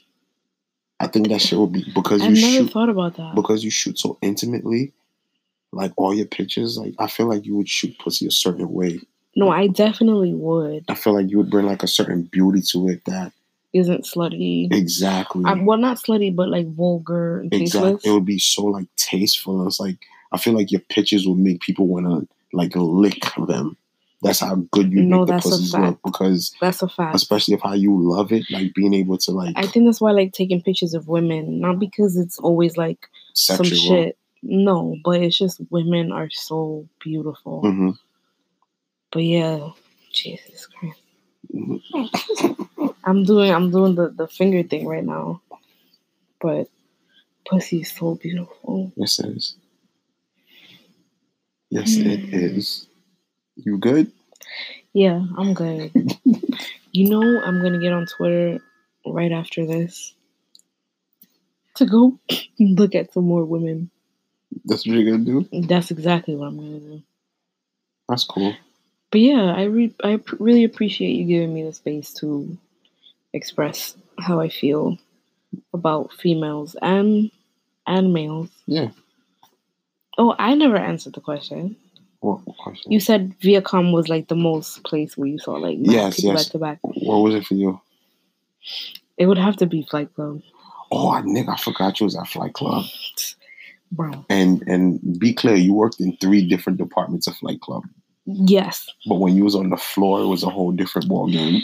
I 1.00 1.06
think 1.06 1.28
that 1.28 1.40
shit 1.40 1.58
would 1.58 1.72
be 1.72 1.84
because 1.94 2.20
I've 2.20 2.36
you 2.36 2.42
never 2.42 2.64
shoot 2.64 2.72
thought 2.72 2.90
about 2.90 3.16
that. 3.16 3.34
because 3.34 3.64
you 3.64 3.70
shoot 3.70 3.98
so 3.98 4.18
intimately. 4.20 4.92
Like 5.72 5.92
all 5.96 6.12
your 6.12 6.26
pictures, 6.26 6.76
like 6.76 6.94
I 6.98 7.06
feel 7.06 7.26
like 7.26 7.46
you 7.46 7.56
would 7.56 7.68
shoot 7.68 7.96
pussy 7.98 8.26
a 8.26 8.30
certain 8.30 8.70
way. 8.70 9.00
no, 9.36 9.48
I 9.50 9.68
definitely 9.68 10.34
would. 10.34 10.84
I 10.88 10.94
feel 10.94 11.14
like 11.14 11.30
you 11.30 11.38
would 11.38 11.48
bring 11.50 11.64
like 11.66 11.82
a 11.82 11.88
certain 11.88 12.24
beauty 12.24 12.60
to 12.72 12.88
it 12.88 13.04
that 13.06 13.32
Isn't 13.72 14.04
slutty. 14.04 14.72
exactly, 14.72 15.44
well, 15.44 15.78
not 15.78 15.98
slutty, 15.98 16.34
but 16.34 16.48
like 16.48 16.66
vulgar 16.74 17.40
and 17.40 17.52
exactly. 17.52 17.90
tasteless. 17.92 18.06
It 18.06 18.10
would 18.12 18.24
be 18.24 18.38
so 18.38 18.64
like 18.64 18.86
tasteful. 18.96 19.66
It's 19.66 19.78
like 19.78 19.98
I 20.32 20.38
feel 20.38 20.54
like 20.54 20.72
your 20.72 20.80
pictures 20.80 21.26
would 21.26 21.38
make 21.38 21.60
people 21.60 21.86
want 21.86 22.06
to 22.06 22.28
like 22.52 22.72
lick 22.74 23.22
them. 23.46 23.76
That's 24.22 24.40
how 24.40 24.56
good 24.72 24.92
you 24.92 25.02
No, 25.02 25.18
make 25.18 25.26
the 25.28 25.32
that's 25.32 25.48
pussies 25.48 25.74
look 25.74 25.98
because 26.04 26.54
That's 26.60 26.82
a 26.82 26.88
fact. 26.88 27.14
especially 27.14 27.54
if 27.54 27.62
how 27.62 27.72
you 27.72 27.96
love 27.98 28.32
it, 28.32 28.44
like 28.50 28.74
being 28.74 28.92
able 28.92 29.16
to 29.18 29.30
like 29.32 29.54
I 29.56 29.66
think 29.66 29.86
that's 29.86 30.00
why 30.00 30.10
I 30.10 30.14
like 30.14 30.32
taking 30.32 30.60
pictures 30.62 30.92
of 30.92 31.08
women, 31.08 31.60
not 31.60 31.78
because 31.78 32.16
it's 32.16 32.38
always 32.38 32.76
like 32.76 33.08
sexual. 33.34 33.66
some 33.66 33.76
shit. 33.76 34.18
No, 34.42 34.96
but 35.04 35.22
it's 35.22 35.38
just 35.38 35.60
women 35.70 36.12
are 36.12 36.30
so 36.30 36.88
beautiful. 37.02 37.62
hmm 37.62 37.90
But 39.12 39.24
yeah, 39.24 39.70
Jesus 40.12 40.66
Christ. 40.66 41.00
I'm 43.04 43.24
doing 43.24 43.52
I'm 43.52 43.70
doing 43.70 43.94
the, 43.94 44.10
the 44.10 44.28
finger 44.28 44.62
thing 44.62 44.86
right 44.86 45.04
now. 45.04 45.40
But 46.40 46.68
pussy 47.48 47.80
is 47.80 47.92
so 47.92 48.14
beautiful. 48.14 48.92
Yes, 48.96 49.18
it 49.18 49.36
is. 49.36 49.56
Yes, 51.70 51.96
it 51.96 52.20
Hmm. 52.30 52.60
You 53.56 53.78
good? 53.78 54.10
Yeah, 54.92 55.24
I'm 55.36 55.54
good. 55.54 55.92
you 56.92 57.08
know 57.08 57.40
I'm 57.42 57.62
gonna 57.62 57.78
get 57.78 57.92
on 57.92 58.06
Twitter 58.06 58.60
right 59.06 59.32
after 59.32 59.66
this 59.66 60.14
to 61.76 61.86
go 61.86 62.18
look 62.58 62.94
at 62.94 63.12
some 63.12 63.24
more 63.24 63.44
women. 63.44 63.90
That's 64.64 64.86
what 64.86 64.96
you're 64.96 65.10
gonna 65.12 65.24
do. 65.24 65.48
That's 65.66 65.90
exactly 65.90 66.34
what 66.36 66.48
I'm 66.48 66.56
gonna 66.56 66.80
do. 66.80 67.02
That's 68.08 68.24
cool. 68.24 68.54
But 69.10 69.20
yeah, 69.20 69.54
I 69.56 69.64
re- 69.64 69.94
I 70.02 70.20
really 70.38 70.64
appreciate 70.64 71.12
you 71.12 71.24
giving 71.24 71.54
me 71.54 71.62
the 71.64 71.72
space 71.72 72.12
to 72.14 72.56
express 73.32 73.96
how 74.18 74.40
I 74.40 74.48
feel 74.48 74.98
about 75.72 76.12
females 76.12 76.76
and 76.82 77.30
and 77.86 78.12
males. 78.12 78.48
Yeah. 78.66 78.90
Oh, 80.18 80.34
I 80.38 80.54
never 80.54 80.76
answered 80.76 81.14
the 81.14 81.20
question. 81.20 81.76
What 82.20 82.40
question? 82.58 82.92
You 82.92 83.00
said 83.00 83.34
Viacom 83.40 83.92
was 83.92 84.08
like 84.08 84.28
the 84.28 84.36
most 84.36 84.84
place 84.84 85.16
where 85.16 85.28
you 85.28 85.38
saw 85.38 85.52
like 85.54 85.78
Yes, 85.80 86.16
people 86.16 86.32
yes. 86.32 86.44
back 86.44 86.52
to 86.52 86.58
back. 86.58 86.78
what 86.82 87.18
was 87.18 87.34
it 87.34 87.46
for 87.46 87.54
you? 87.54 87.80
It 89.16 89.26
would 89.26 89.38
have 89.38 89.56
to 89.58 89.66
be 89.66 89.82
Flight 89.82 90.14
Club, 90.14 90.42
Oh, 90.92 91.10
I 91.10 91.22
nigga, 91.22 91.50
I 91.50 91.56
forgot 91.56 91.98
you 92.00 92.04
was 92.04 92.16
at 92.16 92.26
Flight 92.28 92.52
Club. 92.52 92.84
bro. 93.92 94.24
And 94.28 94.62
and 94.68 95.18
be 95.18 95.32
clear, 95.32 95.54
you 95.56 95.72
worked 95.72 96.00
in 96.00 96.16
three 96.18 96.46
different 96.46 96.78
departments 96.78 97.26
of 97.26 97.36
Flight 97.36 97.60
Club. 97.60 97.84
Yes, 98.34 98.88
But 99.06 99.16
when 99.16 99.36
you 99.36 99.44
was 99.44 99.54
on 99.54 99.70
the 99.70 99.76
floor, 99.76 100.20
it 100.20 100.26
was 100.26 100.42
a 100.42 100.50
whole 100.50 100.72
different 100.72 101.08
ball 101.08 101.28
game. 101.28 101.62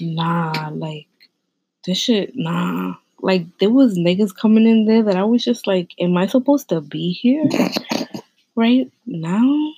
nah, 0.00 0.70
like 0.72 1.06
this 1.84 1.98
shit, 1.98 2.32
nah. 2.34 2.94
Like 3.20 3.46
there 3.58 3.70
was 3.70 3.98
niggas 3.98 4.34
coming 4.34 4.66
in 4.66 4.84
there 4.86 5.02
that 5.02 5.16
I 5.16 5.24
was 5.24 5.44
just 5.44 5.66
like, 5.66 5.92
am 5.98 6.16
I 6.16 6.26
supposed 6.26 6.68
to 6.68 6.80
be 6.80 7.12
here 7.12 7.44
right 8.54 8.90
now? 9.06 9.72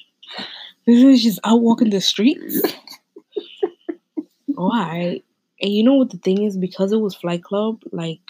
This 0.86 1.02
is 1.02 1.22
just 1.22 1.40
out 1.44 1.60
walking 1.60 1.90
the 1.90 2.00
streets. 2.00 2.60
Why? 4.46 5.22
And 5.60 5.72
you 5.72 5.82
know 5.82 5.94
what 5.94 6.10
the 6.10 6.18
thing 6.18 6.42
is? 6.42 6.56
Because 6.56 6.92
it 6.92 7.00
was 7.00 7.14
Flight 7.14 7.42
Club, 7.42 7.80
like 7.92 8.20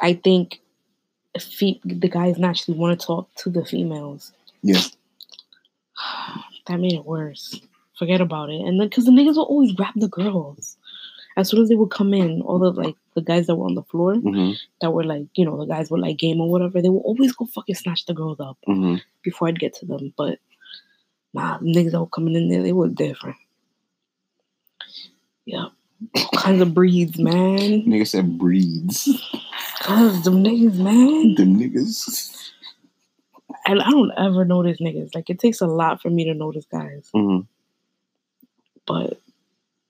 I 0.00 0.14
think 0.14 0.60
fe- 1.38 1.80
the 1.84 2.08
guys 2.08 2.38
naturally 2.38 2.78
want 2.78 2.98
to 2.98 3.06
talk 3.06 3.34
to 3.36 3.50
the 3.50 3.64
females. 3.64 4.32
Yeah. 4.62 4.80
that 6.66 6.80
made 6.80 6.94
it 6.94 7.04
worse. 7.04 7.60
Forget 7.98 8.20
about 8.20 8.50
it. 8.50 8.60
And 8.60 8.80
then 8.80 8.88
because 8.88 9.04
the 9.04 9.10
niggas 9.12 9.36
will 9.36 9.44
always 9.44 9.72
grab 9.72 9.94
the 9.96 10.08
girls. 10.08 10.76
As 11.36 11.48
soon 11.48 11.62
as 11.62 11.68
they 11.68 11.74
would 11.74 11.90
come 11.90 12.12
in, 12.12 12.42
all 12.42 12.58
the 12.58 12.70
like 12.70 12.96
the 13.14 13.22
guys 13.22 13.46
that 13.46 13.56
were 13.56 13.66
on 13.66 13.74
the 13.74 13.82
floor 13.84 14.16
hmm 14.16 14.52
that 14.80 14.90
were 14.92 15.04
like, 15.04 15.26
you 15.34 15.44
know, 15.44 15.56
the 15.56 15.66
guys 15.66 15.90
were 15.90 15.98
like 15.98 16.18
game 16.18 16.40
or 16.40 16.50
whatever, 16.50 16.82
they 16.82 16.88
would 16.88 16.98
always 17.00 17.32
go 17.32 17.46
fucking 17.46 17.74
snatch 17.74 18.06
the 18.06 18.14
girls 18.14 18.40
up 18.40 18.58
hmm 18.66 18.96
before 19.22 19.48
I'd 19.48 19.58
get 19.58 19.74
to 19.76 19.86
them. 19.86 20.12
But 20.16 20.38
nah, 21.32 21.58
the 21.58 21.66
niggas 21.66 21.92
that 21.92 22.00
were 22.00 22.06
coming 22.06 22.34
in 22.34 22.48
there, 22.48 22.62
they 22.62 22.72
were 22.72 22.88
different. 22.88 23.36
Yeah. 25.46 25.66
All 26.16 26.28
kinds 26.36 26.60
of 26.60 26.74
breeds, 26.74 27.18
man. 27.18 27.82
Nigga 27.84 28.06
said 28.06 28.38
breeds. 28.38 29.08
Cause 29.80 30.24
them 30.24 30.42
niggas, 30.44 30.74
man. 30.74 31.34
Them 31.34 31.58
niggas. 31.58 32.36
And 33.66 33.80
I 33.82 33.90
don't 33.90 34.12
ever 34.16 34.44
notice 34.44 34.78
niggas. 34.80 35.14
Like 35.14 35.30
it 35.30 35.38
takes 35.38 35.60
a 35.60 35.66
lot 35.66 36.00
for 36.02 36.10
me 36.10 36.24
to 36.24 36.34
notice 36.34 36.64
guys. 36.66 37.10
Mhm. 37.14 37.46
But 38.86 39.20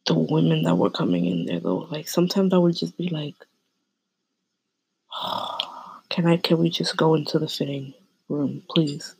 the 0.06 0.14
women 0.14 0.62
that 0.64 0.76
were 0.76 0.90
coming 0.90 1.26
in 1.26 1.46
there 1.46 1.60
though, 1.60 1.86
like 1.90 2.08
sometimes 2.08 2.52
I 2.52 2.58
would 2.58 2.76
just 2.76 2.96
be 2.96 3.08
like, 3.08 3.34
"Can 6.10 6.26
I? 6.26 6.36
Can 6.38 6.58
we 6.58 6.70
just 6.70 6.96
go 6.96 7.14
into 7.14 7.38
the 7.38 7.48
fitting 7.48 7.94
room, 8.28 8.62
please?" 8.68 9.14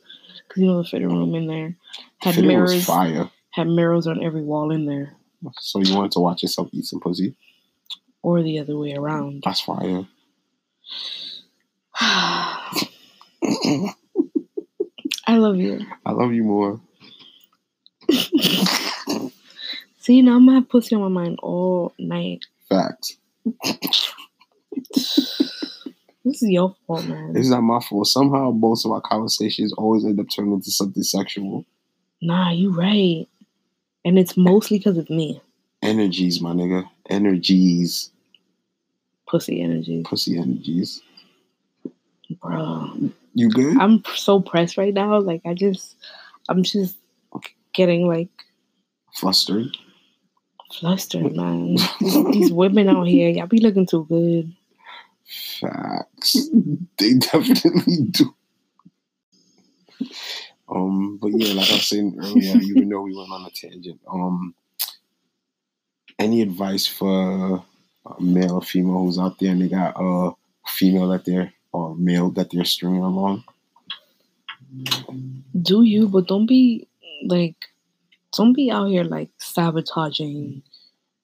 Because 0.47 0.61
you 0.61 0.67
know 0.67 0.77
the 0.81 0.87
fitting 0.87 1.09
room 1.09 1.33
in 1.35 1.47
there 1.47 1.75
had 2.19 2.35
Fitting 2.35 2.47
mirrors, 2.49 2.85
fire. 2.85 3.29
had 3.51 3.67
mirrors 3.67 4.07
on 4.07 4.23
every 4.23 4.43
wall 4.43 4.71
in 4.71 4.85
there, 4.85 5.15
So 5.59 5.79
you 5.79 5.95
wanted 5.95 6.11
to 6.13 6.19
watch 6.19 6.41
yourself 6.43 6.69
eat 6.71 6.85
some 6.85 6.99
pussy? 6.99 7.35
or 8.21 8.41
the 8.41 8.57
other 8.59 8.77
way 8.77 8.93
around. 8.93 9.41
That's 9.43 9.59
fire. 9.61 10.07
I 15.25 15.37
love 15.37 15.57
you. 15.57 15.79
I 16.05 16.11
love 16.11 16.33
you 16.33 16.43
more. 16.43 16.81
See, 19.99 20.21
now 20.21 20.35
I'm 20.35 20.45
gonna 20.45 20.59
have 20.59 20.69
pussy 20.69 20.95
on 20.95 21.01
my 21.01 21.07
mind 21.07 21.39
all 21.41 21.93
night. 21.97 22.45
Facts. 22.69 23.17
This 26.25 26.41
is 26.41 26.51
your 26.51 26.73
fault, 26.87 27.05
man. 27.05 27.35
It's 27.35 27.49
not 27.49 27.61
my 27.61 27.81
fault. 27.81 28.07
Somehow, 28.07 28.51
most 28.51 28.85
of 28.85 28.91
our 28.91 29.01
conversations 29.01 29.73
always 29.73 30.05
end 30.05 30.19
up 30.21 30.27
turning 30.33 30.53
into 30.53 30.71
something 30.71 31.03
sexual. 31.03 31.65
Nah, 32.21 32.51
you 32.51 32.71
right. 32.71 33.27
And 34.05 34.17
it's 34.17 34.37
mostly 34.37 34.77
because 34.77 34.97
of 34.97 35.09
me. 35.09 35.41
Energies, 35.81 36.39
my 36.39 36.53
nigga. 36.53 36.89
Energies. 37.09 38.09
Pussy 39.27 39.61
energy. 39.61 40.03
Pussy 40.03 40.37
energies. 40.37 41.01
Bro. 42.41 43.11
You 43.33 43.49
good? 43.49 43.77
I'm 43.79 44.03
so 44.15 44.39
pressed 44.39 44.77
right 44.77 44.93
now. 44.93 45.19
Like 45.19 45.41
I 45.45 45.53
just 45.53 45.95
I'm 46.49 46.63
just 46.63 46.97
getting 47.73 48.07
like 48.07 48.29
Flustered. 49.13 49.77
flustered, 50.73 51.35
man. 51.35 51.77
these, 52.31 52.51
women 52.51 52.89
out 52.89 53.07
here, 53.07 53.29
y'all 53.29 53.47
be 53.47 53.59
looking 53.59 53.85
too 53.85 54.05
good. 54.09 54.51
Facts. 55.59 56.49
they 56.97 57.13
definitely 57.13 57.97
do. 58.09 58.35
Um, 60.69 61.17
but 61.21 61.29
yeah, 61.29 61.53
like 61.53 61.69
I 61.69 61.73
was 61.73 61.87
saying 61.87 62.17
earlier, 62.19 62.57
even 62.57 62.89
though 62.89 63.01
we 63.01 63.15
went 63.15 63.31
on 63.31 63.45
a 63.45 63.51
tangent, 63.51 63.99
um, 64.11 64.55
any 66.17 66.41
advice 66.41 66.87
for 66.87 67.63
a 68.05 68.21
male 68.21 68.55
or 68.55 68.61
female 68.61 68.99
who's 68.99 69.19
out 69.19 69.37
there 69.39 69.51
and 69.51 69.61
they 69.61 69.69
got 69.69 69.93
a 69.95 70.31
female 70.67 71.07
that 71.09 71.25
they're 71.25 71.53
or 71.73 71.95
male 71.95 72.29
that 72.31 72.51
they're 72.51 72.65
stringing 72.65 73.03
along? 73.03 73.43
Do 75.61 75.83
you, 75.83 76.07
but 76.07 76.27
don't 76.27 76.45
be 76.45 76.87
like 77.25 77.55
don't 78.35 78.53
be 78.53 78.71
out 78.71 78.89
here 78.89 79.03
like 79.03 79.29
sabotaging 79.37 80.63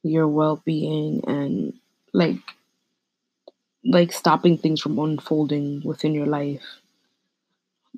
your 0.03 0.27
well 0.27 0.61
being 0.65 1.23
and 1.27 1.73
like 2.13 2.37
like 3.83 4.11
stopping 4.11 4.57
things 4.57 4.81
from 4.81 4.99
unfolding 4.99 5.81
within 5.83 6.13
your 6.13 6.27
life 6.27 6.63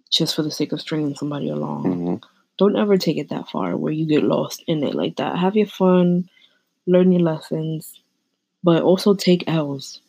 just 0.10 0.36
for 0.36 0.44
the 0.44 0.52
sake 0.52 0.72
of 0.72 0.82
stringing 0.82 1.15
somebody 1.15 1.49
along. 1.49 1.84
hmm 1.84 2.15
don't 2.57 2.78
ever 2.78 2.95
take 2.95 3.18
it 3.18 3.30
that 3.30 3.49
far 3.49 3.76
where 3.76 3.91
you 3.91 4.06
get 4.06 4.22
lost 4.22 4.64
in 4.68 4.84
it 4.84 4.94
like 4.94 5.15
that. 5.15 5.36
Have 5.40 5.56
your 5.56 5.65
fun, 5.65 6.30
learn 6.86 7.11
your 7.11 7.22
lessons, 7.22 7.99
but 8.64 8.84
also 8.84 9.15
take 9.15 9.44
L's. 9.48 9.99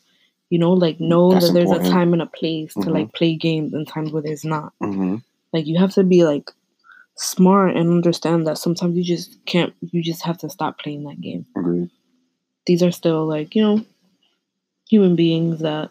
You 0.53 0.59
know, 0.59 0.74
like 0.74 1.01
know 1.01 1.33
That's 1.33 1.47
that 1.47 1.55
there's 1.55 1.70
important. 1.70 1.89
a 1.89 1.91
time 1.91 2.12
and 2.12 2.20
a 2.20 2.27
place 2.27 2.74
to 2.74 2.81
Mhm. 2.81 2.93
like 2.93 3.12
play 3.15 3.37
games 3.37 3.73
and 3.73 3.89
times 3.89 4.12
where 4.12 4.20
there's 4.20 4.45
not. 4.45 4.74
hmm 4.83 5.16
Like 5.55 5.66
you 5.66 5.79
have 5.79 5.95
to 5.95 6.05
be 6.05 6.24
like 6.24 6.51
smart 7.16 7.74
and 7.74 7.89
understand 7.89 8.47
that 8.47 8.59
sometimes 8.59 8.95
you 8.95 9.03
just 9.03 9.43
can't 9.47 9.73
you 9.93 10.03
just 10.03 10.20
have 10.23 10.37
to 10.39 10.51
stop 10.51 10.79
playing 10.79 11.05
that 11.05 11.23
game. 11.23 11.47
Agreed. 11.57 11.89
These 12.66 12.83
are 12.83 12.93
still 12.93 13.24
like, 13.27 13.55
you 13.55 13.62
know, 13.62 13.83
human 14.91 15.16
beings 15.16 15.61
that 15.61 15.89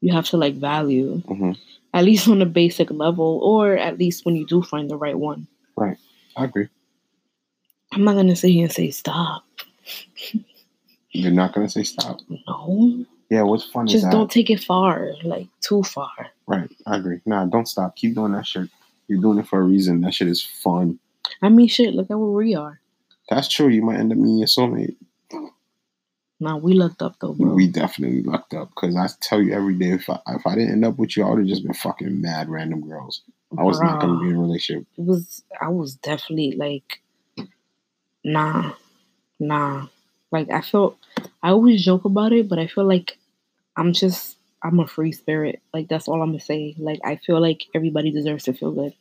you 0.00 0.12
have 0.12 0.26
to 0.30 0.36
like 0.36 0.54
value 0.56 1.20
hmm 1.28 1.52
at 1.94 2.04
least 2.04 2.26
on 2.28 2.42
a 2.42 2.46
basic 2.46 2.90
level 2.90 3.38
or 3.44 3.76
at 3.76 3.96
least 3.98 4.24
when 4.26 4.34
you 4.34 4.44
do 4.44 4.60
find 4.60 4.90
the 4.90 4.96
right 4.96 5.18
one. 5.18 5.46
Right 5.76 5.98
i 6.36 6.44
agree. 6.46 6.66
I'm 7.92 8.02
not 8.02 8.16
gonna 8.16 8.34
sit 8.34 8.50
here 8.50 8.64
and 8.64 8.72
say 8.72 8.90
stop. 8.90 9.44
You're 11.12 11.30
not 11.32 11.52
gonna 11.54 11.68
say 11.68 11.84
stop. 11.84 12.18
No, 12.28 13.04
Yeah, 13.30 13.42
what's 13.42 13.64
fun 13.64 13.86
is 13.86 13.92
just 13.92 14.04
that 14.04 14.12
don't 14.12 14.30
take 14.30 14.50
it 14.50 14.60
far, 14.60 15.12
like 15.22 15.46
too 15.60 15.82
far. 15.84 16.10
right. 16.46 16.70
I 16.86 16.96
agree. 16.96 17.20
Nah, 17.24 17.46
don't 17.46 17.66
stop. 17.68 17.94
Keep 17.96 18.16
doing 18.16 18.32
that 18.32 18.46
shit. 18.46 18.68
You're 19.06 19.20
doing 19.20 19.38
it 19.38 19.46
for 19.46 19.60
a 19.60 19.64
reason. 19.64 20.00
That 20.00 20.14
shit 20.14 20.28
is 20.28 20.44
fun. 20.44 20.98
I 21.40 21.48
mean, 21.48 21.68
shit. 21.68 21.94
Look 21.94 22.10
at 22.10 22.18
where 22.18 22.30
we 22.30 22.56
are. 22.56 22.80
That's 23.28 23.48
true. 23.48 23.68
You 23.68 23.82
might 23.82 23.98
end 23.98 24.12
up 24.12 24.18
meeting 24.18 24.38
your 24.38 24.48
soulmate. 24.48 24.96
Nah, 26.40 26.56
we 26.56 26.72
lucked 26.72 27.02
up 27.02 27.16
though, 27.20 27.34
bro. 27.34 27.52
We 27.52 27.68
definitely 27.68 28.22
lucked 28.22 28.54
up 28.54 28.70
because 28.70 28.96
I 28.96 29.08
tell 29.20 29.42
you 29.42 29.52
every 29.52 29.74
day 29.74 29.90
if 29.90 30.08
I 30.08 30.18
if 30.28 30.46
I 30.46 30.54
didn't 30.54 30.72
end 30.72 30.84
up 30.84 30.98
with 30.98 31.16
you, 31.16 31.24
I 31.24 31.30
would 31.30 31.38
have 31.40 31.46
just 31.46 31.62
been 31.62 31.74
fucking 31.74 32.20
mad 32.20 32.48
random 32.48 32.80
girls. 32.88 33.22
I 33.56 33.62
was 33.62 33.80
not 33.80 34.00
gonna 34.00 34.20
be 34.20 34.30
in 34.30 34.36
a 34.36 34.40
relationship. 34.40 34.86
It 34.96 35.04
was. 35.04 35.44
I 35.60 35.68
was 35.68 35.96
definitely 35.96 36.56
like, 36.56 37.02
nah, 38.24 38.72
nah. 39.38 39.86
Like 40.32 40.50
I 40.50 40.62
felt. 40.62 40.96
I 41.42 41.50
always 41.50 41.84
joke 41.84 42.06
about 42.06 42.32
it, 42.32 42.48
but 42.48 42.58
I 42.58 42.66
feel 42.68 42.84
like 42.84 43.18
I'm 43.80 43.94
just. 43.94 44.38
I'm 44.62 44.80
a 44.80 44.88
free 44.88 45.12
spirit. 45.12 45.62
Like 45.74 45.88
that's 45.88 46.08
all 46.08 46.22
I'm 46.22 46.30
gonna 46.30 46.40
say. 46.40 46.76
Like 46.78 47.00
I 47.04 47.16
feel 47.16 47.40
like 47.40 47.62
everybody 47.74 48.12
deserves 48.12 48.44
to 48.44 48.54
feel 48.54 48.72
good. 48.72 48.94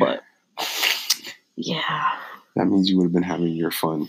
But 0.00 0.22
yeah, 1.56 2.12
That 2.56 2.66
means 2.66 2.90
you 2.90 2.98
would 2.98 3.04
have 3.06 3.14
been 3.14 3.22
having 3.24 3.48
your 3.54 3.70
fun. 3.72 4.08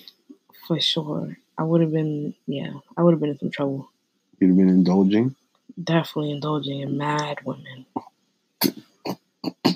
for 0.67 0.79
sure. 0.79 1.37
I 1.57 1.63
would 1.63 1.81
have 1.81 1.91
been. 1.93 2.35
Yeah, 2.47 2.73
I 2.97 3.03
would 3.03 3.13
have 3.13 3.21
been 3.21 3.31
in 3.31 3.39
some 3.39 3.51
trouble. 3.51 3.89
You'd 4.39 4.49
have 4.49 4.57
been 4.57 4.69
indulging. 4.69 5.35
definitely 5.83 6.31
indulging 6.31 6.81
in 6.81 6.97
mad 6.97 7.39
women. 7.45 7.85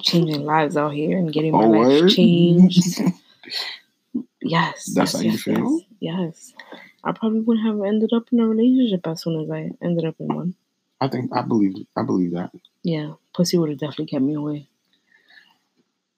Changing 0.02 0.45
lives 0.45 0.78
out 0.78 0.94
here 0.94 1.18
and 1.18 1.34
getting 1.34 1.53
my 1.53 1.65
Oh, 1.65 1.69
life 1.69 2.10
changed. 2.10 3.02
Yes. 4.41 4.94
That's 4.95 5.14
yes, 5.14 5.14
how 5.14 5.19
you 5.22 5.32
yes, 5.32 5.41
feel? 5.44 5.82
Yes, 5.99 6.53
yes. 6.53 6.53
I 7.03 7.11
probably 7.11 7.41
wouldn't 7.41 7.65
have 7.65 7.82
ended 7.84 8.11
up 8.14 8.28
in 8.32 8.40
a 8.40 8.48
relationship 8.48 9.07
as 9.07 9.22
soon 9.22 9.41
as 9.41 9.49
I 9.49 9.72
ended 9.82 10.06
up 10.06 10.15
in 10.19 10.28
one. 10.28 10.56
I 10.99 11.07
think 11.07 11.32
I 11.34 11.41
believe 11.41 11.86
I 11.95 12.03
believe 12.03 12.32
that. 12.32 12.52
Yeah. 12.84 13.14
Pussy 13.36 13.57
would 13.57 13.69
have 13.69 13.80
definitely 13.80 14.07
kept 14.07 14.24
me 14.24 14.34
away. 14.34 14.68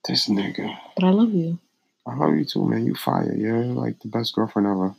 This 0.06 0.28
nigga. 0.28 0.76
But 0.96 1.04
I 1.04 1.10
love 1.10 1.34
you. 1.34 1.58
I 2.06 2.16
love 2.16 2.34
you 2.34 2.44
too, 2.44 2.64
man. 2.64 2.86
You 2.86 2.94
fire. 2.94 3.34
You're 3.34 3.62
like 3.64 4.00
the 4.00 4.08
best 4.08 4.34
girlfriend 4.34 4.66
ever. 4.66 4.94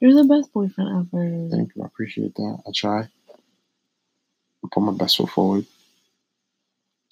You're 0.00 0.14
the 0.14 0.24
best 0.24 0.52
boyfriend 0.52 0.90
ever. 0.90 1.48
Thank 1.50 1.76
you. 1.76 1.82
I 1.82 1.86
appreciate 1.86 2.34
that. 2.34 2.58
I 2.66 2.70
try. 2.74 3.00
I 3.02 4.68
put 4.72 4.82
my 4.82 4.92
best 4.92 5.16
foot 5.18 5.30
forward. 5.30 5.66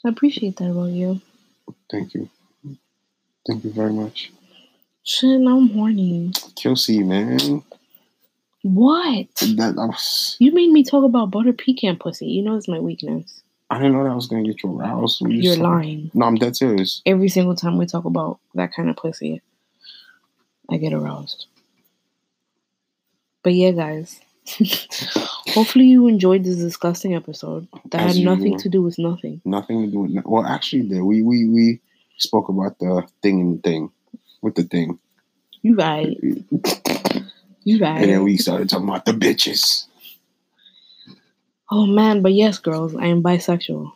I 0.05 0.09
appreciate 0.09 0.57
that 0.57 0.71
about 0.71 0.91
you. 0.91 1.21
Thank 1.91 2.15
you. 2.15 2.29
Thank 3.47 3.65
you 3.65 3.71
very 3.71 3.93
much. 3.93 4.33
Shit, 5.05 5.41
I'm 5.41 5.69
horny. 5.69 6.33
Kill 6.57 6.77
C, 6.77 7.03
man. 7.03 7.63
What? 8.69 9.27
That 9.57 9.75
I 9.79 9.87
was. 9.87 10.37
You 10.39 10.53
made 10.53 10.71
me 10.71 10.85
talk 10.85 11.05
about 11.05 11.31
butter 11.31 11.53
pecan 11.53 11.97
pussy. 11.97 12.27
You 12.27 12.43
know 12.43 12.57
it's 12.57 12.69
my 12.69 12.79
weakness. 12.81 13.43
I 13.71 13.77
didn't 13.79 13.93
know 13.93 14.05
that 14.05 14.15
was 14.15 14.27
gonna 14.27 14.45
get 14.45 14.63
you 14.63 14.79
aroused. 14.79 15.21
You 15.23 15.29
You're 15.29 15.57
lying. 15.57 16.11
No, 16.15 16.27
I'm 16.27 16.37
dead 16.37 16.57
serious. 16.57 17.03
every 17.07 17.29
single 17.29 17.55
time 17.55 17.77
we 17.79 17.87
talk 17.87 18.05
about 18.05 18.41
that 18.55 18.73
kind 18.75 18.89
of 18.91 18.97
pussy, 18.97 19.43
I 20.71 20.77
get 20.79 20.93
aroused. 20.93 21.47
But 23.43 23.55
yeah, 23.55 23.71
guys. 23.73 24.21
Hopefully 25.49 25.85
you 25.87 26.07
enjoyed 26.07 26.43
this 26.45 26.57
disgusting 26.57 27.15
episode 27.15 27.69
that 27.91 28.01
As 28.01 28.17
had 28.17 28.25
nothing 28.25 28.45
usual. 28.53 28.59
to 28.61 28.69
do 28.71 28.83
with 28.83 28.99
nothing. 28.99 29.41
Nothing 29.45 29.85
to 29.87 29.91
do 29.93 29.99
with. 30.01 30.25
Well, 30.25 30.45
actually, 30.47 30.83
there 30.89 31.05
we 31.05 31.23
we 31.23 31.47
we 31.49 31.81
spoke 32.17 32.49
about 32.49 32.79
the 32.79 33.07
thing 33.23 33.41
and 33.41 33.63
thing 33.63 33.91
with 34.43 34.55
the 34.55 34.63
thing, 34.65 34.99
You 35.63 35.75
right. 35.77 36.17
You 37.69 37.79
right. 37.81 38.01
and 38.03 38.11
then 38.11 38.23
we 38.25 38.37
started 38.39 38.71
talking 38.71 38.89
about 38.89 39.05
the 39.05 39.13
bitches. 39.13 39.85
oh 41.71 41.85
man, 41.87 42.23
but 42.23 42.33
yes, 42.33 42.59
girls, 42.59 42.95
I 42.97 43.07
am 43.07 43.23
bisexual. 43.23 43.93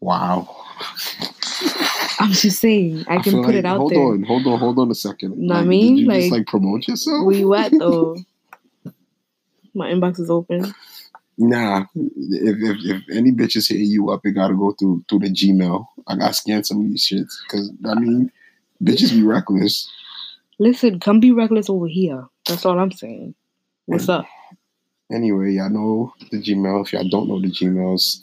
Wow. 0.00 0.48
I'm 2.20 2.32
just 2.32 2.58
saying, 2.60 3.04
I, 3.08 3.18
can 3.18 3.32
put 3.34 3.46
like- 3.46 3.54
it 3.56 3.64
out 3.64 3.78
hold 3.78 3.92
there. 3.92 4.00
on, 4.00 4.22
hold 4.24 4.46
on, 4.48 4.58
hold 4.58 4.78
on 4.80 4.90
a 4.90 4.94
second. 4.94 5.36
Know 5.38 5.54
what 5.54 5.60
I 5.60 5.64
mean? 5.64 5.96
Did 5.96 6.02
you 6.02 6.08
Like, 6.08 6.20
just 6.22 6.32
like 6.32 6.46
promote 6.48 6.88
yourself? 6.88 7.26
We 7.26 7.38
you 7.38 7.54
at 7.54 7.70
though? 7.78 8.16
My 9.74 9.88
inbox 9.90 10.18
is 10.18 10.30
open. 10.30 10.74
Nah, 11.40 11.84
if, 11.94 12.56
if 12.58 12.76
if 12.84 13.16
any 13.16 13.30
bitches 13.30 13.68
hitting 13.68 13.86
you 13.86 14.10
up, 14.10 14.26
it 14.26 14.32
gotta 14.32 14.54
go 14.56 14.72
through 14.72 15.04
through 15.08 15.20
the 15.20 15.28
Gmail. 15.30 15.86
I 16.08 16.16
gotta 16.16 16.34
scan 16.34 16.64
some 16.64 16.80
of 16.80 16.88
these 16.90 17.06
shits 17.06 17.34
because 17.44 17.70
I 17.86 17.94
mean, 17.94 18.32
bitches 18.82 19.12
be 19.12 19.22
reckless. 19.22 19.88
Listen, 20.58 20.98
come 20.98 21.20
be 21.20 21.30
reckless 21.30 21.70
over 21.70 21.86
here. 21.86 22.26
That's 22.48 22.64
all 22.64 22.78
I'm 22.78 22.92
saying. 22.92 23.34
What's 23.86 24.08
up? 24.08 24.26
Anyway, 25.12 25.52
y'all 25.52 25.70
know 25.70 26.14
the 26.30 26.38
Gmail. 26.42 26.84
If 26.84 26.92
y'all 26.92 27.08
don't 27.08 27.28
know 27.28 27.40
the 27.40 27.48
Gmails, 27.48 28.20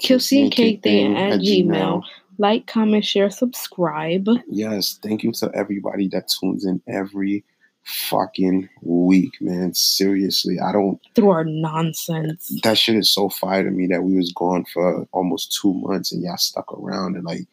QC 0.00 0.44
and 0.44 0.52
Cake 0.52 0.82
Thing 0.82 1.16
at 1.16 1.40
Gmail. 1.40 2.02
Like, 2.38 2.66
comment, 2.66 3.04
share, 3.04 3.30
subscribe. 3.30 4.28
Yes, 4.48 4.98
thank 5.02 5.22
you 5.22 5.32
to 5.32 5.50
everybody 5.54 6.08
that 6.08 6.28
tunes 6.28 6.64
in 6.64 6.80
every 6.88 7.44
fucking 7.84 8.68
week, 8.82 9.40
man. 9.40 9.74
Seriously, 9.74 10.58
I 10.58 10.72
don't. 10.72 11.00
Through 11.14 11.30
our 11.30 11.44
nonsense. 11.44 12.60
That 12.62 12.78
shit 12.78 12.96
is 12.96 13.10
so 13.10 13.28
fire 13.28 13.62
to 13.62 13.70
me 13.70 13.86
that 13.88 14.02
we 14.02 14.16
was 14.16 14.32
gone 14.32 14.64
for 14.72 15.06
almost 15.12 15.56
two 15.60 15.74
months 15.74 16.12
and 16.12 16.22
y'all 16.22 16.36
stuck 16.36 16.72
around 16.72 17.16
and 17.16 17.24
like 17.24 17.46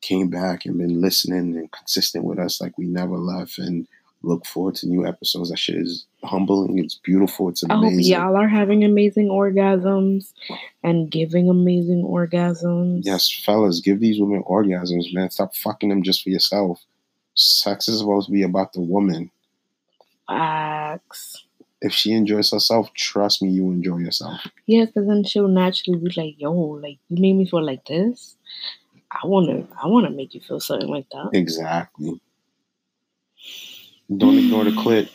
came 0.00 0.28
back 0.28 0.64
and 0.64 0.78
been 0.78 1.00
listening 1.00 1.56
and 1.56 1.72
consistent 1.72 2.24
with 2.24 2.38
us 2.38 2.60
like 2.60 2.76
we 2.78 2.86
never 2.86 3.16
left 3.16 3.58
and 3.58 3.88
look 4.22 4.44
forward 4.46 4.74
to 4.76 4.86
new 4.86 5.06
episodes. 5.06 5.50
That 5.50 5.58
shit 5.58 5.76
is 5.76 6.06
humbling. 6.24 6.78
It's 6.78 6.96
beautiful. 6.96 7.48
It's 7.48 7.64
I 7.64 7.74
hope 7.74 7.92
amazing. 7.92 8.12
y'all 8.12 8.36
are 8.36 8.48
having 8.48 8.84
amazing 8.84 9.28
orgasms 9.28 10.32
and 10.82 11.10
giving 11.10 11.48
amazing 11.48 12.02
orgasms. 12.04 13.02
Yes, 13.04 13.30
fellas, 13.30 13.80
give 13.80 14.00
these 14.00 14.20
women 14.20 14.42
orgasms, 14.44 15.12
man. 15.12 15.30
Stop 15.30 15.54
fucking 15.56 15.88
them 15.88 16.02
just 16.02 16.22
for 16.22 16.30
yourself. 16.30 16.82
Sex 17.34 17.88
is 17.88 18.00
supposed 18.00 18.26
to 18.26 18.32
be 18.32 18.42
about 18.42 18.72
the 18.72 18.80
woman. 18.80 19.30
Facts. 20.26 21.44
If 21.80 21.92
she 21.92 22.12
enjoys 22.12 22.50
herself, 22.50 22.92
trust 22.94 23.40
me, 23.40 23.50
you 23.50 23.70
enjoy 23.70 23.98
yourself. 23.98 24.40
Yes, 24.66 24.88
because 24.88 25.06
then 25.06 25.22
she'll 25.22 25.46
naturally 25.46 26.00
be 26.00 26.12
like, 26.16 26.34
yo, 26.40 26.52
like, 26.52 26.98
you 27.08 27.22
made 27.22 27.34
me 27.34 27.46
feel 27.46 27.64
like 27.64 27.86
this. 27.86 28.34
I 29.10 29.26
wanna 29.26 29.66
I 29.82 29.86
wanna 29.86 30.10
make 30.10 30.34
you 30.34 30.40
feel 30.40 30.60
something 30.60 30.88
like 30.88 31.08
that. 31.10 31.30
Exactly. 31.32 32.20
Don't 34.16 34.38
ignore 34.38 34.64
the 34.64 34.70
clit. 34.70 35.10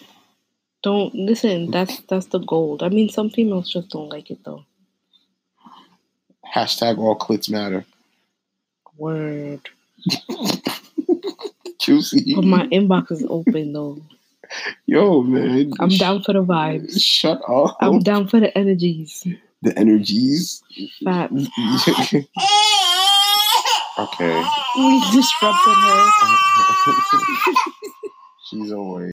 Don't 0.83 1.13
listen, 1.15 1.67
mm. 1.67 1.71
that's 1.71 2.01
that's 2.01 2.27
the 2.27 2.39
gold. 2.39 2.83
I 2.83 2.89
mean 2.89 3.09
some 3.09 3.29
females 3.29 3.71
just 3.71 3.89
don't 3.89 4.09
like 4.09 4.29
it 4.29 4.43
though. 4.43 4.65
Hashtag 6.53 6.99
all 6.99 7.17
clits 7.17 7.49
matter. 7.49 7.85
Word. 8.97 9.61
Juicy. 11.79 12.35
But 12.35 12.43
my 12.45 12.67
inbox 12.67 13.11
is 13.11 13.25
open 13.27 13.73
though. 13.73 14.01
Yo, 14.85 15.23
man. 15.23 15.73
I'm 15.79 15.89
down 15.89 16.21
for 16.21 16.33
the 16.33 16.43
vibes. 16.43 17.01
Shut 17.01 17.41
up. 17.49 17.77
I'm 17.81 17.99
down 17.99 18.27
for 18.27 18.39
the 18.39 18.55
energies. 18.55 19.25
the 19.63 19.77
energies. 19.79 20.61
Facts. 21.03 21.33
okay. 23.99 24.43
We 24.77 25.01
disrupted 25.11 25.73
her. 25.73 26.11
She's 28.53 28.71
away. 28.71 29.01